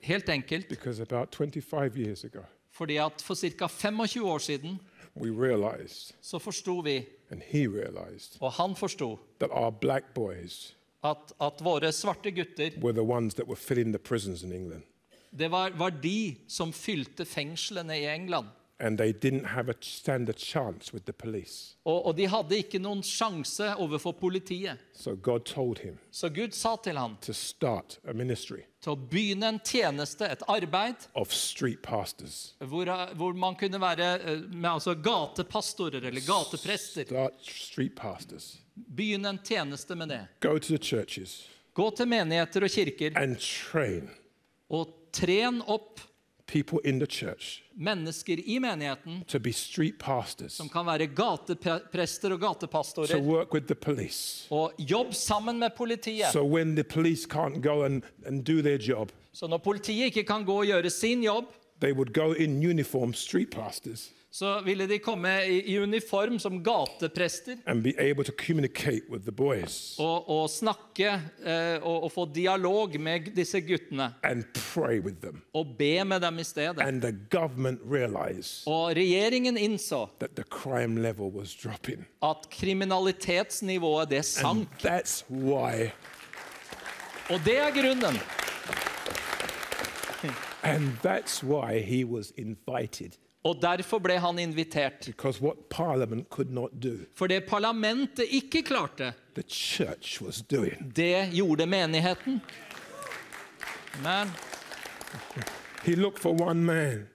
Helt 0.00 0.28
enkelt 0.28 0.68
because 0.68 1.00
about 1.02 1.32
25 1.34 1.96
years 1.96 2.24
ago, 2.24 2.44
fordi 2.70 2.96
at 2.96 3.20
for 3.22 3.34
ca. 3.34 3.66
25 3.68 4.22
år 4.24 4.38
siden 4.38 4.78
we 5.16 5.30
realized, 5.30 6.14
så 6.20 6.38
forsto 6.38 6.80
vi, 6.84 7.06
and 7.30 7.42
he 7.42 7.66
realized, 7.66 8.36
og 8.40 8.52
han 8.52 8.76
forsto, 8.76 9.18
that 9.40 9.50
our 9.50 9.70
black 9.70 10.04
boys 10.14 10.76
at, 11.02 11.32
at 11.40 11.52
våre 11.64 11.92
svarte 11.92 12.30
gutter 12.30 12.70
were 12.80 12.92
the 12.92 13.02
ones 13.02 13.34
that 13.34 13.46
were 13.48 13.56
filling 13.56 13.92
the 13.92 13.98
prisons 13.98 14.42
in 14.42 14.52
England. 14.52 14.82
Det 15.38 15.48
var, 15.48 15.70
var 15.70 15.90
de 15.90 16.36
som 16.46 16.72
fylte 16.72 17.24
fengslene 17.24 17.98
i 17.98 18.06
England. 18.06 18.48
And 18.78 18.98
they 18.98 19.12
didn't 19.12 19.46
have 19.46 19.70
a 19.70 19.74
stand 19.80 20.28
a 20.28 20.32
chance 20.36 20.92
with 20.92 21.06
the 21.06 21.12
police. 21.12 21.76
Og, 21.84 22.06
og 22.06 22.16
de 22.16 22.26
hadde 22.28 22.58
ikke 22.60 22.78
noen 22.82 23.00
sjanse 23.00 23.70
overfor 23.80 24.12
politiet. 24.20 24.82
So 24.92 25.14
God 25.16 25.46
told 25.48 25.78
him 25.78 25.96
Så 26.10 26.28
Gud 26.28 26.52
sa 26.52 26.74
til 26.84 26.98
ham 27.00 27.16
to 27.24 27.32
start 27.32 27.98
a 28.04 28.12
ministry 28.12 28.66
til 28.84 28.92
å 28.92 28.98
begynne 29.10 29.48
en 29.48 29.60
tjeneste, 29.64 30.28
et 30.28 30.44
arbeid, 30.48 31.08
of 31.14 31.32
street 31.32 31.80
pastors. 31.82 32.54
hvor, 32.60 32.92
hvor 33.16 33.32
man 33.32 33.56
kunne 33.56 33.80
være 33.80 34.10
eh, 34.20 34.44
med 34.52 34.70
altså 34.70 34.94
gatepastorer 34.94 36.04
eller 36.04 36.20
gateprester. 36.20 37.08
Start 37.08 37.40
street 37.40 37.96
pastors. 37.96 38.58
Begynne 38.76 39.28
en 39.28 39.40
tjeneste 39.44 39.96
med 39.96 40.08
det. 40.12 40.20
Go 40.40 40.58
to 40.58 40.76
the 40.76 40.78
churches 40.78 41.48
Gå 41.76 41.90
til 41.96 42.08
menigheter 42.08 42.64
og 42.64 42.72
kirker 42.72 43.16
and 43.20 43.36
train 43.40 44.08
og 44.68 44.92
tren 45.20 45.62
opp 45.66 46.00
people 46.46 46.78
in 46.84 46.98
the 47.00 47.06
church 47.06 47.62
mennesker 47.74 48.38
i 48.48 48.58
menigheten 48.58 49.24
to 49.28 49.38
be 49.38 49.52
street 49.52 49.98
pastors, 49.98 50.52
som 50.52 50.68
kan 50.68 50.86
være 50.86 51.06
gateprester 51.06 52.32
og 52.32 52.40
to 52.40 52.46
gatepastorer. 52.46 53.20
work 53.20 53.52
with 53.54 53.66
the 53.66 53.74
police. 53.74 54.46
Og 54.50 54.72
jobb 54.78 55.14
sammen 55.14 55.58
med 55.58 55.70
politiet. 55.76 56.32
So 56.32 56.42
when 56.44 56.74
the 56.76 56.84
police 56.84 57.26
can't 57.28 57.60
go 57.62 57.82
and, 57.84 58.02
and 58.26 58.44
do 58.44 58.62
their 58.62 58.78
job, 58.78 59.12
Så 59.32 59.46
når 59.46 59.58
politiet 59.58 60.04
ikke 60.04 60.22
kan 60.24 60.44
gå 60.44 60.58
og 60.58 60.66
gjøre 60.66 60.90
sin 60.90 61.24
jobb, 61.24 61.44
they 61.80 61.92
would 61.92 62.12
go 62.14 62.32
in 62.32 62.66
uniform 62.70 63.14
street 63.14 63.50
pastors 63.50 64.10
så 64.36 64.60
ville 64.60 64.84
de 64.86 64.98
komme 65.00 65.30
i, 65.48 65.78
uniform 65.78 66.38
som 66.38 66.58
gateprester 66.64 67.56
og, 69.98 70.28
og 70.28 70.50
snakke 70.52 71.08
eh, 71.40 71.78
og, 71.80 72.02
og 72.04 72.12
få 72.12 72.26
dialog 72.34 72.98
med 73.00 73.30
disse 73.36 73.62
guttene. 73.64 74.10
Og 75.56 75.72
be 75.78 76.04
med 76.04 76.20
dem 76.20 76.38
i 76.38 76.44
stedet. 76.44 76.84
Og 78.66 78.92
regjeringen 79.00 79.56
innså 79.56 80.04
at 82.22 82.50
kriminalitetsnivået 82.50 84.10
det 84.10 84.24
sank. 84.24 84.68
Og 87.30 87.40
det 87.44 87.58
er 87.58 87.70
grunnen. 87.72 88.20
and 90.62 90.98
that's 91.02 91.42
why 91.42 91.80
he 91.80 92.04
was 92.04 92.32
invited. 92.36 93.16
Og 93.46 93.60
derfor 93.62 94.00
ble 94.02 94.16
han 94.18 94.38
invitert. 94.42 95.06
Because 95.06 95.42
what 95.42 95.68
parliament 95.70 96.28
could 96.30 96.50
not 96.50 96.70
do, 96.82 96.96
For 97.14 97.30
det 97.30 97.44
parlamentet 97.46 98.26
ikke 98.30 98.62
klarte, 98.66 99.12
the 99.34 99.42
church 99.48 100.20
was 100.22 100.42
doing. 100.42 100.92
det 100.96 101.30
gjorde 101.32 101.66
menigheten. 101.66 102.40
Men 104.02 104.28
He 105.84 105.94
looked 105.94 106.18
for 106.18 106.34
one 106.42 106.60
man, 106.64 107.06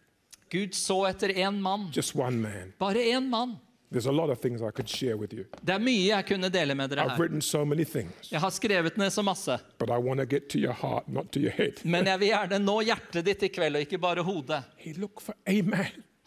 Gud 0.52 0.74
så 0.76 1.06
etter 1.10 1.30
én 1.30 1.60
mann. 1.62 1.90
just 1.96 2.16
one 2.16 2.38
man. 2.38 2.74
Bare 2.80 3.04
én 3.04 3.30
mann. 3.30 3.58
A 3.94 4.12
lot 4.12 4.30
of 4.30 4.46
I 4.46 4.72
could 4.72 4.88
share 4.88 5.16
with 5.18 5.34
you. 5.34 5.44
Det 5.62 5.74
er 5.74 5.80
mye 5.80 6.08
jeg 6.08 6.26
kunne 6.26 6.50
dele 6.50 6.76
med 6.76 6.90
dere 6.90 7.10
her. 7.10 7.40
so 7.42 7.66
many 7.66 7.86
Jeg 8.32 8.40
har 8.40 8.50
skrevet 8.50 8.98
ned 8.98 9.10
så 9.12 9.22
masse. 9.22 9.60
but 9.80 9.90
I 9.90 10.26
get 10.26 10.48
to 10.50 10.58
your 10.58 10.72
heart, 10.74 11.10
not 11.10 11.32
to 11.34 11.40
your 11.40 11.52
head. 11.52 11.84
Men 11.84 12.06
jeg 12.06 12.20
vil 12.20 12.28
gjerne 12.28 12.60
nå 12.60 12.82
hjertet 12.82 13.26
ditt 13.26 13.44
i 13.44 13.48
kveld, 13.50 13.76
og 13.76 13.82
ikke 13.82 13.98
bare 13.98 14.24
hodet. 14.24 14.64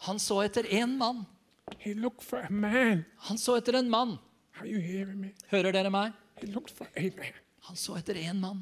Han 0.05 0.19
så 0.21 0.41
etter 0.45 0.67
én 0.69 0.97
mann. 0.99 1.23
Han 3.27 3.39
så 3.41 3.55
etter 3.57 3.79
en 3.79 3.89
mann. 3.89 4.17
Hører 5.49 5.73
dere 5.73 5.89
meg? 5.93 6.13
Han 7.65 7.79
så 7.79 7.97
etter 7.97 8.19
én 8.21 8.37
mann. 8.37 8.61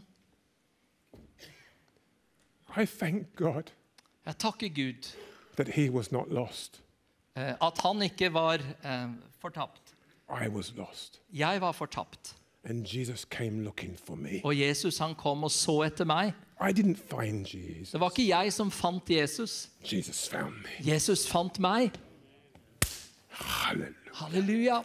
Jeg 4.26 4.40
takker 4.40 4.72
Gud 4.74 5.10
eh, 7.36 7.54
at 7.62 7.82
han 7.84 8.02
ikke 8.08 8.32
var 8.34 8.64
uh, 8.86 9.12
fortapt. 9.42 9.94
Jeg 11.30 11.62
var 11.62 11.76
fortapt. 11.78 12.34
And 12.66 12.86
Jesus 12.86 13.26
came 13.26 13.64
looking 13.64 13.98
for 13.98 14.16
me. 14.16 14.42
Og 14.44 14.60
Jesus 14.60 14.98
han 14.98 15.16
kom 15.16 15.44
og 15.44 15.52
så 15.52 15.82
etter 15.84 16.06
meg. 16.06 16.34
I 16.62 16.72
didn't 16.72 16.96
find 16.96 17.46
Jesus. 17.46 17.92
Det 17.92 18.00
var 18.00 18.10
ikke 18.10 18.28
jeg 18.30 18.54
som 18.54 18.72
fant 18.72 19.10
Jesus. 19.10 19.70
Jesus 19.84 20.28
found 20.30 20.56
me. 20.64 20.94
Jesus 20.94 21.28
fant 21.28 21.60
meg. 21.60 21.92
Halleluja. 23.30 23.94
Halleluja. 24.14 24.84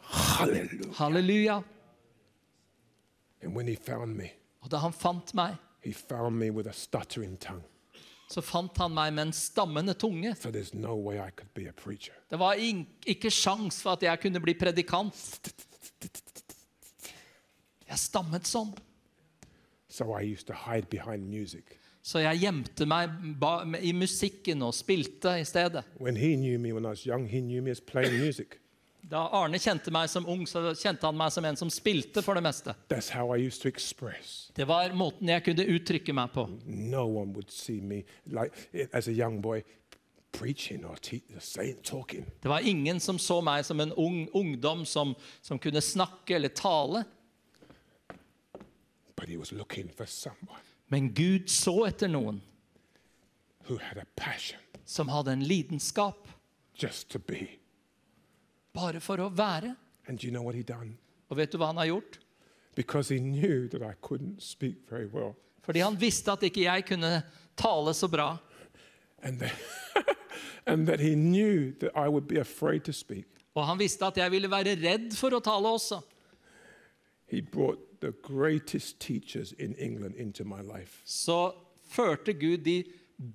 Halleluja. 0.00 0.92
Halleluja. 0.94 1.62
And 3.42 3.54
when 3.56 3.68
he 3.68 3.76
found 3.76 4.16
me, 4.16 4.30
Og 4.60 4.70
da 4.70 4.76
han 4.76 4.92
fant 4.92 5.34
meg, 5.34 5.56
he 5.82 5.92
found 5.92 6.36
me 6.36 6.50
with 6.50 6.68
a 6.68 6.72
så 8.34 8.40
fant 8.40 8.78
han 8.80 8.94
meg 8.94 9.12
med 9.14 9.28
en 9.28 9.32
stammende 9.36 9.94
tunge. 9.94 10.34
So 10.40 10.50
no 10.72 10.94
way 10.96 11.18
I 11.20 11.30
could 11.30 11.52
be 11.54 11.68
a. 11.68 11.72
Det 12.30 12.38
var 12.38 12.56
ikke 13.06 13.30
sjans 13.30 13.82
for 13.82 13.92
at 13.92 14.02
jeg 14.02 14.20
kunne 14.20 14.40
bli 14.40 14.54
predikant. 14.54 15.14
Jeg 17.88 18.00
stammet 18.00 18.48
sånn. 18.48 18.72
So 19.88 20.14
I 20.16 20.22
used 20.22 20.46
to 20.48 20.54
hide 20.54 20.88
behind 20.90 21.28
music. 21.28 21.78
Så 22.04 22.20
jeg 22.20 22.42
gjemte 22.42 22.84
meg 22.88 23.12
ba 23.40 23.62
i 23.80 23.94
musikken 23.96 24.60
og 24.66 24.74
spilte 24.76 25.38
i 25.40 25.44
stedet. 25.48 25.84
Da 29.04 29.20
Arne 29.36 29.60
kjente 29.60 29.92
meg 29.92 30.08
som 30.08 30.26
ung, 30.28 30.46
så 30.48 30.72
kjente 30.76 31.04
han 31.04 31.16
meg 31.16 31.32
som 31.32 31.44
en 31.44 31.58
som 31.60 31.70
spilte 31.72 32.22
for 32.24 32.36
det 32.36 32.44
meste. 32.44 32.74
Det 34.56 34.66
var 34.68 34.92
måten 34.96 35.28
jeg 35.32 35.44
kunne 35.44 35.66
uttrykke 35.76 36.16
meg 36.16 36.32
på. 36.32 36.46
No 36.64 37.06
me 37.84 38.02
like 38.24 39.40
boy. 39.40 39.64
Det 42.42 42.48
var 42.48 42.60
ingen 42.66 43.00
som 43.00 43.18
så 43.18 43.40
meg 43.40 43.64
som 43.64 43.80
en 43.80 43.92
ung 43.92 44.24
ungdom 44.34 44.84
som, 44.84 45.14
som 45.40 45.58
kunne 45.58 45.80
snakke 45.80 46.34
eller 46.36 46.48
tale. 46.48 47.04
But 49.24 49.30
he 49.30 49.38
was 49.38 49.52
looking 49.52 49.88
for 49.88 50.04
someone 50.06 50.60
Men 50.90 51.14
Gud 51.14 51.48
så 51.48 51.86
etter 51.86 52.10
noen 52.12 52.42
who 53.64 53.78
had 53.80 53.96
a 53.96 54.04
passion 54.20 54.60
som 54.84 55.08
hadde 55.08 55.32
en 55.32 55.44
lidenskap 55.48 56.28
just 56.76 57.08
to 57.08 57.18
be. 57.18 57.46
bare 58.74 59.00
for 59.00 59.16
å 59.16 59.30
være. 59.32 59.76
And 60.06 60.18
do 60.18 60.26
you 60.26 60.30
know 60.30 60.42
what 60.42 60.54
he 60.54 60.62
done? 60.62 60.98
Og 61.30 61.38
vet 61.38 61.52
du 61.52 61.56
hva 61.56 61.70
han 61.70 61.80
har 61.80 61.86
gjort? 61.86 62.18
Because 62.76 63.08
he 63.08 63.18
knew 63.18 63.66
that 63.68 63.80
I 63.80 63.94
couldn't 64.02 64.42
speak 64.42 64.84
very 64.90 65.06
well. 65.06 65.32
Fordi 65.62 65.80
han 65.80 65.96
visste 65.96 66.32
at 66.32 66.44
ikke 66.44 66.66
jeg 66.66 66.84
kunne 66.84 67.22
tale 67.56 67.94
så 67.94 68.10
bra. 68.12 68.36
And 69.22 69.40
that, 69.40 69.56
and 70.66 70.86
that 70.86 71.00
he 71.00 71.14
knew 71.14 71.72
that 71.80 71.96
I 71.96 72.08
would 72.08 72.28
be 72.28 72.36
afraid 72.40 72.84
to 72.84 72.92
speak. 72.92 73.24
Og 73.54 73.64
han 73.66 73.78
visste 73.78 74.04
at 74.04 74.20
jeg 74.20 74.30
ville 74.30 74.50
være 74.50 74.76
redd 74.84 75.16
for 75.16 75.32
å 75.32 75.40
tale 75.40 75.72
også. 75.78 76.02
He 77.26 77.40
brought 77.40 77.93
the 78.04 78.12
greatest 78.34 78.98
teachers 78.98 79.52
in 79.52 79.74
England 79.74 80.14
into 80.16 80.44
my 80.44 80.62
life. 80.62 81.00
Så 81.04 81.54
førte 81.88 82.32
Gud 82.32 82.58
de 82.58 82.84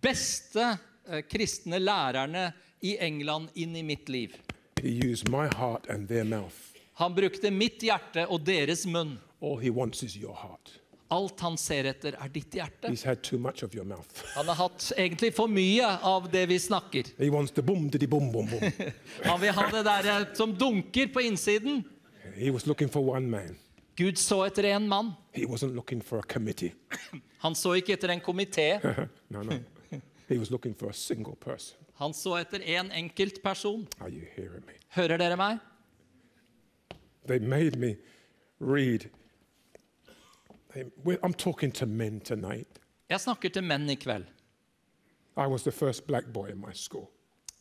beste 0.02 0.78
eh, 1.10 1.24
kristne 1.30 1.80
lærerne 1.80 2.52
i 2.82 2.98
England 3.00 3.50
inn 3.56 3.76
i 3.76 3.82
mitt 3.82 4.10
liv. 4.10 4.36
He 4.82 4.92
used 5.12 5.30
my 5.30 5.48
heart 5.58 5.90
and 5.90 6.08
their 6.08 6.24
mouth. 6.24 6.56
Han 6.94 7.16
brukte 7.16 7.52
mitt 7.52 7.82
hjerte 7.82 8.28
og 8.28 8.46
deres 8.46 8.86
munn. 8.86 9.18
All 9.42 9.58
he 9.58 9.72
wants 9.72 10.04
is 10.04 10.14
your 10.14 10.36
heart. 10.36 10.76
Alt 11.10 11.40
han 11.42 11.58
ser 11.58 11.88
etter, 11.90 12.14
er 12.22 12.30
ditt 12.30 12.54
hjerte. 12.54 12.92
He's 12.92 13.06
had 13.08 13.24
too 13.24 13.40
much 13.40 13.64
of 13.64 13.74
your 13.74 13.86
mouth. 13.86 14.22
Han 14.36 14.46
har 14.46 14.56
hatt 14.60 14.92
egentlig 14.98 15.32
for 15.34 15.50
mye 15.50 15.88
av 16.06 16.28
det 16.30 16.44
vi 16.52 16.60
snakker. 16.60 17.10
He 17.18 17.32
wants 17.34 17.52
the 17.52 17.64
boom, 17.66 17.88
diddy, 17.90 18.06
boom, 18.06 18.30
boom, 18.32 18.46
boom. 18.46 18.92
Han 19.24 19.42
vil 19.42 19.56
ha 19.58 19.66
det 19.74 19.82
der 19.88 20.10
eh, 20.12 20.28
som 20.38 20.54
dunker 20.54 21.08
på 21.08 21.20
innsiden. 21.26 21.82
he 22.36 22.52
was 22.52 22.68
looking 22.68 22.90
for 22.90 23.02
one 23.02 23.28
man. 23.28 23.58
Gud 24.00 24.18
så 24.18 24.46
etter 24.46 24.64
en 24.64 24.88
mann. 24.88 25.12
Han 27.44 27.56
så 27.56 27.74
ikke 27.76 27.98
etter 27.98 28.14
en 28.14 28.22
komité. 28.24 28.80
no, 29.34 29.42
no. 29.44 29.58
Han 32.00 32.14
så 32.16 32.38
etter 32.40 32.64
en 32.78 32.92
enkelt 32.96 33.42
person. 33.44 33.84
Hører 34.96 35.20
dere 35.20 35.36
meg? 35.36 35.60
They 37.28 37.44
made 37.44 37.76
me 37.76 37.98
read. 38.62 39.10
They, 40.72 40.88
I'm 41.20 41.34
talking 41.34 41.72
to 41.72 41.86
men 41.86 42.22
tonight. 42.22 42.80
Jeg 43.10 43.20
snakker 43.20 43.52
til 43.52 43.68
menn 43.68 43.90
i 43.90 43.98
kveld. 44.00 44.32
I 45.36 45.48
was 45.52 45.68
the 45.68 45.76
first 45.76 46.08
black 46.08 46.32
boy 46.34 46.48
in 46.48 46.62
my 46.62 46.72
school. 46.74 47.10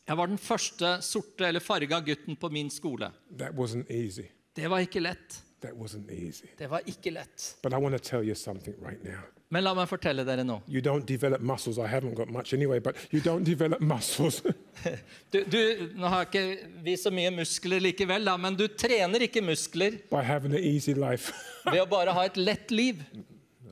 Jeg 0.07 0.17
var 0.17 0.31
den 0.31 0.37
første 0.37 1.01
sorte 1.01 1.51
eller 1.51 1.59
farga 1.59 1.99
gutten 1.99 2.39
på 2.39 2.49
min 2.49 2.69
skole. 2.69 3.11
That 3.37 3.59
wasn't 3.59 3.91
easy. 3.91 4.31
Det 4.55 4.69
var 4.69 4.87
ikke 4.87 5.03
lett. 5.03 5.43
That 5.61 5.75
wasn't 5.75 6.09
easy. 6.11 6.47
Det 6.57 6.69
var 6.69 6.81
ikke 6.87 7.11
lett. 7.11 7.57
But 7.63 7.73
I 7.73 7.77
want 7.77 7.95
to 7.95 7.99
tell 7.99 8.23
you 8.23 8.35
something 8.35 8.75
right 8.81 9.03
now. 9.03 9.19
Men 9.49 9.63
la 9.63 9.73
meg 9.73 9.89
fortelle 9.89 10.23
dere 10.25 10.43
nå. 10.45 10.59
You 10.69 10.81
don't 10.81 11.07
develop 11.07 11.41
muscles. 11.41 11.77
I 11.77 11.87
haven't 11.87 12.15
got 12.15 12.29
much 12.29 12.53
anyway, 12.53 12.79
but 12.79 12.95
you 13.11 13.19
don't 13.19 13.43
develop 13.43 13.81
muscles 13.81 14.43
Du, 15.31 15.43
du, 15.43 15.89
nå 15.95 16.07
har 16.07 16.27
ikke 16.27 16.43
vi 16.85 16.93
så 16.97 17.11
mye 17.11 17.31
muskler 17.33 17.81
likevel, 17.81 18.23
da, 18.29 18.37
men 18.37 18.55
du 18.55 18.67
trener 18.67 19.25
ikke 19.25 19.41
muskler 19.43 19.97
by 20.11 20.21
having 20.23 20.53
an 20.53 20.63
easy 20.63 20.93
life. 20.93 21.33
ved 21.71 21.81
å 21.81 21.87
bare 21.89 22.13
ha 22.15 22.27
et 22.29 22.37
lett 22.37 22.71
liv. 22.71 23.01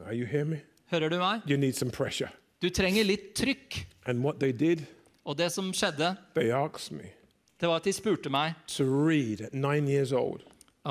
Are 0.03 0.15
you 0.17 0.25
hear 0.25 0.45
me? 0.45 0.63
Hører 0.91 1.13
du 1.13 1.19
meg? 1.21 1.45
You 1.47 1.57
need 1.61 1.77
some 1.77 1.91
pressure. 1.91 2.31
Du 2.59 2.69
trenger 2.73 3.05
litt 3.05 3.35
trykk. 3.37 3.85
And 4.05 4.23
what 4.25 4.39
they 4.39 4.51
did, 4.51 4.83
Og 5.27 5.37
det 5.37 5.51
som 5.51 5.73
skjedde, 5.75 6.15
they 6.33 6.51
asked 6.51 6.95
me 6.95 7.11
det 7.59 7.67
var 7.67 7.79
at 7.79 7.87
de 7.87 7.93
spurte 7.93 8.29
meg 8.29 8.53
to 8.69 8.85
read 8.85 9.41
at 9.41 9.53
nine 9.53 9.89
years 9.89 10.11
old, 10.11 10.43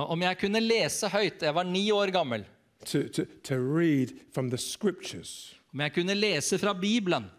om 0.04 0.22
jeg 0.22 0.38
kunne 0.38 0.60
lese 0.60 1.08
høyt. 1.08 1.42
Jeg 1.42 1.54
var 1.54 1.64
ni 1.64 1.90
år 1.92 2.10
gammel. 2.12 2.44
to, 2.84 3.08
to, 3.08 3.24
to 3.42 3.54
read 3.58 4.12
from 4.32 4.50
the 4.50 4.58
scriptures, 4.58 5.54
Om 5.74 5.80
jeg 5.80 5.92
kunne 5.94 6.14
lese 6.14 6.58
fra 6.58 6.72
Bibelen. 6.74 7.30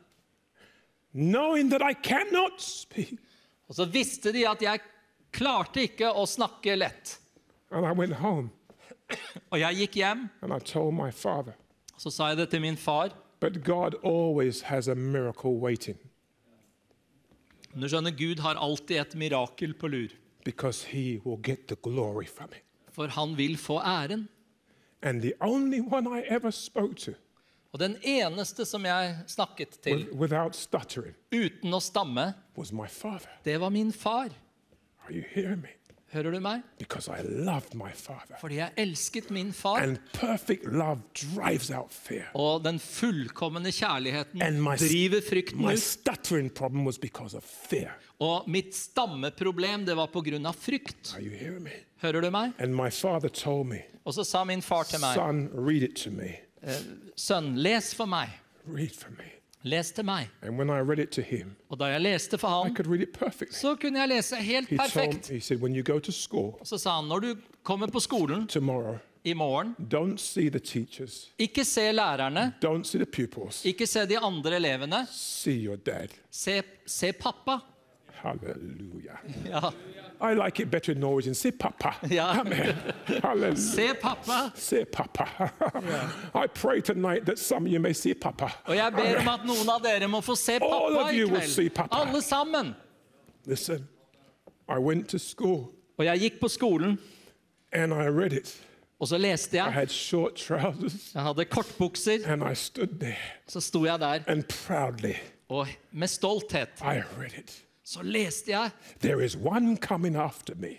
knowing 1.13 1.69
that 1.69 1.81
I 1.81 1.93
cannot 1.93 2.61
speak. 2.61 3.17
Og 3.69 3.75
så 3.75 3.85
visste 3.85 4.31
de 4.33 4.45
at 4.47 4.61
jeg 4.61 4.79
klarte 5.31 5.81
ikke 5.87 6.09
å 6.13 6.25
snakke 6.25 6.75
lett. 6.77 7.17
And 7.71 7.85
I 7.85 7.91
went 7.91 8.13
home 8.13 8.49
Og 9.51 9.59
jeg 9.59 9.75
gikk 9.75 9.95
hjem, 10.01 10.29
and 10.41 10.51
I 10.53 10.59
told 10.59 10.93
my 10.93 11.11
father, 11.11 11.53
og 11.95 12.01
så 12.01 12.11
sa 12.11 12.27
jeg 12.29 12.37
det 12.41 12.49
til 12.51 12.61
min 12.61 12.77
far. 12.77 13.09
but 13.39 13.63
God 13.63 13.95
always 14.03 14.61
has 14.61 14.87
a 14.87 14.95
miracle 14.95 15.51
waiting 15.59 15.97
Men 17.73 17.81
Du 17.81 17.87
skjønner, 17.89 18.11
Gud 18.11 18.39
har 18.39 18.55
alltid 18.55 18.97
et 18.99 19.15
mirakel 19.15 19.73
på 19.73 19.87
lur. 19.87 20.09
Because 20.47 20.87
he 20.87 21.19
will 21.25 21.39
get 21.43 21.67
the 21.67 21.75
glory 21.75 22.25
from 22.25 22.49
it. 22.51 22.63
For 22.91 23.07
han 23.07 23.37
vil 23.37 23.57
få 23.57 23.79
æren. 23.79 24.27
And 25.01 25.21
the 25.21 25.33
only 25.41 25.79
one 25.81 26.07
I 26.07 26.23
ever 26.27 26.51
spoke 26.51 26.95
to 26.95 27.11
Og 27.71 27.79
den 27.79 27.97
eneste 28.03 28.65
som 28.65 28.85
jeg 28.85 29.17
snakket 29.27 29.69
til 29.69 30.07
without 30.13 30.55
stuttering 30.55 31.15
uten 31.31 31.73
å 31.73 31.79
stamme, 31.79 32.33
was 32.57 32.71
my 32.71 32.87
father. 32.87 33.29
det 33.45 33.59
var 33.59 33.69
min 33.69 33.93
far. 33.93 34.29
Are 35.05 35.11
you 35.13 35.23
hearing 35.29 35.61
me? 35.61 35.69
Hører 36.13 36.31
du 36.31 36.39
meg? 36.39 36.61
Because 36.79 37.09
I 37.11 37.19
loved 37.23 37.73
my 37.75 37.91
father. 37.93 38.37
Fordi 38.39 38.55
jeg 38.61 38.71
elsket 38.79 39.29
min 39.31 39.49
far. 39.53 39.81
And 39.83 39.97
perfect 40.13 40.63
love 40.65 41.01
drives 41.13 41.69
out 41.71 41.91
fear. 41.91 42.29
Og 42.33 42.63
den 42.63 42.79
fullkomne 42.79 43.71
kjærligheten 43.75 44.41
And 44.41 44.61
my, 44.63 44.77
driver 44.79 45.21
frykten 45.29 45.61
my 45.65 45.73
ut. 45.73 45.79
stuttering 45.83 46.49
problem 46.53 46.85
was 46.85 46.97
because 46.97 47.35
of 47.37 47.43
fear. 47.43 47.91
Og 48.19 48.47
mitt 48.49 48.75
stammeproblem, 48.75 49.85
det 49.85 49.95
var 49.97 50.07
av 50.45 50.53
frykt. 50.55 51.13
Are 51.15 51.21
you 51.21 51.35
hearing 51.35 51.63
me? 51.63 51.75
Hører 52.01 52.21
du 52.21 52.29
meg? 52.31 52.53
And 52.59 52.73
my 52.75 52.89
father 52.89 53.29
told 53.29 53.67
me, 53.67 53.81
Og 54.05 54.13
så 54.13 54.23
sa 54.23 54.43
min 54.43 54.61
far 54.61 54.83
til 54.83 54.99
meg, 54.99 55.15
Son, 55.15 55.49
read 55.53 55.83
it 55.83 55.95
to 55.97 56.09
me. 56.11 56.37
sønn, 57.15 57.55
les 57.57 57.93
for 57.95 58.05
meg. 58.05 58.29
Read 58.65 58.91
for 58.95 59.11
me. 59.11 59.36
Les 59.67 59.91
til 59.91 60.05
meg. 60.07 60.29
And 60.41 60.57
when 60.57 60.69
I 60.69 60.79
read 60.81 60.99
it 60.99 61.09
to 61.17 61.21
him, 61.21 61.55
Og 61.69 61.79
da 61.79 61.85
jeg 61.91 62.01
leste 62.01 62.37
for 62.37 62.47
ham, 62.47 62.75
så 63.51 63.75
kunne 63.75 63.99
jeg 63.99 64.07
lese 64.09 64.35
helt 64.35 64.69
He 64.69 64.77
perfekt. 64.77 65.27
he 65.27 65.39
said, 65.39 65.61
when 65.61 65.75
you 65.75 65.83
go 65.83 65.99
to 65.99 66.11
school 66.11 66.53
Så 66.63 66.77
sa 66.77 66.95
han, 66.99 67.07
når 67.09 67.19
du 67.19 67.35
kommer 67.63 67.87
på 67.87 67.99
skolen 67.99 68.47
tomorrow, 68.47 68.97
i 69.23 69.33
morgen, 69.33 69.75
don't 69.93 70.17
see 70.17 70.49
the 70.49 70.59
teachers, 70.59 71.31
ikke 71.39 71.65
se 71.65 71.91
lærerne, 71.91 72.53
don't 72.65 72.83
see 72.83 72.99
the 73.03 73.05
pupils, 73.05 73.65
ikke 73.65 73.87
se 73.87 74.05
de 74.05 74.17
andre 74.17 74.55
elevene, 74.55 75.07
se, 75.11 76.61
se 76.85 77.11
pappa. 77.13 77.57
Hallelujah. 78.21 79.17
Ja, 79.45 79.71
I 80.31 80.33
like 80.33 80.59
it 80.63 80.71
better 80.71 80.91
in 80.93 80.99
Norwegian. 80.99 81.35
Se 81.35 81.51
pappa. 81.51 81.95
Ja. 82.09 82.39
Amen. 82.41 82.75
Halleluja. 83.23 83.55
se 83.75 83.93
pappa. 83.93 84.51
Say 84.55 84.85
papa. 84.85 85.27
I 86.43 86.47
pray 86.47 86.81
tonight 86.81 87.25
that 87.25 87.37
some 87.39 87.65
of 87.67 87.71
you 87.71 87.79
may 87.79 87.93
see 87.93 88.13
pappa. 88.13 88.49
Og 88.65 88.75
jeg 88.75 88.91
ber 88.93 89.19
om 89.19 89.27
at 89.27 89.45
noen 89.45 89.69
av 89.69 89.81
dere 89.83 90.07
må 90.07 90.21
få 90.21 90.35
se 90.35 90.53
All 90.61 90.95
pappa 90.95 91.11
you 91.13 91.25
i 91.25 91.29
kveld. 91.29 91.31
will 91.31 91.47
see 91.49 91.69
pappa. 91.69 91.95
Alle 92.01 92.21
sammen. 92.21 92.75
Listen, 93.45 93.87
I 94.69 94.79
went 94.79 95.07
to 95.09 95.17
school 95.19 95.71
Og 95.97 96.05
jeg 96.05 96.19
gikk 96.19 96.39
på 96.41 96.47
skolen, 96.47 96.97
and 97.73 97.93
I 97.93 98.07
read 98.09 98.33
it. 98.33 98.57
og 98.99 99.07
så 99.07 99.17
leste 99.17 99.53
I 99.55 99.57
jeg. 99.57 99.73
had 99.73 99.87
short 99.89 100.35
trousers 100.35 101.11
Jeg 101.13 101.21
hadde 101.23 101.45
kortbukser. 101.45 102.17
and 102.27 102.43
I 102.51 102.55
stood 102.55 102.99
there 102.99 103.17
Så 103.47 103.59
sto 103.61 103.85
jeg 103.85 103.99
der, 103.99 104.19
and 104.27 104.43
proudly 104.67 105.13
og 105.49 105.67
med 105.91 106.07
stolthet 106.07 106.69
I 106.81 107.01
read 107.19 107.33
it. 107.37 107.63
Så 107.87 108.03
leste 108.03 108.51
jeg. 108.51 108.71
There 108.99 109.23
is 109.23 109.37
one 109.39 109.77
coming 109.77 110.15
after 110.19 110.55
me 110.59 110.73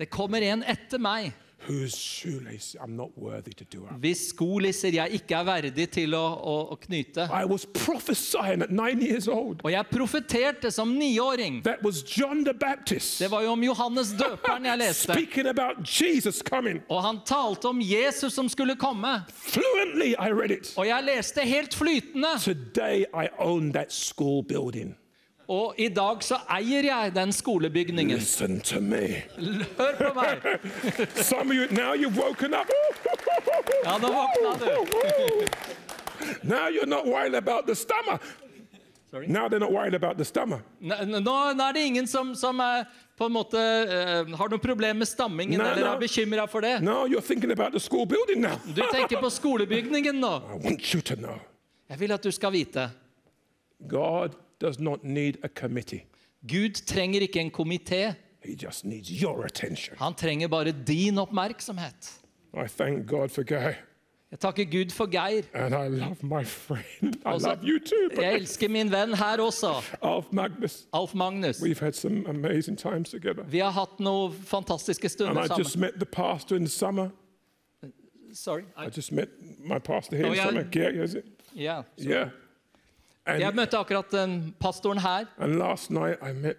Det 0.00 0.10
kommer 0.12 0.40
en 0.44 0.62
etter 0.68 0.98
meg, 1.00 1.32
whose 1.68 1.92
shoelace 1.96 2.74
I'm 2.80 2.96
not 2.96 3.10
worthy 3.18 3.52
to 3.52 3.64
do 3.64 3.82
up. 3.84 3.98
hvis 4.00 4.28
skolisser 4.30 4.94
jeg 4.94 5.12
ikke 5.18 5.34
er 5.36 5.44
verdig 5.44 5.86
til 5.92 6.14
å, 6.16 6.22
å, 6.40 6.54
å 6.72 6.76
knyte. 6.80 7.26
I 7.28 7.44
was 7.44 7.66
prophesying 7.66 8.62
at 8.64 8.70
nine 8.72 9.02
years 9.04 9.28
old. 9.28 9.60
Og 9.64 9.72
jeg 9.72 9.84
profeterte 9.92 10.70
som 10.72 10.94
niåring. 10.96 11.60
That 11.64 11.82
was 11.84 12.00
John 12.16 12.44
the 12.44 12.54
Baptist 12.54 13.18
Det 13.20 13.28
var 13.30 13.42
jo 13.44 13.52
om 13.58 13.64
Johannes 13.64 14.14
døperen 14.16 14.64
jeg 14.70 14.78
leste. 14.80 15.12
speaking 15.12 15.46
about 15.52 15.84
Jesus 15.84 16.40
coming. 16.42 16.80
Og 16.88 17.02
han 17.04 17.20
talte 17.28 17.68
om 17.68 17.80
Jesus 17.84 18.32
som 18.32 18.48
skulle 18.48 18.76
komme. 18.80 19.18
Fluently, 19.32 20.14
I 20.16 20.32
read 20.32 20.50
it. 20.56 20.72
Og 20.78 20.88
jeg 20.88 21.04
leste 21.04 21.40
helt 21.44 21.74
flytende. 21.76 22.36
Today, 22.40 23.04
I 23.12 23.28
own 23.38 23.72
that 23.76 23.92
school 23.92 24.42
building. 24.42 24.96
Og 25.50 25.74
i 25.82 25.88
dag 25.90 26.22
så 26.22 26.36
eier 26.54 26.86
jeg 26.86 27.14
den 27.14 27.32
skolebygningen. 27.34 28.20
Listen 28.20 28.60
to 28.60 28.78
me. 28.80 29.24
Hør 29.78 29.96
på 29.98 30.10
meg! 30.14 30.44
Some 31.30 31.50
of 31.50 31.56
you, 31.56 31.66
now 31.74 31.94
you've 31.94 32.16
woken 32.16 32.54
up. 32.54 32.70
Ja, 33.84 33.96
nå 33.98 34.08
våkna 34.12 34.50
du. 34.60 35.46
Now 36.54 36.68
you're 36.68 36.86
not 36.86 37.06
worried 37.06 37.34
about 37.34 37.66
the 37.66 37.74
stomach. 37.74 38.20
Now 39.12 39.48
they're 39.48 39.58
not 39.58 39.72
worried 39.72 39.94
about 39.94 40.18
the 40.18 40.24
stomach. 40.24 40.60
Nå, 40.78 41.20
nå 41.20 41.36
er 41.50 41.72
det 41.72 41.84
ingen 41.84 42.06
som, 42.06 42.34
som 42.36 42.60
er, 42.60 42.84
på 43.18 43.26
en 43.26 43.32
måte 43.32 43.56
uh, 43.58 44.36
har 44.36 44.52
noen 44.52 44.62
problem 44.62 45.00
med 45.02 45.08
stammingen 45.08 45.58
no, 45.58 45.66
eller 45.66 45.86
no. 45.86 45.94
er 45.94 46.04
bekymra 46.04 46.44
for 46.48 46.60
det. 46.60 46.76
No, 46.84 47.06
you're 47.08 47.24
thinking 47.24 47.50
about 47.50 47.72
the 47.72 47.80
school 47.80 48.06
building 48.06 48.44
now. 48.44 48.60
Du 48.66 48.82
tenker 48.92 49.16
på 49.20 49.30
skolebygningen 49.30 50.20
nå. 50.20 50.34
I 50.54 50.60
want 50.62 50.94
you 50.94 51.00
to 51.00 51.16
know 51.16 51.40
Jeg 51.88 52.04
vil 52.04 52.12
at 52.12 52.22
du 52.22 52.30
skal 52.30 52.52
vite. 52.54 52.90
God 53.88 54.36
does 54.60 54.78
not 54.80 55.04
need 55.04 55.36
a 55.42 55.48
committee, 55.48 56.04
Gud 56.48 56.70
trenger 56.86 57.20
ikke 57.20 57.40
en 57.40 57.50
komité. 57.50 58.14
He 58.44 58.54
just 58.66 58.84
needs 58.84 59.08
your 59.22 59.44
attention. 59.44 59.96
Han 59.98 60.14
trenger 60.14 60.48
bare 60.48 60.72
din 60.86 61.18
oppmerksomhet. 61.18 62.20
I 62.54 62.66
thank 62.68 63.06
God 63.06 63.28
for 63.28 63.42
Guy, 63.42 63.74
Jeg 64.30 64.38
takker 64.40 64.64
Gud 64.64 64.90
for 64.92 65.06
Geir. 65.06 65.42
and 65.54 65.74
I 65.74 65.88
love 65.88 66.16
my 66.22 66.44
friend. 66.44 67.14
I 67.14 67.18
også, 67.24 67.48
love 67.48 67.58
you 67.64 67.78
too, 67.78 68.08
but 68.14 68.24
Jeg 68.24 68.34
elsker 68.34 68.68
min 68.68 68.90
venn 68.90 69.14
her 69.14 69.36
også, 69.40 69.66
Alf 70.02 70.26
Magnus. 70.32 70.86
Alf 70.92 71.14
Magnus. 71.14 71.62
We've 71.62 71.80
had 71.80 71.92
some 71.92 72.26
amazing 72.28 72.78
times 72.78 73.10
together. 73.10 73.42
Vi 73.44 73.58
har 73.58 73.70
hatt 73.70 74.00
noen 74.00 74.32
fantastiske 74.32 75.04
And 75.04 75.10
stunder 75.10 75.42
I 75.44 75.58
just 75.58 75.70
sammen. 75.72 75.80
met 75.80 75.94
the 76.00 76.06
pastor 76.06 76.56
in 76.56 76.62
the 76.64 76.70
summer. 76.70 77.08
Sorry. 78.32 78.62
I 78.76 78.88
just 78.96 79.12
met 79.12 79.28
my 79.58 79.78
pastor 79.78 80.16
here 80.16 80.26
Oh, 80.26 80.30
in 80.32 80.36
yeah. 80.36 80.46
summer. 80.48 80.62
Geir, 80.62 81.02
is 81.02 81.14
it? 81.14 81.24
Ja. 81.56 81.82
Yeah. 81.98 82.28
Jeg 83.26 83.54
møtte 83.54 83.78
akkurat 83.78 84.14
um, 84.24 84.52
pastoren 84.58 84.98
her, 84.98 85.26
and 85.38 85.58
last 85.58 85.90
night 85.90 86.18
I 86.22 86.32
met 86.32 86.56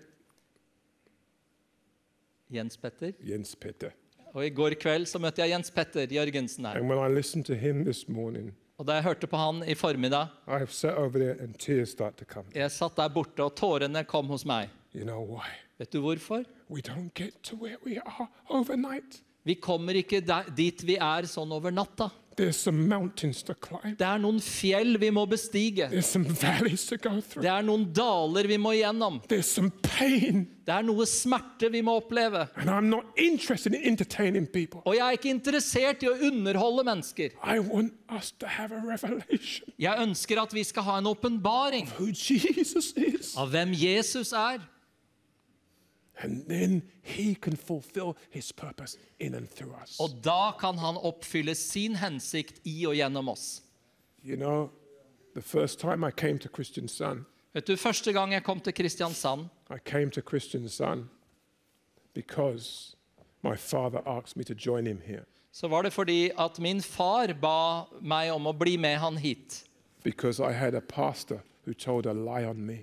Jens 2.52 2.78
Petter. 2.78 3.14
Jens 3.24 3.56
Petter. 3.56 3.92
Og 4.34 4.46
i 4.46 4.50
går 4.56 4.76
kveld 4.80 5.08
så 5.12 5.20
møtte 5.20 5.42
jeg 5.44 5.52
Jens 5.52 5.72
Petter 5.72 6.08
Jørgensen 6.12 6.66
her. 6.68 6.78
And 6.80 6.88
when 6.90 7.00
I 7.00 7.10
listened 7.14 7.46
to 7.46 7.54
him 7.56 7.84
this 7.86 8.08
morning, 8.08 8.54
Og 8.78 8.88
da 8.88 8.94
jeg 8.98 9.04
hørte 9.04 9.28
på 9.30 9.38
han 9.38 9.60
i 9.70 9.76
formiddag, 9.76 10.28
I 10.48 10.66
sat 10.68 10.96
over 10.98 11.20
there 11.20 11.36
and 11.44 11.54
tears 11.60 11.90
start 11.90 12.16
to 12.18 12.26
come. 12.26 12.46
jeg 12.56 12.72
satt 12.72 12.96
der 12.98 13.10
borte, 13.10 13.44
og 13.44 13.56
tårene 13.56 14.04
kom 14.06 14.26
hos 14.28 14.46
meg. 14.46 14.70
You 14.96 15.04
know 15.06 15.22
why? 15.22 15.50
Vet 15.78 15.92
du 15.94 16.00
hvorfor? 16.02 16.44
We 16.70 16.82
don't 16.82 17.12
get 17.16 17.34
to 17.44 17.56
where 17.56 17.78
we 17.86 18.00
are 18.06 18.28
overnight. 18.50 19.22
Vi 19.44 19.54
kommer 19.56 19.94
ikke 19.94 20.22
der, 20.22 20.50
dit 20.58 20.82
vi 20.86 20.96
er 21.02 21.26
sånn 21.30 21.52
over 21.52 21.72
natta. 21.72 22.10
There's 22.38 22.56
some 22.58 22.88
mountains 22.88 23.44
to 23.44 23.54
climb. 23.54 23.98
Det 24.00 24.08
er 24.08 24.18
noen 24.24 24.40
fjell 24.42 24.96
vi 25.02 25.10
må 25.12 25.26
bestige. 25.30 25.90
There's 25.92 26.08
some 26.10 26.26
valleys 26.26 26.86
to 26.88 26.98
go 26.98 27.20
through. 27.20 27.44
Det 27.44 27.52
er 27.52 27.66
noen 27.68 27.90
daler 27.94 28.48
vi 28.48 28.58
må 28.58 28.72
gjennom. 28.78 29.20
There's 29.30 29.52
some 29.52 29.72
pain. 29.84 30.48
Det 30.66 30.74
er 30.74 30.86
noe 30.88 31.06
smerte 31.10 31.72
vi 31.74 31.82
må 31.84 31.98
oppleve. 32.00 32.46
And 32.56 32.70
I'm 32.70 32.88
not 32.90 33.06
interested 33.18 33.74
in. 33.76 33.98
Og 34.86 34.96
jeg 34.96 35.06
er 35.08 35.18
ikke 35.18 35.30
interessert 35.30 36.04
i 36.04 36.10
å 36.10 36.16
underholde 36.32 36.86
mennesker. 36.88 37.36
I 37.44 37.60
want 37.60 37.94
us 38.10 38.32
to 38.40 38.48
have 38.48 38.72
a 38.72 38.80
revelation 38.80 39.68
Jeg 39.80 39.96
ønsker 40.00 40.42
at 40.42 40.54
vi 40.54 40.64
skal 40.64 40.84
ha 40.84 40.98
en 41.00 41.08
åpenbaring 41.12 41.88
of 41.88 42.00
who 42.00 42.08
Jesus 42.08 42.94
is. 42.96 43.36
av 43.38 43.52
hvem 43.52 43.74
Jesus 43.76 44.32
er. 44.32 44.62
And 46.24 46.46
then 46.48 46.82
he 47.02 47.36
can 47.36 47.58
fulfill 47.58 48.16
his 48.30 48.52
purpose 48.52 48.98
in 49.20 49.36
and 49.36 49.48
through 49.50 49.74
us. 49.84 50.00
Og 50.00 50.10
da 50.24 50.52
kan 50.60 50.78
han 50.78 50.98
oppfylle 50.98 51.56
sin 51.56 51.96
hensikt 51.96 52.62
i 52.64 52.86
og 52.86 52.94
gjennom 52.96 53.30
oss. 53.30 53.62
You 54.24 54.36
know, 54.36 54.70
the 55.34 55.42
first 55.42 55.80
time 55.80 56.08
I 56.08 56.12
came 56.12 56.40
to 56.40 56.50
Kristiansand, 56.50 57.26
Vet 57.54 57.68
du, 57.68 57.76
Første 57.76 58.14
gang 58.14 58.34
jeg 58.34 58.44
kom 58.44 58.60
til 58.60 58.74
Kristiansand, 58.74 59.46
I 59.70 59.78
came 59.86 60.12
to 60.12 60.22
Kristiansand 60.22 61.06
because 62.14 62.96
my 63.44 63.56
father 63.56 64.00
asked 64.08 64.38
me 64.38 64.44
to 64.44 64.54
join 64.54 64.86
him 64.88 65.02
here. 65.06 65.26
så 65.52 65.68
var 65.68 65.82
det 65.82 65.94
fordi 65.94 66.32
at 66.40 66.60
min 66.60 66.82
far 66.82 67.34
ba 67.42 67.84
meg 68.02 68.32
om 68.32 68.48
å 68.48 68.54
bli 68.54 68.78
med 68.78 68.98
han 68.98 69.18
hit. 69.18 69.64
Because 70.04 70.40
I 70.40 70.52
had 70.54 70.74
a 70.76 70.82
pastor 70.82 71.40
who 71.66 71.74
told 71.74 72.06
a 72.06 72.14
lie 72.14 72.46
on 72.50 72.66
me. 72.66 72.78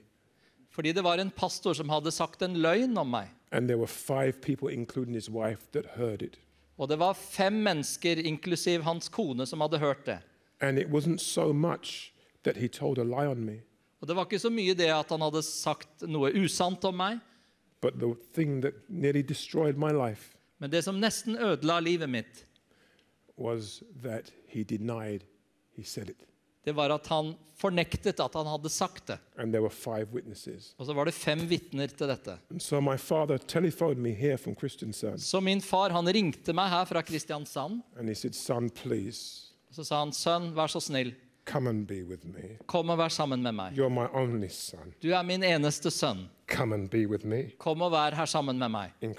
Fordi 0.78 0.92
det 0.94 1.02
var 1.02 1.18
en 1.18 1.30
pastor 1.34 1.74
som 1.74 1.90
hadde 1.90 2.12
sagt 2.14 2.42
en 2.46 2.54
løgn 2.62 2.94
om 3.02 3.08
meg. 3.10 3.32
People. 3.50 4.70
Og 6.78 6.88
det 6.88 6.98
var 6.98 7.14
fem 7.18 7.52
mennesker, 7.52 8.20
inklusiv 8.22 8.84
hans 8.86 9.08
kone, 9.10 9.46
som 9.46 9.60
hadde 9.60 9.78
hørt 9.82 10.06
det. 10.06 10.18
So 11.18 11.52
Og 14.00 14.08
det 14.08 14.16
var 14.16 14.24
ikke 14.24 14.38
så 14.38 14.50
mye 14.50 14.74
det 14.78 14.90
at 14.94 15.10
han 15.10 15.20
hadde 15.20 15.42
sagt 15.42 16.06
noe 16.06 16.30
usant 16.38 16.84
om 16.84 16.94
meg, 16.94 17.18
life 19.90 20.38
men 20.58 20.70
det 20.70 20.84
som 20.84 20.98
nesten 20.98 21.36
ødela 21.38 21.80
livet 21.80 22.10
mitt, 22.10 22.46
was 23.36 23.82
that 24.02 24.32
he 24.48 24.64
denied 24.64 25.24
he 25.76 25.84
said 25.84 26.10
it. 26.10 26.26
Det 26.64 26.74
var 26.76 26.90
at 26.90 27.06
han 27.12 27.34
fornektet 27.58 28.20
at 28.22 28.34
han 28.38 28.46
hadde 28.46 28.70
sagt 28.70 29.06
det. 29.10 29.18
Og 30.78 30.86
så 30.86 30.94
var 30.94 31.08
det 31.08 31.14
fem 31.16 31.40
vitner 31.50 31.90
til 31.90 32.10
dette. 32.10 32.38
So 32.58 32.80
Så 35.18 35.40
min 35.40 35.60
far 35.60 35.90
han 35.90 36.06
ringte 36.06 36.52
meg 36.54 36.70
her 36.70 36.84
fra 36.84 37.02
Kristiansand. 37.02 37.82
said, 38.14 38.34
Son, 38.34 38.70
Og 39.68 39.74
så 39.74 39.84
sa 39.84 39.98
han, 40.00 40.12
sønn, 40.12 40.52
vær 40.56 40.70
så 40.72 40.80
snill, 40.80 41.14
come 41.44 41.68
and 41.68 41.86
be 41.86 42.02
with 42.04 42.24
me. 42.26 42.58
kom 42.66 42.90
og 42.90 42.98
vær 42.98 43.08
sammen 43.08 43.42
med 43.42 43.52
meg. 43.52 43.76
You're 43.76 43.88
my 43.92 44.06
only 44.14 44.48
son. 44.48 44.94
Du 45.02 45.10
er 45.12 45.22
min 45.22 45.42
eneste 45.44 45.90
sønn. 45.90 46.28
Come 46.48 46.74
and 46.74 46.88
be 46.90 47.06
with 47.06 47.26
me 47.26 47.50
Kom 47.58 47.82
og 47.82 47.92
vær 47.92 48.14
her 48.16 48.24
sammen 48.26 48.58
med 48.58 48.70
meg 48.72 48.92
in 49.02 49.14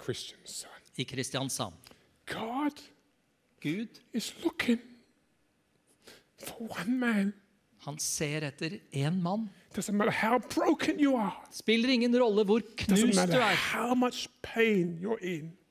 i 0.98 1.03
Kristiansand. 1.03 1.74
God 2.26 2.82
Gud, 3.61 3.99
is 4.14 4.34
looking 4.44 4.80
for 6.44 6.68
han 7.86 7.98
ser 7.99 8.44
etter 8.49 8.80
én 8.91 9.22
mann. 9.24 9.48
Spiller 11.52 11.90
ingen 11.95 12.16
rolle 12.20 12.44
hvor 12.48 12.64
knust 12.84 13.16
du 13.32 13.38
er. 13.40 13.57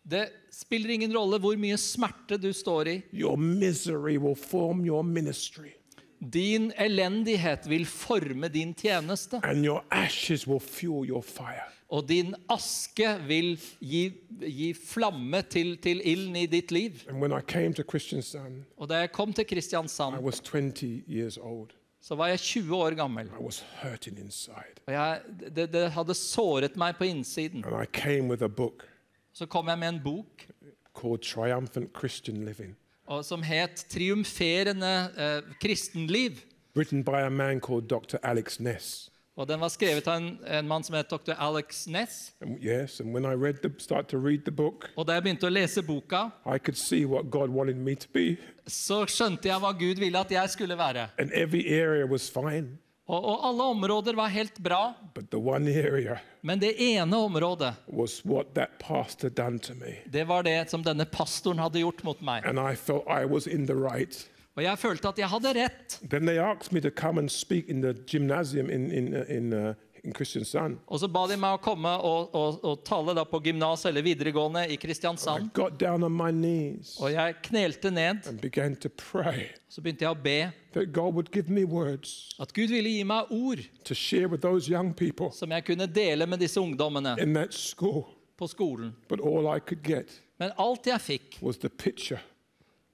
Det 0.08 0.22
spiller 0.54 0.94
ingen 0.94 1.12
rolle 1.12 1.40
hvor 1.42 1.58
mye 1.60 1.76
smerte 1.76 2.38
du 2.40 2.48
står 2.56 2.88
i. 2.88 2.96
Your 3.12 3.36
will 3.36 4.36
form 4.36 4.86
your 4.86 5.02
Din 6.18 6.72
elendighet 6.74 7.68
vil 7.70 7.84
forme 7.86 8.48
din 8.48 8.74
tjeneste, 8.74 9.38
and 9.44 9.64
your 9.64 9.84
ashes 9.90 10.46
will 10.48 10.60
fuel 10.60 11.06
your 11.06 11.22
fire. 11.22 11.70
Og 11.88 12.08
din 12.08 12.34
aske 12.52 13.08
vil 13.26 13.54
gi, 13.80 14.02
gi 14.44 14.72
flamme 14.76 15.40
til, 15.48 15.76
til 15.80 16.02
ilden 16.04 16.36
i 16.36 16.46
ditt 16.46 16.72
liv. 16.72 17.00
Og 18.76 18.88
da 18.88 19.00
jeg 19.04 19.12
kom 19.12 19.32
til 19.32 19.46
Kristiansand, 19.48 20.20
was 20.20 20.40
20 20.40 21.02
years 21.08 21.38
old. 21.38 21.72
så 22.00 22.14
var 22.14 22.28
jeg 22.28 22.38
20 22.38 22.76
år 22.76 22.94
gammel. 22.94 23.30
Og 24.86 24.92
jeg, 24.92 25.20
det, 25.56 25.72
det 25.72 25.90
hadde 25.92 26.14
såret 26.14 26.76
meg 26.76 26.96
på 26.96 27.04
innsiden. 27.04 27.64
Så 29.32 29.46
kom 29.46 29.68
jeg 29.68 29.78
med 29.78 29.88
en 29.88 30.00
bok 30.04 30.46
som 33.22 33.42
het 33.42 33.86
'Triumferende 33.88 35.10
eh, 35.16 35.42
kristenliv'. 35.64 36.44
written 36.74 37.02
by 37.02 37.22
a 37.26 37.30
man 37.30 37.60
called 37.60 37.88
Dr. 37.88 38.16
Alex 38.22 38.60
Ness. 38.60 39.10
Og 39.38 39.46
den 39.46 39.60
var 39.62 39.70
skrevet 39.70 40.08
av 40.10 40.16
en, 40.18 40.32
en 40.50 40.66
mann 40.66 40.82
som 40.82 40.96
het 40.98 41.12
dr. 41.12 41.36
Alex 41.38 41.84
Ness. 41.86 42.32
And 42.42 42.58
yes, 42.58 42.98
and 43.00 43.14
when 43.14 43.24
I 43.24 43.36
read 43.38 43.60
the, 43.62 43.70
start 43.78 44.08
to 44.08 44.18
read 44.18 44.42
the 44.44 44.50
book, 44.50 44.88
Og 44.96 45.06
da 45.06 45.14
jeg 45.14 45.22
begynte 45.28 45.46
å 45.46 45.52
lese 45.54 45.82
boka, 45.86 46.24
I 46.44 46.58
could 46.58 46.76
see 46.76 47.04
what 47.06 47.30
God 47.30 47.50
wanted 47.54 47.76
me 47.78 47.94
to 47.94 48.08
be. 48.12 48.36
så 48.66 49.04
skjønte 49.06 49.48
jeg 49.48 49.62
hva 49.62 49.70
Gud 49.78 50.02
ville 50.02 50.18
at 50.18 50.30
jeg 50.34 50.50
skulle 50.50 50.74
være. 50.78 51.08
And 51.18 51.30
every 51.32 51.62
area 51.70 52.04
was 52.06 52.26
fine, 52.30 52.78
Og, 53.08 53.24
og 53.24 53.46
alle 53.48 53.62
områder 53.72 54.16
var 54.18 54.28
helt 54.28 54.58
bra, 54.62 54.92
but 55.14 55.30
the 55.30 55.38
one 55.40 55.70
area 55.70 56.18
men 56.42 56.58
det 56.60 56.74
ene 56.78 57.16
området, 57.16 57.74
was 57.88 58.20
what 58.26 58.54
that 58.54 58.70
pastor 58.78 59.28
done 59.30 59.58
to 59.58 59.72
me. 59.74 59.94
det 60.12 60.26
var 60.28 60.42
det 60.42 60.70
som 60.70 60.82
denne 60.84 61.04
pastoren 61.06 61.58
hadde 61.58 61.78
gjort 61.80 62.02
mot 62.04 62.20
meg. 62.20 62.44
And 62.44 62.58
I 62.58 62.74
felt 62.74 63.04
I 63.08 63.24
was 63.24 63.46
in 63.46 63.66
the 63.66 63.74
right. 63.74 64.28
Og 64.58 64.64
jeg 64.64 64.78
følte 64.80 65.10
at 65.12 65.18
jeg 65.22 65.28
hadde 65.30 65.50
rett. 65.54 66.00
In 66.02 66.30
in, 68.70 68.90
in, 68.90 69.14
uh, 69.14 69.30
in, 69.30 69.52
uh. 69.54 69.74
Og 70.86 71.00
så 71.00 71.08
ba 71.10 71.24
de 71.28 71.36
meg 71.38 71.56
å 71.56 71.60
komme 71.62 71.90
og, 72.06 72.34
og, 72.36 72.58
og 72.64 72.84
tale 72.86 73.14
da 73.18 73.24
på 73.28 73.40
gymnas 73.44 73.84
eller 73.88 74.04
videregående 74.06 74.62
i 74.70 74.78
Kristiansand. 74.80 75.50
Og 75.58 77.10
jeg 77.12 77.34
knelte 77.48 77.90
ned, 77.92 78.22
så 79.68 79.82
begynte 79.82 80.06
jeg 80.06 80.12
å 80.12 80.20
be 80.22 80.38
at 82.38 82.54
Gud 82.54 82.70
ville 82.72 82.94
gi 82.94 83.04
meg 83.08 83.32
ord 83.34 83.64
to 83.84 83.94
share 83.94 84.30
with 84.30 84.42
those 84.42 84.70
young 84.70 84.94
people 84.94 85.32
som 85.34 85.52
jeg 85.54 85.66
kunne 85.66 85.86
dele 85.90 86.26
med 86.26 86.42
disse 86.42 86.60
ungdommene 86.62 87.16
school. 87.50 88.06
på 88.38 88.48
skolen. 88.48 88.94
But 89.08 89.20
all 89.20 89.56
I 89.56 89.58
could 89.58 89.82
get 89.82 90.20
Men 90.38 90.52
alt 90.56 90.86
jeg 90.86 91.00
fikk, 91.02 91.38
was 91.42 91.58
the 91.58 91.68
picture 91.68 92.20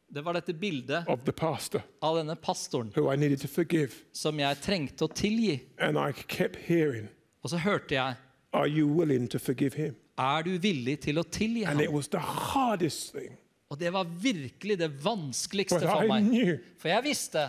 det 0.08 0.22
var 0.24 0.36
dette 0.36 0.54
bildet 0.54 1.06
pastor 1.36 1.82
av 2.02 2.16
denne 2.16 2.36
pastoren 2.36 2.92
who 2.94 3.12
I 3.12 3.16
needed 3.16 3.40
to 3.40 3.48
forgive. 3.48 3.92
som 4.12 4.38
jeg 4.38 4.60
trengte 4.62 5.04
å 5.04 5.08
tilgi. 5.08 5.60
And 5.78 5.98
I 5.98 6.12
kept 6.12 6.56
hearing, 6.68 7.08
Og 7.42 7.50
så 7.50 7.58
hørte 7.58 7.94
jeg 7.94 8.14
Are 8.52 8.68
you 8.68 8.86
willing 8.86 9.28
to 9.28 9.38
forgive 9.38 9.74
him? 9.74 9.96
Er 10.18 10.42
du 10.42 10.58
villig 10.58 11.00
til 11.00 11.18
å 11.18 11.24
tilgi 11.24 11.64
ham? 11.64 11.80
was 11.90 12.08
the 12.08 12.18
hardest 12.18 13.12
thing. 13.12 13.36
Og 13.70 13.78
det 13.80 13.90
var 13.92 14.04
virkelig 14.04 14.78
det 14.78 14.90
vanskeligste 15.02 15.80
But 15.80 15.88
for 15.88 16.06
meg. 16.06 16.60
For 16.78 16.88
jeg 16.88 17.04
visste 17.08 17.48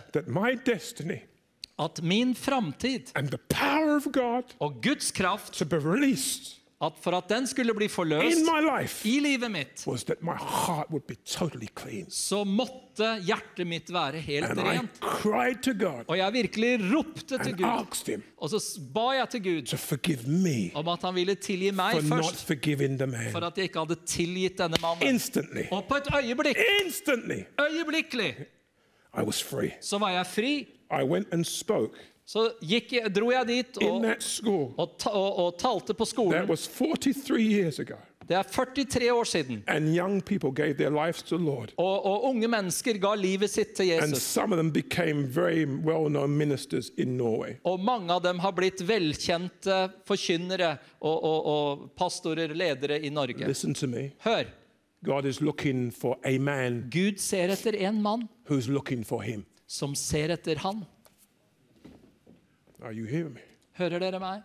destiny 0.66 1.20
at 1.78 2.02
min 2.02 2.34
framtid 2.34 3.12
og 4.58 4.82
Guds 4.82 5.12
kraft, 5.12 5.52
to 5.52 5.64
be 5.64 5.76
released 5.76 6.56
at 6.80 6.92
for 7.00 7.16
at 7.16 7.28
den 7.28 7.46
skulle 7.48 7.72
bli 7.74 7.86
forløst 7.88 8.42
life 8.60 9.08
i 9.08 9.18
livet 9.20 9.50
mitt, 9.50 9.84
was 9.86 10.04
that 10.04 10.22
my 10.22 10.34
heart 10.36 10.90
would 10.90 11.06
be 11.08 11.14
totally 11.24 11.68
så 12.08 12.44
måtte 12.44 13.14
hjertet 13.24 13.66
mitt 13.66 13.92
være 13.92 14.20
helt 14.20 14.44
And 14.50 14.60
rent. 14.60 15.00
God 15.00 16.04
Og 16.08 16.18
jeg 16.18 16.32
virkelig 16.32 16.80
ropte 16.94 17.38
til 17.38 17.56
Gud. 17.56 17.96
Him 18.06 18.22
Og 18.36 18.50
så 18.50 18.80
ba 18.94 19.10
jeg 19.12 19.28
til 19.30 19.42
Gud 19.42 19.62
to 19.66 19.76
forgive 19.76 20.26
me 20.26 20.70
om 20.74 20.88
at 20.88 21.02
han 21.02 21.14
ville 21.14 21.34
tilgi 21.34 21.70
meg 21.70 21.94
for 21.94 22.16
først, 22.16 22.44
for 23.32 23.46
at 23.46 23.56
jeg 23.56 23.64
ikke 23.64 23.78
hadde 23.78 23.96
tilgitt 24.06 24.58
denne 24.58 24.76
mannen. 24.82 25.14
Instantly, 25.14 25.64
Og 25.70 25.84
på 25.88 25.96
et 25.96 26.08
øyeblikk, 26.14 26.56
instantly, 26.84 27.44
øyeblikkelig, 27.60 28.34
I 29.16 29.22
was 29.24 29.42
free. 29.42 29.70
så 29.80 29.98
var 29.98 30.10
jeg 30.10 30.26
fri. 30.26 30.68
I 30.90 31.02
went 31.04 31.28
and 31.32 31.44
spoke 31.44 31.96
Så 32.26 32.48
gikk 32.58 32.90
dro 33.14 33.30
jeg 33.30 33.46
dit 33.46 33.76
og, 33.86 34.04
school. 34.18 34.72
og, 34.74 34.96
og, 35.12 35.38
og 35.44 35.58
talte 35.62 35.94
på 35.94 36.04
skolen. 36.10 36.48
was 36.50 36.66
43 36.66 37.38
years 37.38 37.78
ago. 37.78 38.00
Det 38.26 38.34
er 38.34 38.42
43 38.42 39.12
år 39.14 39.24
siden. 39.30 39.60
Og, 41.78 42.06
og 42.10 42.24
unge 42.32 42.48
mennesker 42.50 42.98
ga 42.98 43.12
livet 43.14 43.50
sitt 43.52 43.76
til 43.78 43.86
Jesus. 43.92 44.10
well. 47.38 47.54
Og 47.62 47.78
mange 47.78 48.10
av 48.10 48.24
dem 48.24 48.42
har 48.42 48.50
blitt 48.58 48.82
velkjente 48.82 49.78
forkynnere 50.10 50.72
og, 51.06 51.86
pastorer, 51.96 52.50
ledere 52.58 52.98
i 53.06 53.12
Norge. 53.14 53.46
Hør, 54.26 54.50
Gud 56.90 57.22
ser 57.22 57.54
etter 57.54 57.78
en 57.86 58.02
mann 58.02 58.26
som 59.70 59.94
ser 59.94 60.34
etter 60.34 60.58
han. 60.66 60.82
Are 62.82 62.92
you 62.92 63.04
hearing 63.06 63.34
me? 63.34 63.40
Hører 63.78 63.98
dere 63.98 64.18
meg? 64.20 64.42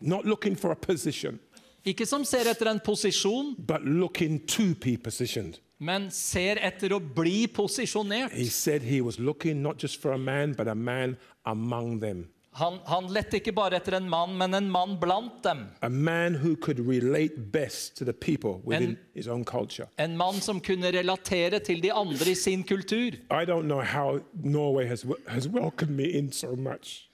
Not 0.00 0.24
looking 0.24 0.56
for 0.56 0.70
a 0.72 0.76
position, 0.76 1.38
Ikke 1.84 2.04
som 2.06 2.24
ser 2.24 2.44
etter 2.50 2.68
en 2.70 2.80
posisjon, 2.84 3.54
but 3.66 3.82
looking 3.84 4.38
to 4.46 4.74
be 4.84 4.96
positioned. 4.98 5.58
men 5.78 6.10
ser 6.10 6.56
etter 6.60 6.92
å 6.92 6.98
bli 7.14 7.46
posisjonert. 7.46 8.32
He 8.32 8.44
said 8.50 8.82
he 8.82 9.00
was 9.00 9.18
looking 9.18 9.62
not 9.62 9.78
just 9.78 10.00
for 10.02 10.12
a 10.12 10.18
man, 10.18 10.52
but 10.52 10.68
a 10.68 10.74
man 10.74 11.16
among 11.46 12.00
them. 12.00 12.28
Han, 12.52 12.80
han 12.86 13.06
lette 13.14 13.38
ikke 13.38 13.52
bare 13.54 13.76
etter 13.78 13.94
en 13.96 14.08
mann, 14.10 14.36
men 14.36 14.54
en 14.54 14.68
mann 14.70 14.96
blant 15.00 15.42
dem. 15.42 15.68
A 15.82 15.88
man 15.88 16.34
who 16.34 16.56
could 16.56 16.80
relate 16.80 17.50
best 17.52 17.96
to 17.96 18.04
the 18.04 18.12
people 18.12 18.60
within 18.64 18.88
And- 18.90 18.98
his 19.14 19.28
own 19.28 19.44
culture. 19.44 19.86
En 19.98 20.16
mann 20.16 20.40
som 20.40 20.60
kunne 20.60 20.90
relatere 20.92 21.60
til 21.64 21.80
de 21.82 21.92
andre 21.92 22.30
i 22.30 22.34
sin 22.34 22.62
kultur. 22.64 23.12
I 23.30 23.44
don't 23.46 23.62
know 23.68 23.80
how 23.80 24.20
Norway 24.42 24.86
has, 24.86 25.06
has 25.28 25.48
welcomed 25.48 25.96
me 25.96 26.04
in 26.04 26.32
so 26.32 26.54
much. 26.56 27.08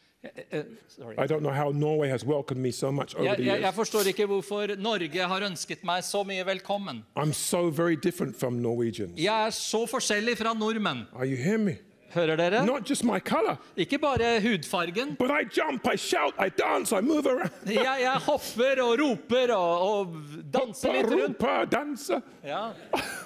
Sorry. 0.88 1.16
I 1.18 1.26
don't 1.26 1.40
know 1.40 1.52
how 1.52 1.70
Norway 1.72 2.08
has 2.08 2.24
welcomed 2.24 2.62
me 2.62 2.72
so 2.72 2.90
much 2.90 3.14
Jeg, 3.14 3.38
jeg, 3.38 3.60
jeg 3.60 3.74
forstår 3.74 4.10
ikke 4.12 4.26
hvorfor 4.26 4.76
Norge 4.78 5.28
har 5.32 5.48
ønsket 5.50 5.84
meg 5.84 6.04
så 6.04 6.22
mye 6.24 6.46
velkommen. 6.46 7.04
So 7.32 7.68
very 7.70 7.96
different 7.96 8.36
from 8.36 8.54
Norwegians. 8.62 9.18
Jeg 9.18 9.46
er 9.46 9.50
så 9.50 9.86
forskjellig 9.86 10.38
fra 10.38 10.54
nordmenn. 10.54 11.06
Are 11.14 11.26
you 11.26 11.36
hearing 11.36 11.64
me? 11.64 11.76
Hører 12.14 12.36
dere? 12.36 12.64
Not 12.66 12.90
just 12.90 13.04
my 13.04 13.18
color, 13.18 13.56
Ikke 13.76 13.98
bare 13.98 14.40
hudfargen. 14.40 15.16
I 15.20 15.44
jump, 15.56 15.86
I 15.92 15.96
shout, 15.96 16.34
I 16.38 16.48
dance, 16.48 16.92
I. 16.92 17.00
Jeg, 17.66 17.96
jeg 18.00 18.20
hopper 18.26 18.82
og 18.82 18.98
roper 19.00 19.54
og, 19.54 19.80
og 19.80 20.16
danser 20.54 20.92
litt 20.92 21.10
rundt. 21.12 21.42
Roper, 21.42 21.64
danser. 21.64 22.20
Ja. 22.44 22.70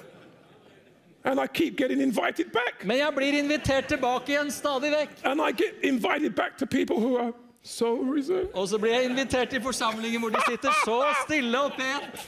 And 1.23 1.39
I 1.39 1.47
keep 1.47 1.77
getting 1.77 2.01
invited 2.01 2.51
back. 2.51 2.85
Men 2.85 2.97
jeg 2.97 3.13
blir 3.15 3.33
invitert 3.37 3.87
tilbake 3.87 4.31
igjen 4.33 4.51
stadig 4.51 4.91
vekk. 4.91 5.09
And 5.23 5.41
I 5.41 5.51
get 5.51 5.73
invited 5.83 6.35
back 6.35 6.57
to 6.57 6.65
people 6.65 6.95
who 6.99 7.17
are 7.17 7.33
so 7.63 7.93
reserved. 8.15 8.49
Og 8.53 8.67
så 8.67 8.77
blir 8.77 8.91
jeg 8.95 9.05
invitert 9.11 9.49
til 9.49 9.61
forsamlinger 9.61 10.19
hvor 10.19 10.29
de 10.29 10.41
sitter 10.49 10.71
så 10.85 10.97
stille 11.27 11.59
og 11.61 11.71
pent. 11.77 12.27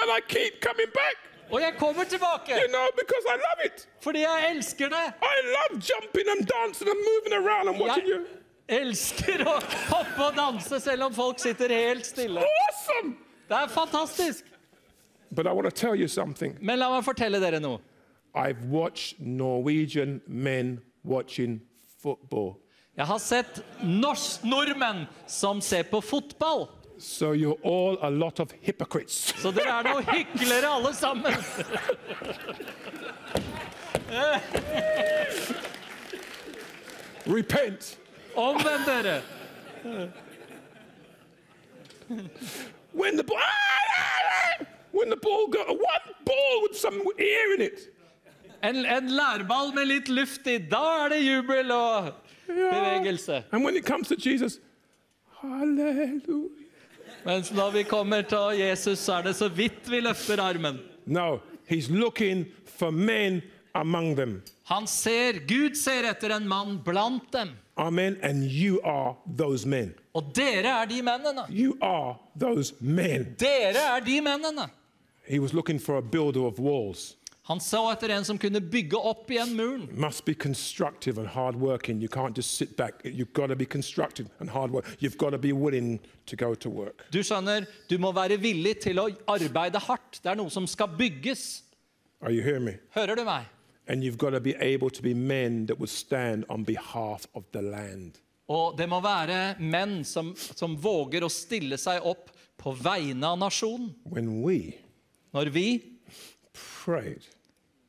And 0.00 0.08
I 0.18 0.20
keep 0.28 0.60
coming 0.62 0.90
back, 0.94 1.16
Og 1.50 1.60
jeg 1.60 1.74
kommer 1.78 2.04
tilbake 2.04 2.50
you 2.62 2.68
know, 2.68 2.86
I 2.86 3.36
love 3.46 3.60
it. 3.66 3.88
fordi 4.02 4.18
jeg 4.20 4.46
elsker 4.56 4.88
det. 4.88 5.06
I 5.22 5.36
love 5.56 5.82
jumping 5.90 6.26
and 6.36 6.46
dancing 6.46 6.88
and 6.90 6.98
moving 7.10 7.34
around 7.46 7.68
and 7.68 7.78
watching 7.80 8.06
Jeg 8.08 8.16
you. 8.16 8.26
elsker 8.68 9.44
å 9.46 9.60
hoppe 9.94 10.24
og 10.24 10.34
danse 10.36 10.80
selv 10.80 11.02
om 11.02 11.14
folk 11.14 11.38
sitter 11.38 11.68
helt 11.68 12.06
stille. 12.06 12.40
Awesome! 12.40 13.16
Det 13.48 13.56
er 13.56 13.68
fantastisk. 13.68 14.44
But 15.30 15.46
I 15.46 15.52
want 15.52 15.66
to 15.66 15.70
tell 15.70 15.94
you 15.94 16.08
something. 16.08 16.56
Men 16.60 16.78
la 16.78 16.90
meg 16.94 17.04
fortelle 17.04 17.40
dere 17.40 17.60
noe. 17.60 17.80
I've 18.34 18.64
watched 18.70 19.20
Norwegian 19.20 20.20
men 20.26 20.80
watching 21.04 21.60
football. 21.98 22.58
Jeg 22.96 23.06
har 23.06 23.18
sett 23.18 23.60
norsk 23.82 24.44
nordmenn 24.44 25.06
som 25.26 25.60
ser 25.60 25.82
på 25.82 26.00
fotball. 26.00 26.68
So 26.98 27.32
you're 27.32 27.58
all 27.62 27.98
a 28.00 28.10
lot 28.10 28.40
of 28.40 28.52
hypocrites. 28.62 29.34
Så 29.42 29.50
dere 29.52 29.68
er 29.68 29.82
noen 29.84 30.04
hyklere 30.08 30.68
alle 30.68 30.94
sammen. 30.96 31.32
Repent. 37.26 37.98
Omvend 38.36 38.86
dere. 38.86 39.22
When 42.92 43.16
the 43.16 43.24
ball, 43.24 43.36
when 44.98 45.10
the 45.10 45.16
ball 45.16 45.46
got 45.48 45.68
one 45.68 46.06
ball 46.24 46.62
with 46.62 46.78
some 46.78 47.00
air 47.18 47.54
in 47.54 47.62
it. 47.62 47.78
En, 48.62 48.76
en 48.76 49.08
lærball 49.08 49.74
med 49.74 49.86
litt 49.86 50.08
luft 50.08 50.46
i. 50.46 50.58
Da 50.58 51.04
er 51.04 51.08
det 51.08 51.20
jubel 51.24 51.70
og 51.70 52.12
bevegelse. 52.46 53.44
And 53.52 53.64
when 53.64 53.76
it 53.76 53.84
comes 53.86 54.08
to 54.08 54.16
Jesus, 54.30 54.60
hallelujah. 55.42 56.66
Mens 57.26 57.52
når 57.52 57.70
vi 57.70 57.82
kommer 57.82 58.22
til 58.22 58.58
Jesus, 58.58 58.98
så 58.98 59.12
er 59.12 59.22
det 59.22 59.36
så 59.36 59.48
vidt 59.48 59.90
vi 59.90 60.00
løfter 60.00 60.42
armen. 60.42 60.78
No, 61.06 61.38
he's 61.70 61.90
looking 61.90 62.46
for 62.78 62.90
men 62.90 63.42
among 63.74 64.16
them. 64.16 64.42
Han 64.64 64.86
ser, 64.86 65.32
Gud 65.48 65.74
ser 65.74 66.10
etter 66.10 66.36
en 66.36 66.48
mann 66.48 66.80
blant 66.84 67.32
dem. 67.32 67.48
Amen. 67.76 68.16
And 68.22 68.44
you 68.44 68.80
are 68.84 69.14
those 69.38 69.68
men. 69.68 69.94
Og 70.14 70.32
dere 70.34 70.82
er 70.82 70.86
de 70.86 71.02
mennene. 71.02 71.44
You 71.50 71.76
are 71.82 72.14
those 72.40 72.74
men. 72.80 73.34
Dere 73.38 73.82
er 73.96 74.00
de 74.00 74.20
mennene. 74.20 74.68
He 75.26 75.38
was 75.38 75.52
looking 75.52 75.78
for 75.78 75.96
a 75.96 76.02
builder 76.02 76.46
of 76.46 76.58
walls. 76.58 77.16
Han 77.46 77.60
så 77.60 77.92
etter 77.92 78.08
en 78.08 78.24
som 78.24 78.38
kunne 78.38 78.60
bygge 78.60 78.96
opp 78.96 79.30
igjen 79.30 79.52
muren. 79.56 79.88
Must 79.92 80.24
be 80.24 80.34
constructive 80.34 81.20
and 81.20 81.28
hard 81.28 81.54
working. 81.56 82.00
You 82.02 82.08
can't 82.08 82.36
just 82.36 82.56
sit 82.56 82.76
back. 82.76 83.04
You've 83.04 83.32
got 83.32 83.46
to 83.46 83.56
be 83.56 83.64
constructive 83.64 84.28
and 84.40 84.50
hard 84.50 84.70
work. 84.70 84.84
You've 84.98 85.16
got 85.16 85.30
to 85.30 85.38
be 85.38 85.52
willing 85.52 86.00
to 86.26 86.36
go 86.36 86.54
to 86.54 86.70
work. 86.70 87.04
Du 87.10 87.22
skjønner, 87.22 87.66
du 87.88 87.98
må 87.98 88.10
være 88.12 88.40
villig 88.42 88.80
til 88.82 88.98
å 88.98 89.06
arbeide 89.30 89.78
hardt. 89.78 90.18
Det 90.22 90.32
er 90.32 90.40
noe 90.40 90.50
som 90.50 90.66
skal 90.66 90.90
bygges. 90.98 91.62
Are 92.20 92.32
you 92.34 92.42
hearing 92.42 92.64
me? 92.64 92.78
Hører 92.96 93.14
du 93.14 93.22
meg? 93.24 93.46
And 93.86 94.02
you've 94.02 94.18
got 94.18 94.30
to 94.30 94.40
be 94.40 94.56
able 94.58 94.90
to 94.90 95.02
be 95.02 95.14
men 95.14 95.66
that 95.66 95.78
will 95.78 95.90
stand 95.90 96.44
on 96.48 96.64
behalf 96.64 97.28
of 97.34 97.44
the 97.52 97.62
land. 97.62 98.18
Og 98.50 98.74
det 98.78 98.88
må 98.90 98.98
være 99.02 99.54
menn 99.62 100.00
som, 100.04 100.32
som 100.34 100.74
våger 100.74 101.22
å 101.22 101.30
stille 101.30 101.78
seg 101.78 102.02
opp 102.02 102.34
på 102.58 102.74
vegne 102.74 103.22
av 103.22 103.38
nasjonen. 103.38 103.94
When 104.02 104.42
we 104.42 104.74
Når 105.36 105.50
vi 105.52 105.82
prayed 106.84 107.26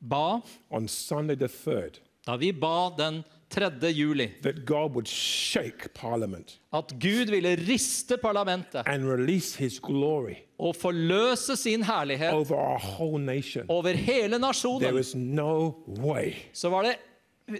ba, 0.00 0.40
on 0.70 0.88
Sunday 0.88 1.36
the 1.36 1.48
3rd 1.48 2.00
da 2.26 2.36
vi 2.36 2.52
ba 2.52 2.90
den 2.98 3.22
3. 3.50 3.88
juli, 3.88 4.26
that 4.42 4.66
God 4.66 4.92
would 4.92 5.08
shake 5.08 5.94
Parliament 5.94 6.58
at 6.72 6.92
Gud 7.00 7.30
ville 7.30 7.56
riste 7.56 8.18
parlamentet. 8.18 8.82
and 8.86 9.08
release 9.08 9.56
His 9.56 9.80
glory 9.80 10.34
og 10.58 10.76
forløse 10.76 11.56
sin 11.56 11.82
herlighet 11.82 12.32
over 12.32 12.56
our 12.56 12.78
whole 12.78 13.24
nation, 13.24 13.64
over 13.68 13.92
hele 13.92 14.28
there 14.28 14.38
nasjonen, 14.38 14.98
is 14.98 15.14
no 15.14 15.74
way 15.86 16.34
så 16.52 16.68
var 16.68 16.82
det 16.82 16.96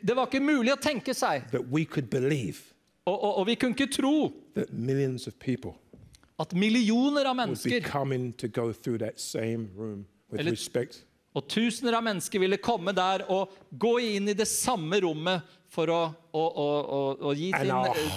det 0.03 0.17
var 0.17 0.27
ikke 0.27 0.45
mulig 0.45 0.73
å 0.73 0.77
tenke 0.77 1.15
seg, 1.15 1.49
that 1.51 1.65
we 1.73 1.85
could 1.85 2.11
believe 2.11 2.61
og, 3.07 3.23
og, 3.25 3.37
og 3.39 3.47
vi 3.47 3.55
kunne 3.55 3.73
ikke 3.73 3.93
tro 4.03 4.33
that 4.55 4.73
millions 4.73 5.27
of 5.27 5.39
people 5.39 5.73
at 6.39 6.55
millioner 6.55 7.29
av 7.29 7.37
mennesker 7.37 7.83
og 11.39 11.47
tusener 11.47 11.95
av 11.99 12.05
mennesker 12.07 12.43
ville 12.43 12.59
komme 12.63 12.95
der 12.97 13.25
og 13.31 13.53
gå 13.71 13.95
inn 14.17 14.31
i 14.31 14.37
det 14.37 14.49
samme 14.51 14.99
rommet 15.05 15.57
for 15.71 15.91
å, 15.93 16.01
å, 16.33 16.43
å, 16.43 17.01
å, 17.29 17.35
gi 17.37 17.51
sin 17.53 17.73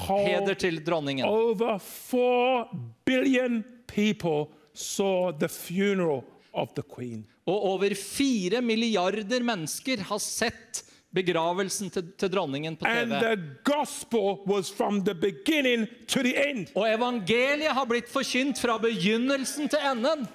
heder 0.08 0.58
til 0.58 0.80
dronningen. 0.86 1.28
Over 1.28 1.78
4 1.84 2.80
billion 3.06 3.62
people 3.92 4.50
saw 4.74 5.32
the 5.36 5.50
funeral 5.52 6.24
of 6.54 6.74
the 6.76 6.84
Queen. 6.84 7.26
Og 7.50 7.68
over 7.74 7.94
fire 7.98 8.62
milliarder 8.64 9.44
mennesker 9.44 10.06
har 10.08 10.22
sett 10.24 10.86
begravelsen 11.14 11.90
til, 11.90 12.12
til 12.18 12.32
dronningen 12.34 12.76
på 12.76 12.86
And 12.86 13.12
TV. 13.12 13.20
the 13.20 13.38
gospel 13.64 14.38
was 14.48 14.72
from 14.72 15.04
the 15.06 15.14
beginning 15.16 15.88
to 16.08 16.20
the 16.24 16.50
end. 16.50 16.68
Og 16.76 16.94
evangeliet 16.94 17.68
har 17.72 17.86
blitt 17.86 18.10
forkynt 18.10 18.60
fra 18.62 18.78
begynnelsen 18.78 19.70
til 19.70 19.80
enden. 19.92 20.28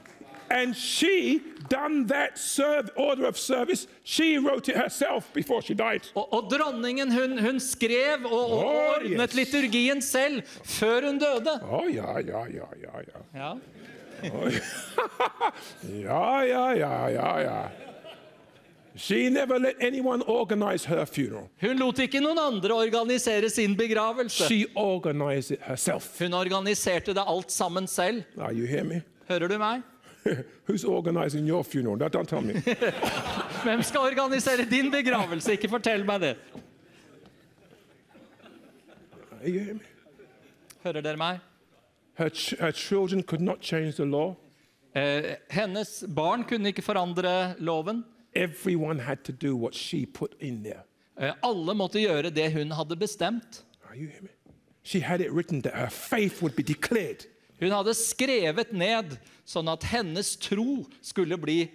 And 0.51 0.75
she 0.75 1.41
done 1.71 2.07
that 2.09 2.39
serve, 2.39 2.89
order 2.97 3.27
of 3.29 3.37
service. 3.37 3.89
She 4.05 4.39
wrote 4.39 4.69
it 4.73 4.77
herself 4.77 5.25
before 5.35 5.63
she 5.63 5.75
died. 5.75 6.01
Og, 6.15 6.33
og 6.33 6.51
dronningen 6.51 7.13
hun, 7.13 7.39
hun 7.39 7.61
skrev 7.61 8.25
og, 8.25 8.33
og 8.33 8.59
Oh, 8.59 8.65
ordnet 8.95 9.31
yes. 9.31 9.35
liturgien 9.35 10.03
selv 10.03 10.43
før 10.65 11.01
hun 11.07 11.19
døde. 11.19 11.61
Oh, 11.71 11.95
ja, 11.95 12.19
ja, 12.19 12.45
ja, 12.45 12.69
ja. 12.83 13.01
ja. 13.07 13.19
Ja. 13.35 13.53
ja, 16.07 16.41
ja, 16.41 16.69
ja, 16.71 17.07
ja, 17.09 17.41
yeah. 17.41 17.71
She 17.71 17.75
never 17.75 17.75
let 17.75 17.75
anyone 17.75 17.75
organize 17.75 17.75
her 17.75 17.75
funeral. 17.75 18.86
Hun 21.61 21.79
lot 21.79 21.99
ikke 21.99 22.21
noen 22.25 22.39
andre 22.41 22.75
organisere 22.75 23.51
sin 23.53 23.77
begravelse. 23.77 24.47
She 24.49 24.67
organized 24.75 25.51
it 25.57 25.61
herself. 25.67 26.09
Hun 26.21 26.35
organiserte 26.35 27.15
det 27.15 27.25
alt 27.27 27.53
sammen 27.53 27.87
selv. 27.87 28.25
Are 28.39 28.53
you 28.55 28.67
hear 28.67 28.85
me? 28.85 29.03
Hører 29.29 29.49
du 29.49 29.59
meg? 29.59 29.83
Who's 30.67 30.85
organizing 30.85 31.47
your 31.47 31.63
funeral? 31.63 31.97
Don't, 31.99 32.13
don't 32.13 32.27
tell 32.27 32.43
me. 32.43 32.53
Hvem 33.67 33.83
skal 33.83 34.01
organisere 34.01 34.65
din 34.71 34.91
begravelse? 34.91 35.53
Ikke 35.53 35.69
fortell 35.69 36.05
meg 36.05 36.21
det. 36.21 36.37
Are 39.43 39.51
you 39.51 39.61
hear 39.61 39.75
me? 39.75 39.81
Hører 40.83 41.01
dere 41.01 41.17
meg? 41.17 41.39
Her, 42.17 42.31
her 42.61 42.71
children 42.73 43.23
could 43.23 43.43
not 43.43 43.61
change 43.61 43.93
the 43.93 44.05
law. 44.05 44.35
Eh, 44.97 45.35
hennes 45.51 46.05
barn 46.17 46.45
kunne 46.49 46.69
ikke 46.73 46.83
forandre 46.83 47.55
loven. 47.59 48.05
Everyone 48.37 48.99
had 48.99 49.25
to 49.25 49.33
do 49.33 49.57
what 49.57 49.75
she 49.75 50.07
put 50.07 50.35
in 50.41 50.63
there. 50.63 50.83
Eh, 51.19 51.33
alle 51.43 51.75
måtte 51.75 52.01
gjøre 52.03 52.31
det 52.31 52.51
hun 52.53 52.71
hadde 52.77 52.97
bestemt. 53.01 53.63
Are 53.89 53.97
you 53.97 54.09
hear 54.09 54.23
me? 54.23 54.29
She 54.83 55.01
had 55.01 55.21
it 55.21 55.33
written 55.33 55.63
that 55.63 55.75
her 55.75 55.89
faith 55.91 56.43
would 56.43 56.55
be 56.57 56.63
declared. 56.63 57.25
Hun 57.61 57.71
hadde 57.73 57.95
skrevet 57.97 58.73
ned 58.77 59.17
sånn 59.49 59.69
at 59.73 59.83
hennes 59.89 60.35
tro 60.37 60.85
skulle 61.03 61.39
bli 61.41 61.71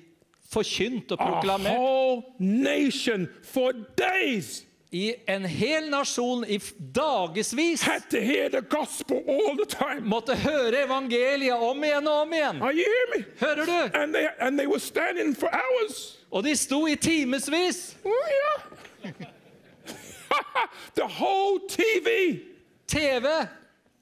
forkynt 0.52 1.12
og 1.12 1.20
A 1.20 1.26
proklamert. 1.32 1.76
whole 1.76 2.24
nation 2.40 3.28
for 3.44 3.72
days 3.98 4.66
i 4.94 5.14
en 5.28 5.46
hel 5.48 5.90
nasjon 5.90 6.44
i 6.46 6.58
dagevis 6.92 7.82
had 7.88 8.04
to 8.12 8.20
hear 8.20 8.50
the 8.50 8.62
gospel 8.62 9.24
all 9.28 9.56
the 9.58 9.66
time. 9.66 10.02
måtte 10.04 10.36
høre 10.36 10.84
evangeliet 10.86 11.56
om 11.56 11.84
igjen 11.84 12.08
og 12.08 12.22
om 12.28 12.34
igjen. 12.34 12.60
Hører 13.40 13.66
du? 13.66 13.98
And 13.98 14.14
they 14.14 14.28
and 14.40 14.60
they 14.60 14.68
Og 16.32 16.44
de 16.44 16.56
sto 16.56 16.86
i 16.88 16.96
timevis. 16.96 17.98
Oh 18.06 18.12
yeah. 18.40 19.26
the 20.96 21.08
whole 21.08 21.60
TV 21.70 22.40
TV. 22.88 23.26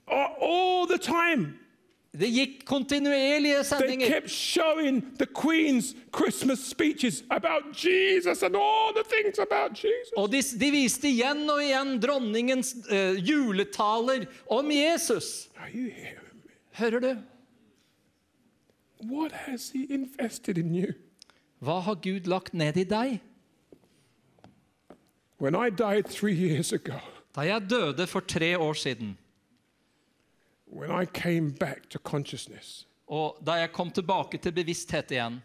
uh, 0.07 0.27
all 0.41 0.87
the 0.87 0.97
time. 0.97 1.55
Det 2.19 2.27
gikk 2.33 2.65
kontinuerlige 2.65 3.55
They 3.55 3.63
sendinger. 3.63 4.07
kept 4.07 4.29
showing 4.29 5.01
the 5.19 5.25
Queen's 5.27 5.95
Christmas 6.11 6.59
speeches 6.59 7.23
about 7.29 7.63
Jesus 7.85 8.41
and 8.43 8.55
all 8.55 8.93
the 8.95 9.03
things 9.03 9.37
about 9.39 9.71
Jesus. 9.77 10.11
Og 10.17 10.31
de, 10.31 10.41
de 10.41 10.71
viste 10.71 11.07
igjen 11.09 11.45
og 11.49 11.61
igjen 11.63 11.99
dronningens 12.01 12.75
uh, 12.91 13.13
juletaler 13.29 14.25
om 14.49 14.71
Jesus. 14.71 15.49
Are 15.57 15.69
you 15.69 15.89
hearing 15.91 16.33
me? 16.43 16.49
Hører 16.79 16.99
du? 16.99 17.15
What 19.03 19.31
has 19.31 19.69
He 19.69 19.85
invested 19.89 20.57
in 20.57 20.75
you? 20.75 20.93
Hva 21.59 21.79
har 21.79 21.95
Gud 21.95 22.27
lagt 22.27 22.53
ned 22.53 22.77
i 22.77 22.83
deg? 22.83 23.19
When 25.39 25.55
I 25.55 25.69
died 25.69 26.07
three 26.07 26.35
years 26.35 26.73
ago, 26.73 26.99
Da 27.35 27.41
jeg 27.41 27.69
døde 27.69 28.07
for 28.07 28.19
tre 28.19 28.57
år 28.57 28.73
siden, 28.73 29.17
when 30.67 30.91
I 30.91 31.05
came 31.05 31.51
back 31.51 31.89
to 31.89 31.99
consciousness, 31.99 32.87
og 33.07 33.37
da 33.45 33.51
jeg 33.51 33.71
kom 33.71 33.91
tilbake 33.91 34.37
til 34.37 34.51
bevissthet 34.51 35.11
igjen, 35.11 35.41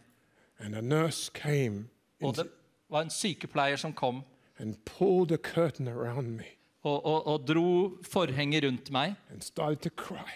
and 0.58 0.74
a 0.74 0.80
nurse 0.80 1.30
came 1.34 1.88
og 2.22 2.36
det 2.36 2.46
var 2.88 3.02
en 3.02 3.10
sykepleier 3.10 3.76
som 3.76 3.92
kom 3.92 4.22
and 4.58 4.74
pulled 4.84 5.28
the 5.28 5.36
curtain 5.36 5.88
around 5.88 6.36
me 6.36 6.44
og, 6.82 7.04
og, 7.06 7.26
og 7.26 7.46
dro 7.48 7.98
forhenget 8.02 8.64
rundt 8.64 8.90
meg, 8.90 9.14
and 9.30 9.42
started 9.42 9.76
to 9.82 9.90
cry, 9.90 10.30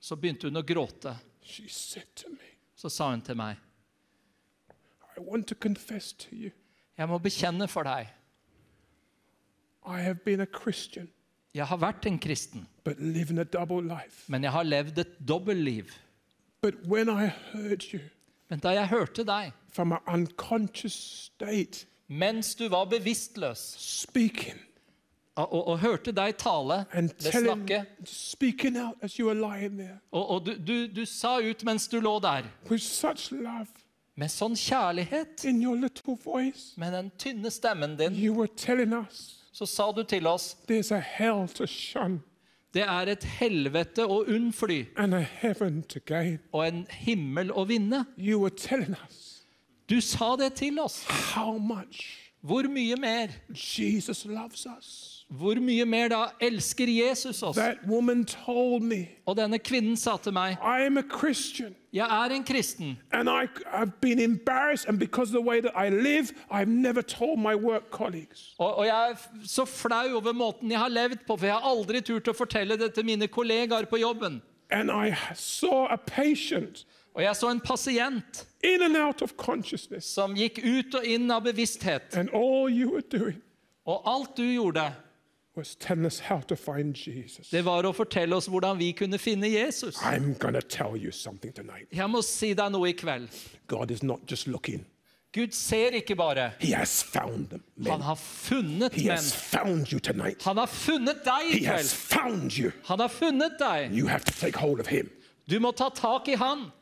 så 0.00 0.16
begynte 0.16 0.48
hun 0.48 0.56
å 0.56 0.62
gråte. 0.62 1.16
she 1.42 1.68
said 1.68 2.06
to 2.16 2.28
me, 2.28 2.56
Så 2.76 2.88
sa 2.88 3.10
hun 3.10 3.20
til 3.22 3.36
meg, 3.36 3.56
I 3.56 3.56
want 3.56 3.56
to 3.56 3.56
confess 3.56 3.56
to 3.56 5.08
you, 5.08 5.09
jeg 6.98 7.08
må 7.08 7.18
bekjenne 7.18 7.68
for 7.68 7.82
deg, 7.88 8.08
I 9.86 10.00
have 10.00 10.20
been 10.24 10.40
a 10.40 10.46
Christian, 10.46 11.08
jeg 11.54 11.66
har 11.66 11.76
vært 11.80 12.06
en 12.06 12.18
kristen, 12.18 12.68
but 12.84 13.00
living 13.00 13.38
a 13.38 13.44
double 13.44 13.82
life. 13.82 14.24
men 14.28 14.44
jeg 14.44 14.52
har 14.52 14.62
levd 14.62 14.98
et 14.98 15.18
dobbeltliv. 15.28 15.84
But 16.62 16.74
when 16.86 17.08
I 17.08 17.30
heard 17.52 17.92
you 17.92 18.00
Men 18.50 18.58
da 18.58 18.68
jeg 18.74 18.88
hørte 18.88 19.24
deg, 19.24 19.52
from 19.68 19.92
an 19.92 19.98
unconscious 20.06 20.94
state 21.30 21.86
mens 22.08 22.54
du 22.54 22.68
var 22.68 22.84
bevisstløs, 22.90 23.58
speaking 23.78 24.58
og, 25.34 25.52
og, 25.52 25.68
og 25.68 25.78
hørte 25.78 26.12
deg 26.12 26.34
tale, 26.36 26.84
det 26.92 27.30
snakke, 27.32 27.84
lying 29.34 29.80
og, 30.10 30.30
og 30.30 30.46
du, 30.46 30.54
du, 30.58 30.74
du 30.86 31.04
sa 31.06 31.38
ut 31.38 31.64
mens 31.64 31.88
du 31.88 32.00
lå 32.00 32.18
der, 32.18 32.50
love 33.30 33.66
med 34.20 34.32
sånn 34.32 34.56
kjærlighet, 34.58 35.46
in 35.48 35.62
your 35.64 35.78
little 35.80 36.16
voice, 36.20 36.74
med 36.76 36.92
den 36.92 37.12
tynne 37.20 37.50
stemmen 37.52 37.96
din, 37.96 38.16
you 38.16 38.34
were 38.36 38.50
telling 38.56 38.92
us 38.96 39.36
så 39.52 39.66
sa 39.66 39.90
du 39.92 40.04
til 40.06 40.28
oss, 40.30 40.54
there's 40.68 40.92
a 40.94 41.00
hell 41.00 41.48
to 41.48 41.66
shun 41.66 42.20
det 42.74 42.84
er 42.86 43.08
et 43.10 43.24
helvete 43.26 44.04
å 44.06 44.20
unnfly, 44.30 44.84
and 44.96 45.14
a 45.14 45.20
heaven 45.20 45.82
to 45.82 45.98
gain. 46.06 46.38
og 46.52 46.66
en 46.68 46.86
himmel 46.90 47.50
å 47.50 47.64
vinne. 47.66 48.04
You 48.16 48.38
were 48.38 48.54
telling 48.54 48.94
us 48.94 49.42
Du 49.90 50.00
sa 50.00 50.36
det 50.36 50.54
til 50.54 50.78
oss. 50.78 51.02
Hvor 52.40 52.68
mye 52.70 52.96
mer? 52.96 53.28
Jesus 53.50 54.24
loves 54.24 54.66
us. 54.66 55.19
Hvor 55.30 55.54
mye 55.62 55.84
mer 55.86 56.08
da 56.10 56.24
elsker 56.42 56.88
Jesus 56.90 57.42
oss? 57.42 57.56
That 57.56 57.78
woman 57.86 58.24
told 58.24 58.82
me, 58.82 59.08
Og 59.26 59.36
denne 59.36 59.58
kvinnen 59.58 59.96
sa 59.96 60.16
til 60.16 60.32
meg, 60.32 60.56
I 60.58 60.86
am 60.86 60.98
a 60.98 61.02
Christian. 61.18 61.74
jeg 61.92 62.06
er 62.10 62.34
en 62.34 62.44
kristen, 62.44 62.98
And 63.12 63.28
I, 63.28 63.46
I've 63.72 64.00
been 64.00 64.18
embarrassed, 64.18 64.88
and 64.88 64.98
because 64.98 65.30
of 65.30 65.42
the 65.42 65.48
way 65.50 65.60
that 65.60 65.72
I 65.76 65.88
live, 65.90 66.32
I've 66.50 66.68
never 66.68 67.02
told 67.02 67.38
my 67.38 67.54
work 67.54 67.90
colleagues. 67.90 68.54
og, 68.58 68.74
og 68.78 68.86
jeg 68.86 69.10
er 69.10 69.14
så 69.46 69.64
flau 69.64 70.16
over 70.16 70.32
måten 70.32 70.70
jeg 70.70 70.78
har 70.78 70.88
levd 70.88 71.18
på, 71.26 71.36
for 71.36 71.46
jeg 71.46 71.54
har 71.54 71.68
aldri 71.70 72.00
turt 72.00 72.28
å 72.28 72.32
fortelle 72.34 72.76
det 72.76 72.94
til 72.94 73.04
mine 73.04 73.28
kollegaer 73.28 73.86
på 73.86 73.96
jobben. 74.02 74.42
And 74.70 74.90
I 74.90 75.14
saw 75.34 75.86
a 75.90 75.96
patient 75.96 76.84
Og 77.14 77.22
jeg 77.22 77.36
så 77.36 77.48
en 77.50 77.60
pasient 77.60 78.46
in 78.64 78.82
and 78.82 78.96
out 78.96 79.22
of 79.22 79.32
consciousness, 79.36 80.04
som 80.06 80.34
gikk 80.34 80.58
ut 80.64 80.94
og 80.94 81.04
inn 81.04 81.30
av 81.30 81.42
bevissthet, 81.42 82.14
and 82.16 82.30
all 82.34 82.68
you 82.70 82.90
were 82.90 83.02
doing 83.12 83.40
og 83.86 84.02
alt 84.06 84.36
du 84.36 84.42
gjorde, 84.42 84.92
was 85.56 85.74
telling 85.76 86.06
us 86.06 86.20
how 86.20 86.40
to 86.40 86.56
find 86.56 86.94
Jesus. 86.94 87.50
det 87.50 87.64
var 87.64 87.84
å 87.84 87.92
fortelle 87.92 88.36
oss 88.36 88.46
hvordan 88.48 88.78
vi 88.78 88.92
kunne 88.92 89.18
finne 89.18 89.48
Jesus. 89.50 89.96
I'm 90.02 90.34
going 90.38 90.54
to 90.54 90.62
tell 90.62 90.96
you 90.96 91.10
something 91.10 91.52
tonight. 91.52 91.88
Jeg 91.92 92.08
må 92.10 92.22
si 92.22 92.54
deg 92.54 92.70
noe 92.72 92.88
i 92.88 92.94
kveld. 92.94 93.28
God 93.66 93.90
is 93.90 94.02
not 94.02 94.20
just 94.30 94.46
looking, 94.46 94.84
Gud 95.32 95.52
ser 95.54 95.94
ikke 95.94 96.16
bare, 96.16 96.52
He 96.58 96.72
has 96.74 97.02
found 97.02 97.48
them. 97.50 97.62
han 97.86 98.00
har 98.00 98.16
funnet 98.16 98.96
menn. 98.96 99.10
has 99.10 99.32
found 99.32 99.92
you 99.92 100.00
tonight. 100.00 100.42
Han 100.42 100.56
har 100.56 100.66
funnet 100.66 101.22
deg 101.24 101.54
i 101.54 101.60
kveld. 101.64 102.72
Han 102.88 103.00
har 103.00 103.08
funnet 103.08 103.52
deg. 103.58 103.92
You 103.92 104.08
have 104.08 104.24
to 104.24 104.32
take 104.32 104.58
hold 104.58 104.80
of 104.80 104.88
Him. 104.88 105.08
Du 105.46 105.60
må 105.60 105.70
ta 105.70 105.88
tak 105.88 106.28
i 106.28 106.34
han. 106.34 106.72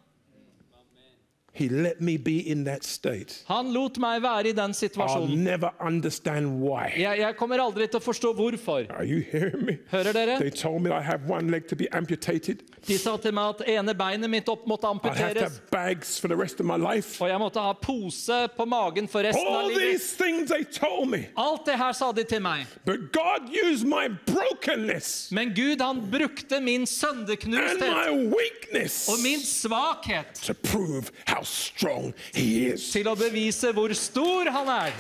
He 1.59 1.69
let 1.69 2.01
me 2.01 2.17
be 2.17 2.39
in 2.51 2.65
that 2.65 2.85
state. 2.85 3.43
Han 3.49 3.73
lot 3.75 3.99
meg 3.99 4.23
være 4.23 4.49
i 4.49 4.53
den 4.53 4.71
I'll 4.71 4.75
situasjonen. 4.75 5.39
never 5.45 5.71
understand 5.81 6.47
why. 6.63 6.93
Jeg, 6.97 7.19
jeg 7.19 7.37
kommer 7.37 7.59
aldri 7.59 7.87
til 7.91 7.99
å 7.99 8.03
forstå 8.05 8.33
hvorfor. 8.39 8.87
Are 8.95 9.05
you 9.05 9.19
hearing 9.33 9.65
me? 9.67 9.79
Hører 9.91 10.13
They 10.13 10.27
dere? 10.27 10.51
told 10.51 10.83
me 10.83 10.91
I 10.91 11.01
have 11.03 11.27
one 11.29 11.51
leg 11.51 11.67
to 11.69 11.77
be 11.77 11.89
amputated. 11.93 12.63
De 12.87 12.99
sa 12.99 13.17
til 13.17 13.35
meg 13.35 13.57
at 13.59 13.65
ene 13.69 13.95
beinet 13.99 14.31
mitt 14.31 14.49
opp 14.49 14.67
måtte 14.71 14.87
I 14.87 14.93
have 14.93 15.01
to 15.03 15.09
amputeres, 15.09 15.43
have 15.43 15.71
bags 15.71 16.19
for 16.21 16.29
the 16.29 16.37
rest 16.37 16.61
of 16.61 16.67
my 16.67 16.77
life. 16.77 17.21
og 17.23 17.29
jeg 17.29 17.39
måtte 17.43 17.61
ha 17.61 17.73
pose 17.73 18.39
på 18.57 18.65
magen 18.65 19.09
for 19.09 19.23
resten 19.27 19.47
av 19.49 19.67
livet. 19.69 19.83
these 19.83 20.15
things 20.17 20.51
they 20.51 20.63
told 20.65 21.09
me. 21.11 21.27
Alt 21.37 21.67
det 21.67 21.75
her 21.79 21.93
sa 21.93 22.13
de 22.13 22.23
til 22.25 22.41
meg. 22.43 22.67
But 22.85 23.11
God 23.13 23.51
used 23.51 23.85
my 23.87 24.09
brokenness 24.27 25.33
Men 25.33 25.55
Gud, 25.55 25.81
han 25.81 26.01
brukte 26.11 26.61
min 26.61 26.81
and 26.81 26.89
sønderknusthet 26.89 27.81
my 27.91 28.31
weakness 28.31 29.09
og 29.09 29.19
min 29.23 29.41
svakhet 29.41 30.35
to 30.47 30.55
prove 30.55 31.11
how 31.27 31.43
strong 31.49 32.13
He 32.35 32.67
is. 32.73 32.91
til 32.93 33.09
å 33.09 33.15
bevise 33.17 33.73
hvor 33.73 33.93
stor 33.97 34.51
han 34.51 34.69
er. 34.69 34.93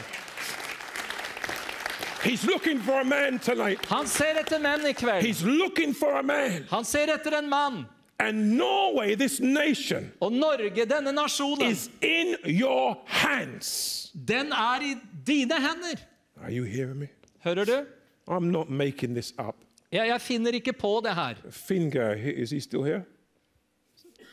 He's 2.22 2.44
looking 2.44 2.80
for 2.80 3.00
a 3.00 3.04
man 3.04 3.38
tonight. 3.38 3.84
Han 3.86 4.06
ser 4.06 4.34
etter 4.40 4.58
menn 4.60 4.84
i 4.86 4.92
kveld. 4.92 5.22
He's 5.22 5.42
looking 5.44 5.94
for 5.94 6.16
a 6.18 6.22
man. 6.22 6.64
Han 6.70 6.84
ser 6.84 7.06
etter 7.14 7.38
en 7.38 7.48
mann. 7.48 7.86
And 8.20 8.56
Norway, 8.58 9.14
this 9.14 9.38
nation, 9.40 10.10
Og 10.20 10.32
Norge, 10.32 10.84
denne 10.90 11.12
nasjonen, 11.14 11.70
is 11.70 11.88
in 12.02 12.34
your 12.44 12.96
hands. 13.06 14.10
den 14.26 14.50
er 14.52 14.82
i 14.82 14.96
dine 15.26 15.54
hender. 15.54 16.00
Are 16.42 16.50
you 16.50 16.64
hearing 16.64 16.98
me? 16.98 17.06
Hører 17.44 17.64
du? 17.64 17.86
I'm 18.26 18.50
not 18.50 18.68
making 18.68 19.14
this 19.14 19.32
up. 19.38 19.54
Jeg, 19.92 20.08
jeg 20.08 20.20
finner 20.20 20.50
ikke 20.52 20.72
på 20.72 21.00
det 21.04 21.14
her. 21.14 21.34
Finger, 21.50 22.14
is 22.14 22.50
he 22.50 22.60
still 22.60 22.82
here? 22.82 23.04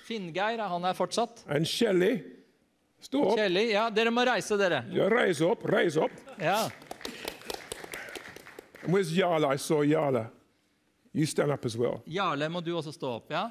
Finngeir, 0.05 0.59
han 0.69 0.85
er 0.85 0.93
fortsatt. 0.93 1.43
And 1.49 1.65
Shelley, 1.67 2.19
opp. 3.13 3.37
Kjelli, 3.37 3.71
ja, 3.73 3.87
dere 3.93 4.11
må 4.13 4.23
reise 4.27 4.57
dere. 4.57 4.83
Ja, 4.93 5.07
raise 5.09 5.41
opp, 5.45 5.65
raise 5.69 5.97
opp. 6.01 6.11
Ja. 6.41 6.69
And 8.83 8.93
where's 8.93 9.11
Yala? 9.17 9.53
I 9.53 9.57
saw 9.57 9.81
Yala. 9.81 10.27
You 11.13 11.25
stand 11.25 11.51
up 11.51 11.65
as 11.65 11.77
well. 11.77 12.01
Jarle, 12.05 12.49
må 12.51 12.61
du 12.61 12.73
også 12.75 12.91
stå 12.93 13.15
opp. 13.17 13.31
ja? 13.31 13.49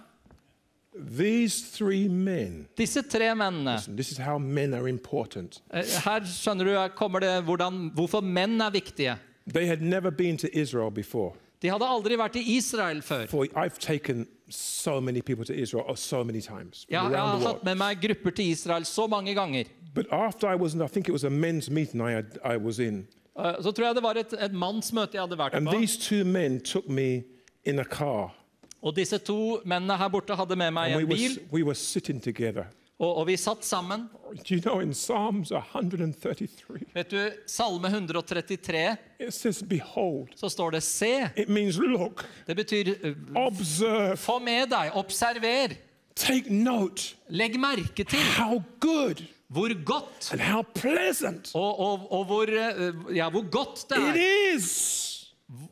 These 0.95 1.73
three 1.77 2.09
men, 2.09 2.69
Disse 2.77 3.03
tre 3.03 3.33
mennene. 3.35 3.73
listen, 3.75 3.97
this 3.97 4.13
is 4.13 4.19
how 4.19 4.39
men 4.39 4.75
are 4.75 4.87
important. 4.89 5.61
Eh, 5.73 5.83
Her 6.05 6.21
skjønner 6.21 6.65
du, 6.69 6.75
kommer 6.95 7.21
det 7.21 7.33
hvordan, 7.49 7.89
hvorfor 7.97 8.21
menn 8.23 8.61
er 8.63 8.71
viktige. 8.71 9.17
They 9.47 9.67
had 9.67 9.83
never 9.83 10.11
been 10.11 10.37
to 10.37 10.49
Israel 10.53 10.91
before. 10.91 11.33
De 11.61 11.69
hadde 11.73 11.85
aldri 11.89 12.17
vært 12.21 12.37
i 12.37 12.45
Israel 12.57 13.01
før. 13.03 13.27
For 13.27 13.47
I've 13.57 13.79
taken 13.81 14.27
so 14.55 15.01
many 15.01 15.21
people 15.23 15.45
to 15.45 15.53
Israel 15.53 15.97
so 15.97 16.23
many 16.25 16.41
times 16.41 16.87
Jeg, 16.91 17.11
jeg 17.11 17.21
har 17.21 17.39
hatt 17.39 17.65
med 17.65 17.75
meg 17.75 18.01
grupper 18.03 18.31
til 18.31 18.45
Israel 18.51 18.85
så 18.85 19.07
mange 19.07 19.35
ganger. 19.35 19.65
But 19.95 20.07
after 20.11 20.51
I 20.53 20.57
was, 20.57 20.75
in, 20.75 20.83
I 20.83 20.89
think 20.89 21.09
it 21.09 21.13
was 21.13 21.25
a 21.25 21.29
men's 21.31 21.71
meeting 21.71 22.01
I, 22.01 22.11
had, 22.13 22.39
I 22.45 22.57
was 22.57 22.79
in, 22.79 23.07
Uh, 23.39 23.63
Så 23.63 23.71
tror 23.73 23.87
jeg 23.87 23.95
det 23.95 24.03
var 24.03 24.15
et, 24.15 24.33
et 24.45 24.53
mannsmøte 24.55 25.11
jeg 25.15 25.23
hadde 25.23 25.39
vært 25.39 25.55
and 25.55 25.67
på. 25.67 25.73
these 25.75 25.99
two 25.99 26.25
men 26.25 26.61
took 26.61 26.89
me 26.89 27.23
in 27.65 27.79
a 27.79 27.85
car, 27.85 28.35
Og 28.83 28.97
disse 28.97 29.19
to 29.19 29.61
mennene 29.65 29.97
her 29.97 30.09
borte 30.09 30.35
hadde 30.37 30.57
med 30.57 30.71
meg 30.71 30.93
and 30.93 31.01
en 31.01 31.09
we 31.09 31.15
bil, 31.15 31.31
Was, 31.31 31.53
we 31.53 31.63
were 31.65 31.75
sitting 31.75 32.23
together. 32.23 32.65
Og, 32.99 33.17
og 33.19 33.27
vi 33.27 33.37
satt 33.37 33.65
sammen. 33.67 34.09
Do 34.35 34.55
you 34.55 34.61
know 34.61 34.81
in 34.81 34.93
Psalms 34.95 35.51
133, 35.51 36.81
Vet 36.95 37.11
du, 37.11 37.33
Salme 37.47 37.89
133, 37.89 38.97
it 39.19 39.35
says, 39.35 39.63
Behold. 39.63 40.29
så 40.35 40.49
står 40.49 40.71
det 40.71 40.81
'se'. 40.83 41.31
It 41.37 41.49
means 41.49 41.77
look, 41.79 42.25
Det 42.47 42.57
betyr 42.57 42.95
eh, 43.03 43.15
observe, 43.35 44.17
få 44.17 44.39
med 44.39 44.69
deg, 44.71 44.91
observer, 44.95 45.77
take 46.17 46.51
note 46.51 47.15
legg 47.29 47.59
merke 47.59 48.05
til 48.05 48.19
how 48.39 48.63
good 48.81 49.25
hvor 49.49 49.85
godt 49.85 50.33
and 50.33 50.41
how 50.41 50.63
pleasant 50.63 51.51
og, 51.55 51.81
og, 51.81 52.13
og 52.13 52.25
hvor, 52.25 52.43
eh, 52.49 53.17
ja, 53.17 53.29
hvor 53.31 53.51
godt 53.51 53.85
det 53.91 53.99
it 53.99 54.17
er. 54.17 54.57
is 54.57 55.14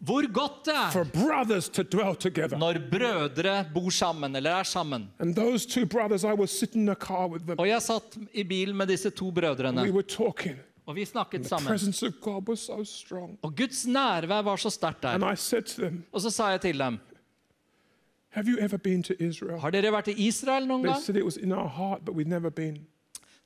Hvor 0.01 0.33
godt 0.33 0.65
det 0.67 0.75
for 0.93 1.01
er 1.01 1.05
brothers 1.15 1.69
to 1.69 1.83
dwell 1.83 2.17
together. 2.17 2.59
når 2.59 2.75
brødre 2.91 3.65
bor 3.75 3.91
sammen 3.91 4.37
eller 4.37 4.51
er 4.51 4.63
sammen. 4.63 5.09
And 5.19 5.35
those 5.37 5.69
two 5.69 5.87
brothers, 5.87 6.23
I 6.25 6.35
was 6.39 6.51
sitting 6.51 6.83
in 6.83 6.89
a 6.89 6.95
car 6.95 7.27
with 7.29 7.45
them. 7.45 7.59
Og 7.59 7.69
jeg 7.69 7.83
satt 7.83 8.19
i 8.35 8.43
bil 8.45 8.75
med 8.75 8.87
disse 8.87 9.11
to 9.11 9.31
brødrene, 9.31 9.83
We 9.83 9.91
were 9.93 10.03
talking. 10.03 10.57
og 10.87 10.97
vi 10.97 11.05
snakket 11.05 11.41
The 11.41 11.49
sammen. 11.49 11.67
presence 11.69 12.07
of 12.07 12.13
God 12.21 12.49
was 12.49 12.59
so 12.61 12.85
strong. 12.85 13.39
Og 13.43 13.57
Guds 13.57 13.87
nærvær 13.87 14.43
var 14.43 14.57
så 14.57 14.71
sterkt 14.71 15.05
And 15.05 15.23
der. 15.23 15.33
I 15.33 15.37
said 15.37 15.63
to 15.63 15.83
them, 15.83 16.05
Og 16.13 16.21
så 16.21 16.31
sa 16.31 16.47
jeg 16.47 16.61
til 16.61 16.79
dem, 16.79 16.99
Have 18.31 18.47
you 18.49 18.59
ever 18.61 18.77
been 18.77 19.03
to 19.03 19.15
Israel? 19.21 19.59
har 19.61 19.71
dere 19.71 19.93
vært 19.93 20.09
i 20.09 20.27
Israel 20.27 20.67
noen 20.67 20.83
They 20.83 20.93
gang? 20.93 21.03
said 21.05 21.17
it 21.17 21.25
was 21.25 21.37
in 21.37 21.53
our 21.53 21.69
heart, 21.69 22.05
but 22.05 22.15
we'd 22.15 22.29
never 22.29 22.51
been. 22.51 22.79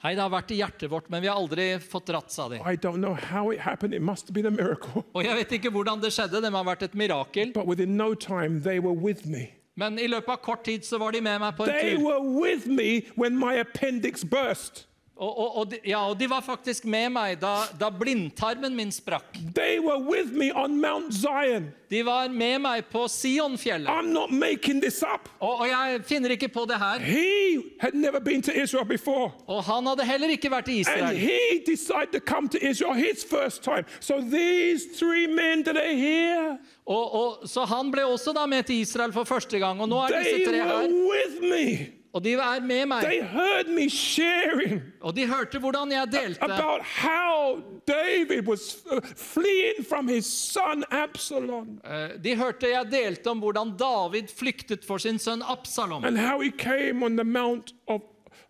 Hei, 0.07 0.12
det 0.15 0.23
har 0.23 0.31
vært 0.31 0.53
i 0.55 0.61
hjertet 0.61 0.87
vårt, 0.93 1.09
men 1.11 1.19
vi 1.24 1.27
har 1.27 1.35
aldri 1.35 1.65
fått 1.83 2.07
dratt, 2.12 2.31
sa 2.31 2.45
de. 2.47 2.61
I 2.62 2.77
don't 2.78 3.03
know 3.03 3.16
how 3.19 3.51
it 3.51 3.59
happened. 3.65 3.93
It 3.93 4.03
must 4.07 4.28
have 4.28 4.35
been 4.37 4.47
a 4.47 4.53
miracle. 4.55 5.03
Og 5.19 5.24
jeg 5.27 5.35
vet 5.35 5.55
ikke 5.59 5.73
hvordan 5.74 5.99
det 5.99 6.12
skjedde, 6.15 6.39
det 6.45 6.53
må 6.55 6.61
ha 6.62 6.69
vært 6.69 6.85
et 6.87 6.95
mirakel. 6.95 7.51
But 7.57 7.66
within 7.66 7.97
no 7.99 8.12
time, 8.15 8.61
they 8.62 8.78
were 8.78 8.95
with 8.95 9.27
me. 9.27 9.49
Men 9.74 9.99
i 9.99 10.07
løpet 10.07 10.31
av 10.31 10.39
kort 10.47 10.62
tid 10.65 10.87
så 10.87 11.01
var 11.03 11.11
de 11.11 11.24
med 11.27 11.41
meg 11.43 11.57
på 11.59 11.66
en 11.66 11.73
They 11.74 11.97
tur. 11.97 12.05
were 12.07 12.23
with 12.23 12.69
me 12.70 13.03
when 13.19 13.35
my 13.37 13.57
appendix 13.59 14.23
burst. 14.23 14.87
Og, 15.17 15.39
og, 15.39 15.57
og, 15.57 15.71
de, 15.71 15.79
ja, 15.89 16.03
og 16.11 16.19
de 16.21 16.27
var 16.29 16.43
faktisk 16.45 16.85
med 16.85 17.09
meg 17.15 17.39
da, 17.41 17.55
da 17.81 17.89
blindtarmen 17.89 18.75
min 18.77 18.91
sprakk. 18.93 19.39
They 19.57 19.79
were 19.81 19.97
with 19.97 20.29
me 20.37 20.51
on 20.53 20.75
Mount 20.81 21.15
Zion. 21.17 21.71
De 21.89 22.03
var 22.05 22.29
med 22.29 22.59
meg 22.61 22.85
på 22.93 23.07
Sionfjellet. 23.09 23.89
I'm 23.89 24.11
not 24.13 24.31
making 24.31 24.83
this 24.83 25.01
up. 25.03 25.31
Og, 25.41 25.61
og 25.63 25.69
jeg 25.71 26.03
finner 26.05 26.35
ikke 26.37 26.49
på 26.53 26.67
det 26.69 26.77
her. 26.77 26.99
He 27.01 27.63
had 27.81 27.95
never 27.97 28.21
been 28.21 28.43
to 28.43 28.53
Israel 28.53 28.85
before. 28.85 29.31
Og 29.47 29.65
han 29.65 29.87
hadde 29.89 30.05
heller 30.05 30.29
ikke 30.37 30.51
vært 30.53 30.69
i 30.69 30.77
And 30.81 30.85
Israel. 30.85 31.17
he 31.17 31.63
decided 31.67 32.13
to 32.13 32.21
come 32.21 32.49
to 32.49 32.59
Israel 32.61 32.95
his 33.01 33.25
first 33.25 33.63
time. 33.65 33.85
So 34.01 34.21
these 34.21 34.85
three 34.99 35.27
men 35.27 35.65
that 35.65 35.77
are 35.77 35.95
here, 35.97 36.59
Og, 36.87 37.15
og, 37.15 37.49
så 37.49 37.65
han 37.65 37.89
ble 37.91 38.05
også 38.07 38.33
da 38.37 38.45
med 38.47 38.63
til 38.69 38.81
Israel 38.85 39.13
for 39.13 39.25
første 39.25 39.59
gang. 39.59 39.81
Og 39.81 39.89
nå 39.89 39.97
er 40.05 40.13
they 40.13 40.23
disse 40.37 40.51
tre 40.51 40.61
were 40.61 40.69
her. 40.69 40.89
with 40.93 41.41
me. 41.43 41.95
Og 42.17 42.23
de 42.25 42.33
er 42.41 42.61
med 42.65 42.87
meg. 42.89 43.03
They 43.05 43.19
heard 43.29 43.69
me 43.77 43.89
sharing 43.93 44.79
Og 45.05 45.13
de 45.17 45.27
hørte 45.29 45.59
hvordan 45.61 45.91
jeg 45.93 46.09
delte. 46.13 46.43
about 46.47 46.81
how 46.83 47.59
David 47.87 48.47
was 48.49 48.79
uh, 48.93 49.01
fleeing 49.17 49.85
from 49.89 50.09
his 50.09 50.25
son 50.27 50.85
Absalom 50.91 51.81
Eh, 51.85 52.17
De 52.25 52.37
hørte 52.37 52.71
jeg 52.73 52.89
delte 52.93 53.29
om 53.31 53.39
hvordan 53.45 53.75
David 53.79 54.29
flyktet 54.33 54.85
for 54.85 54.99
sin 54.99 55.19
sønn 55.19 55.43
Absalom. 55.45 56.05
and 56.05 56.17
how 56.19 56.41
he 56.41 56.51
came 56.51 57.05
on 57.05 57.17
the 57.17 57.25
Mount 57.25 57.75
of, 57.89 58.01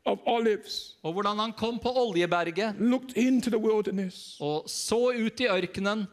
of 0.06 0.18
Olives, 0.26 0.96
Og 1.02 1.12
hvordan 1.12 1.38
han 1.38 1.52
kom 1.52 1.78
på 1.82 1.88
Oljeberget 1.96 2.74
looked 2.78 3.16
into 3.16 3.50
the 3.50 3.58
wilderness, 3.58 4.36
og 4.40 4.64
så 4.70 5.10
ut 5.26 5.40
i 5.40 5.46
ørkenen. 5.50 6.06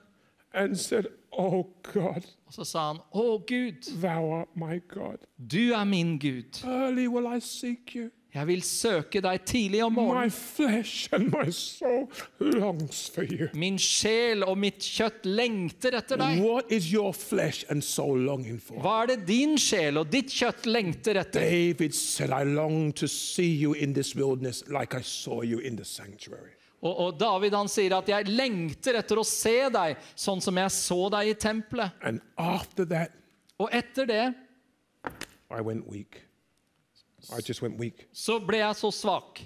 and 0.56 0.76
said, 0.78 1.06
Oh 1.38 1.64
God, 1.94 2.26
Og 2.48 2.54
så 2.54 2.66
sa 2.66 2.88
han, 2.92 3.00
Å 3.14 3.40
Gud, 3.48 3.88
thou 4.02 4.32
art 4.40 4.56
my 4.56 4.80
God. 4.88 5.18
du 5.38 5.74
er 5.74 5.84
min 5.84 6.20
Gud. 6.20 6.62
Early 6.64 7.08
will 7.08 7.28
I 7.28 7.40
seek 7.40 7.96
you. 7.96 8.10
Jeg 8.34 8.48
vil 8.48 8.62
søke 8.66 9.22
deg 9.22 9.44
tidlig 9.46 9.84
om 9.86 9.94
morgenen. 9.94 10.32
Min 13.54 13.78
sjel 13.78 14.42
og 14.48 14.58
mitt 14.58 14.82
kjøtt 14.82 15.28
lengter 15.30 16.00
etter 16.00 16.18
deg. 16.18 16.42
What 16.42 16.72
is 16.74 16.88
your 16.90 17.14
flesh 17.14 17.64
and 17.70 17.86
soul 17.86 18.26
for? 18.58 18.82
Hva 18.82 18.96
er 19.04 19.14
det 19.14 19.20
din 19.28 19.54
sjel 19.62 20.02
og 20.02 20.10
ditt 20.10 20.34
kjøtt 20.34 20.66
lengter 20.66 21.22
etter? 21.22 21.46
David 21.46 21.94
said, 21.94 22.32
I 22.32 22.44
long 22.44 22.92
to 22.94 23.08
see 23.08 23.54
you 23.54 23.74
in 23.74 23.94
this 23.94 24.16
wilderness 24.16 24.64
like 24.68 24.96
I 24.98 25.02
saw 25.02 25.44
you 25.44 25.60
in 25.60 25.76
the 25.76 25.86
sanctuary. 25.86 26.58
Og, 26.84 26.94
og 27.00 27.20
David 27.20 27.56
han 27.56 27.70
sier 27.72 27.96
at 27.96 28.10
jeg 28.12 28.28
lengter 28.28 28.98
etter 29.00 29.20
å 29.22 29.24
se 29.28 29.56
deg 29.72 29.96
sånn 30.20 30.44
som 30.44 30.58
jeg 30.60 30.74
så 30.76 31.00
deg 31.14 31.32
i 31.32 31.36
tempelet. 31.40 31.96
That, 32.04 33.14
Og 33.62 33.70
etter 33.72 34.10
det 34.10 34.24
så 38.12 38.40
ble 38.44 38.60
jeg 38.60 38.76
så 38.80 38.90
svak, 38.92 39.44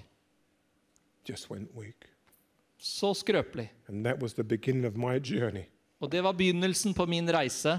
så 2.78 3.12
skrøpelig. 3.14 3.68
Og 6.00 6.10
det 6.10 6.22
var 6.22 6.34
begynnelsen 6.38 6.94
på 6.94 7.06
min 7.10 7.26
reise 7.30 7.78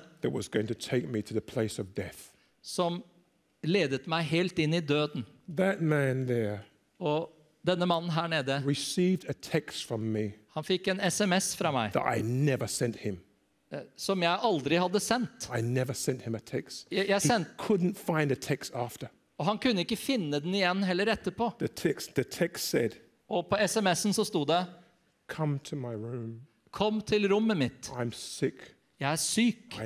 som 2.62 3.00
ledet 3.64 4.08
meg 4.08 4.28
helt 4.30 4.60
inn 4.60 4.76
i 4.76 4.82
døden. 4.84 5.26
That 5.48 5.82
man 5.82 6.28
there 6.28 6.62
Og 7.00 7.32
denne 7.68 7.86
mannen 7.86 8.10
her 8.12 8.28
nede, 8.28 8.62
han 10.54 10.64
fikk 10.64 10.88
en 10.88 11.00
SMS 11.12 11.56
fra 11.56 11.72
meg 11.72 11.92
that 11.94 12.18
I 12.18 12.22
never 12.22 12.68
sent 12.68 12.96
him. 12.96 13.20
eh, 13.72 13.82
som 13.98 14.22
jeg 14.24 14.40
aldri 14.44 14.76
hadde 14.82 15.00
sendt. 15.00 15.50
I 15.58 15.62
never 15.62 15.94
sent 15.94 16.22
him 16.22 16.36
a 16.36 16.40
text. 16.40 16.88
Jeg, 16.92 17.08
jeg 17.10 17.22
sendt, 17.22 17.48
couldn't 17.58 17.96
find 17.98 18.32
a 18.32 18.36
text 18.36 18.74
after. 18.74 19.08
og 19.38 19.46
han 19.46 19.58
kunne 19.60 19.82
ikke 19.86 19.96
finne 19.98 20.40
den 20.40 20.56
igjen 20.56 20.84
heller 20.84 21.06
etterpå. 21.14 21.52
The 21.60 21.68
text, 21.68 22.16
the 22.16 22.24
text 22.24 22.70
said, 22.70 22.92
Og 23.30 23.46
på 23.50 23.58
SMS-en 23.68 24.14
så 24.14 24.24
sto 24.26 24.44
det 24.46 24.66
Come 25.28 25.60
to 25.60 25.76
my 25.76 25.94
room. 25.94 26.42
Kom 26.72 27.02
til 27.02 27.28
rommet 27.34 27.58
mitt. 27.58 27.90
I'm 27.94 28.12
sick. 28.12 28.76
Jeg 29.00 29.12
er 29.12 29.16
syk. 29.16 29.78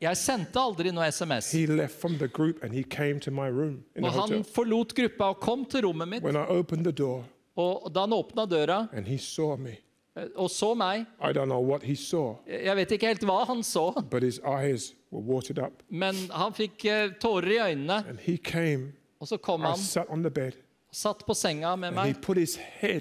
Jeg 0.00 0.16
sendte 0.16 0.60
aldri 0.60 0.90
noe 0.92 1.06
SMS. 1.10 1.52
He 1.52 1.66
left 1.66 1.94
from 2.00 2.18
the 2.18 2.28
group 2.28 2.62
and 2.64 2.74
he 2.74 2.82
came 2.82 3.20
to 3.20 3.30
my 3.30 3.48
room 3.48 3.82
in 3.96 4.02
the 4.02 4.08
Og 4.08 4.12
han 4.12 4.20
hotel. 4.20 4.44
forlot 4.44 4.94
gruppa 4.94 5.24
og 5.24 5.36
kom 5.40 5.64
til 5.64 5.86
rommet 5.86 6.08
mitt. 6.08 6.24
When 6.24 6.36
I 6.36 6.44
opened 6.48 6.84
the 6.84 6.92
door 6.92 7.24
Og 7.56 7.90
da 7.94 8.00
han 8.00 8.12
åpna 8.12 8.44
døra 8.46 8.88
and 8.92 9.06
he 9.06 9.18
saw 9.18 9.56
me, 9.56 9.76
eh, 10.16 10.26
og 10.36 10.50
så 10.50 10.74
meg 10.74 11.06
I 11.20 11.32
don't 11.32 11.46
know 11.48 11.62
what 11.64 11.82
he 11.82 11.96
saw, 11.96 12.34
Jeg 12.46 12.76
vet 12.76 12.90
ikke 12.90 13.06
helt 13.06 13.24
hva 13.24 13.44
han 13.48 13.62
så, 13.62 14.02
but 14.10 14.22
his 14.22 14.38
eyes 14.44 14.94
were 15.12 15.22
watered 15.24 15.58
up. 15.58 15.72
men 15.88 16.14
han 16.30 16.52
fikk 16.52 16.84
eh, 16.84 17.10
tårer 17.20 17.48
i 17.50 17.58
øynene. 17.72 18.04
And 18.08 18.18
he 18.20 18.36
came. 18.36 18.92
Og 19.20 19.28
så 19.28 19.36
kom 19.36 19.60
I 19.62 19.66
han, 19.66 19.78
sat 19.78 20.04
on 20.08 20.22
the 20.22 20.30
bed 20.30 20.52
satt 20.92 21.24
på 21.26 21.34
senga 21.34 21.76
med 21.76 21.88
and 21.88 21.98
he 21.98 22.12
meg, 22.12 22.22
put 22.22 22.36
his 22.36 22.56
head 22.56 23.00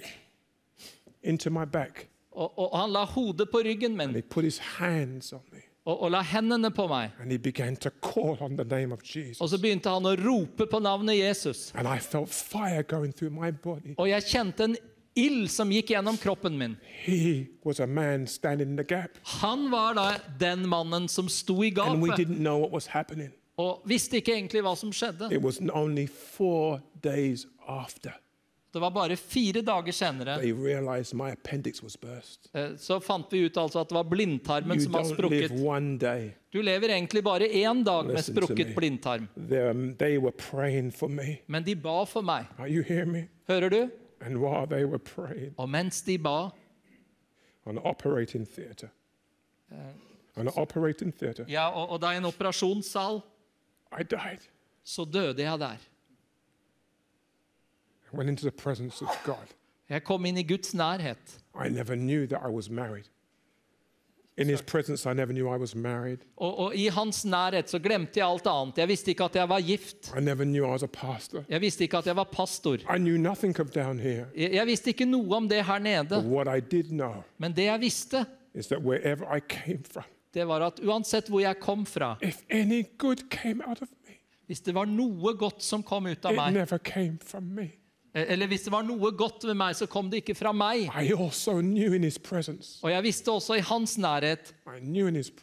into 1.23 1.49
my 1.49 1.65
back 1.65 2.07
og, 2.31 2.59
og 2.59 2.80
han 2.80 2.91
la 2.91 3.05
hodet 3.05 3.49
på 3.51 3.57
ryggen 3.65 3.91
and 4.01 4.07
min 4.11 4.15
he 4.15 4.22
put 4.22 4.43
his 4.43 4.57
hands 4.57 5.34
on 5.34 5.41
me 5.51 5.59
og, 5.86 6.02
og 6.02 6.12
la 6.12 6.22
hendene 6.26 6.72
på 6.74 6.88
meg. 6.90 7.14
Og 9.40 9.49
så 9.52 9.60
begynte 9.62 9.94
han 9.94 10.10
å 10.10 10.16
rope 10.18 10.66
på 10.72 10.82
navnet 10.82 11.20
Jesus. 11.20 11.70
Og 13.95 14.10
jeg 14.10 14.28
kjente 14.32 14.70
en 14.70 14.78
ild 15.16 15.48
som 15.53 15.72
gikk 15.72 15.94
gjennom 15.94 16.18
kroppen 16.20 16.57
min. 16.60 16.76
Han 19.40 19.70
var 19.72 19.95
da 19.95 20.10
den 20.41 20.68
mannen 20.68 21.07
som 21.12 21.30
sto 21.32 21.62
i 21.64 21.72
gapet 21.72 23.32
og 23.56 23.88
visste 23.88 24.20
ikke 24.20 24.34
egentlig 24.36 24.60
hva 24.66 24.76
som 24.76 24.91
skjedde. 24.91 25.30
It 25.32 25.40
was 25.40 25.62
only 25.72 26.07
four 26.12 26.82
days 26.99 27.48
after 27.68 28.12
Det 28.76 28.81
var 28.84 28.91
bare 28.91 29.15
fire 29.15 29.61
dager 29.64 29.95
senere 29.95 30.34
eh, 32.53 32.73
så 32.81 32.97
fant 32.99 33.31
vi 33.31 33.45
ut 33.45 33.56
altså 33.61 33.80
at 33.85 33.88
det 33.88 33.95
var 33.95 34.03
blindtarmen 34.11 34.76
You 34.76 34.84
som 34.84 34.97
var 34.97 35.06
sprukket. 35.07 35.53
Du 36.52 36.60
lever 36.61 36.91
egentlig 36.97 37.23
bare 37.23 37.47
én 37.47 37.85
dag 37.88 38.06
med 38.10 38.19
sprukket 38.23 38.73
blindtarm. 38.76 39.30
Men 41.47 41.64
de 41.64 41.76
ba 41.76 42.03
for 42.03 42.22
meg. 42.22 42.52
Hører 43.47 43.69
du? 43.69 43.80
Og 45.57 45.69
mens 45.69 46.02
de 46.03 46.18
ba 46.18 46.49
on 47.65 47.80
operating 47.80 48.45
theater, 48.45 48.89
on 50.38 50.49
operating 50.56 51.11
theater, 51.18 51.45
ja, 51.47 51.69
og, 51.69 51.89
og 51.95 52.02
da 52.02 52.11
i 52.14 52.18
en 52.18 52.26
operasjonssal, 52.26 53.22
I 53.95 54.03
died. 54.03 54.43
så 54.84 55.06
døde 55.06 55.41
jeg 55.41 55.60
der. 55.60 55.77
Went 58.17 58.29
into 58.29 58.41
the 58.49 58.51
presence 58.51 59.01
of 59.05 59.09
God. 59.25 59.47
Jeg 59.89 60.03
kom 60.03 60.25
inn 60.25 60.37
i 60.37 60.43
Guds 60.43 60.73
nærhet. 60.73 61.39
I 61.65 61.69
never 61.69 61.95
knew 61.95 62.25
that 62.27 62.41
I 62.45 62.49
was 62.51 62.69
married. 62.69 63.05
In 64.37 64.47
His 64.49 64.61
presence, 64.61 65.05
I 65.09 65.13
never 65.13 65.31
knew 65.33 65.47
I 65.47 65.57
was 65.57 65.75
married. 65.75 66.17
Og, 66.37 66.57
og 66.59 66.75
i 66.75 66.87
hans 66.87 67.25
nærhet 67.25 67.69
så 67.69 67.79
glemte 67.79 68.19
jeg 68.19 68.27
alt 68.27 68.47
annet. 68.47 68.77
Jeg 68.77 68.87
visste 68.87 69.11
ikke 69.11 69.23
at 69.23 69.35
jeg 69.35 69.49
var 69.49 69.61
gift. 69.61 70.11
I 70.17 70.21
never 70.21 70.43
knew 70.43 70.65
I 70.67 70.71
was 70.71 70.83
a 70.83 70.87
pastor. 70.87 71.43
Jeg 71.49 71.61
visste 71.61 71.83
ikke 71.83 71.97
at 71.97 72.05
jeg 72.07 72.15
var 72.15 72.23
pastor. 72.23 72.73
I 72.75 72.97
knew 72.97 73.17
nothing 73.17 73.59
of 73.59 73.67
down 73.71 73.99
here. 73.99 74.25
Jeg, 74.35 74.51
jeg 74.53 74.65
visste 74.67 74.89
ikke 74.91 75.05
noe 75.05 75.35
om 75.35 75.49
det 75.49 75.65
her 75.65 75.79
But 75.79 75.83
nede. 75.83 76.25
what 76.27 76.57
I 76.57 76.59
did 76.59 76.83
know 76.89 77.23
Men 77.37 77.55
det 77.55 77.63
jeg 77.63 77.79
visste, 77.81 78.25
is 78.55 78.67
that 78.67 78.79
wherever 78.79 79.35
I 79.35 79.39
came 79.49 79.83
from, 79.91 80.03
det 80.33 80.47
var 80.47 80.59
at 80.65 80.79
uansett 80.83 81.29
hvor 81.29 81.39
jeg 81.39 81.55
kom 81.59 81.85
fra, 81.85 82.15
if 82.21 82.41
any 82.49 82.83
good 82.97 83.29
came 83.31 83.61
out 83.67 83.81
of 83.81 83.87
me, 84.07 84.13
hvis 84.45 84.61
det 84.61 84.75
var 84.75 84.85
noe 84.85 85.33
godt 85.37 85.63
som 85.63 85.83
kom 85.83 86.05
ut 86.05 86.25
av 86.25 86.31
it 86.31 86.35
meg, 86.37 86.53
never 86.53 86.77
came 86.77 87.17
from 87.23 87.43
me. 87.43 87.69
Eller 88.15 88.47
hvis 88.47 88.63
det 88.63 88.71
var 88.71 88.85
noe 88.87 89.11
godt 89.11 89.43
med 89.49 89.57
meg, 89.59 89.75
så 89.75 89.87
kom 89.91 90.07
det 90.11 90.21
ikke 90.23 90.37
fra 90.39 90.53
meg. 90.55 90.87
Og 92.83 92.91
jeg 92.91 93.03
visste 93.03 93.33
også 93.33 93.57
i 93.59 93.65
hans 93.67 93.97
nærhet, 93.99 94.53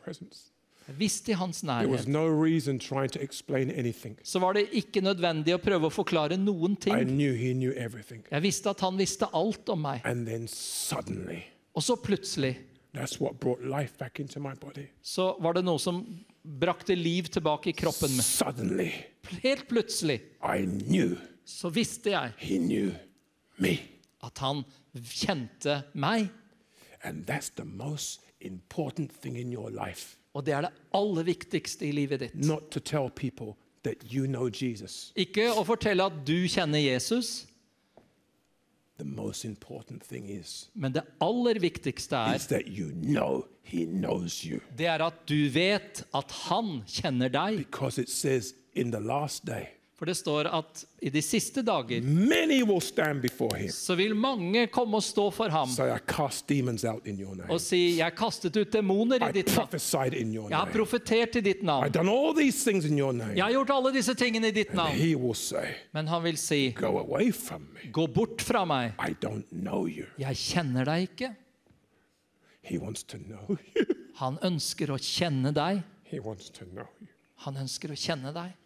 presence 0.03 0.49
Visste 0.99 1.31
i 1.33 1.35
hans 1.39 1.63
nærhet. 1.65 2.07
Så 4.25 4.41
var 4.43 4.53
det 4.57 4.65
ikke 4.73 5.01
nødvendig 5.01 5.55
å 5.55 5.61
prøve 5.63 5.89
å 5.89 5.93
forklare 5.95 6.37
noen 6.41 6.75
ting. 6.77 6.93
knew 7.05 7.37
knew. 7.55 7.73
Jeg 8.31 8.43
visste 8.43 8.71
at 8.71 8.81
han 8.81 8.99
visste 8.99 9.29
alt 9.33 9.69
om 9.73 9.85
meg. 9.87 10.03
Suddenly, 10.49 11.43
Og 11.75 11.83
så 11.83 11.97
plutselig 11.97 12.57
så 15.03 15.37
var 15.41 15.53
det 15.55 15.65
noe 15.65 15.79
som 15.81 16.03
brakte 16.45 16.95
liv 16.99 17.31
tilbake 17.33 17.71
i 17.71 17.73
kroppen 17.73 18.11
min. 18.11 18.21
Helt 19.43 19.69
plutselig 19.71 20.21
I 20.43 20.67
knew 20.67 21.17
så 21.45 21.69
visste 21.71 22.11
jeg 22.11 22.33
he 22.39 22.59
knew 22.59 22.93
me. 23.59 23.79
at 24.23 24.39
han 24.39 24.63
kjente 24.95 25.83
meg. 25.95 26.29
And 27.05 27.25
that's 27.27 27.51
the 27.57 27.65
most 27.65 28.21
important 28.41 29.11
thing 29.23 29.37
in 29.39 29.53
your 29.53 29.71
life. 29.71 30.17
Og 30.35 30.47
det 30.47 30.55
er 30.55 30.61
det 30.61 30.71
aller 30.95 31.23
viktigste 31.23 31.87
i 31.87 31.93
livet 31.93 32.21
ditt. 32.21 32.35
Not 32.35 32.71
to 32.71 32.81
tell 32.81 33.11
people 33.11 33.55
that 33.85 33.97
you 34.15 34.27
know 34.27 34.49
Jesus. 34.49 35.13
Ikke 35.17 35.51
å 35.53 35.65
fortelle 35.67 36.05
at 36.05 36.23
du 36.27 36.47
kjenner 36.49 36.79
Jesus, 36.79 37.47
The 38.99 39.05
most 39.09 39.45
important 39.45 40.05
thing 40.05 40.29
is, 40.31 40.69
men 40.75 40.93
det 40.93 41.03
aller 41.21 41.59
viktigste 41.59 42.17
er, 42.17 42.35
is 42.37 42.47
that 42.47 42.69
you 42.69 42.93
know 42.93 43.47
he 43.63 43.85
knows 43.87 44.45
you. 44.45 44.61
det 44.79 44.87
er 44.87 45.03
at 45.03 45.15
du 45.29 45.49
vet 45.49 46.05
at 46.15 46.31
han 46.47 46.83
kjenner 46.87 47.29
deg. 47.33 47.57
Because 47.57 47.99
it 47.99 48.11
says 48.11 48.55
in 48.75 48.93
the 48.93 49.01
last 49.01 49.45
day, 49.47 49.67
For 50.03 50.07
det 50.11 50.17
står 50.19 50.49
at 50.51 50.81
i 51.07 51.11
de 51.15 51.21
siste 51.23 51.63
dager 51.63 52.03
many 52.03 52.57
will 52.67 52.81
stand 52.83 53.21
before 53.23 53.55
him. 53.57 53.69
så 53.71 53.95
vil 53.95 54.17
mange 54.19 54.65
komme 54.67 54.99
og 54.99 55.03
stå 55.07 55.29
for 55.31 55.49
ham 55.55 55.69
Say, 55.71 55.93
I 55.95 55.99
cast 56.11 56.49
demons 56.51 56.83
out 56.85 57.07
in 57.07 57.21
your 57.21 57.37
name. 57.37 57.47
og 57.49 57.61
si 57.63 57.99
'Jeg 58.01 58.15
kastet 58.19 58.57
ut 58.57 58.73
demoner 58.73 59.23
i 59.23 59.29
I 59.29 59.33
ditt 59.33 59.47
navn'. 59.47 59.55
prophesied 59.55 60.15
in 60.15 60.33
your 60.35 60.49
Jeg 60.51 60.59
har 60.59 60.73
profetert 60.73 61.37
i 61.37 61.41
ditt 61.41 61.63
navn. 61.63 61.85
I've 61.87 61.93
done 61.93 62.11
all 62.11 62.35
these 62.35 62.65
things 62.71 62.85
in 62.85 62.99
your 62.99 63.13
name. 63.13 63.37
Jeg 63.37 63.45
har 63.45 63.53
gjort 63.53 63.71
alle 63.71 63.93
disse 63.95 64.15
tingene 64.15 64.49
i 64.49 64.51
ditt 64.51 64.75
navn. 64.75 65.35
Say, 65.35 65.69
Men 65.93 66.09
han 66.09 66.23
vil 66.25 66.37
si 66.37 66.73
Go 66.73 66.99
away 66.99 67.31
from 67.33 67.69
me. 67.73 67.91
'Gå 67.93 68.07
bort 68.13 68.43
fra 68.43 68.65
meg. 68.65 68.95
I 68.99 69.15
don't 69.27 69.47
know 69.53 69.87
you. 69.87 70.07
Jeg 70.19 70.35
kjenner 70.37 70.85
deg 70.85 71.09
ikke'. 71.11 71.35
He 72.63 72.79
wants 72.79 73.05
to 73.05 73.19
know 73.19 73.57
you. 73.77 73.85
Han 74.17 74.39
ønsker 74.43 74.87
å 74.91 74.99
kjenne 74.99 75.53
deg. 75.55 75.83
He 76.03 76.19
wants 76.19 76.51
to 76.51 76.65
know 76.65 76.87
you. 77.01 77.07
Han 77.37 77.55
ønsker 77.55 77.89
å 77.91 77.95
kjenne 77.95 78.35
deg. 78.35 78.51
I'm 78.51 78.51
closing 78.51 78.51
with 78.51 78.51
this. 78.51 78.59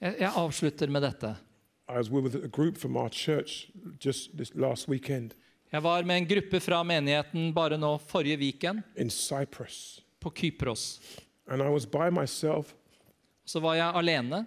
Jeg, 0.00 0.14
jeg 0.20 0.32
avslutter 0.36 0.88
med 0.88 1.02
dette. 1.02 1.36
I 1.88 1.96
was 1.96 2.10
with 2.10 2.36
a 2.36 2.48
group 2.48 2.76
from 2.78 2.96
our 2.96 3.08
church 3.08 3.68
just 4.04 4.36
this 4.36 4.54
last 4.54 4.88
weekend 4.88 5.34
Jeg 5.70 5.82
var 5.82 6.02
med 6.02 6.16
en 6.16 6.26
gruppe 6.26 6.60
fra 6.60 6.82
menigheten 6.84 7.52
bare 7.54 7.76
nå 7.76 7.98
forrige 7.98 8.38
weekend 8.38 8.82
på 10.20 10.30
Kypros. 10.30 11.00
Så 13.44 13.60
var 13.60 13.74
jeg 13.74 13.92
alene 13.94 14.46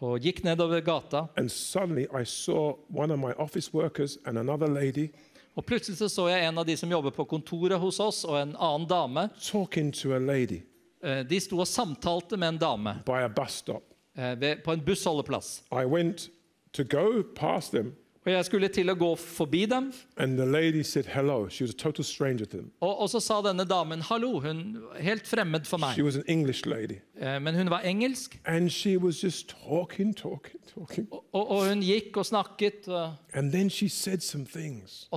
og 0.00 0.20
gikk 0.22 0.44
nedover 0.44 0.80
gata. 0.80 1.26
Og 5.56 5.66
plutselig 5.66 5.98
så, 5.98 6.08
så 6.08 6.28
jeg 6.28 6.44
en 6.46 6.58
av 6.58 6.66
de 6.68 6.76
som 6.76 6.90
jobber 6.90 7.10
på 7.10 7.24
kontoret 7.26 7.80
hos 7.82 7.98
oss, 8.00 8.24
og 8.24 8.36
en 8.38 8.54
annen 8.54 8.86
dame. 8.88 9.26
Eh, 11.02 11.22
De 11.28 11.40
sto 11.40 11.58
og 11.62 11.66
samtalte 11.66 12.36
med 12.36 12.48
en 12.54 12.58
dame 12.58 12.96
eh, 14.16 14.56
på 14.64 14.72
en 14.72 14.80
bussholdeplass. 14.84 15.62
Og 18.26 18.32
jeg 18.34 18.44
skulle 18.44 18.68
til 18.68 18.90
å 18.90 18.94
gå 18.98 19.14
forbi 19.16 19.62
dem, 19.70 19.86
og, 22.80 22.98
og 23.00 23.08
så 23.08 23.20
sa 23.24 23.38
denne 23.46 23.64
damen 23.64 24.02
hallo. 24.04 24.40
Hun 24.44 24.58
var 24.82 24.98
helt 25.00 25.24
fremmed 25.26 25.64
for 25.64 25.78
meg. 25.80 25.94
Eh, 27.16 27.38
Men 27.40 27.54
hun 27.54 27.70
var 27.70 27.80
engelsk, 27.88 28.38
talking, 29.48 30.12
talking, 30.14 30.60
talking. 30.74 31.08
og, 31.10 31.24
og 31.50 31.68
hun 31.70 31.80
gikk 31.80 32.16
og 32.20 32.26
snakket. 32.26 32.88
Og, 32.88 33.14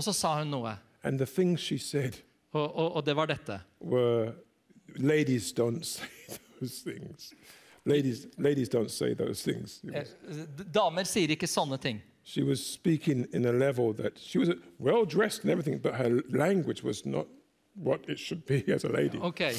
så 0.03 0.13
sa 0.13 0.37
hun 0.39 0.47
noe. 0.53 0.77
Said 1.79 2.21
og, 2.53 2.95
og 2.95 3.05
det 3.05 3.15
var 3.15 3.25
dette. 3.27 3.59
were 3.81 4.31
ladies 4.97 5.51
don't 5.51 5.83
say 5.85 6.07
those 6.61 6.79
things. 6.81 7.33
Ladies, 7.85 8.27
ladies 8.37 8.69
don't 8.69 8.91
say 8.91 9.13
those 9.15 9.41
things. 9.41 9.81
Eh, 9.93 10.05
Damer 10.71 11.03
sier 11.09 11.31
ikke 11.33 11.47
sånne 11.49 11.79
ting. 11.81 12.01
She 12.23 12.43
was 12.43 12.61
speaking 12.63 13.25
in 13.33 13.45
a 13.45 13.51
level 13.51 13.93
that 13.93 14.19
she 14.19 14.37
was 14.37 14.49
well 14.79 15.05
dressed 15.05 15.43
and 15.43 15.49
everything, 15.51 15.79
but 15.79 15.95
her 15.95 16.21
language 16.29 16.83
was 16.83 17.03
not 17.05 17.25
what 17.73 18.01
it 18.07 18.19
should 18.19 18.45
be 18.45 18.61
as 18.71 18.83
a 18.83 18.89
lady. 18.89 19.17
Okay. 19.17 19.53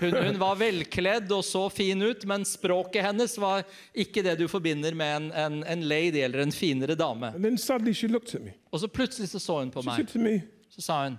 hun, 0.00 0.14
hun 0.24 0.38
var 0.40 0.54
velkledd 0.56 1.30
og 1.32 1.44
så 1.44 1.66
fin 1.68 2.00
ut, 2.02 2.24
men 2.24 2.44
språket 2.48 3.04
hennes 3.04 3.36
var 3.38 3.64
ikke 3.92 4.22
det 4.24 4.38
du 4.40 4.46
forbinder 4.48 4.94
med 4.96 5.16
en, 5.16 5.28
en, 5.32 5.60
en 5.66 5.82
lady 5.88 6.22
eller 6.24 6.40
en 6.46 6.52
finere 6.52 6.94
dame. 6.96 7.26
And 7.34 7.44
then 7.44 7.58
suddenly 7.58 7.92
she 7.92 8.08
looked 8.08 8.34
at 8.34 8.40
me. 8.42 8.54
Og 8.72 8.80
så 8.80 8.88
plutselig 8.88 9.28
så, 9.28 9.38
så 9.38 9.58
hun 9.60 9.70
på 9.74 9.82
She 9.82 9.90
meg. 9.90 9.96
said 9.96 10.08
to 10.08 10.18
me, 10.18 10.42
Så 10.70 10.80
sa 10.80 11.02
hun, 11.04 11.18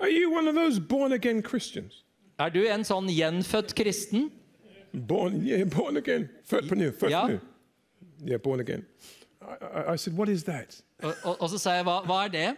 Are 0.00 0.10
you 0.10 0.28
one 0.36 0.48
of 0.48 0.54
those 0.54 0.78
born 0.80 1.12
again 1.12 1.40
Christians? 1.42 2.03
Er 2.38 2.54
du 2.54 2.62
en 2.66 2.84
sånn 2.86 3.08
gjenfødt 3.12 3.74
kristen? 3.78 4.30
Born, 4.94 5.40
yeah, 5.42 5.64
born 5.66 5.96
again. 5.96 6.28
Født 6.46 6.68
på 6.68 6.78
ny. 6.78 6.90
Født 6.92 7.10
ja. 7.10 7.24
på 7.26 7.34
ny. 7.34 7.38
Yeah, 8.24 8.40
born 8.42 8.60
again. 8.60 8.84
I, 9.42 9.56
I, 9.64 9.92
I 9.94 9.96
said, 9.96 10.16
What 10.16 10.28
is 10.28 10.44
that? 10.44 10.80
Og, 11.02 11.14
og, 11.24 11.40
og 11.40 11.50
så 11.50 11.58
sa 11.58 11.74
jeg, 11.78 11.84
hva, 11.84 12.00
hva 12.06 12.24
er 12.24 12.28
det? 12.28 12.56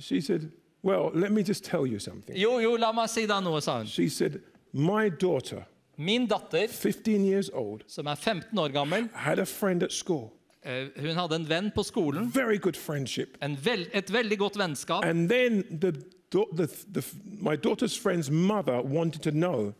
She 0.00 0.20
said, 0.20 0.50
Well, 0.82 1.10
let 1.14 1.32
me 1.32 1.42
just 1.42 1.64
tell 1.64 1.86
you 1.86 1.98
something. 1.98 2.36
Jo, 2.36 2.58
jo, 2.58 2.76
la 2.76 2.92
meg 2.92 3.10
si 3.12 3.26
deg 3.28 3.44
noe, 3.44 3.60
sa 3.60 3.78
hun. 3.82 3.86
She 3.86 4.08
said, 4.08 4.40
My 4.72 5.10
daughter, 5.10 5.66
Min 6.00 6.26
datter, 6.26 6.68
15 6.68 7.24
years 7.26 7.50
old, 7.52 7.82
som 7.86 8.06
er 8.06 8.14
15 8.16 8.58
år 8.58 8.72
gammel, 8.72 9.08
had 9.12 9.38
a 9.38 9.44
friend 9.44 9.82
at 9.82 9.92
school. 9.92 10.30
eh, 10.62 10.86
hun 10.96 11.16
hadde 11.16 11.36
en 11.36 11.48
venn 11.48 11.70
på 11.74 11.82
skolen. 11.82 12.30
Very 12.34 12.56
good 12.56 12.76
friendship. 12.76 13.36
En 13.42 13.56
vel, 13.64 13.86
et 13.92 14.12
veldig 14.12 14.38
godt 14.38 14.58
vennskap. 14.58 15.04
And 15.04 15.28
then 15.28 15.64
the, 15.80 15.92
the, 16.32 16.66
the, 16.94 17.02
my 17.40 17.56
daughter's 17.56 17.96
friend's 17.98 18.30
mother 18.30 18.80
wanted 18.82 19.22
to 19.22 19.30
know 19.30 19.72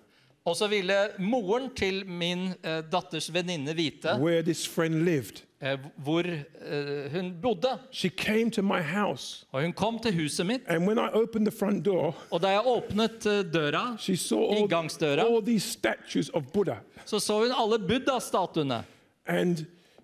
Og 0.45 0.57
så 0.57 0.67
ville 0.69 0.95
moren 1.19 1.71
til 1.77 2.07
min 2.07 2.39
eh, 2.65 2.83
datters 2.93 3.33
venninne 3.35 3.75
vite 3.77 4.09
where 4.19 4.43
this 4.43 4.69
friend 4.69 5.05
lived. 5.05 5.43
eh, 5.63 5.79
hvor 5.97 6.23
eh, 6.25 7.13
hun 7.13 7.35
bodde. 7.43 7.79
She 7.93 8.09
came 8.09 8.51
to 8.51 8.63
my 8.63 8.81
house, 8.81 9.47
Og 9.53 9.63
hun 9.63 9.73
kom 9.73 9.99
til 9.99 10.15
huset 10.23 10.47
mitt, 10.47 10.63
and 10.67 10.87
when 10.87 10.99
I 10.99 11.09
opened 11.13 11.47
the 11.47 11.59
front 11.59 11.85
door, 11.85 12.15
og 12.31 12.41
da 12.43 12.49
jeg 12.49 12.63
åpnet 12.67 13.27
eh, 13.27 13.45
døra, 13.53 13.97
she 13.99 14.17
saw 14.17 14.51
all, 14.51 14.59
Inngangsdøra. 14.59 15.21
all 15.21 15.43
these 15.47 15.71
statues 15.71 16.29
of 16.35 16.43
Buddha. 16.55 16.75
så 17.07 17.19
så 17.19 17.39
hun 17.39 17.53
alle 17.59 17.79
buddha-statuene. 17.79 18.83
And 19.27 19.57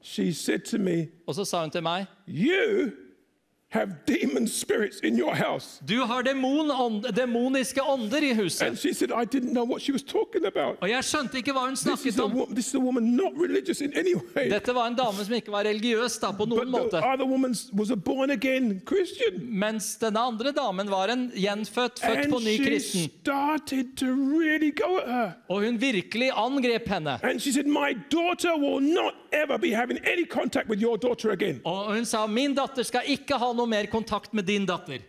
she 0.02 0.32
said 0.34 0.58
to 0.60 0.78
me, 0.78 1.06
Og 1.26 1.34
så 1.34 1.44
sa 1.44 1.60
hun 1.60 1.70
til 1.70 1.82
meg 1.82 2.06
You 2.28 2.90
have 3.76 3.90
demon 4.06 4.46
spirits 4.48 5.00
in 5.02 5.18
your 5.18 5.34
house. 5.34 5.80
Du 5.88 6.00
har 6.04 6.22
demon, 6.22 6.70
ånd, 6.70 7.06
demoniske 7.16 7.80
ånder 7.82 8.22
i 8.22 8.30
And 8.30 8.40
huset. 8.40 8.78
she 8.78 8.92
said, 8.94 9.10
I 9.10 9.24
didn't 9.24 9.52
know 9.52 9.64
what 9.64 9.82
she 9.82 9.92
was 9.92 10.02
talking 10.02 10.44
about. 10.46 10.76
Og 10.82 10.88
jeg 10.90 11.04
skjønte 11.04 11.38
ikke 11.40 11.52
hva 11.52 11.66
hun 11.66 11.76
This 11.76 11.86
is, 11.86 12.14
snakket 12.14 12.18
a, 12.20 12.24
om. 12.24 12.32
wo- 12.38 12.54
this 12.54 12.66
is 12.68 12.74
a 12.74 12.78
woman 12.80 13.04
not 13.16 13.32
religious 13.36 13.80
in 13.80 13.92
any 13.96 14.14
way. 14.14 14.48
Dette 14.50 14.74
var 14.74 14.86
en 14.90 14.96
dame 14.96 15.24
som 15.24 15.34
ikke 15.34 15.52
var 15.52 15.64
religiøs 15.68 16.18
da, 16.22 16.30
på 16.32 16.46
But 16.46 16.48
noen 16.48 16.70
måte. 16.72 16.90
the 16.90 17.04
other 17.06 17.24
woman 17.26 17.54
was 17.72 17.90
a 17.90 17.96
born 17.96 18.30
again 18.30 18.80
Christian. 18.86 19.40
Mens 19.60 19.96
denne 20.00 20.18
andre 20.20 20.52
damen 20.52 20.90
var 20.90 21.08
en 21.12 21.30
gjenfødt, 21.34 22.00
født 22.00 22.24
And 22.24 22.32
på 22.32 22.38
ny 22.40 22.56
she 22.56 22.64
kristen. 22.64 23.10
started 23.22 23.96
to 23.96 24.06
really 24.06 24.70
go 24.70 24.96
at 24.98 25.08
her. 25.10 25.30
Og 25.48 25.64
hun 25.64 25.80
virkelig 25.80 26.30
angrep 26.36 26.88
henne. 26.88 27.18
And 27.22 27.40
she 27.40 27.52
said, 27.52 27.66
My 27.66 27.92
daughter 28.10 28.56
will 28.56 28.80
not 28.80 29.14
ever 29.32 29.58
be 29.58 29.70
having 29.74 29.98
any 30.06 30.24
contact 30.24 30.68
with 30.68 30.80
your 30.82 30.96
daughter 30.96 31.30
again. 31.30 31.60
Og 31.64 31.94
hun 31.94 32.04
sa 32.04 32.26
min 32.26 32.54
datter 32.54 32.82
skal 32.82 33.00
ikke 33.06 33.34
ha 33.38 33.52
noe 33.52 33.65
mer 33.66 33.86
kontakt 33.90 34.32
med 34.36 34.44
din 34.44 34.66
datter. 34.66 34.96
Og 34.96 35.00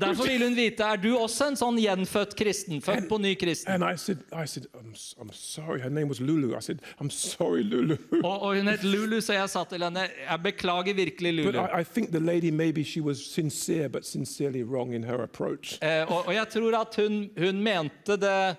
Derfor 0.00 0.26
ville 0.26 0.42
vil 0.42 0.48
hun 0.48 0.56
vite 0.56 0.84
er 0.84 0.96
du 0.96 1.16
også 1.16 1.48
en 1.52 1.58
sånn 1.58 1.78
gjenfødt 1.80 2.34
kristen. 2.38 2.82
Født 2.84 3.08
på 3.10 3.18
ny 3.22 3.34
kristen. 3.38 3.72
And 3.72 3.84
I 3.84 3.96
said, 3.96 4.18
I 4.32 4.46
said, 4.46 4.66
I'm, 4.74 4.94
I'm 5.20 5.32
sorry. 5.32 5.80
Her 5.80 5.90
name 5.90 6.08
was 6.08 6.20
Lulu. 6.20 6.56
I 6.56 6.60
said, 6.60 6.80
I'm 7.00 7.10
sorry, 7.10 7.62
Lulu. 7.62 7.96
Og, 8.22 8.42
og 8.42 8.56
hun 8.56 8.68
het 8.68 8.84
Lulu, 8.84 9.20
så 9.20 9.36
jeg 9.38 9.50
sa 9.52 9.64
til 9.70 9.84
henne 9.84 10.06
jeg 10.08 10.42
beklager 10.44 10.94
virkelig, 10.94 11.34
Lulu. 11.34 11.58
I, 11.58 11.80
I 11.80 11.84
think 11.84 12.12
the 12.12 12.20
lady, 12.20 12.50
maybe 12.50 12.84
she 12.84 13.00
was 13.00 13.18
sincere, 13.18 13.88
but 13.88 14.06
sincerely 14.06 14.62
wrong 14.62 14.94
in 14.94 15.04
her 15.04 15.22
approach. 15.22 15.78
Eh, 15.82 16.02
og, 16.08 16.26
og 16.26 16.34
jeg 16.34 16.48
tror 16.48 16.80
at 16.80 16.98
hun, 16.98 17.28
hun 17.38 17.62
mente 17.62 18.16
det 18.16 18.56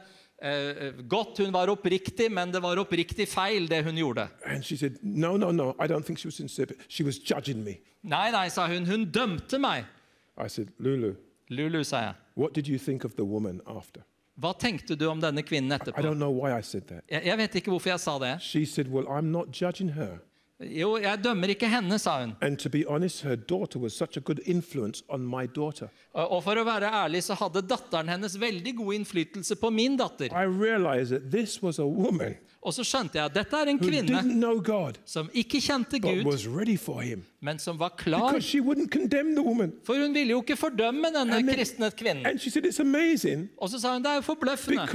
godt. 1.10 1.38
Hun 1.38 1.54
var 1.54 1.72
oppriktig, 1.72 2.32
men 2.32 2.52
det 2.54 2.62
var 2.64 2.80
oppriktig 2.82 3.28
feil, 3.28 3.68
det 3.70 3.84
hun 3.86 3.96
gjorde. 3.98 4.28
Said, 4.62 4.98
No, 5.02 5.38
no, 5.38 5.52
no. 5.52 5.72
I 5.80 5.88
don't 5.88 6.04
think 6.04 6.20
she 6.20 6.28
was 6.28 6.36
sincere. 6.36 6.66
But 6.68 6.78
she 6.90 7.04
was 7.04 7.20
judging 7.20 7.64
me. 7.64 7.78
Nei, 8.04 8.32
nei, 8.32 8.50
sa 8.50 8.68
hun. 8.68 8.86
Hun 8.86 9.06
dømte 9.12 9.60
meg. 9.60 9.86
Said, 10.48 10.68
Lulu, 10.80 11.14
Lulu, 11.50 11.84
sa 11.84 11.98
jeg. 11.98 12.14
what 12.36 12.54
did 12.56 12.68
you 12.68 12.78
think 12.78 13.06
of 13.06 13.14
the 13.16 13.24
woman 13.24 13.62
after? 13.68 14.02
Hva 14.36 14.54
tenkte 14.58 14.96
du 14.96 15.06
om 15.08 15.22
denne 15.22 15.44
kvinnen 15.46 15.72
etterpå? 15.72 16.02
don't 16.02 16.18
I. 16.18 17.02
Jeg, 17.10 17.22
jeg 17.26 17.38
vet 17.38 17.56
ikke 17.56 17.70
hvorfor 17.72 17.90
jeg 17.90 18.00
sa 18.00 18.18
det. 18.20 18.42
She 18.42 18.66
said, 18.66 18.88
Well, 18.88 19.06
I'm 19.08 19.30
not 19.32 19.62
judging 19.62 19.90
her. 19.94 20.18
Jo, 20.72 20.98
jeg 21.02 21.20
dømmer 21.24 21.48
ikke 21.54 21.68
henne, 21.68 21.98
sa 22.00 22.20
hun. 22.22 22.36
Honest. 22.88 23.24
Og 26.14 26.40
for 26.46 26.56
å 26.62 26.64
være 26.68 26.90
ærlig 27.04 27.24
så 27.26 27.34
hadde 27.40 27.62
datteren 27.68 28.10
hennes 28.14 28.36
veldig 28.40 28.76
god 28.78 28.94
innflytelse 29.00 29.56
på 29.60 29.70
min 29.74 29.98
datter. 29.98 30.30
Og 32.64 32.72
så 32.72 32.84
skjønte 32.88 33.18
jeg 33.20 33.26
at 33.28 33.34
dette 33.36 33.58
er 33.60 33.68
en 33.74 33.80
kvinne 33.82 34.22
God 34.64 34.98
som 35.06 35.28
ikke 35.36 35.60
kjente 35.60 36.00
Gud, 36.00 36.24
men 37.44 37.60
som 37.60 37.76
var 37.78 37.90
klar. 38.00 38.38
For 39.84 40.00
hun 40.00 40.14
ville 40.16 40.32
jo 40.32 40.40
ikke 40.42 40.56
fordømme 40.56 41.12
denne 41.12 41.42
kristne 41.50 41.90
kvinnen. 41.92 42.40
Og 43.60 43.70
så 43.70 43.80
sa 43.84 43.94
hun 43.98 44.04
det 44.06 44.12
er 44.14 44.22
jo 44.22 44.28
forbløffende. 44.30 44.88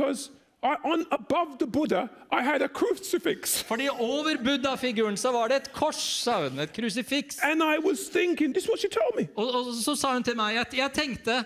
I, 0.62 0.74
on 0.84 1.06
above 1.12 1.58
the 1.58 1.66
Buddha, 1.66 2.10
I 2.32 2.42
had 2.42 2.62
a 2.62 2.68
crucifix. 2.68 3.62
Fordi 3.62 3.88
over 3.88 4.36
buddha-figuren 4.36 5.16
så 5.16 5.32
var 5.32 5.48
det 5.48 5.56
et 5.56 5.72
kors, 5.72 6.22
sa 6.22 6.48
hun. 6.48 6.58
Et 6.58 6.72
krusifiks. 6.72 7.38
And 7.42 7.62
I 7.62 7.78
was 7.78 8.08
thinking, 8.08 8.52
this 8.52 8.64
is 8.64 8.68
what 8.68 8.80
she 8.80 8.88
told 8.88 9.14
me. 9.16 9.28
Og, 9.36 9.54
og 9.54 9.74
så 9.74 9.94
sa 9.94 10.12
hun 10.12 10.22
til 10.22 10.36
meg 10.36 10.58
at 10.58 10.74
jeg 10.74 10.90
tenkte 10.92 11.44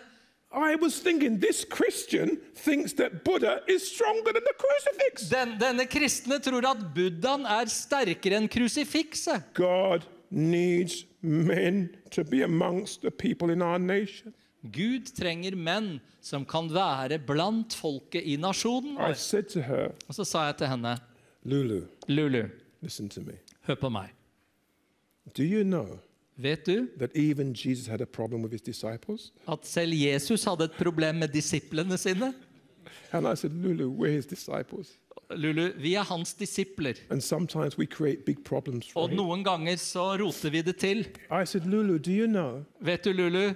I 0.55 0.77
was 0.77 1.01
thinking, 1.01 1.41
this 1.41 1.65
Christian 1.77 2.39
thinks 2.55 2.93
that 2.93 3.25
Buddha 3.25 3.61
is 3.69 3.83
stronger 3.83 4.33
than 4.33 4.43
the 4.43 4.55
crucifix. 4.59 5.29
den, 5.31 5.57
denne 5.61 5.87
kristne 5.87 6.39
tror 6.39 6.67
at 6.71 6.83
buddhaen 6.95 7.47
er 7.47 7.69
sterkere 7.73 8.37
enn 8.37 8.49
krusifikset. 8.49 9.43
God 9.55 10.05
needs 10.31 11.07
men 11.23 11.89
to 12.11 12.25
be 12.25 12.43
amongst 12.45 13.01
the 13.01 13.11
people 13.11 13.53
in 13.53 13.63
our 13.63 13.79
nation. 13.79 14.35
Gud 14.63 15.11
trenger 15.17 15.57
menn 15.59 15.97
som 16.23 16.45
kan 16.47 16.69
være 16.71 17.19
blant 17.27 17.75
folket 17.75 18.23
i 18.23 18.37
nasjonen 18.39 18.97
her, 18.99 19.15
Og 20.09 20.15
så 20.15 20.25
sa 20.25 20.47
jeg 20.47 20.57
til 20.63 20.71
henne, 20.71 20.97
Lulu, 21.45 21.81
Lulu, 22.09 22.45
hør 23.67 23.75
på 23.75 23.91
meg. 23.91 24.11
You 25.39 25.63
know 25.65 25.99
Vet 26.37 26.67
du 26.67 26.89
at 29.49 29.67
selv 29.67 29.93
Jesus 29.93 30.45
hadde 30.45 30.65
et 30.65 30.79
problem 30.79 31.15
med 31.17 31.29
disiplene 31.29 31.99
sine? 31.99 32.33
Said, 33.13 33.51
Lulu. 33.53 33.91
Lulu, 35.37 35.73
vi 35.79 35.95
er 35.95 36.05
hans 36.09 36.35
disipler. 36.35 36.95
Og 38.97 39.13
noen 39.15 39.45
ganger 39.45 39.77
så 39.81 40.07
roter 40.21 40.51
vi 40.51 40.63
det 40.63 40.77
til. 40.81 41.05
Said, 41.45 41.67
Lulu, 41.69 41.99
you 42.07 42.27
know 42.27 42.65
Vet 42.81 43.05
du, 43.05 43.13
Lulu, 43.13 43.53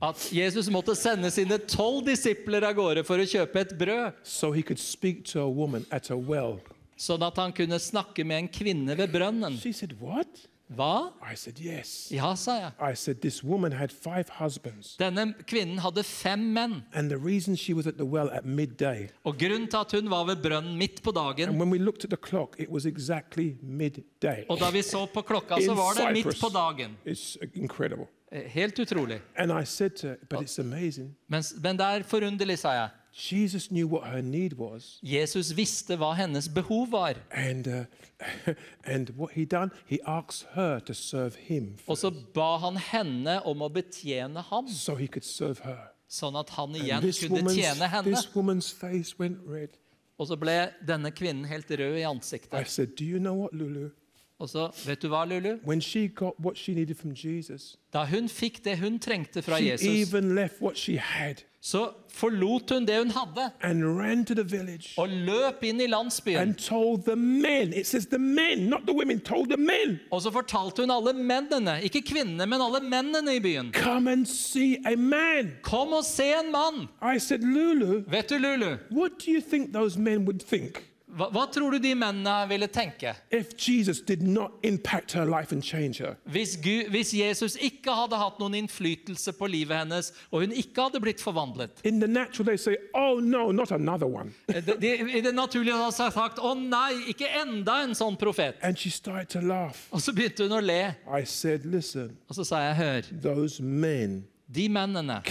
at 0.00 0.32
Jesus 0.32 0.68
måtte 0.70 0.94
sende 0.94 1.30
sine 1.34 1.58
tolv 1.58 2.04
disipler 2.06 2.62
av 2.68 2.76
gårde 2.78 3.02
for 3.06 3.18
å 3.18 3.26
kjøpe 3.26 3.64
et 3.64 3.78
brød, 3.78 4.20
so 4.22 4.52
he 4.54 4.62
could 4.62 4.78
speak 4.78 5.24
to 5.24 5.42
a 5.42 5.48
woman 5.48 5.86
at 5.90 6.10
a 6.10 6.16
well? 6.16 6.60
sånn 6.98 7.22
at 7.22 7.38
han 7.38 7.54
kunne 7.54 7.78
snakke 7.82 8.24
med 8.26 8.44
en 8.44 8.50
kvinne 8.50 8.96
ved 8.98 9.12
brønnen. 9.14 9.58
She 9.58 9.72
said, 9.72 9.94
What? 10.00 10.46
Hva? 10.68 11.12
I 11.32 11.34
said, 11.34 11.58
Yes. 11.60 12.08
Ja, 12.12 12.34
sa 12.34 12.52
jeg. 12.52 12.70
I 12.92 12.94
said, 12.94 13.14
This 13.22 13.44
woman 13.44 13.72
had 13.72 13.88
five 13.92 14.24
husbands. 14.28 14.96
Denne 15.00 15.34
kvinnen 15.46 15.78
hadde 15.78 16.04
fem 16.04 16.38
menn. 16.38 16.82
And 16.92 17.10
the 17.10 17.16
reason 17.18 17.56
she 17.56 17.74
was 17.74 17.86
at 17.86 17.94
the 17.94 18.04
well 18.04 18.28
at 18.32 18.44
midday, 18.44 19.08
Og 19.24 19.36
grunnen 19.38 19.68
til 19.68 19.76
at 19.76 19.92
hun 19.92 20.10
var 20.10 20.24
ved 20.24 20.36
brønnen 20.42 20.76
midt 20.78 21.02
på 21.02 21.10
dagen, 21.10 21.48
and 21.48 21.58
when 21.60 21.70
we 21.70 21.78
looked 21.78 22.04
at 22.04 22.10
the 22.10 22.28
clock, 22.28 22.56
it 22.58 22.68
was 22.68 22.86
exactly 22.86 23.54
midday. 23.62 24.44
og 24.48 24.58
da 24.60 24.70
vi 24.70 24.82
så 24.82 25.06
på 25.14 25.22
klokka, 25.22 25.54
så 25.64 25.74
var 25.74 25.92
det 25.96 26.12
midt 26.24 26.40
på 26.40 26.48
dagen. 26.54 26.96
It's 27.06 27.36
incredible. 27.54 28.06
Eh, 28.32 28.42
Helt 28.50 28.78
utrolig. 28.78 29.20
And 29.36 29.52
I 29.62 29.64
said 29.64 29.90
to 29.90 30.06
her, 30.08 30.16
But 30.30 30.40
it's 30.42 30.58
amazing. 30.60 31.16
Men, 31.28 31.42
men 31.62 31.76
det 31.78 31.86
er 31.86 32.02
forunderlig, 32.02 32.58
sa 32.58 32.70
jeg. 32.70 32.88
Jesus 33.18 33.70
knew 33.72 33.88
what 33.88 34.06
her 34.06 34.22
need 34.22 34.52
was. 34.58 35.00
Jesus 35.02 35.50
visste 35.56 35.96
hva 35.98 36.12
hennes 36.14 36.46
behov 36.48 36.92
var. 36.92 37.14
And, 37.32 37.66
uh, 37.66 37.84
and 38.84 39.10
he 39.34 39.44
done, 39.44 39.70
he 39.86 39.98
asked 40.06 40.46
her 40.54 40.78
to 40.80 40.94
serve 40.94 41.34
him 41.34 41.76
Og 41.88 41.98
så 41.98 42.12
ba 42.34 42.58
han 42.62 42.76
henne 42.76 43.40
om 43.44 43.62
å 43.62 43.68
betjene 43.68 44.42
ham, 44.52 44.68
so 44.68 44.94
he 44.94 45.08
could 45.08 45.24
serve 45.26 45.58
her. 45.64 45.90
sånn 46.08 46.38
at 46.38 46.50
han 46.56 46.76
igjen 46.78 47.02
kunne 47.02 47.50
tjene 47.52 47.88
henne. 47.90 48.04
this 48.14 48.28
woman's 48.36 48.70
face 48.70 49.18
went 49.18 49.38
red. 49.44 49.74
Og 50.18 50.28
så 50.30 50.36
ble 50.38 50.70
denne 50.86 51.10
kvinnen 51.10 51.44
helt 51.46 51.70
rød 51.70 51.98
i 51.98 52.00
I 52.00 52.06
ansiktet. 52.06 52.68
said, 52.68 52.94
Do 52.96 53.04
you 53.04 53.18
know 53.18 53.34
what, 53.34 53.52
Lulu? 53.52 53.90
Og 54.40 54.48
så, 54.48 54.68
vet 54.86 55.02
du 55.02 55.08
hva, 55.08 55.24
Lulu? 55.24 55.56
When 55.66 55.80
she 55.80 56.06
got 56.08 56.32
what 56.38 56.56
she 56.58 56.74
needed 56.74 56.96
from 56.96 57.12
Jesus, 57.14 57.76
Da 57.92 58.04
hun 58.04 58.28
fikk 58.28 58.64
det 58.64 58.78
hun 58.78 58.98
trengte 58.98 59.42
fra 59.42 59.56
she 59.58 59.70
Jesus, 59.70 59.86
even 59.88 60.34
left 60.34 60.60
what 60.62 60.78
she 60.78 60.96
had 60.98 61.34
så 61.60 61.90
forlot 62.08 62.70
hun 62.70 62.86
det 62.86 62.98
hun 62.98 63.10
hadde, 63.10 63.50
and 63.62 63.98
ran 63.98 64.24
to 64.24 64.34
the 64.34 64.44
village 64.44 64.94
og 64.96 65.08
løp 65.08 65.62
inn 65.62 65.80
i 65.80 65.86
landsbyen. 65.86 66.36
and 66.38 66.54
told 66.54 67.02
the 67.02 67.16
men, 67.16 67.72
it 67.72 67.86
says 67.86 68.06
the 68.06 68.18
men, 68.18 68.58
not 68.58 68.80
the 68.86 68.94
women, 68.94 69.20
told 69.20 69.48
the 69.48 69.56
men, 69.56 69.98
Og 70.10 70.22
så 70.22 70.30
fortalte 70.30 70.82
hun 70.82 70.90
alle 70.90 71.12
mennene, 71.12 71.80
ikke 71.82 72.02
kvinnene, 72.02 72.46
men 72.46 72.60
alle 72.62 72.80
mennene 72.80 73.34
i 73.36 73.40
byen. 73.40 73.72
come 73.72 74.06
and 74.12 74.26
see 74.26 74.76
a 74.86 74.94
man. 74.96 75.50
Kom 75.62 75.88
og 75.92 76.04
se 76.04 76.24
en 76.44 76.52
mann! 76.52 76.88
I 77.16 77.18
said, 77.18 77.40
Lulu, 77.42 78.02
Vet 78.10 78.30
du, 78.30 78.38
Lulu, 78.38 78.76
what 78.92 79.10
do 79.26 79.30
you 79.32 79.40
think 79.40 79.72
those 79.74 79.98
men 79.98 80.18
would 80.24 80.40
think 80.40 80.87
hva, 81.08 81.28
hva 81.32 81.44
tror 81.52 81.72
du 81.72 81.78
de 81.82 81.94
mennene 81.96 82.34
ville 82.50 82.68
tenke? 82.68 83.14
Jesus 83.56 84.00
did 84.00 84.22
not 84.22 84.52
impact 84.62 85.12
her 85.12 85.24
life 85.24 85.52
and 85.52 85.64
her? 85.98 86.16
Hvis, 86.24 86.56
Gud, 86.56 86.90
hvis 86.90 87.14
Jesus 87.14 87.56
ikke 87.56 87.94
hadde 87.94 88.18
hatt 88.20 88.38
noen 88.40 88.54
innflytelse 88.62 89.32
på 89.38 89.48
livet 89.48 89.80
hennes, 89.80 90.12
og 90.30 90.44
hun 90.44 90.52
ikke 90.52 90.88
hadde 90.88 91.00
blitt 91.00 91.22
forvandlet 91.24 91.80
natural, 92.08 92.58
say, 92.58 92.76
oh 92.94 93.20
no, 93.20 93.50
de, 93.52 94.32
det, 94.46 94.76
det, 94.80 94.92
I 95.16 95.20
det 95.24 95.34
naturlige 95.34 95.74
hadde 95.74 95.84
hun 95.84 96.12
sagt 96.12 96.38
'Å 96.38 96.54
nei, 96.58 97.10
ikke 97.12 97.28
enda 97.40 97.82
en 97.84 97.94
sånn 97.94 98.16
profet'. 98.16 98.60
Og 99.92 100.02
så 100.02 100.12
begynte 100.12 100.44
hun 100.44 100.58
å 100.58 100.60
le. 100.60 100.94
Said, 101.24 101.64
Og 102.28 102.34
så 102.34 102.44
sa 102.44 102.60
jeg 102.68 102.76
'Hør, 102.76 104.22
de 104.48 104.68
mennene, 104.68 105.22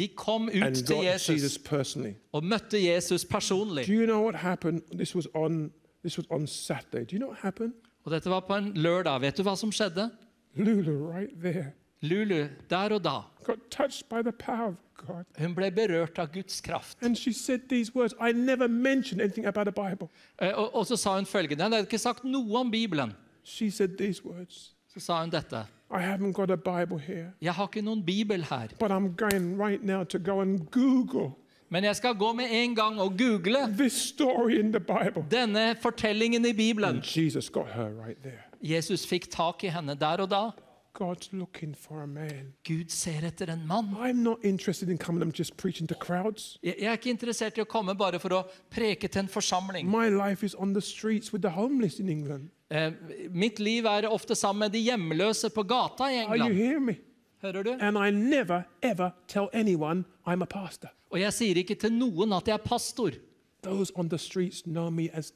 de 0.00 0.08
kom 0.16 0.48
ut 0.48 0.62
and 0.62 0.74
til 0.76 0.86
got 0.96 1.04
Jesus 1.04 1.28
Jesus 1.28 1.58
personally. 1.58 2.14
og 2.32 2.44
møtte 2.44 2.78
Jesus 2.84 3.24
personlig'. 3.24 3.86
Do 3.86 3.92
you 3.92 4.06
know 4.06 4.22
what 4.22 4.34
happened? 4.34 4.80
This 4.96 5.14
was 5.14 5.28
on 5.34 5.70
this 6.04 6.16
was 6.18 6.26
on 6.30 6.46
Saturday. 6.46 7.04
Do 7.04 7.12
you 7.16 7.18
know 7.18 7.28
what 7.28 7.38
happened? 7.42 7.72
Og 8.04 8.12
dette 8.12 8.30
var 8.30 8.40
på 8.40 8.56
en 8.56 8.72
lørdag. 8.74 9.20
Vet 9.20 9.36
du 9.36 9.42
hva 9.42 9.56
som 9.56 9.72
skjedde? 9.72 10.10
Lulu, 10.56 11.10
right 11.12 11.30
there, 11.42 11.72
Lulu, 12.02 12.46
der 12.70 12.88
og 12.94 13.04
da, 13.04 13.18
got 13.44 13.58
touched 13.70 14.08
by 14.08 14.22
the 14.22 14.32
power 14.32 14.68
of 14.68 14.74
God. 15.06 15.24
hun 15.38 15.54
ble 15.54 15.70
berørt 15.70 16.18
av 16.18 16.26
Guds 16.32 16.60
kraft. 16.60 16.96
And 17.02 17.16
she 17.16 17.32
said 17.32 17.58
these 17.68 17.94
words. 17.94 18.14
I 18.20 18.32
never 18.32 18.68
mentioned 18.68 19.20
anything 19.22 19.46
about 19.46 19.66
the 19.66 19.72
Bible. 19.90 20.08
Eh, 20.42 20.52
Og, 20.58 20.74
og 20.74 20.86
så 20.86 20.96
sa 20.96 21.14
hun 21.16 21.26
følgende 21.26 21.62
Jeg 21.64 21.70
hadde 21.72 21.80
ikke 21.86 21.98
sagt 21.98 22.24
noe 22.24 22.58
om 22.58 22.70
Bibelen. 22.70 23.12
She 23.44 23.70
said 23.70 23.88
these 23.98 24.24
words. 24.24 24.72
Så 25.00 25.06
sa 25.06 25.20
hun 25.20 25.30
dette. 25.30 25.66
I 25.90 26.02
haven't 26.02 26.32
got 26.32 26.50
a 26.50 26.56
Bible 26.56 26.98
here, 26.98 27.32
Jeg 27.42 27.54
har 27.54 27.66
ikke 27.66 27.82
noen 27.82 28.04
bibel 28.06 28.44
her, 28.44 28.68
but 28.78 28.90
I'm 28.90 29.16
going 29.16 29.56
right 29.58 29.82
now 29.82 30.04
to 30.04 30.18
go 30.18 30.40
and 30.40 30.70
Google 30.70 31.32
men 31.72 31.84
jeg 31.84 31.96
skal 31.96 32.14
gå 32.14 32.32
med 32.32 32.44
en 32.50 32.74
gang 32.74 33.00
og 33.00 33.12
google 33.18 33.58
this 33.78 33.92
story 33.92 34.58
in 34.58 34.72
the 34.72 34.80
Bible. 34.80 35.24
denne 35.30 35.76
fortellingen 35.82 36.46
i 36.46 36.52
Bibelen. 36.52 36.94
And 36.96 37.02
Jesus 37.02 37.50
got 37.50 37.66
her 37.74 37.88
right 38.06 38.18
there. 38.22 38.42
Jesus 38.62 39.06
fikk 39.06 39.30
tak 39.30 39.64
i 39.64 39.68
henne 39.68 39.94
der 39.94 40.16
og 40.16 40.30
da. 40.30 40.50
God's 40.98 41.28
looking 41.32 41.76
for 41.76 42.02
a 42.02 42.06
man. 42.06 42.52
Gud 42.68 42.88
ser 42.88 43.26
etter 43.26 43.52
en 43.52 43.66
mann. 43.66 43.86
I'm 44.00 44.22
not 44.22 44.38
interested 44.44 44.88
in 44.88 44.98
coming 44.98 45.22
and 45.22 45.32
just 45.38 45.56
preaching 45.56 45.88
to 45.88 45.94
crowds. 45.94 46.58
Jeg 46.62 46.74
jeg 46.80 46.86
er 46.86 46.92
ikke 46.92 47.10
interessert 47.10 47.58
i 47.58 47.60
å 47.60 47.64
komme 47.64 47.94
bare 47.94 48.18
for 48.18 48.28
å 48.28 48.42
preke 48.70 49.08
til 49.08 49.20
en 49.20 49.28
forsamling. 49.28 49.90
My 49.90 50.08
life 50.08 50.46
is 50.46 50.54
on 50.54 50.74
the 50.74 50.80
streets 50.80 51.32
with 51.32 51.42
the 51.42 51.50
homeless 51.50 52.00
in 52.00 52.08
England. 52.08 52.50
Eh, 52.70 52.92
mitt 53.30 53.58
liv 53.58 53.86
er 53.86 54.06
ofte 54.06 54.36
sammen 54.38 54.66
med 54.66 54.72
de 54.72 54.78
hjemløse 54.84 55.50
på 55.50 55.64
gata 55.66 56.06
i 56.10 56.20
England. 56.22 56.94
Hører 57.42 57.62
du? 57.62 57.70
Never, 58.12 58.62
ever 58.82 59.10
tell 59.26 59.48
I'm 60.26 60.42
a. 60.42 60.88
Og 61.10 61.20
jeg 61.20 61.32
sier 61.32 61.58
ikke 61.58 61.74
til 61.74 61.92
noen 61.92 62.32
at 62.36 62.46
jeg 62.46 62.54
er 62.54 62.62
pastor. 62.62 63.16
Those 63.62 63.92
on 63.96 64.08
the 64.08 64.18
know 64.64 64.90
me 64.90 65.10
as 65.12 65.32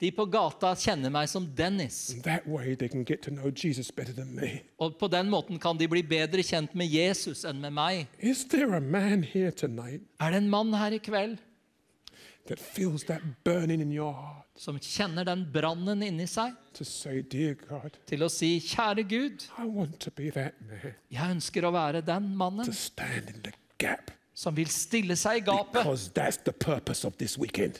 De 0.00 0.10
på 0.10 0.24
gata 0.32 0.74
kjenner 0.74 1.12
meg 1.12 1.28
som 1.28 1.46
Dennis. 1.56 2.16
That 2.24 2.46
way 2.48 2.74
they 2.74 2.88
can 2.88 3.04
get 3.04 3.22
to 3.22 3.30
know 3.30 3.50
Jesus 3.52 3.90
than 3.92 4.34
me. 4.34 4.62
Og 4.78 4.96
på 4.98 5.08
den 5.08 5.30
måten 5.30 5.58
kan 5.58 5.76
de 5.76 5.88
bli 5.88 6.02
bedre 6.02 6.42
kjent 6.42 6.74
med 6.74 6.88
Jesus 6.88 7.44
enn 7.44 7.60
med 7.60 7.70
meg. 7.70 8.08
Is 8.18 8.44
there 8.48 8.76
a 8.76 8.80
man 8.80 9.22
here 9.22 9.52
Er 9.52 10.30
det 10.30 10.36
en 10.36 10.50
mann 10.50 10.74
her 10.74 10.92
i 10.92 10.98
kveld 10.98 11.38
that 12.46 12.58
feels 12.58 13.04
that 13.04 13.20
burning 13.44 13.80
in 13.80 13.92
your 13.92 14.12
heart 14.12 14.49
som 14.60 14.76
kjenner 14.76 15.24
den 15.24 15.46
brannen 15.54 16.02
inni 16.04 16.26
seg, 16.28 16.52
say, 16.84 17.22
God, 17.64 17.94
til 18.06 18.22
å 18.22 18.28
si 18.28 18.58
'Kjære 18.60 19.04
Gud, 19.08 19.46
jeg 21.10 21.30
ønsker 21.32 21.64
å 21.64 21.72
være 21.72 22.02
den 22.04 22.36
mannen 22.36 22.66
gap 23.80 24.10
som 24.36 24.54
vil 24.56 24.68
stille 24.68 25.16
seg 25.16 25.40
i 25.40 25.44
gapet'? 25.48 25.84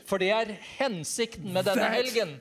For 0.09 0.19
det 0.19 0.31
er 0.33 0.57
hensikten 0.79 1.53
med 1.53 1.65
denne 1.69 1.85
helgen. 1.93 2.39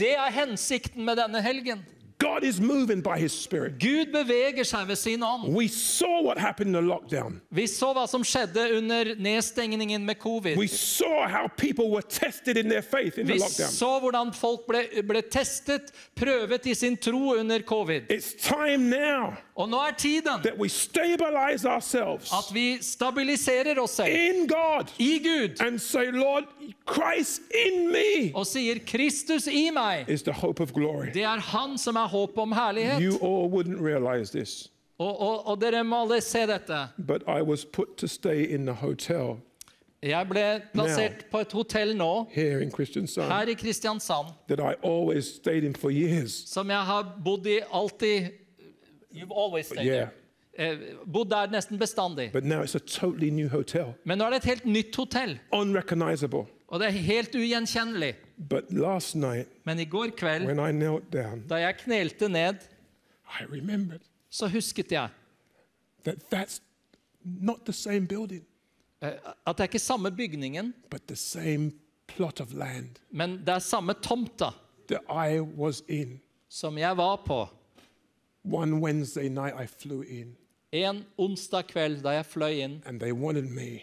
Det 0.00 0.14
er 0.16 0.30
hensikten 0.40 1.04
med 1.04 1.16
denne 1.20 1.40
helgen. 1.44 1.84
God 2.18 2.44
is 2.44 2.60
moving 2.60 3.00
by 3.00 3.18
his 3.18 3.32
spirit. 3.32 3.78
Gud 3.78 4.12
beveger 4.12 4.64
seg 4.64 4.86
ved 4.88 4.98
sin 4.98 5.22
ånd. 5.22 5.48
We 5.54 5.68
saw 5.68 6.22
what 6.22 6.38
happened 6.38 6.68
in 6.68 6.78
the 6.78 6.82
lockdown. 6.86 7.40
Vi 7.50 7.66
så 7.66 7.92
hva 7.94 8.06
som 8.08 8.24
skjedde 8.24 8.68
under 8.78 9.14
nedstengningen 9.18 10.06
med 10.06 10.18
covid. 10.22 10.56
We 10.58 10.68
saw 10.68 11.26
how 11.28 11.48
people 11.48 11.90
were 11.90 12.02
tested 12.02 12.56
in 12.56 12.68
their 12.68 12.82
faith 12.82 13.18
in 13.18 13.26
the 13.26 13.34
Vi 13.34 13.40
så 13.40 13.98
hvordan 14.00 14.32
folk 14.34 14.66
ble, 14.68 14.84
ble 15.02 15.22
testet, 15.22 15.90
prøvet 16.14 16.66
i 16.66 16.74
sin 16.74 16.96
tro 16.96 17.34
under 17.34 17.62
covid. 17.66 18.06
It's 18.08 18.34
time 18.38 18.90
now 18.90 19.34
Og 19.56 19.68
nå 19.68 19.76
er 19.76 19.92
tiden 19.98 20.42
that 20.42 20.58
we 20.58 20.68
stabilize 20.68 21.68
ourselves 21.68 22.32
at 22.32 22.54
vi 22.54 22.78
stabiliserer 22.82 23.78
oss 23.80 23.90
selv 23.90 24.08
in 24.14 24.48
God 24.48 24.84
i 24.98 25.18
Gud 25.22 25.60
and 25.66 25.78
say, 25.78 26.10
Lord, 26.10 26.44
Christ 26.94 27.40
in 27.66 27.86
me 27.92 28.32
og 28.34 28.46
sier 28.46 28.78
'Kristus 28.86 29.46
i 29.46 29.70
meg'. 29.70 30.10
is 30.10 30.22
the 30.22 30.32
hope 30.32 30.62
of 30.62 30.72
glory. 30.72 31.06
Det 31.14 31.22
er 31.22 31.38
Han 31.40 31.78
som 31.78 31.96
er 31.96 32.06
håp 32.08 32.38
om 32.38 32.52
herlighet. 32.52 33.00
You 33.02 33.14
all 33.22 33.48
wouldn't 33.52 33.80
realize 33.84 34.38
this, 34.38 34.70
Og, 34.98 35.20
og, 35.20 35.46
og 35.46 35.60
dere 35.60 35.84
må 35.84 36.00
alle 36.02 36.20
se 36.20 36.46
dette. 36.46 36.88
but 37.06 37.22
I 37.28 37.42
was 37.42 37.64
put 37.64 37.96
to 37.96 38.06
stay 38.06 38.44
in 38.54 38.66
the 38.66 38.74
hotel 38.74 39.36
Jeg 40.02 40.28
ble 40.28 40.62
plassert 40.74 41.24
på 41.30 41.38
et 41.38 41.52
hotell 41.52 41.96
nå, 41.96 42.26
her 42.30 42.58
i 43.48 43.54
Kristiansand, 43.54 44.26
that 44.48 44.58
I 44.60 44.74
always 44.86 45.24
stayed 45.24 45.62
in 45.64 45.74
for 45.74 45.90
years. 45.90 46.32
som 46.46 46.70
jeg 46.70 46.78
har 46.78 47.20
bodd 47.24 47.46
i 47.46 47.58
alltid 47.72 48.28
You've 49.14 49.30
always 49.32 49.66
stayed 49.66 49.86
Yeah, 49.86 50.08
there. 50.56 50.70
Eh, 50.72 50.94
bodd 51.12 51.30
der 51.30 51.46
nesten 51.50 51.78
bestandig. 51.78 52.32
but 52.32 52.44
now 52.44 52.62
it's 52.62 52.74
a 52.76 52.78
totally 52.78 53.30
new 53.30 53.48
hotel, 53.48 53.94
Men 54.04 54.18
nå 54.18 54.24
er 54.24 54.30
det 54.30 54.36
et 54.36 54.44
helt 54.44 54.64
nytt 54.64 54.96
hotell, 54.96 55.38
unrecognizable. 55.52 56.44
og 56.68 56.80
det 56.80 56.86
er 56.86 56.90
helt 56.90 57.34
ugjenkjennelig. 57.34 58.14
But 58.50 58.64
last 58.72 59.14
night, 59.16 59.48
Men 59.64 59.78
i 59.78 59.84
går 59.84 60.06
kveld, 60.16 60.46
when 60.46 60.58
I 60.58 60.72
knelt 60.72 61.12
down, 61.12 61.44
da 61.48 61.54
jeg 61.54 61.76
knelte 61.76 62.28
ned, 62.28 62.54
I 63.40 63.44
remembered 63.50 64.00
så 64.30 64.48
husket 64.48 64.92
jeg 64.92 65.08
that 66.04 66.16
that's 66.34 66.60
not 67.24 67.64
the 67.64 67.72
same 67.72 68.06
building, 68.06 68.44
eh, 69.02 69.08
at 69.46 69.56
det 69.56 69.60
er 69.60 69.68
ikke 69.68 69.78
samme 69.78 70.10
bygningen, 70.10 70.74
but 70.90 71.00
the 71.08 71.16
same 71.16 71.72
plot 72.06 72.40
of 72.40 72.52
land 72.52 72.88
men 73.10 73.38
det 73.38 73.48
er 73.48 73.58
samme 73.58 73.94
tomta 74.02 74.50
that 74.88 75.00
I 75.10 75.40
was 75.40 75.82
in. 75.88 76.20
som 76.48 76.78
jeg 76.78 76.96
var 76.96 77.16
på 77.26 77.48
One 78.44 78.80
Wednesday 78.80 79.28
night, 79.28 79.54
I 79.62 79.66
flew 79.66 80.02
in, 80.02 80.36
en 80.72 81.04
onsdag 81.18 81.62
kveld 81.70 82.02
da 82.02 82.08
jeg 82.18 82.26
fløy 82.26 82.50
inn. 82.64 82.82
and 82.86 83.00
they 83.00 83.12
wanted 83.12 83.44
me 83.50 83.80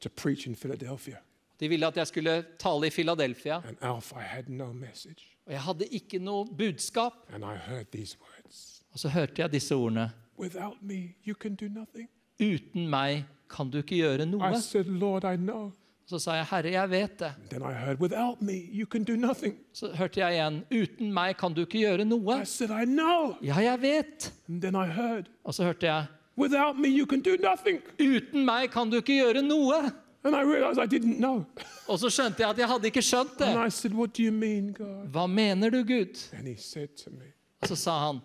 to 0.00 0.08
preach 0.08 0.46
in 0.46 0.54
Philadelphia. 0.56 1.16
De 1.60 1.68
ville 1.68 1.86
at 1.86 1.96
jeg 1.96 2.06
skulle 2.06 2.44
tale 2.58 2.86
i 2.86 2.90
Philadelphia, 2.90 3.54
And 3.68 3.76
Alf, 3.80 4.12
I 4.12 4.20
had 4.22 4.48
no 4.48 4.72
message. 4.72 5.36
og 5.46 5.52
jeg 5.52 5.60
hadde 5.62 5.86
ikke 5.86 6.18
noe 6.18 6.46
budskap. 6.46 7.12
And 7.32 7.44
I 7.44 7.56
heard 7.56 7.86
these 7.92 8.16
words 8.20 8.82
Og 8.92 8.98
så 8.98 9.08
hørte 9.08 9.32
jeg 9.42 9.52
disse 9.52 9.74
ordene. 9.74 10.10
Without 10.38 10.76
me, 10.82 11.14
you 11.26 11.34
can 11.34 11.54
do 11.54 11.66
nothing. 11.68 12.08
Uten 12.40 12.86
meg 12.88 13.24
kan 13.50 13.70
du 13.70 13.78
ikke 13.78 13.96
gjøre 13.96 14.22
I 14.22 14.26
noe. 14.26 14.60
said, 14.60 14.84
Lord, 14.84 15.24
I 15.24 15.36
know. 15.36 15.72
Så 16.08 16.16
sa 16.24 16.38
jeg, 16.38 16.46
Herre, 16.48 16.70
jeg 16.72 16.88
vet 16.90 17.18
det. 17.20 17.30
Then 17.50 17.62
I 17.62 17.72
heard, 17.76 18.00
Without 18.00 18.40
me, 18.42 18.54
you 18.72 18.86
can 18.86 19.04
do 19.04 19.16
nothing. 19.16 19.58
Så 19.76 19.90
hørte 19.94 20.20
jeg 20.22 20.38
igjen, 20.38 20.62
uten 20.72 21.10
meg 21.12 21.34
kan 21.36 21.52
du 21.52 21.60
ikke 21.66 21.82
gjøre 21.82 22.06
noe. 22.08 22.38
I 22.40 22.46
said, 22.48 22.70
I 22.72 22.86
know. 22.88 23.34
Ja, 23.44 23.58
jeg 23.60 23.82
vet. 23.82 24.32
And 24.48 24.62
then 24.62 24.74
I 24.76 24.86
heard, 24.88 25.28
Og 25.44 25.54
så 25.54 25.64
hørte 25.68 25.86
jeg, 25.86 26.06
Without 26.38 26.78
me, 26.78 26.88
you 26.88 27.04
can 27.06 27.20
do 27.20 27.36
nothing. 27.42 27.82
uten 28.00 28.44
meg 28.46 28.70
kan 28.70 28.88
du 28.90 28.96
ikke 29.02 29.18
gjøre 29.18 29.42
noe. 29.42 29.90
And 30.24 30.34
I 30.34 30.42
realized 30.42 30.78
I 30.82 30.86
didn't 30.86 31.18
know. 31.18 31.44
Og 31.90 31.98
så 31.98 32.08
skjønte 32.10 32.42
jeg 32.42 32.50
at 32.50 32.58
jeg 32.58 32.68
hadde 32.68 32.86
ikke 32.86 33.02
skjønt 33.02 33.40
And 33.40 33.58
det. 33.58 33.66
I 33.66 33.70
said, 33.70 33.92
What 33.94 34.16
do 34.16 34.22
you 34.22 34.32
mean, 34.32 34.72
God? 34.72 35.10
Hva 35.12 35.26
mener 35.26 35.70
du, 35.70 35.82
Gud? 35.84 36.16
And 36.32 36.48
he 36.48 36.56
said 36.56 36.88
to 37.04 37.10
me, 37.10 37.34
Og 37.62 37.68
så 37.68 37.76
sa 37.76 37.98
han, 38.06 38.20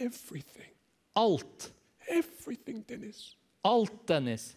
Everything, 0.00 0.70
alt, 1.16 1.72
everything, 2.08 2.84
Dennis, 2.88 3.36
alt, 3.66 4.08
Dennis, 4.08 4.56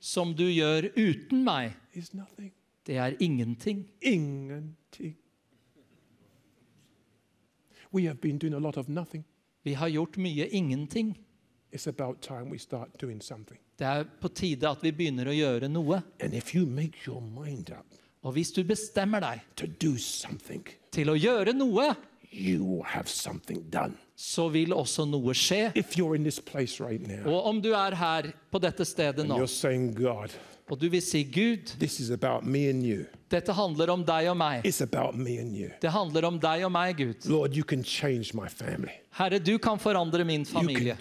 som 0.00 0.34
du 0.36 0.44
gjør 0.50 0.90
uten 0.96 1.44
meg, 1.44 1.72
det 2.86 2.96
er 2.98 3.16
ingenting. 3.22 3.84
Ingenting. 4.00 5.16
Vi 9.62 9.74
har 9.74 9.88
gjort 9.88 10.16
mye 10.16 10.48
ingenting. 10.48 11.12
Det 13.76 13.86
er 13.86 14.04
på 14.20 14.28
tide 14.28 14.68
at 14.68 14.82
vi 14.84 14.92
begynner 14.92 15.30
å 15.30 15.36
gjøre 15.36 15.68
noe. 15.72 16.02
Og 18.22 18.34
hvis 18.36 18.52
du 18.54 18.62
bestemmer 18.66 19.22
deg 19.24 19.40
til 20.92 21.10
å 21.10 21.16
gjøre 21.18 21.54
noe, 21.56 21.88
så 24.16 24.48
vil 24.52 24.72
også 24.76 25.06
noe 25.08 25.34
skje. 25.34 25.72
Right 26.82 27.06
now 27.08 27.26
Og 27.26 27.46
om 27.46 27.60
du 27.62 27.72
er 27.74 27.96
her 27.96 28.32
på 28.52 28.60
dette 28.62 28.84
stedet 28.84 29.26
nå, 29.26 29.46
saying, 29.46 29.92
God, 29.96 30.34
og 30.72 30.78
du 30.80 30.86
vil 30.88 31.02
si 31.04 31.20
Gud, 31.28 31.74
dette 33.32 33.52
handler 33.52 33.90
om 33.92 34.04
deg 34.06 34.28
og 34.30 34.36
meg. 34.40 34.62
Det 35.82 35.90
handler 35.92 36.26
om 36.28 36.38
deg 36.40 36.64
og 36.64 36.72
meg, 36.72 36.96
Gud. 36.96 37.26
Lord. 37.28 37.50
Herre, 39.18 39.38
du 39.38 39.58
kan 39.58 39.76
forandre 39.82 40.24
min 40.24 40.46
familie. 40.48 40.96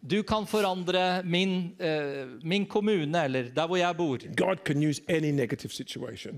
Du 0.00 0.22
kan 0.22 0.46
forandre 0.48 1.22
min, 1.24 1.74
uh, 1.76 2.38
min 2.44 2.64
kommune, 2.66 3.24
eller 3.24 3.50
der 3.52 3.66
hvor 3.66 3.76
jeg 3.76 3.96
bor. 3.96 4.16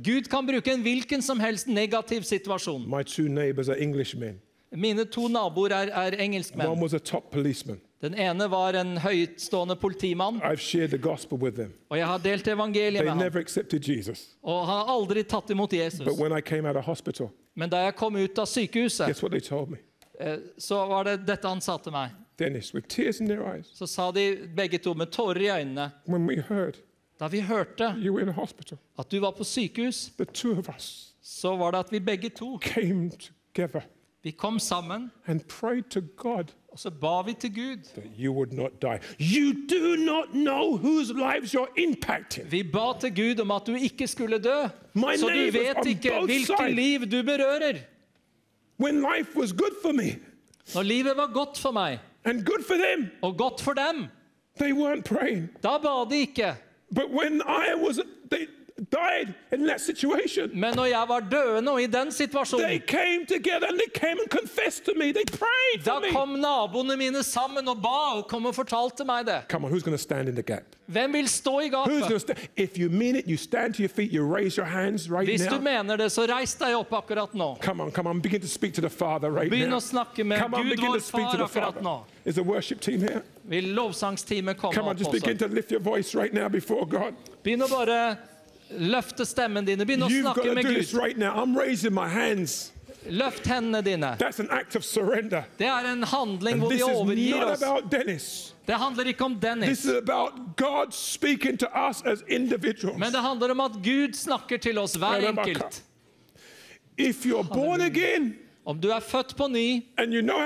Gud 0.03 0.27
kan 0.31 0.47
bruke 0.47 0.75
en 0.75 0.83
hvilken 0.83 1.23
som 1.23 1.39
helst 1.41 1.69
negativ 1.69 2.23
situasjon. 2.23 2.89
My 2.91 3.03
two 3.03 3.29
neighbors 3.29 3.69
are 3.69 3.79
Englishmen. 3.79 4.41
Mine 4.77 5.05
to 5.05 5.29
naboer 5.29 5.71
er, 5.73 5.89
er 5.93 6.07
One 6.07 6.17
engelskmenn. 6.23 6.81
was 6.83 6.95
a 6.95 6.99
top 6.99 7.31
policeman. 7.31 7.81
Den 8.03 8.15
ene 8.15 8.51
var 8.51 8.75
en 8.75 8.99
høytstående 8.99 9.77
politimann, 9.77 10.41
I've 10.43 10.57
shared 10.61 10.89
the 10.91 10.99
gospel 10.99 11.39
with 11.39 11.57
them. 11.57 11.73
og 11.91 11.99
jeg 11.99 12.07
har 12.07 12.19
delt 12.19 12.49
evangeliet 12.49 12.93
They 13.01 13.03
med 13.05 13.09
ham. 13.11 13.19
never 13.19 13.41
accepted 13.41 13.89
Jesus. 13.89 14.29
Og 14.43 14.67
han 14.67 14.77
har 14.77 14.85
aldri 14.95 15.23
tatt 15.23 15.51
imot 15.51 15.73
Jesus. 15.73 16.01
But 16.05 16.19
when 16.19 16.33
I 16.39 16.41
came 16.41 16.69
out 16.69 16.77
of 16.77 16.85
hospital, 16.85 17.29
Men 17.57 17.71
da 17.71 17.77
jeg 17.77 17.95
kom 17.97 18.17
ut 18.17 18.39
av 18.39 18.47
sykehuset, 18.47 19.07
guess 19.07 19.23
what 19.23 19.31
they 19.31 19.41
told 19.41 19.71
me? 19.71 19.77
eh, 20.21 20.37
så 20.59 20.87
var 20.87 21.05
det 21.05 21.27
dette 21.27 21.49
han 21.49 21.61
sa 21.61 21.77
til 21.79 21.93
meg. 21.93 22.11
Dennis, 22.39 22.75
with 22.75 22.89
tears 22.89 23.21
in 23.21 23.29
their 23.29 23.43
eyes, 23.55 23.67
Så 23.75 23.87
sa 23.87 24.11
de 24.11 24.49
begge 24.57 24.79
to 24.79 24.95
med 24.95 25.07
tårer 25.13 25.41
i 25.41 25.49
øynene, 25.61 25.91
when 26.09 26.27
we 26.27 26.41
heard 26.49 26.75
da 27.21 27.29
vi 27.29 27.41
hørte 27.41 27.95
you 27.97 28.13
were 28.13 28.23
in 28.23 28.29
hospital, 28.33 28.79
at 28.99 29.11
du 29.11 29.21
var 29.21 29.31
på 29.31 29.45
sykehus, 29.45 30.11
the 30.19 30.25
two 30.25 30.59
of 30.59 30.69
us 30.69 31.15
så 31.23 31.57
var 31.57 31.71
det 31.71 31.79
at 31.79 31.93
vi 31.93 31.99
begge 32.01 32.29
to, 32.29 32.59
came 32.61 33.11
together 33.55 33.81
vi 34.25 34.31
kom 34.31 34.59
sammen, 34.59 35.11
and 35.27 35.41
prayed 35.49 35.83
to 35.91 36.01
God 36.17 36.45
og 36.75 36.81
så 36.81 36.91
ba 36.91 37.23
vi 37.23 37.33
til 37.33 37.55
Gud. 37.55 37.85
that 37.95 38.05
you 38.19 38.33
would 38.33 38.53
not 38.53 38.83
die. 38.83 38.99
You 39.21 39.53
do 39.69 39.97
not 39.97 40.29
know 40.33 40.77
whose 40.77 41.13
lives 41.13 41.55
you're 41.55 41.73
impacting. 41.79 42.51
Vi 42.51 42.63
ba 42.63 42.99
til 43.01 43.15
Gud 43.15 43.41
om 43.41 43.51
at 43.51 43.63
du 43.67 43.75
ikke 43.75 44.07
skulle 44.07 44.39
dø. 44.39 44.63
My 44.95 45.17
Så 45.17 45.29
du 45.29 45.59
vet 45.59 45.87
ikke 45.87 46.11
hvilket 46.27 46.47
hvilke 46.47 46.75
liv 46.75 47.01
du 47.01 47.23
berører. 47.23 47.79
When 48.81 48.95
life 48.95 49.37
was 49.37 49.53
good 49.53 49.77
for 49.83 49.93
me 49.93 50.19
Når 50.75 50.83
livet 50.83 51.13
var 51.17 51.31
godt 51.35 51.59
for 51.59 51.71
meg, 51.71 51.99
and 52.25 52.45
good 52.45 52.65
for 52.67 52.75
them, 52.75 53.11
og 53.23 53.37
godt 53.37 53.61
for 53.61 53.73
dem, 53.73 54.07
they 54.61 54.73
weren't 54.73 55.03
praying. 55.03 55.49
da 55.63 55.79
ba 55.79 56.05
de 56.11 56.17
ikke. 56.21 56.57
But 56.95 57.05
when 57.11 57.41
I 57.41 57.75
was, 57.87 58.01
they 58.31 58.47
died 58.91 59.35
in 59.53 59.67
that 59.67 59.81
situation, 59.81 60.51
Men 60.53 60.75
når 60.75 60.85
jeg 60.85 61.05
var 61.09 61.21
døende 61.21 61.71
og 61.73 61.83
i 61.83 61.87
den 61.87 62.09
they 62.11 62.11
situasjonen, 62.11 62.81
came 62.87 63.25
together 63.27 63.67
and 63.69 63.79
they 63.79 63.91
came 63.95 64.19
and 64.21 64.29
confessed 64.31 64.85
to 64.85 64.93
me. 64.97 65.13
They 65.13 65.25
prayed 65.25 65.85
da 65.85 65.95
for 65.95 66.01
me. 66.01 66.11
kom 66.11 66.29
naboene 66.29 66.97
mine 66.99 67.23
sammen 67.23 67.69
og 67.69 67.77
ba 67.83 68.19
og 68.19 68.27
kom 68.29 68.47
og 68.47 68.55
fortalte 68.55 69.05
meg 69.05 69.27
det. 69.27 69.43
Come 69.49 69.65
on, 69.67 69.71
who's 69.73 69.83
going 69.85 69.97
to 69.97 70.03
stand 70.03 70.29
in 70.29 70.35
the 70.35 70.43
gap? 70.43 70.65
Hvem 70.87 71.13
vil 71.13 71.29
stå 71.29 71.61
i 71.61 71.69
gapet? 71.69 72.39
If 72.57 72.77
you 72.79 72.89
mean 72.91 73.17
it, 73.17 73.27
you 73.29 73.37
stand 73.37 73.75
to 73.75 73.83
your 73.83 73.89
feet, 73.89 74.11
you 74.13 74.25
raise 74.37 74.57
your 74.59 74.67
hands 74.67 75.09
right 75.11 75.29
Hvis 75.29 75.47
du 75.47 75.55
now. 75.55 75.61
mener 75.63 75.97
det, 75.97 76.11
så 76.13 76.27
reis 76.27 76.55
deg 76.55 76.75
opp 76.77 76.93
akkurat 76.93 77.35
nå. 77.35 77.57
Come 77.63 77.83
on, 77.83 77.91
come 77.93 78.11
on, 78.11 78.21
begin 78.21 78.41
to 78.41 78.49
speak 78.49 78.75
to 78.75 78.81
the 78.81 78.91
Father 78.91 79.31
right 79.31 79.51
Begynn 79.51 79.71
now. 79.71 79.77
å 79.79 79.81
snakke 79.81 80.25
med 80.25 80.39
Come 80.43 80.57
on, 80.57 80.63
Gud, 80.63 80.71
begin 80.71 80.87
to 80.87 80.93
vår 80.93 81.01
speak 81.01 81.31
to 81.31 81.37
far, 81.37 81.37
the 81.39 81.45
akkurat 81.45 81.75
Father. 81.75 81.81
nå. 81.83 82.05
Is 82.25 82.35
the 82.35 82.43
worship 82.43 82.81
team 82.81 83.01
here? 83.01 83.23
Vil 83.45 83.65
lovsangsteamet 83.75 84.57
komme 84.59 84.75
Come 84.75 84.89
on, 84.89 84.97
just 84.99 85.13
begin 85.13 85.39
to 85.39 85.47
lift 85.49 85.71
your 85.71 85.81
voice 85.81 86.15
right 86.15 86.35
now 86.35 86.49
before 86.49 86.85
God. 86.87 87.15
Begynn 87.45 87.63
å 87.63 87.69
bare 87.71 88.17
løfte 88.79 89.25
stemmen 89.25 89.65
dine. 89.67 89.85
Begynn 89.87 90.03
å 90.03 90.09
You've 90.11 90.23
got 90.25 90.37
snakke 90.37 90.49
to 90.49 90.55
med 90.55 90.65
do 90.65 90.75
this 90.75 90.93
Gud. 90.93 91.01
right 91.03 91.19
now. 91.19 91.35
I'm 91.43 91.57
raising 91.59 91.93
my 91.95 92.09
hands. 92.09 92.71
Løft 93.07 93.45
hendene 93.47 93.83
dine. 93.85 94.17
That's 94.19 94.41
an 94.41 94.49
act 94.51 94.77
of 94.77 94.85
surrender. 94.85 95.45
Det 95.59 95.67
er 95.67 95.85
en 95.93 96.03
handling 96.03 96.55
And 96.55 96.63
hvor 96.63 96.71
this 96.71 96.81
vi 96.83 96.91
is 96.93 96.99
overgir 96.99 97.41
not 97.41 97.51
oss. 97.53 97.63
about 97.63 97.91
Dennis. 97.93 98.55
Det 98.67 98.75
handler 98.79 99.05
ikke 99.05 99.25
om 99.25 99.33
This 99.35 99.43
Dennis, 99.43 99.85
is 99.85 99.93
about 99.97 100.57
God 100.57 100.93
speaking 100.95 101.59
to 101.59 101.67
us 101.89 102.03
as 102.07 102.23
individuals. 102.29 102.99
men 102.99 103.13
det 103.13 103.21
handler 103.21 103.51
om 103.51 103.61
at 103.61 103.73
Gud 103.83 104.15
snakker 104.15 104.57
til 104.59 104.79
oss, 104.79 104.95
hver 104.97 105.21
enkelt. 105.29 105.83
If 106.97 107.27
you're 107.27 107.43
born 107.55 107.81
again 107.81 108.39
Om 108.67 108.79
du 108.81 108.89
er 108.89 109.01
født 109.01 109.35
på 109.37 109.47
ny, 109.49 109.83
you 110.15 110.23
know 110.23 110.39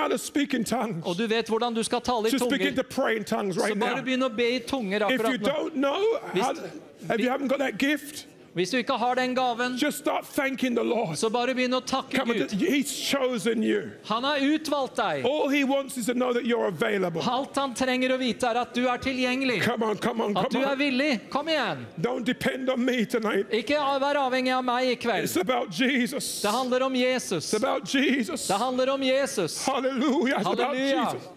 tongues, 0.65 1.07
og 1.07 1.15
du 1.19 1.27
vet 1.27 1.49
hvordan 1.49 1.75
du 1.75 1.83
skal 1.83 2.01
tale 2.01 2.29
i 2.29 2.39
tunger, 2.39 2.83
tongues 3.25 3.57
så 3.57 3.75
bare 3.79 4.03
begynn 4.03 4.27
å 4.27 4.31
be 4.35 4.49
i 4.57 4.59
tunger 4.67 5.05
akkurat 5.07 5.75
nå. 5.75 5.93
Hvis, 6.33 6.65
if 7.05 7.21
you 7.21 7.31
haven't 7.31 7.49
got 7.49 7.59
that 7.59 7.79
gift, 7.79 8.27
Hvis 8.59 8.71
du 8.71 8.77
ikke 8.81 8.97
har 8.99 9.15
den 9.15 9.35
gaven, 9.37 9.77
just 9.79 9.99
start 9.99 10.25
thanking 10.35 10.75
the 10.75 10.83
Lord. 10.83 11.17
så 11.17 11.31
bare 11.31 11.55
begynn 11.55 11.77
å 11.77 11.81
takke 11.81 12.19
Come 12.19 12.35
on, 12.35 12.39
Gud. 12.39 12.55
He's 12.59 12.91
chosen 12.91 13.63
you. 13.63 13.91
Han 14.09 14.25
har 14.27 14.43
utvalgt 14.43 14.97
deg. 14.99 15.25
All 15.29 15.49
He 15.49 15.63
wants 15.65 15.97
is 15.97 16.07
to 16.07 16.15
know 16.15 16.33
that 16.33 16.43
you're 16.43 16.67
available. 16.67 17.23
Alt 17.23 17.55
han 17.57 17.75
trenger 17.79 18.17
å 18.17 18.19
vite, 18.19 18.51
er 18.51 18.59
at 18.65 18.75
du 18.75 18.89
er 18.91 18.99
tilgjengelig. 18.99 19.61
Come 19.63 19.87
on, 19.87 19.97
come 20.03 20.25
on, 20.25 20.37
At 20.37 20.51
du 20.51 20.59
come 20.59 20.67
er 20.67 20.73
on. 20.73 20.79
villig. 20.79 21.31
Kom 21.31 21.49
igjen. 21.49 21.87
Don't 22.01 22.25
depend 22.27 22.69
on 22.69 22.85
me 22.85 23.05
tonight. 23.05 23.47
Ikke 23.55 23.79
vær 24.03 24.19
avhengig 24.27 24.57
av 24.57 24.65
meg 24.67 24.91
i 24.91 24.97
kveld. 24.99 25.37
About 25.39 25.71
Jesus. 25.71 26.43
Det 26.43 26.51
handler 26.51 26.83
om 26.83 26.97
Jesus. 26.99 27.55
About 27.55 27.95
Jesus. 27.95 28.49
Det 28.49 28.59
handler 28.59 28.91
om 28.91 29.03
Jesus. 29.03 29.63
Hallelujah. 29.67 30.41
It's 30.41 30.47
about 30.47 30.59
Hallelujah. 30.59 31.13
Jesus. 31.15 31.29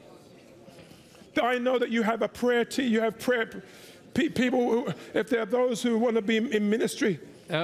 I 1.42 1.60
know 1.60 1.80
that 1.80 1.90
you 1.90 2.04
have 2.04 2.22
a 2.22 2.28
prayer 2.28 2.66
team. 2.66 2.92
You 2.92 3.02
have 3.02 3.18
prayer 3.20 3.46
people. 4.14 4.94
If 5.14 5.30
there 5.30 5.42
are 5.42 5.46
those 5.46 5.82
who 5.82 5.98
want 5.98 6.16
to 6.16 6.22
be 6.22 6.38
in 6.38 6.70
ministry, 6.70 7.20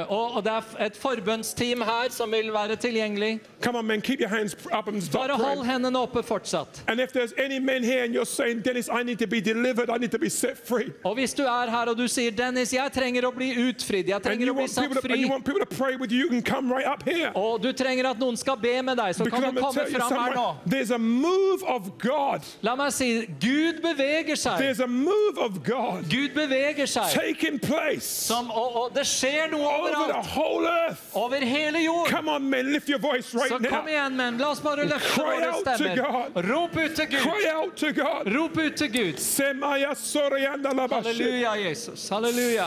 Og, 0.10 0.36
og 0.36 0.44
det 0.44 0.52
er 0.52 0.86
et 0.88 0.98
forbønnsteam 0.98 1.82
her 1.82 2.12
som 2.12 2.32
vil 2.32 2.52
være 2.54 2.76
tilgjengelig. 2.76 3.40
come 3.62 3.78
on, 3.78 3.86
men, 3.86 4.02
keep 4.02 4.20
your 4.20 4.30
hands 4.30 4.56
up 4.72 4.88
and 4.88 5.02
Bare 5.12 5.36
hold 5.36 5.58
praying. 5.58 5.66
hendene 5.66 6.00
oppe 6.00 6.24
fortsatt. 6.24 6.84
And 6.88 7.00
if 7.00 7.12
there's 7.12 7.34
any 7.38 7.60
men 7.60 7.84
here 7.84 8.04
and 8.04 8.14
you're 8.14 8.26
saying, 8.26 8.62
Dennis, 8.62 8.90
I 8.90 9.04
need 9.04 9.20
to 9.20 9.28
be 9.28 9.42
delivered, 9.42 9.90
I 9.90 9.98
need 9.98 10.12
to 10.12 10.20
be 10.20 10.30
set 10.30 10.58
free. 10.58 10.92
Og 11.04 11.16
hvis 11.16 11.34
du 11.34 11.44
er 11.44 11.70
her 11.70 11.86
og 11.86 11.98
du 11.98 12.08
sier 12.08 12.32
'Dennis, 12.32 12.74
jeg 12.74 12.92
trenger 12.94 13.26
å 13.28 13.32
bli 13.32 13.54
utfridd', 13.70 14.10
jeg 14.10 14.22
trenger 14.24 14.52
å 14.52 14.54
bli 14.54 14.68
satt 14.68 14.94
to, 14.94 15.02
fri, 15.02 15.22
you, 15.22 16.30
you 16.32 16.42
right 16.74 17.36
og 17.36 17.62
du 17.64 17.72
trenger 17.74 18.10
at 18.10 18.20
noen 18.20 18.38
skal 18.38 18.58
be 18.58 18.82
med 18.82 18.98
deg, 18.98 19.16
så 19.16 19.24
Because 19.24 19.44
kan 19.44 19.56
du 19.56 19.62
komme 19.62 19.86
fram 19.92 20.14
her 20.20 20.36
nå. 20.36 20.48
There's 20.66 20.92
a 20.92 20.98
move 20.98 21.64
of 21.68 21.98
God. 21.98 22.46
La 22.62 22.76
meg 22.76 22.94
si 22.96 23.26
Gud 23.40 23.82
beveger 23.84 24.36
seg. 24.40 24.60
There's 24.62 24.84
a 24.84 24.88
move 24.88 25.38
of 25.38 25.64
God 25.64 26.10
Gud 26.10 26.36
beveger 26.36 26.88
seg. 26.90 27.12
taking 27.14 27.60
place 27.60 28.08
Som, 28.28 28.52
og, 28.52 28.76
og 28.76 28.96
det 28.96 29.06
skjer 29.08 29.52
noe 29.52 29.77
overalt. 29.80 30.26
whole 30.26 30.68
earth. 30.68 31.02
Over 31.16 31.38
hele 31.46 31.80
jorden. 31.80 32.12
Come 32.16 32.30
on, 32.30 32.50
men, 32.50 32.72
lift 32.74 32.90
your 32.90 33.00
voice 33.00 33.26
Så 33.32 33.38
right 33.38 33.50
kom 33.50 33.62
now. 33.86 33.88
igjen, 33.88 34.16
menn. 34.16 34.38
La 34.38 34.50
oss 34.52 34.60
bare 34.62 34.86
løfte 34.86 35.10
Cry 35.14 35.24
våre 35.24 35.48
out 35.54 35.66
to 35.66 35.74
stemmer. 35.76 35.96
God. 35.96 36.46
Rop 36.50 36.76
ut 36.78 36.96
til 36.96 37.08
Gud. 37.10 37.20
Cry 37.20 37.50
out 37.56 37.76
to 37.78 37.92
God. 37.94 38.34
Rop 38.36 38.58
ut 38.58 38.76
til 38.76 38.92
Gud. 38.92 39.18
Semaya 39.20 39.96
sorianda 39.96 40.70
labashi. 40.74 41.04
Halleluja, 41.08 41.56
Jesus. 41.70 42.10
Halleluja. 42.10 42.66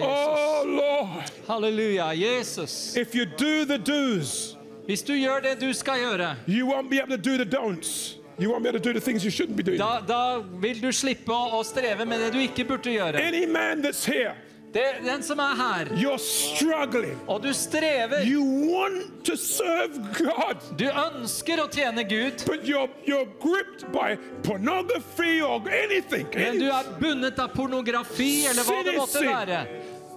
Oh. 0.00 0.02
Oh 0.04 0.62
Lord, 0.66 1.08
Halleluja, 1.48 2.12
Jesus. 2.14 2.96
if 2.96 3.14
you 3.14 3.24
do 3.26 3.64
the 3.64 3.78
do's, 3.78 4.56
Hvis 4.86 5.02
du 5.02 5.12
gjør 5.14 5.40
det 5.40 5.60
du 5.60 5.72
skal 5.72 5.94
gjøre, 6.00 6.36
you 6.48 6.66
won't 6.66 6.90
be 6.90 6.98
able 6.98 7.16
to 7.16 7.22
do 7.30 7.36
the 7.36 7.44
don'ts. 7.44 8.16
You 8.38 8.50
won't 8.50 8.64
be 8.64 8.72
to 8.72 8.78
do 8.80 8.92
the 8.92 9.00
things 9.00 9.24
you 9.24 9.30
shouldn't 9.30 9.56
be 9.56 9.62
doing. 9.62 9.78
da, 9.78 10.00
da 10.00 10.38
vil 10.40 10.80
du 10.80 10.88
slippe 10.92 11.28
å, 11.32 11.58
å 11.60 11.62
streve 11.64 12.06
med 12.06 12.20
det 12.20 12.32
du 12.32 12.38
ikke 12.40 12.64
burde 12.66 12.90
gjøre. 12.90 13.20
Any 13.20 13.46
man 13.46 13.82
that's 13.82 14.04
here, 14.04 14.34
Det, 14.72 15.04
den 15.04 15.22
som 15.22 15.38
er 15.38 15.54
her, 15.54 15.84
you're 16.00 16.16
struggling. 16.18 17.18
og 17.28 17.42
du 17.42 17.52
strever, 17.52 18.22
You 18.24 18.42
want 18.72 19.22
to 19.26 19.36
serve 19.36 19.92
God, 20.16 20.56
du 20.78 20.86
ønsker 20.88 21.60
å 21.60 21.66
tjene 21.68 22.04
Gud, 22.08 22.42
but 22.46 22.64
you're 22.64 22.88
you're 23.04 23.28
gripped 23.38 23.84
by 23.92 24.16
pornography 24.42 25.42
or 25.42 25.60
anything. 25.68 26.26
men 26.34 26.58
du 26.58 26.70
er 26.70 26.84
bundet 27.00 27.38
av 27.38 27.52
pornografi 27.52 28.46
eller 28.48 28.62
hva 28.64 28.82
det 28.84 28.96
måtte 28.96 29.26
være. 29.26 29.66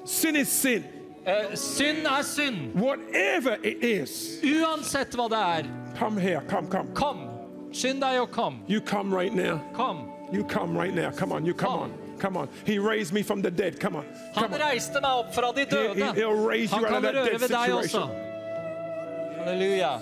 sin 0.05 0.35
is 0.37 0.49
sin. 0.49 0.85
Uh, 1.27 1.55
synd 1.55 2.05
er 2.07 2.21
synd. 2.23 2.75
Whatever 2.79 3.57
it 3.63 3.83
is, 3.83 4.39
Uansett 4.43 5.15
hva 5.17 5.27
det 5.29 5.37
er. 5.59 5.69
come 5.99 6.17
here. 6.17 6.41
Come, 6.47 6.67
come. 6.67 6.87
Kom. 6.93 7.27
Skynd 7.76 7.99
deg 8.02 8.19
og 8.22 8.31
kom. 8.31 8.60
You 8.68 8.80
come 8.81 9.14
right 9.14 9.34
now. 9.35 9.60
Kom. 9.76 10.06
You 10.31 10.43
come 10.43 10.77
right 10.77 10.93
now. 10.93 11.11
Come 11.11 11.31
on. 11.34 11.45
You 11.45 11.53
come 11.53 11.72
Come. 11.72 11.81
on. 11.81 11.91
Come 12.19 12.38
on. 12.38 12.47
He 12.65 12.80
raised 12.80 13.14
me 13.14 13.22
from 13.22 13.41
the 13.41 13.52
dead. 13.52 13.80
Come 13.80 13.97
on. 13.97 14.06
Come 14.34 14.52
Han 14.52 14.61
reiste 14.61 15.02
meg 15.02 15.11
opp 15.11 15.34
fra 15.35 15.52
de 15.52 15.65
døde. 15.65 15.95
he, 15.95 16.19
he'll 16.22 16.47
raise 16.47 16.72
Han 16.72 16.81
you 16.81 16.88
out 16.88 16.95
of 16.95 17.02
that 17.03 17.14
dead 17.14 17.41
situation. 17.41 17.76
også. 17.77 17.89
situation. 17.91 18.35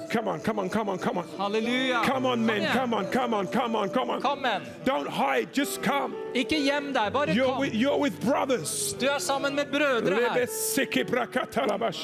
Come 0.10 0.28
on. 0.28 0.40
Come 0.40 0.60
on. 0.60 0.70
Come 0.70 0.90
on. 0.90 0.98
Come 1.00 1.18
on. 1.18 1.26
Hallelujah. 1.38 2.02
Come 2.06 2.26
on, 2.26 2.45
men. 2.45 2.72
Come 2.72 2.94
on. 2.94 3.06
Come 3.08 3.34
on. 3.34 3.48
Come 3.48 3.76
on. 3.76 3.90
Come 3.90 4.10
on. 4.12 4.22
Kom, 4.22 4.41
menn. 4.41 4.62
Don't 4.86 5.08
hide. 5.10 5.48
Just 5.54 5.82
come. 5.82 6.14
Ikke 6.34 6.56
gjem 6.64 6.94
deg, 6.94 7.12
bare 7.14 7.34
You're 7.34 7.45
kom. 7.48 7.60
with, 7.60 7.74
you're 7.74 7.98
with 7.98 8.20
brothers. 8.22 8.94
Du 9.00 9.08
er 9.08 9.20
sammen 9.20 9.56
med 9.56 9.66
brødre 9.66 10.16
her. 10.16 10.48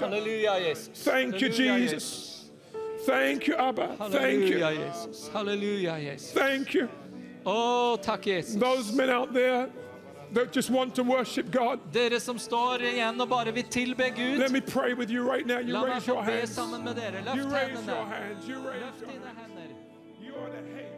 Halleluja, 0.01 0.69
Jesus. 0.69 1.03
Thank 1.03 1.41
you, 1.41 1.49
Jesus. 1.49 1.91
Jesus. 1.93 2.28
Thank 3.05 3.47
you, 3.47 3.55
Abba. 3.55 3.95
Hallelujah, 3.97 4.19
Thank 4.19 4.49
you. 4.49 4.59
Jesus. 4.59 5.29
Hallelujah, 5.33 5.97
Yes. 5.99 6.31
Thank 6.31 6.73
you. 6.73 6.87
Oh, 7.45 7.97
takk, 8.01 8.23
Jesus. 8.23 8.55
Those 8.55 8.91
men 8.91 9.09
out 9.09 9.33
there 9.33 9.69
that 10.33 10.51
just 10.51 10.69
want 10.69 10.93
to 10.95 11.03
worship 11.03 11.49
God. 11.51 11.79
Dere 11.91 12.19
som 12.19 12.37
står 12.37 12.81
igjen 12.81 13.21
og 13.21 13.29
bare 13.29 13.51
vil 13.53 13.63
tilbe 13.63 14.09
Gud. 14.15 14.37
Let 14.37 14.51
me 14.51 14.61
pray 14.61 14.93
with 14.93 15.09
you 15.09 15.23
right 15.31 15.45
now. 15.45 15.59
You 15.59 15.73
La 15.73 15.83
raise 15.83 16.07
your 16.07 16.21
hands. 16.23 16.57
Med 16.57 16.95
dere. 16.95 17.23
You 17.35 17.43
raise 17.47 17.79
hendene. 17.79 17.87
your 17.87 18.05
hands. 18.05 18.47
You 18.47 18.55
raise 18.57 18.83
Løft 18.83 19.01
your 19.01 19.11
hands. 19.11 19.69
You 20.21 20.33
are 20.35 20.49
the 20.51 20.57
hand. 20.57 20.89